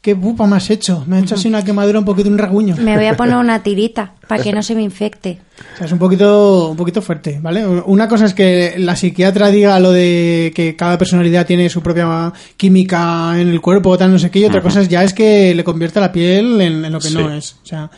¿Qué 0.06 0.14
pupa 0.14 0.46
me 0.46 0.54
has 0.54 0.70
hecho? 0.70 1.02
Me 1.08 1.16
ha 1.16 1.18
hecho 1.18 1.34
así 1.34 1.48
una 1.48 1.64
quemadura 1.64 1.98
un 1.98 2.04
poquito, 2.04 2.28
un 2.28 2.38
rasguño. 2.38 2.76
Me 2.76 2.94
voy 2.94 3.06
a 3.06 3.16
poner 3.16 3.34
una 3.38 3.64
tirita 3.64 4.12
para 4.28 4.40
que 4.40 4.52
no 4.52 4.62
se 4.62 4.76
me 4.76 4.82
infecte. 4.84 5.40
O 5.74 5.76
sea, 5.78 5.86
es 5.88 5.92
un 5.92 5.98
poquito, 5.98 6.68
un 6.70 6.76
poquito 6.76 7.02
fuerte, 7.02 7.40
¿vale? 7.42 7.66
Una 7.66 8.06
cosa 8.06 8.26
es 8.26 8.32
que 8.32 8.74
la 8.78 8.94
psiquiatra 8.94 9.50
diga 9.50 9.80
lo 9.80 9.90
de 9.90 10.52
que 10.54 10.76
cada 10.76 10.96
personalidad 10.96 11.44
tiene 11.44 11.68
su 11.68 11.82
propia 11.82 12.32
química 12.56 13.32
en 13.40 13.48
el 13.48 13.60
cuerpo 13.60 13.90
o 13.90 13.98
tal, 13.98 14.12
no 14.12 14.20
sé 14.20 14.30
qué, 14.30 14.38
y 14.38 14.44
otra 14.44 14.62
cosa 14.62 14.80
es 14.80 14.88
ya 14.88 15.02
es 15.02 15.12
que 15.12 15.52
le 15.56 15.64
convierte 15.64 15.98
la 15.98 16.12
piel 16.12 16.60
en, 16.60 16.84
en 16.84 16.92
lo 16.92 17.00
que 17.00 17.08
Sí. 17.08 17.14
no 17.14 17.32
es. 17.32 17.56
O 17.64 17.66
sea, 17.66 17.90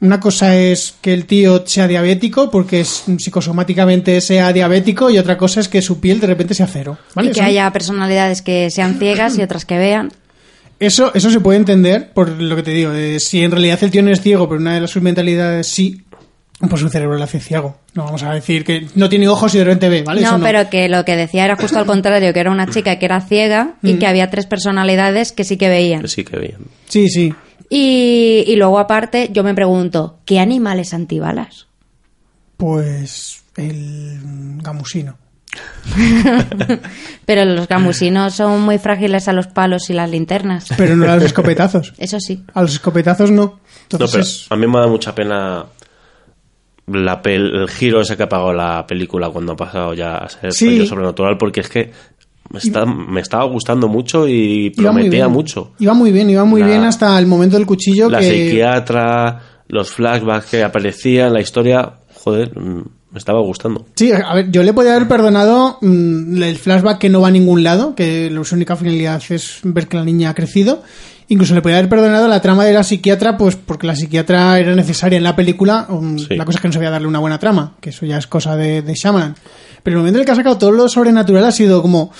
una 0.00 0.18
cosa 0.20 0.56
es 0.56 0.94
que 1.02 1.12
el 1.12 1.26
tío 1.26 1.64
sea 1.66 1.86
diabético 1.86 2.50
porque 2.50 2.80
es, 2.80 3.04
psicosomáticamente 3.18 4.20
sea 4.20 4.52
diabético 4.54 5.10
y 5.10 5.18
otra 5.18 5.36
cosa 5.36 5.60
es 5.60 5.68
que 5.68 5.82
su 5.82 6.00
piel 6.00 6.18
de 6.18 6.26
repente 6.28 6.54
sea 6.54 6.66
cero, 6.66 6.96
¿vale? 7.14 7.28
Y 7.30 7.32
que 7.32 7.42
haya 7.42 7.70
personalidades 7.72 8.40
que 8.42 8.70
sean 8.70 8.98
ciegas 8.98 9.38
y 9.38 9.42
otras 9.42 9.64
que 9.64 9.76
vean. 9.78 10.10
Eso, 10.86 11.12
eso 11.14 11.30
se 11.30 11.38
puede 11.40 11.58
entender 11.58 12.12
por 12.12 12.28
lo 12.28 12.56
que 12.56 12.62
te 12.62 12.72
digo. 12.72 12.90
de 12.90 13.20
si 13.20 13.42
en 13.42 13.52
realidad 13.52 13.78
el 13.82 13.90
tío 13.90 14.02
no 14.02 14.10
es 14.10 14.20
ciego, 14.20 14.48
pero 14.48 14.60
una 14.60 14.74
de 14.74 14.80
las 14.80 14.90
sus 14.90 15.00
mentalidades 15.00 15.68
sí, 15.68 16.02
pues 16.68 16.80
su 16.80 16.88
cerebro 16.88 17.16
le 17.16 17.22
hace 17.24 17.38
ciego. 17.38 17.78
No 17.94 18.04
vamos 18.04 18.22
a 18.24 18.34
decir 18.34 18.64
que 18.64 18.88
no 18.96 19.08
tiene 19.08 19.28
ojos 19.28 19.54
y 19.54 19.58
de 19.58 19.64
repente 19.64 19.88
ve, 19.88 20.02
¿vale? 20.02 20.22
No, 20.22 20.36
Eso 20.36 20.40
pero 20.42 20.68
que 20.70 20.88
lo 20.88 21.04
que 21.04 21.14
decía 21.14 21.44
era 21.44 21.54
justo 21.54 21.78
al 21.78 21.86
contrario, 21.86 22.32
que 22.32 22.40
era 22.40 22.50
una 22.50 22.66
chica 22.66 22.98
que 22.98 23.04
era 23.04 23.20
ciega 23.20 23.74
y 23.82 23.94
que 23.94 24.06
había 24.08 24.28
tres 24.28 24.46
personalidades 24.46 25.30
que 25.30 25.44
sí 25.44 25.56
que 25.56 25.68
veían. 25.68 26.02
Que 26.02 26.08
sí 26.08 26.24
que 26.24 26.38
bien. 26.38 26.58
Sí, 26.88 27.08
sí. 27.08 27.32
Y, 27.68 28.44
y 28.46 28.56
luego 28.56 28.78
aparte 28.80 29.30
yo 29.32 29.44
me 29.44 29.54
pregunto, 29.54 30.18
¿qué 30.24 30.40
animales 30.40 30.92
antibalas? 30.94 31.68
Pues 32.56 33.44
el 33.56 34.18
gamusino. 34.62 35.16
Pero 37.26 37.44
los 37.44 37.68
gamusinos 37.68 38.34
son 38.34 38.60
muy 38.62 38.78
frágiles 38.78 39.28
a 39.28 39.32
los 39.32 39.46
palos 39.46 39.90
y 39.90 39.92
las 39.94 40.10
linternas. 40.10 40.66
Pero 40.76 40.96
no 40.96 41.10
a 41.10 41.16
los 41.16 41.24
escopetazos. 41.24 41.92
Eso 41.98 42.18
sí. 42.20 42.44
A 42.54 42.62
los 42.62 42.72
escopetazos 42.72 43.30
no. 43.30 43.42
No, 43.42 43.58
pero 43.98 44.04
Entonces, 44.06 44.46
a 44.50 44.56
mí 44.56 44.66
me 44.66 44.78
da 44.78 44.86
mucha 44.86 45.14
pena 45.14 45.66
la 46.86 47.22
pel- 47.22 47.62
el 47.62 47.68
giro 47.70 48.00
ese 48.00 48.16
que 48.16 48.22
ha 48.24 48.28
pagado 48.28 48.52
la 48.52 48.86
película 48.86 49.28
cuando 49.30 49.52
ha 49.52 49.56
pasado 49.56 49.94
ya 49.94 50.16
a 50.18 50.28
ser 50.28 50.52
Sí. 50.52 50.86
sobrenatural, 50.86 51.36
porque 51.38 51.60
es 51.60 51.68
que 51.68 51.92
me, 52.50 52.58
está- 52.58 52.84
me 52.86 53.20
estaba 53.20 53.44
gustando 53.44 53.88
mucho 53.88 54.26
y 54.26 54.70
prometía 54.70 55.28
mucho. 55.28 55.72
Iba 55.78 55.94
muy 55.94 56.10
bien, 56.10 56.28
iba 56.30 56.44
muy 56.44 56.60
La- 56.62 56.66
bien 56.68 56.84
hasta 56.84 57.18
el 57.18 57.26
momento 57.26 57.56
del 57.56 57.66
cuchillo 57.66 58.08
La 58.10 58.18
que... 58.20 58.30
psiquiatra, 58.46 59.40
los 59.68 59.90
flashbacks 59.90 60.46
que 60.46 60.62
aparecían, 60.64 61.32
la 61.32 61.40
historia, 61.40 61.92
joder, 62.14 62.58
mm, 62.58 62.82
me 63.12 63.18
estaba 63.18 63.40
gustando. 63.40 63.84
Sí, 63.94 64.10
a 64.10 64.34
ver, 64.34 64.50
yo 64.50 64.62
le 64.62 64.72
podía 64.72 64.96
haber 64.96 65.06
perdonado 65.06 65.78
mm, 65.82 66.42
el 66.42 66.56
flashback 66.56 66.98
que 66.98 67.10
no 67.10 67.20
va 67.20 67.28
a 67.28 67.30
ningún 67.30 67.62
lado, 67.62 67.94
que 67.94 68.30
la 68.30 68.40
única 68.52 68.74
finalidad 68.74 69.22
es 69.28 69.60
ver 69.62 69.86
que 69.86 69.98
la 69.98 70.04
niña 70.04 70.30
ha 70.30 70.34
crecido. 70.34 70.82
Incluso 71.28 71.54
le 71.54 71.62
podía 71.62 71.78
haber 71.78 71.90
perdonado 71.90 72.26
la 72.26 72.40
trama 72.40 72.64
de 72.64 72.72
la 72.72 72.82
psiquiatra, 72.82 73.36
pues 73.36 73.56
porque 73.56 73.86
la 73.86 73.96
psiquiatra 73.96 74.58
era 74.58 74.74
necesaria 74.74 75.18
en 75.18 75.24
la 75.24 75.36
película. 75.36 75.86
Sí. 76.16 76.36
La 76.36 76.44
cosa 76.44 76.56
es 76.56 76.62
que 76.62 76.68
no 76.68 76.74
sabía 76.74 76.90
darle 76.90 77.06
una 77.06 77.18
buena 77.18 77.38
trama, 77.38 77.74
que 77.80 77.90
eso 77.90 78.06
ya 78.06 78.16
es 78.16 78.26
cosa 78.26 78.56
de, 78.56 78.82
de 78.82 78.94
Shyamalan. 78.94 79.34
Pero 79.82 79.96
el 79.96 79.98
momento 79.98 80.18
en 80.18 80.20
el 80.20 80.26
que 80.26 80.32
ha 80.32 80.36
sacado 80.36 80.58
todo 80.58 80.72
lo 80.72 80.88
sobrenatural 80.88 81.44
ha 81.44 81.52
sido 81.52 81.82
como... 81.82 82.12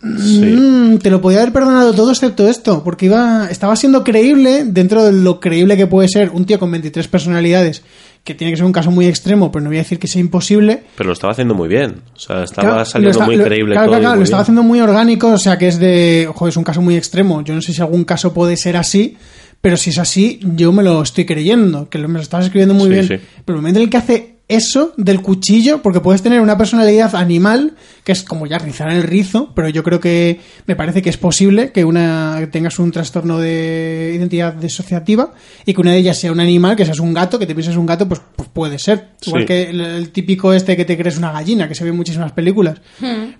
Sí. 0.00 0.42
Mm, 0.42 0.98
te 0.98 1.10
lo 1.10 1.20
podía 1.20 1.40
haber 1.40 1.52
perdonado 1.52 1.92
todo 1.92 2.12
excepto 2.12 2.48
esto, 2.48 2.84
porque 2.84 3.06
iba, 3.06 3.48
estaba 3.50 3.74
siendo 3.76 4.04
creíble 4.04 4.64
dentro 4.64 5.04
de 5.04 5.12
lo 5.12 5.40
creíble 5.40 5.76
que 5.76 5.88
puede 5.88 6.08
ser 6.08 6.30
un 6.30 6.44
tío 6.44 6.58
con 6.58 6.70
23 6.70 7.08
personalidades, 7.08 7.82
que 8.24 8.34
tiene 8.34 8.52
que 8.52 8.56
ser 8.58 8.66
un 8.66 8.72
caso 8.72 8.90
muy 8.90 9.06
extremo, 9.06 9.50
pero 9.50 9.62
no 9.62 9.70
voy 9.70 9.78
a 9.78 9.80
decir 9.80 9.98
que 9.98 10.06
sea 10.06 10.20
imposible. 10.20 10.82
Pero 10.96 11.08
lo 11.08 11.12
estaba 11.14 11.32
haciendo 11.32 11.54
muy 11.54 11.68
bien. 11.68 12.02
O 12.14 12.18
sea, 12.18 12.42
estaba 12.44 12.68
Claro, 12.68 12.84
saliendo 12.84 13.10
está- 13.12 13.24
muy 13.26 13.36
lo- 13.36 13.44
creíble 13.44 13.74
Claro, 13.74 13.90
todo. 13.92 14.00
claro, 14.00 14.16
lo 14.16 14.24
estaba 14.24 14.42
haciendo 14.42 14.62
muy 14.62 14.80
orgánico, 14.80 15.28
o 15.32 15.38
sea 15.38 15.56
que 15.58 15.68
es 15.68 15.78
de. 15.78 16.26
Ojo, 16.28 16.46
es 16.48 16.56
un 16.56 16.64
caso 16.64 16.82
muy 16.82 16.96
extremo. 16.96 17.42
Yo 17.42 17.54
no 17.54 17.62
sé 17.62 17.72
si 17.72 17.80
algún 17.80 18.04
caso 18.04 18.34
puede 18.34 18.56
ser 18.56 18.76
así, 18.76 19.16
pero 19.60 19.76
si 19.76 19.90
es 19.90 19.98
así, 19.98 20.40
yo 20.42 20.72
me 20.72 20.82
lo 20.82 21.02
estoy 21.02 21.24
creyendo, 21.24 21.88
que 21.88 21.98
lo- 21.98 22.08
me 22.08 22.14
lo 22.14 22.20
estás 22.22 22.44
escribiendo 22.44 22.74
muy 22.74 22.84
Sí, 22.88 22.90
bien. 22.90 23.04
sí. 23.08 23.14
Pero 23.44 23.56
el 23.56 23.62
momento 23.62 23.78
en 23.80 23.84
el 23.84 23.90
que 23.90 23.96
hace 23.96 24.37
eso 24.48 24.94
del 24.96 25.20
cuchillo, 25.20 25.82
porque 25.82 26.00
puedes 26.00 26.22
tener 26.22 26.40
una 26.40 26.56
personalidad 26.56 27.14
animal, 27.14 27.74
que 28.02 28.12
es 28.12 28.22
como 28.22 28.46
ya 28.46 28.58
rizar 28.58 28.90
el 28.90 29.02
rizo, 29.02 29.52
pero 29.54 29.68
yo 29.68 29.82
creo 29.84 30.00
que 30.00 30.40
me 30.66 30.74
parece 30.74 31.02
que 31.02 31.10
es 31.10 31.18
posible 31.18 31.70
que 31.70 31.84
una 31.84 32.36
que 32.40 32.46
tengas 32.46 32.78
un 32.78 32.90
trastorno 32.90 33.38
de 33.38 34.12
identidad 34.16 34.54
disociativa 34.54 35.32
y 35.66 35.74
que 35.74 35.80
una 35.82 35.92
de 35.92 35.98
ellas 35.98 36.18
sea 36.18 36.32
un 36.32 36.40
animal, 36.40 36.76
que 36.76 36.86
seas 36.86 36.98
un 36.98 37.12
gato, 37.12 37.38
que 37.38 37.46
te 37.46 37.54
pienses 37.54 37.76
un 37.76 37.84
gato, 37.84 38.08
pues, 38.08 38.22
pues 38.36 38.48
puede 38.50 38.78
ser. 38.78 39.08
Igual 39.26 39.42
Sí. 39.42 39.46
que 39.46 39.62
el, 39.70 39.80
el 39.82 40.10
típico 40.10 40.52
este 40.54 40.76
que 40.76 40.86
te 40.86 40.96
crees 40.96 41.18
una 41.18 41.30
gallina, 41.30 41.68
que 41.68 41.74
se 41.74 41.84
ve 41.84 41.90
en 41.90 41.96
muchísimas 41.96 42.32
películas. 42.32 42.80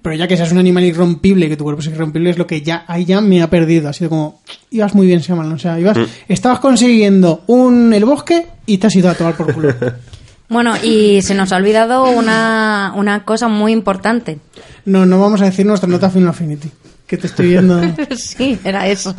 Pero 0.03 0.15
ya 0.15 0.29
que 0.29 0.37
seas 0.37 0.53
un 0.53 0.59
animal 0.59 0.85
irrompible 0.85 1.47
y 1.47 1.49
que 1.49 1.57
tu 1.57 1.65
cuerpo 1.65 1.81
es 1.81 1.87
irrompible, 1.89 2.29
es 2.31 2.37
lo 2.39 2.47
que 2.47 2.61
ya 2.61 2.85
ahí 2.87 3.07
ya 3.07 3.23
me 3.23 3.41
ha 3.41 3.49
perdido. 3.49 3.89
Ha 3.89 3.93
sido 3.95 4.11
como, 4.11 4.43
ibas 4.71 4.95
muy 4.95 5.07
bien, 5.07 5.21
Shyamalan. 5.21 5.53
O 5.55 5.59
sea, 5.59 5.81
ibas, 5.81 5.97
estabas 6.29 6.61
consiguiendo 6.61 7.45
un 7.47 7.95
el 7.95 8.05
bosque 8.05 8.45
y 8.67 8.77
te 8.77 8.89
has 8.89 8.95
ido 8.97 9.09
a 9.09 9.15
tomar 9.15 9.35
por 9.37 9.55
culo. 9.55 9.75
Bueno, 10.49 10.75
y 10.83 11.21
se 11.23 11.35
nos 11.35 11.53
ha 11.53 11.57
olvidado 11.57 12.05
una, 12.05 12.93
una 12.97 13.25
cosa 13.25 13.49
muy 13.49 13.73
importante. 13.73 14.39
No, 14.87 15.05
no 15.05 15.21
vamos 15.21 15.43
a 15.43 15.45
decir 15.45 15.67
nuestra 15.67 15.89
nota 15.89 16.09
Final 16.11 16.31
Affinity. 16.31 16.71
Que 17.07 17.17
te 17.19 17.27
estoy 17.27 17.49
viendo. 17.49 17.81
sí, 18.17 18.59
era 18.65 18.87
eso. 18.89 19.15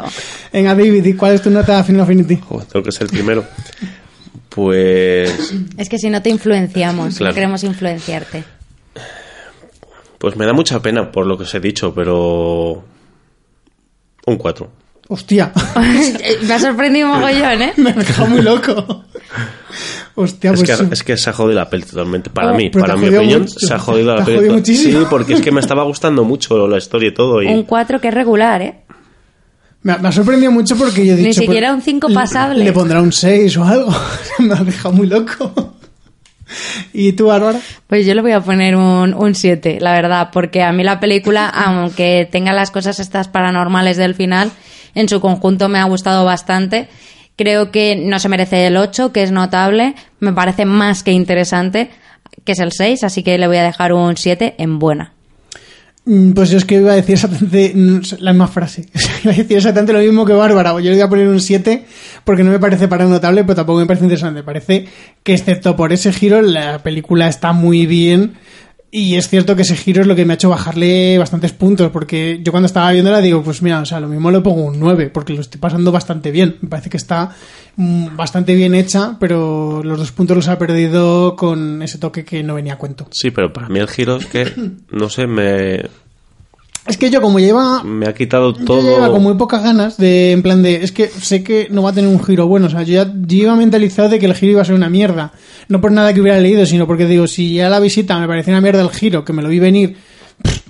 Venga, 0.53 0.75
David, 0.75 1.05
¿y 1.05 1.13
cuál 1.13 1.33
es 1.35 1.41
tu 1.41 1.49
nota 1.51 1.83
Final 1.83 2.01
Affinity? 2.01 2.37
Joder, 2.37 2.67
tengo 2.67 2.83
que 2.83 2.91
ser 2.91 3.03
el 3.03 3.09
primero. 3.09 3.45
Pues, 4.49 5.53
Es 5.77 5.87
que 5.89 5.97
si 5.99 6.09
no 6.09 6.21
te 6.21 6.29
influenciamos, 6.29 7.15
Claro. 7.17 7.31
no 7.31 7.35
queremos 7.35 7.63
influenciarte. 7.63 8.43
pues 10.17 10.35
me 10.35 10.45
da 10.45 10.53
mucha 10.53 10.81
pena 10.81 11.11
por 11.11 11.25
lo 11.27 11.37
que 11.37 11.43
os 11.43 11.53
he 11.55 11.59
dicho, 11.59 11.93
pero 11.93 12.83
un 14.25 14.35
4. 14.37 14.69
Hostia, 15.07 15.51
Me 16.43 16.53
ha 16.53 16.59
sorprendido 16.59 17.07
un 17.07 17.15
mogollón, 17.19 17.61
¿eh? 17.61 17.73
me 17.77 17.91
ha 17.91 17.93
dejado 17.93 18.27
muy 18.27 18.41
loco. 18.41 19.05
Hostia, 20.21 20.51
Es 20.51 20.63
pues 20.63 20.77
que, 20.77 20.93
es 20.93 21.03
que 21.03 21.17
se 21.17 21.29
ha 21.29 21.33
jodido 21.33 21.55
la 21.59 21.69
peli 21.69 21.83
totalmente. 21.83 22.29
Para 22.29 22.51
Oh, 22.51 22.55
mí, 22.55 22.69
pero 22.69 22.85
para 22.85 22.97
mi 22.97 23.07
opinión, 23.07 23.41
mucho. 23.43 23.59
se 23.59 23.73
ha 23.73 23.79
jodido 23.79 24.15
la 24.15 24.25
peli. 24.25 24.49
muchísimo. 24.49 24.99
Sí, 24.99 25.05
porque 25.09 25.33
es 25.33 25.41
que 25.41 25.51
me 25.51 25.61
estaba 25.61 25.83
gustando 25.83 26.23
mucho 26.25 26.67
la 26.67 26.77
historia 26.77 27.09
y 27.09 27.13
todo. 27.13 27.41
Y 27.41 27.47
Un 27.47 27.63
4 27.63 28.01
que 28.01 28.09
es 28.09 28.13
regular, 28.13 28.61
¿eh? 28.61 28.75
me, 29.81 29.93
ha- 29.93 29.97
me 29.97 30.09
ha 30.09 30.11
sorprendido 30.11 30.51
mucho 30.51 30.75
porque 30.75 31.05
yo 31.05 31.13
he 31.13 31.17
Ni 31.17 31.23
dicho... 31.29 31.39
siquiera 31.41 31.69
pues, 31.69 31.77
un 31.77 31.81
cinco 31.83 32.09
le- 32.09 32.15
pasable. 32.15 32.63
Le 32.65 32.73
pondrá 32.73 33.01
un 33.01 33.13
6 33.13 33.55
o 33.57 33.63
algo. 33.63 33.95
me 34.39 34.53
ha 34.53 34.63
dejado 34.63 34.93
muy 34.93 35.07
loco. 35.07 35.75
¿Y 36.93 37.13
tú, 37.13 37.27
Bárbara? 37.27 37.59
Pues 37.87 38.05
yo 38.05 38.15
le 38.15 38.21
voy 38.21 38.31
a 38.31 38.41
poner 38.41 38.75
un, 38.75 39.13
un 39.13 39.35
7, 39.35 39.77
la 39.79 39.93
verdad, 39.93 40.29
porque 40.33 40.63
a 40.63 40.71
mí 40.71 40.83
la 40.83 40.99
película, 40.99 41.47
aunque 41.53 42.27
tenga 42.31 42.51
las 42.53 42.71
cosas 42.71 42.99
estas 42.99 43.27
paranormales 43.27 43.97
del 43.97 44.15
final, 44.15 44.51
en 44.95 45.07
su 45.07 45.21
conjunto 45.21 45.69
me 45.69 45.79
ha 45.79 45.83
gustado 45.85 46.25
bastante. 46.25 46.89
Creo 47.39 47.71
que 47.71 47.95
no 47.95 48.19
se 48.19 48.27
merece 48.27 48.67
el 48.67 48.75
8, 48.75 49.13
que 49.13 49.23
es 49.23 49.31
notable, 49.31 49.95
me 50.19 50.33
parece 50.33 50.65
más 50.65 51.03
que 51.03 51.13
interesante, 51.13 51.89
que 52.43 52.51
es 52.51 52.59
el 52.59 52.73
6, 52.73 53.05
así 53.05 53.23
que 53.23 53.37
le 53.37 53.47
voy 53.47 53.55
a 53.55 53.63
dejar 53.63 53.93
un 53.93 54.17
7 54.17 54.55
en 54.57 54.77
buena. 54.77 55.13
Mm, 56.03 56.33
Pues 56.33 56.49
yo 56.49 56.57
es 56.57 56.65
que 56.65 56.75
iba 56.75 56.91
a 56.91 56.95
decir 56.95 57.13
exactamente 57.13 57.73
la 58.19 58.33
misma 58.33 58.49
frase. 58.49 58.87
iba 59.23 59.31
a 59.31 59.35
decir 59.37 59.55
exactamente 59.55 59.93
lo 59.93 59.99
mismo 59.99 60.25
que 60.25 60.33
Bárbara. 60.33 60.71
Yo 60.71 60.89
le 60.89 60.95
voy 60.95 60.99
a 60.99 61.07
poner 61.07 61.29
un 61.29 61.39
7 61.39 61.85
porque 62.25 62.43
no 62.43 62.51
me 62.51 62.59
parece 62.59 62.89
para 62.89 63.05
notable, 63.05 63.45
pero 63.45 63.55
tampoco 63.55 63.79
me 63.79 63.85
parece 63.85 64.03
interesante. 64.03 64.43
Parece 64.43 64.89
que, 65.23 65.33
excepto 65.33 65.77
por 65.77 65.93
ese 65.93 66.11
giro, 66.11 66.41
la 66.41 66.83
película 66.83 67.29
está 67.29 67.53
muy 67.53 67.85
bien. 67.85 68.33
Y 68.91 69.15
es 69.15 69.29
cierto 69.29 69.55
que 69.55 69.61
ese 69.61 69.75
giro 69.75 70.01
es 70.01 70.07
lo 70.07 70.15
que 70.15 70.25
me 70.25 70.33
ha 70.33 70.35
hecho 70.35 70.49
bajarle 70.49 71.17
bastantes 71.19 71.51
puntos, 71.51 71.91
porque 71.91 72.39
yo 72.43 72.51
cuando 72.51 72.65
estaba 72.65 72.91
viéndola 72.91 73.21
digo, 73.21 73.43
pues 73.43 73.61
mira, 73.61 73.81
o 73.81 73.85
sea, 73.85 73.99
lo 73.99 74.07
mismo 74.07 74.31
le 74.31 74.41
pongo 74.41 74.63
un 74.63 74.79
9, 74.79 75.11
porque 75.13 75.33
lo 75.33 75.41
estoy 75.41 75.61
pasando 75.61 75.91
bastante 75.91 76.31
bien. 76.31 76.57
Me 76.61 76.69
parece 76.69 76.89
que 76.89 76.97
está 76.97 77.35
mm, 77.75 78.15
bastante 78.15 78.55
bien 78.55 78.73
hecha, 78.73 79.17
pero 79.19 79.83
los 79.83 79.99
dos 79.99 80.11
puntos 80.11 80.37
los 80.37 80.47
ha 80.47 80.57
perdido 80.57 81.35
con 81.35 81.83
ese 81.83 81.99
toque 81.99 82.25
que 82.25 82.41
no 82.41 82.55
venía 82.55 82.73
a 82.73 82.77
cuento. 82.77 83.07
Sí, 83.11 83.29
pero 83.29 83.53
para 83.53 83.69
mí 83.69 83.79
el 83.79 83.87
giro 83.87 84.17
es 84.17 84.25
que, 84.25 84.51
no 84.91 85.09
sé, 85.09 85.27
me, 85.27 85.83
Es 86.89 86.97
que 86.97 87.11
yo 87.11 87.21
como 87.21 87.39
lleva 87.39 87.83
me 87.83 88.07
ha 88.07 88.15
quitado 88.15 88.57
Yo 88.57 88.65
todo. 88.65 89.11
con 89.11 89.21
muy 89.21 89.35
pocas 89.35 89.63
ganas 89.63 89.97
de, 89.97 90.31
en 90.31 90.41
plan 90.41 90.63
de, 90.63 90.83
es 90.83 90.91
que 90.91 91.07
sé 91.07 91.43
que 91.43 91.67
no 91.69 91.83
va 91.83 91.91
a 91.91 91.93
tener 91.93 92.09
un 92.09 92.23
giro 92.23 92.47
bueno, 92.47 92.65
o 92.65 92.69
sea, 92.69 92.81
yo 92.81 93.03
ya 93.03 93.13
yo 93.13 93.37
iba 93.37 93.55
mentalizado 93.55 94.09
de 94.09 94.17
que 94.17 94.25
el 94.25 94.33
giro 94.33 94.53
iba 94.53 94.61
a 94.63 94.65
ser 94.65 94.73
una 94.73 94.89
mierda. 94.89 95.31
No 95.67 95.81
por 95.81 95.91
nada 95.91 96.13
que 96.13 96.21
hubiera 96.21 96.39
leído, 96.39 96.65
sino 96.65 96.87
porque 96.87 97.05
digo, 97.05 97.27
si 97.27 97.53
ya 97.53 97.69
la 97.69 97.79
visita 97.79 98.19
me 98.19 98.27
parecía 98.27 98.53
una 98.53 98.61
mierda 98.61 98.81
el 98.81 98.89
giro, 98.89 99.23
que 99.23 99.33
me 99.33 99.43
lo 99.43 99.49
vi 99.49 99.59
venir 99.59 99.97
pff, 100.41 100.61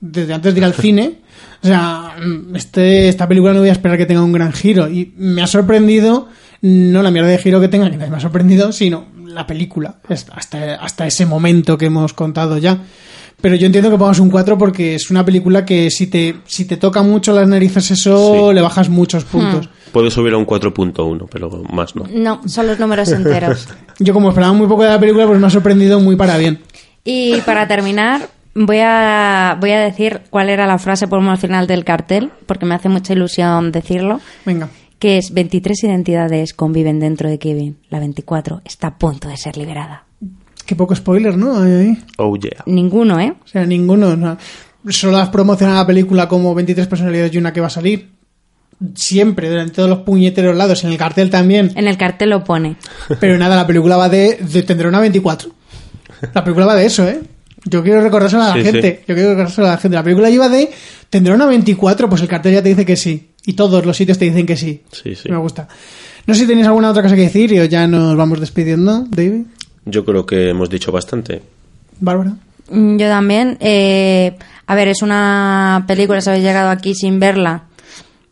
desde 0.00 0.32
antes 0.32 0.54
de 0.54 0.60
ir 0.60 0.64
al 0.64 0.74
cine, 0.74 1.18
o 1.62 1.66
sea, 1.66 2.16
este, 2.54 3.08
esta 3.08 3.28
película 3.28 3.52
no 3.52 3.60
voy 3.60 3.68
a 3.68 3.72
esperar 3.72 3.98
que 3.98 4.06
tenga 4.06 4.22
un 4.22 4.32
gran 4.32 4.54
giro. 4.54 4.88
Y 4.88 5.12
me 5.18 5.42
ha 5.42 5.46
sorprendido, 5.46 6.28
no 6.62 7.02
la 7.02 7.10
mierda 7.10 7.28
de 7.28 7.38
giro 7.38 7.60
que 7.60 7.68
tenga, 7.68 7.90
que 7.90 7.98
me 7.98 8.16
ha 8.16 8.20
sorprendido, 8.20 8.72
sino 8.72 9.06
la 9.26 9.46
película, 9.46 9.96
hasta, 10.34 10.76
hasta 10.76 11.06
ese 11.06 11.26
momento 11.26 11.76
que 11.76 11.86
hemos 11.86 12.14
contado 12.14 12.56
ya. 12.58 12.78
Pero 13.40 13.54
yo 13.54 13.66
entiendo 13.66 13.90
que 13.90 13.96
pongas 13.96 14.18
un 14.18 14.30
4 14.30 14.58
porque 14.58 14.94
es 14.96 15.10
una 15.10 15.24
película 15.24 15.64
que 15.64 15.90
si 15.90 16.08
te, 16.08 16.36
si 16.46 16.64
te 16.64 16.76
toca 16.76 17.02
mucho 17.02 17.32
las 17.32 17.46
narices 17.48 17.90
eso, 17.92 18.48
Sí. 18.48 18.54
le 18.54 18.60
bajas 18.60 18.88
muchos 18.88 19.24
puntos. 19.24 19.68
Puedo 19.92 20.10
subir 20.10 20.32
a 20.34 20.36
un 20.36 20.44
4.1, 20.44 21.28
pero 21.30 21.48
más 21.72 21.94
no. 21.94 22.04
No, 22.12 22.40
son 22.48 22.66
los 22.66 22.78
números 22.80 23.10
enteros. 23.12 23.68
Yo 24.00 24.12
como 24.12 24.30
esperaba 24.30 24.52
muy 24.52 24.66
poco 24.66 24.82
de 24.82 24.90
la 24.90 24.98
película, 24.98 25.26
pues 25.26 25.38
me 25.38 25.46
ha 25.46 25.50
sorprendido 25.50 26.00
muy 26.00 26.16
para 26.16 26.36
bien. 26.36 26.58
Y 27.04 27.36
para 27.42 27.68
terminar, 27.68 28.28
voy 28.56 28.80
a, 28.82 29.56
voy 29.60 29.70
a 29.70 29.80
decir 29.80 30.22
cuál 30.30 30.50
era 30.50 30.66
la 30.66 30.78
frase 30.78 31.06
promocional 31.06 31.66
del 31.68 31.84
cartel, 31.84 32.30
porque 32.46 32.66
me 32.66 32.74
hace 32.74 32.88
mucha 32.88 33.12
ilusión 33.12 33.70
decirlo, 33.70 34.20
Venga. 34.44 34.68
que 34.98 35.16
es 35.16 35.32
23 35.32 35.84
identidades 35.84 36.52
conviven 36.54 36.98
dentro 36.98 37.30
de 37.30 37.38
Kevin. 37.38 37.78
La 37.88 38.00
24 38.00 38.62
está 38.64 38.88
a 38.88 38.98
punto 38.98 39.28
de 39.28 39.36
ser 39.36 39.56
liberada. 39.56 40.04
Qué 40.68 40.76
poco 40.76 40.94
spoiler, 40.94 41.34
¿no? 41.34 41.58
Ahí, 41.62 41.72
ahí. 41.72 41.98
Oh 42.18 42.36
yeah. 42.36 42.62
Ninguno, 42.66 43.18
¿eh? 43.18 43.32
O 43.42 43.48
sea, 43.48 43.64
ninguno. 43.64 44.14
no. 44.16 44.36
Solo 44.90 45.16
has 45.16 45.30
promocionado 45.30 45.78
la 45.78 45.86
película 45.86 46.28
como 46.28 46.54
23 46.54 46.86
personalidades 46.86 47.32
y 47.32 47.38
una 47.38 47.54
que 47.54 47.62
va 47.62 47.68
a 47.68 47.70
salir. 47.70 48.10
Siempre, 48.94 49.48
durante 49.48 49.72
todos 49.72 49.88
los 49.88 50.00
puñeteros 50.00 50.54
lados, 50.54 50.84
en 50.84 50.90
el 50.92 50.98
cartel 50.98 51.30
también. 51.30 51.72
En 51.74 51.88
el 51.88 51.96
cartel 51.96 52.28
lo 52.28 52.44
pone. 52.44 52.76
Pero 53.18 53.38
nada, 53.38 53.56
la 53.56 53.66
película 53.66 53.96
va 53.96 54.10
de, 54.10 54.36
de 54.36 54.62
tendrá 54.62 54.88
una 54.90 55.00
24. 55.00 55.50
La 56.34 56.44
película 56.44 56.66
va 56.66 56.74
de 56.76 56.84
eso, 56.84 57.08
¿eh? 57.08 57.18
Yo 57.64 57.82
quiero 57.82 58.02
recordárselo 58.02 58.42
a 58.42 58.48
la 58.48 58.54
Sí, 58.54 58.62
gente. 58.62 59.04
Yo 59.08 59.14
quiero 59.14 59.30
recordárselo 59.30 59.68
a 59.68 59.70
la 59.70 59.78
gente. 59.78 59.94
La 59.96 60.02
película 60.04 60.28
lleva 60.28 60.50
de 60.50 60.70
tendrá 61.08 61.34
una 61.34 61.46
24, 61.46 62.10
pues 62.10 62.20
el 62.20 62.28
cartel 62.28 62.52
ya 62.52 62.62
te 62.62 62.68
dice 62.68 62.84
que 62.84 62.96
sí. 62.96 63.30
Y 63.46 63.54
todos 63.54 63.86
los 63.86 63.96
sitios 63.96 64.18
te 64.18 64.26
dicen 64.26 64.44
que 64.44 64.56
sí. 64.56 64.82
Sí, 64.92 65.14
sí. 65.14 65.30
Me 65.30 65.38
gusta. 65.38 65.66
No 66.26 66.34
sé 66.34 66.40
si 66.42 66.46
tenéis 66.46 66.66
alguna 66.66 66.90
otra 66.90 67.02
cosa 67.02 67.16
que 67.16 67.22
decir 67.22 67.50
y 67.52 67.58
o 67.58 67.64
ya 67.64 67.86
nos 67.86 68.14
vamos 68.14 68.38
despidiendo, 68.38 69.06
David, 69.08 69.46
Yo 69.90 70.04
creo 70.04 70.26
que 70.26 70.50
hemos 70.50 70.68
dicho 70.70 70.92
bastante. 70.92 71.42
Bárbara. 72.00 72.32
Mm, 72.70 72.96
Yo 72.98 73.08
también. 73.08 73.56
eh, 73.60 74.36
a 74.66 74.74
ver, 74.74 74.88
es 74.88 75.00
una 75.02 75.84
película, 75.88 76.20
si 76.20 76.28
habéis 76.28 76.44
llegado 76.44 76.68
aquí 76.70 76.94
sin 76.94 77.18
verla, 77.18 77.62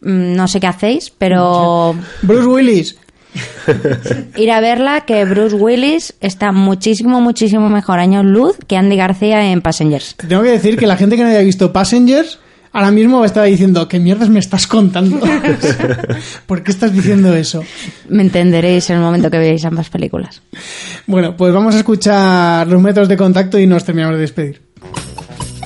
mm, 0.02 0.34
no 0.34 0.46
sé 0.48 0.60
qué 0.60 0.66
hacéis, 0.66 1.10
pero 1.10 1.94
Bruce 2.22 2.46
Willis. 2.46 2.96
ir 4.36 4.50
a 4.50 4.60
verla, 4.60 5.02
que 5.02 5.24
Bruce 5.24 5.56
Willis 5.56 6.14
está 6.20 6.52
muchísimo, 6.52 7.20
muchísimo 7.20 7.68
mejor 7.68 7.98
años 7.98 8.24
luz 8.24 8.56
que 8.66 8.76
Andy 8.76 8.96
García 8.96 9.50
en 9.50 9.60
Passengers. 9.60 10.14
Te 10.16 10.26
tengo 10.26 10.42
que 10.42 10.50
decir 10.50 10.76
que 10.78 10.86
la 10.86 10.96
gente 10.96 11.16
que 11.16 11.22
no 11.22 11.28
haya 11.28 11.40
visto 11.40 11.72
Passengers 11.72 12.38
ahora 12.76 12.90
mismo 12.90 13.18
va 13.18 13.24
a 13.24 13.26
estar 13.26 13.46
diciendo, 13.46 13.88
¿qué 13.88 13.98
mierdas 13.98 14.28
me 14.28 14.38
estás 14.38 14.66
contando? 14.66 15.26
¿Por 16.46 16.62
qué 16.62 16.70
estás 16.70 16.92
diciendo 16.92 17.34
eso? 17.34 17.64
Me 18.10 18.22
entenderéis 18.22 18.90
en 18.90 18.96
el 18.96 19.02
momento 19.02 19.30
que 19.30 19.38
veáis 19.38 19.64
ambas 19.64 19.88
películas. 19.88 20.42
Bueno, 21.06 21.38
pues 21.38 21.54
vamos 21.54 21.74
a 21.74 21.78
escuchar 21.78 22.66
los 22.66 22.82
métodos 22.82 23.08
de 23.08 23.16
contacto 23.16 23.58
y 23.58 23.66
nos 23.66 23.84
terminamos 23.84 24.16
de 24.16 24.20
despedir. 24.20 24.60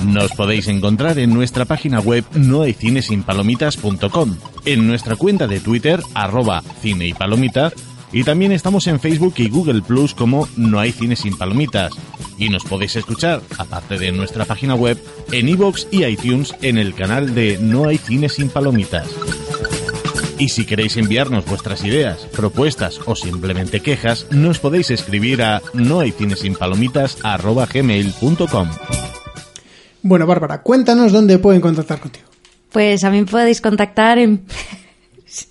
Nos 0.05 0.31
podéis 0.31 0.69
encontrar 0.69 1.19
en 1.19 1.33
nuestra 1.33 1.65
página 1.65 1.99
web 1.99 2.23
nohaycinesinpalomitas.com, 2.33 4.37
en 4.63 4.87
nuestra 4.87 5.17
cuenta 5.17 5.47
de 5.47 5.59
Twitter, 5.59 5.99
arroba 6.13 6.63
cine 6.81 7.07
y 7.07 7.13
palomitas, 7.13 7.73
y 8.13 8.23
también 8.23 8.51
estamos 8.51 8.85
en 8.87 8.99
Facebook 8.99 9.35
y 9.37 9.49
Google 9.49 9.81
Plus 9.81 10.13
como 10.13 10.47
No 10.57 10.79
hay 10.79 10.91
cine 10.91 11.15
sin 11.15 11.35
palomitas. 11.37 11.93
Y 12.37 12.49
nos 12.49 12.63
podéis 12.63 12.95
escuchar, 12.95 13.41
aparte 13.57 13.97
de 13.97 14.11
nuestra 14.11 14.45
página 14.45 14.75
web, 14.75 15.01
en 15.31 15.49
iVoox 15.49 15.87
y 15.91 16.03
iTunes 16.03 16.53
en 16.61 16.77
el 16.77 16.93
canal 16.93 17.33
de 17.33 17.57
No 17.59 17.87
hay 17.87 17.97
cine 17.97 18.29
sin 18.29 18.49
palomitas. 18.49 19.07
Y 20.37 20.49
si 20.49 20.65
queréis 20.65 20.97
enviarnos 20.97 21.45
vuestras 21.45 21.85
ideas, 21.85 22.27
propuestas 22.35 22.99
o 23.05 23.15
simplemente 23.15 23.79
quejas, 23.81 24.25
nos 24.31 24.57
podéis 24.57 24.89
escribir 24.89 25.43
a 25.43 25.61
nohaycinesinpalomitas.gmail.com 25.73 28.69
Bueno, 30.01 30.25
Bárbara, 30.25 30.63
cuéntanos 30.63 31.11
dónde 31.11 31.37
pueden 31.37 31.61
contactar 31.61 31.99
contigo. 31.99 32.25
Pues 32.71 33.03
a 33.03 33.11
mí 33.11 33.23
podéis 33.23 33.61
contactar 33.61 34.17
en... 34.17 34.45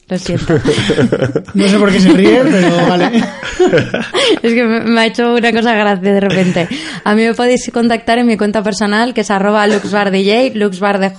Lo 0.09 0.19
siento. 0.19 0.55
No 1.55 1.69
sé 1.69 1.79
por 1.79 1.91
qué 1.91 2.01
se 2.01 2.13
ríe, 2.13 2.43
pero 2.45 2.87
vale. 2.89 3.09
Es 4.43 4.53
que 4.55 4.65
me 4.65 5.01
ha 5.01 5.07
hecho 5.07 5.35
una 5.35 5.53
cosa 5.53 5.75
gracia 5.75 6.13
de 6.13 6.21
repente. 6.21 6.69
A 7.05 7.15
mí 7.15 7.23
me 7.25 7.35
podéis 7.35 7.71
contactar 7.73 8.19
en 8.19 8.27
mi 8.27 8.37
cuenta 8.37 8.63
personal, 8.63 9.15
que 9.15 9.23
es 9.23 9.31
arroba 9.31 9.67
luxbardj, 9.67 10.55
luxbardj. 10.55 11.15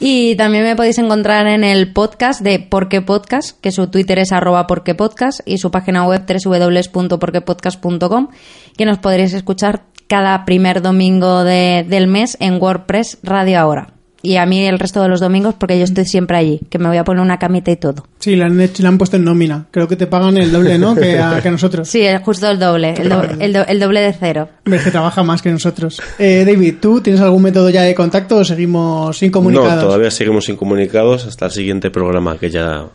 Y 0.00 0.34
también 0.36 0.64
me 0.64 0.76
podéis 0.76 0.98
encontrar 0.98 1.46
en 1.46 1.64
el 1.64 1.92
podcast 1.92 2.40
de 2.42 2.58
Porque 2.58 3.00
Podcast, 3.00 3.58
que 3.60 3.70
su 3.72 3.86
Twitter 3.86 4.18
es 4.18 4.32
arroba 4.32 4.66
Porque 4.66 4.94
Podcast 4.94 5.40
y 5.46 5.58
su 5.58 5.70
página 5.70 6.04
web 6.06 6.24
www.porquepodcast.com, 6.26 8.28
que 8.76 8.84
nos 8.86 8.98
podréis 8.98 9.32
escuchar 9.34 9.84
cada 10.08 10.44
primer 10.44 10.82
domingo 10.82 11.44
de- 11.44 11.86
del 11.88 12.08
mes 12.08 12.36
en 12.40 12.60
WordPress 12.60 13.18
Radio 13.22 13.60
Ahora. 13.60 13.93
Y 14.24 14.36
a 14.38 14.46
mí 14.46 14.64
el 14.64 14.78
resto 14.78 15.02
de 15.02 15.08
los 15.08 15.20
domingos 15.20 15.54
porque 15.58 15.76
yo 15.78 15.84
estoy 15.84 16.06
siempre 16.06 16.38
allí, 16.38 16.60
que 16.70 16.78
me 16.78 16.88
voy 16.88 16.96
a 16.96 17.04
poner 17.04 17.20
una 17.22 17.38
camita 17.38 17.70
y 17.70 17.76
todo. 17.76 18.06
Sí, 18.18 18.36
la 18.36 18.46
han, 18.46 18.58
hecho- 18.58 18.82
la 18.82 18.88
han 18.88 18.96
puesto 18.96 19.16
en 19.18 19.24
nómina. 19.24 19.66
Creo 19.70 19.86
que 19.86 19.96
te 19.96 20.06
pagan 20.06 20.38
el 20.38 20.50
doble, 20.50 20.78
¿no? 20.78 20.94
Que 20.96 21.18
a, 21.18 21.40
que 21.42 21.50
nosotros. 21.50 21.86
Sí, 21.88 22.00
es 22.00 22.20
justo 22.22 22.50
el 22.50 22.58
doble, 22.58 22.94
el, 22.96 23.08
do- 23.10 23.22
el 23.38 23.52
do- 23.52 23.66
el 23.66 23.78
doble 23.78 24.00
de 24.00 24.14
cero. 24.18 24.48
Ves 24.64 24.82
que 24.82 24.90
trabaja 24.90 25.22
más 25.22 25.42
que 25.42 25.50
nosotros. 25.50 26.00
Eh, 26.18 26.44
David, 26.46 26.76
¿tú 26.80 27.02
tienes 27.02 27.20
algún 27.20 27.42
método 27.42 27.68
ya 27.68 27.82
de 27.82 27.94
contacto 27.94 28.36
o 28.38 28.44
seguimos 28.44 29.18
sin 29.18 29.30
comunicados? 29.30 29.74
No, 29.76 29.82
todavía 29.82 30.10
seguimos 30.10 30.48
incomunicados 30.48 31.26
hasta 31.26 31.44
el 31.44 31.52
siguiente 31.52 31.90
programa 31.90 32.38
que 32.38 32.48
ya 32.50 32.86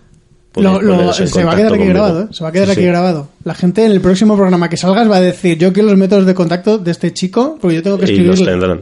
Lo- 0.56 0.82
lo- 0.82 1.14
se 1.14 1.44
va 1.44 1.54
a 1.54 1.56
quedar 1.56 1.68
aquí 1.74 1.78
conmigo. 1.78 1.94
grabado, 1.94 2.22
¿eh? 2.24 2.28
Se 2.32 2.44
va 2.44 2.50
a 2.50 2.52
quedar 2.52 2.66
Sí, 2.68 2.72
aquí 2.72 2.82
sí. 2.82 2.88
grabado. 2.88 3.30
La 3.44 3.54
gente 3.54 3.86
en 3.86 3.92
el 3.92 4.02
próximo 4.02 4.36
programa 4.36 4.68
que 4.68 4.78
salgas 4.78 5.10
va 5.10 5.18
a 5.18 5.22
decir, 5.22 5.60
yo 5.60 5.72
quiero 5.72 5.90
los 5.90 5.98
métodos 5.98 6.26
de 6.26 6.34
contacto 6.34 6.80
de 6.80 6.90
este 6.90 7.14
chico, 7.14 7.58
porque 7.62 7.76
yo 7.76 7.84
tengo 7.84 8.00
que 8.00 8.12
Y 8.12 8.18
los 8.22 8.44
tendrán. 8.44 8.82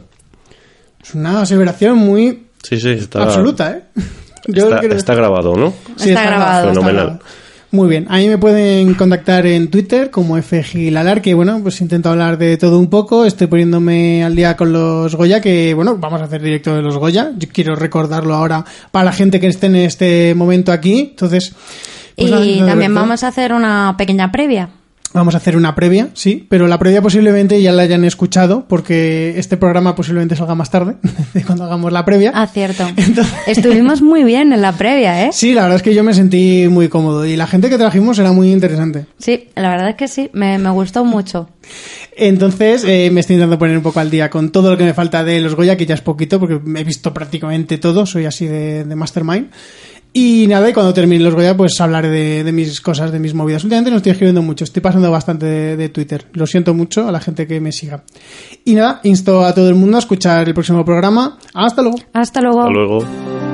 Es 1.07 1.15
una 1.15 1.41
aseveración 1.41 1.97
muy 1.97 2.43
Sí, 2.63 2.79
sí, 2.79 2.89
está, 2.89 3.23
absoluta, 3.23 3.71
¿eh? 3.71 3.83
Yo 4.47 4.65
está, 4.65 4.79
quiero- 4.79 4.95
está 4.95 5.15
grabado, 5.15 5.55
¿no? 5.55 5.73
Sí, 5.97 6.09
Está 6.09 6.23
grabado. 6.23 6.67
está 6.67 6.73
Fenomenal. 6.73 7.05
grabado. 7.05 7.19
Muy 7.69 7.89
bien, 7.89 8.05
a 8.09 8.17
mí 8.17 8.29
me 8.29 8.37
pueden 8.37 8.93
contactar 8.93 9.45
en 9.45 9.69
Twitter 9.69 10.09
como 10.09 10.41
FGilalar, 10.41 11.21
que 11.21 11.33
bueno, 11.33 11.59
pues 11.61 11.81
intento 11.81 12.09
hablar 12.09 12.37
de 12.37 12.55
todo 12.55 12.79
un 12.79 12.89
poco, 12.89 13.25
estoy 13.25 13.47
poniéndome 13.47 14.23
al 14.23 14.37
día 14.37 14.55
con 14.55 14.71
los 14.71 15.13
Goya, 15.15 15.41
que 15.41 15.73
bueno, 15.73 15.97
vamos 15.97 16.21
a 16.21 16.23
hacer 16.25 16.41
directo 16.41 16.73
de 16.73 16.81
los 16.81 16.97
Goya, 16.97 17.31
yo 17.37 17.49
quiero 17.51 17.75
recordarlo 17.75 18.33
ahora 18.35 18.63
para 18.91 19.03
la 19.03 19.11
gente 19.11 19.41
que 19.41 19.47
esté 19.47 19.65
en 19.67 19.75
este 19.75 20.33
momento 20.33 20.71
aquí, 20.71 21.09
entonces... 21.11 21.53
pues 22.15 22.31
y 22.31 22.59
también 22.65 22.95
vamos 22.95 23.23
a 23.25 23.27
hacer 23.27 23.51
una 23.51 23.95
pequeña 23.97 24.31
previa. 24.31 24.69
Vamos 25.17 25.33
a 25.33 25.37
hacer 25.37 25.57
una 25.57 25.73
previa, 25.73 26.09
sí, 26.13 26.45
pero 26.47 26.67
la 26.67 26.77
previa 26.77 27.01
posiblemente 27.01 27.59
ya 27.59 27.71
la 27.71 27.81
hayan 27.81 28.05
escuchado, 28.05 28.65
porque 28.67 29.33
este 29.37 29.57
programa 29.57 29.95
posiblemente 29.95 30.35
salga 30.35 30.53
más 30.53 30.69
tarde, 30.69 30.97
de 31.33 31.43
cuando 31.43 31.63
hagamos 31.63 31.91
la 31.91 32.05
previa. 32.05 32.31
Ah, 32.35 32.45
cierto. 32.45 32.85
Estuvimos 33.47 34.03
muy 34.03 34.23
bien 34.23 34.53
en 34.53 34.61
la 34.61 34.73
previa, 34.73 35.25
¿eh? 35.25 35.29
Sí, 35.33 35.55
la 35.55 35.63
verdad 35.63 35.77
es 35.77 35.81
que 35.81 35.95
yo 35.95 36.03
me 36.03 36.13
sentí 36.13 36.67
muy 36.69 36.87
cómodo 36.87 37.25
y 37.25 37.35
la 37.35 37.47
gente 37.47 37.67
que 37.67 37.79
trajimos 37.79 38.19
era 38.19 38.31
muy 38.31 38.51
interesante. 38.51 39.07
Sí, 39.17 39.49
la 39.55 39.69
verdad 39.69 39.89
es 39.89 39.95
que 39.95 40.07
sí, 40.07 40.29
me, 40.33 40.59
me 40.59 40.69
gustó 40.69 41.03
mucho. 41.03 41.49
Entonces 42.15 42.83
eh, 42.83 43.09
me 43.11 43.21
estoy 43.21 43.35
intentando 43.35 43.57
poner 43.57 43.75
un 43.75 43.83
poco 43.83 43.99
al 43.99 44.11
día 44.11 44.29
con 44.29 44.51
todo 44.51 44.69
lo 44.69 44.77
que 44.77 44.83
me 44.83 44.93
falta 44.93 45.23
de 45.23 45.41
los 45.41 45.55
Goya, 45.55 45.77
que 45.77 45.87
ya 45.87 45.95
es 45.95 46.01
poquito, 46.01 46.39
porque 46.39 46.59
he 46.79 46.83
visto 46.83 47.11
prácticamente 47.11 47.79
todo, 47.79 48.05
soy 48.05 48.25
así 48.25 48.45
de, 48.45 48.83
de 48.83 48.95
mastermind. 48.95 49.49
Y 50.19 50.47
nada, 50.47 50.67
y 50.67 50.73
cuando 50.73 50.95
termine 50.95 51.23
los 51.23 51.35
Goya, 51.35 51.55
pues 51.55 51.79
hablaré 51.79 52.09
de, 52.09 52.43
de 52.43 52.51
mis 52.51 52.81
cosas, 52.81 53.11
de 53.11 53.19
mis 53.19 53.35
movidas. 53.35 53.63
Últimamente 53.63 53.91
no 53.91 53.97
estoy 53.97 54.13
escribiendo 54.13 54.41
mucho, 54.41 54.63
estoy 54.63 54.81
pasando 54.81 55.11
bastante 55.11 55.45
de, 55.45 55.77
de 55.77 55.89
Twitter. 55.89 56.25
Lo 56.33 56.47
siento 56.47 56.73
mucho 56.73 57.07
a 57.07 57.11
la 57.11 57.19
gente 57.19 57.45
que 57.45 57.61
me 57.61 57.71
siga. 57.71 58.03
Y 58.65 58.73
nada, 58.73 58.99
insto 59.03 59.45
a 59.45 59.53
todo 59.53 59.69
el 59.69 59.75
mundo 59.75 59.97
a 59.97 59.99
escuchar 59.99 60.47
el 60.47 60.55
próximo 60.55 60.83
programa. 60.83 61.37
Hasta 61.53 61.83
luego. 61.83 61.99
Hasta 62.13 62.41
luego. 62.41 62.61
Hasta 62.61 62.73
luego. 62.73 63.46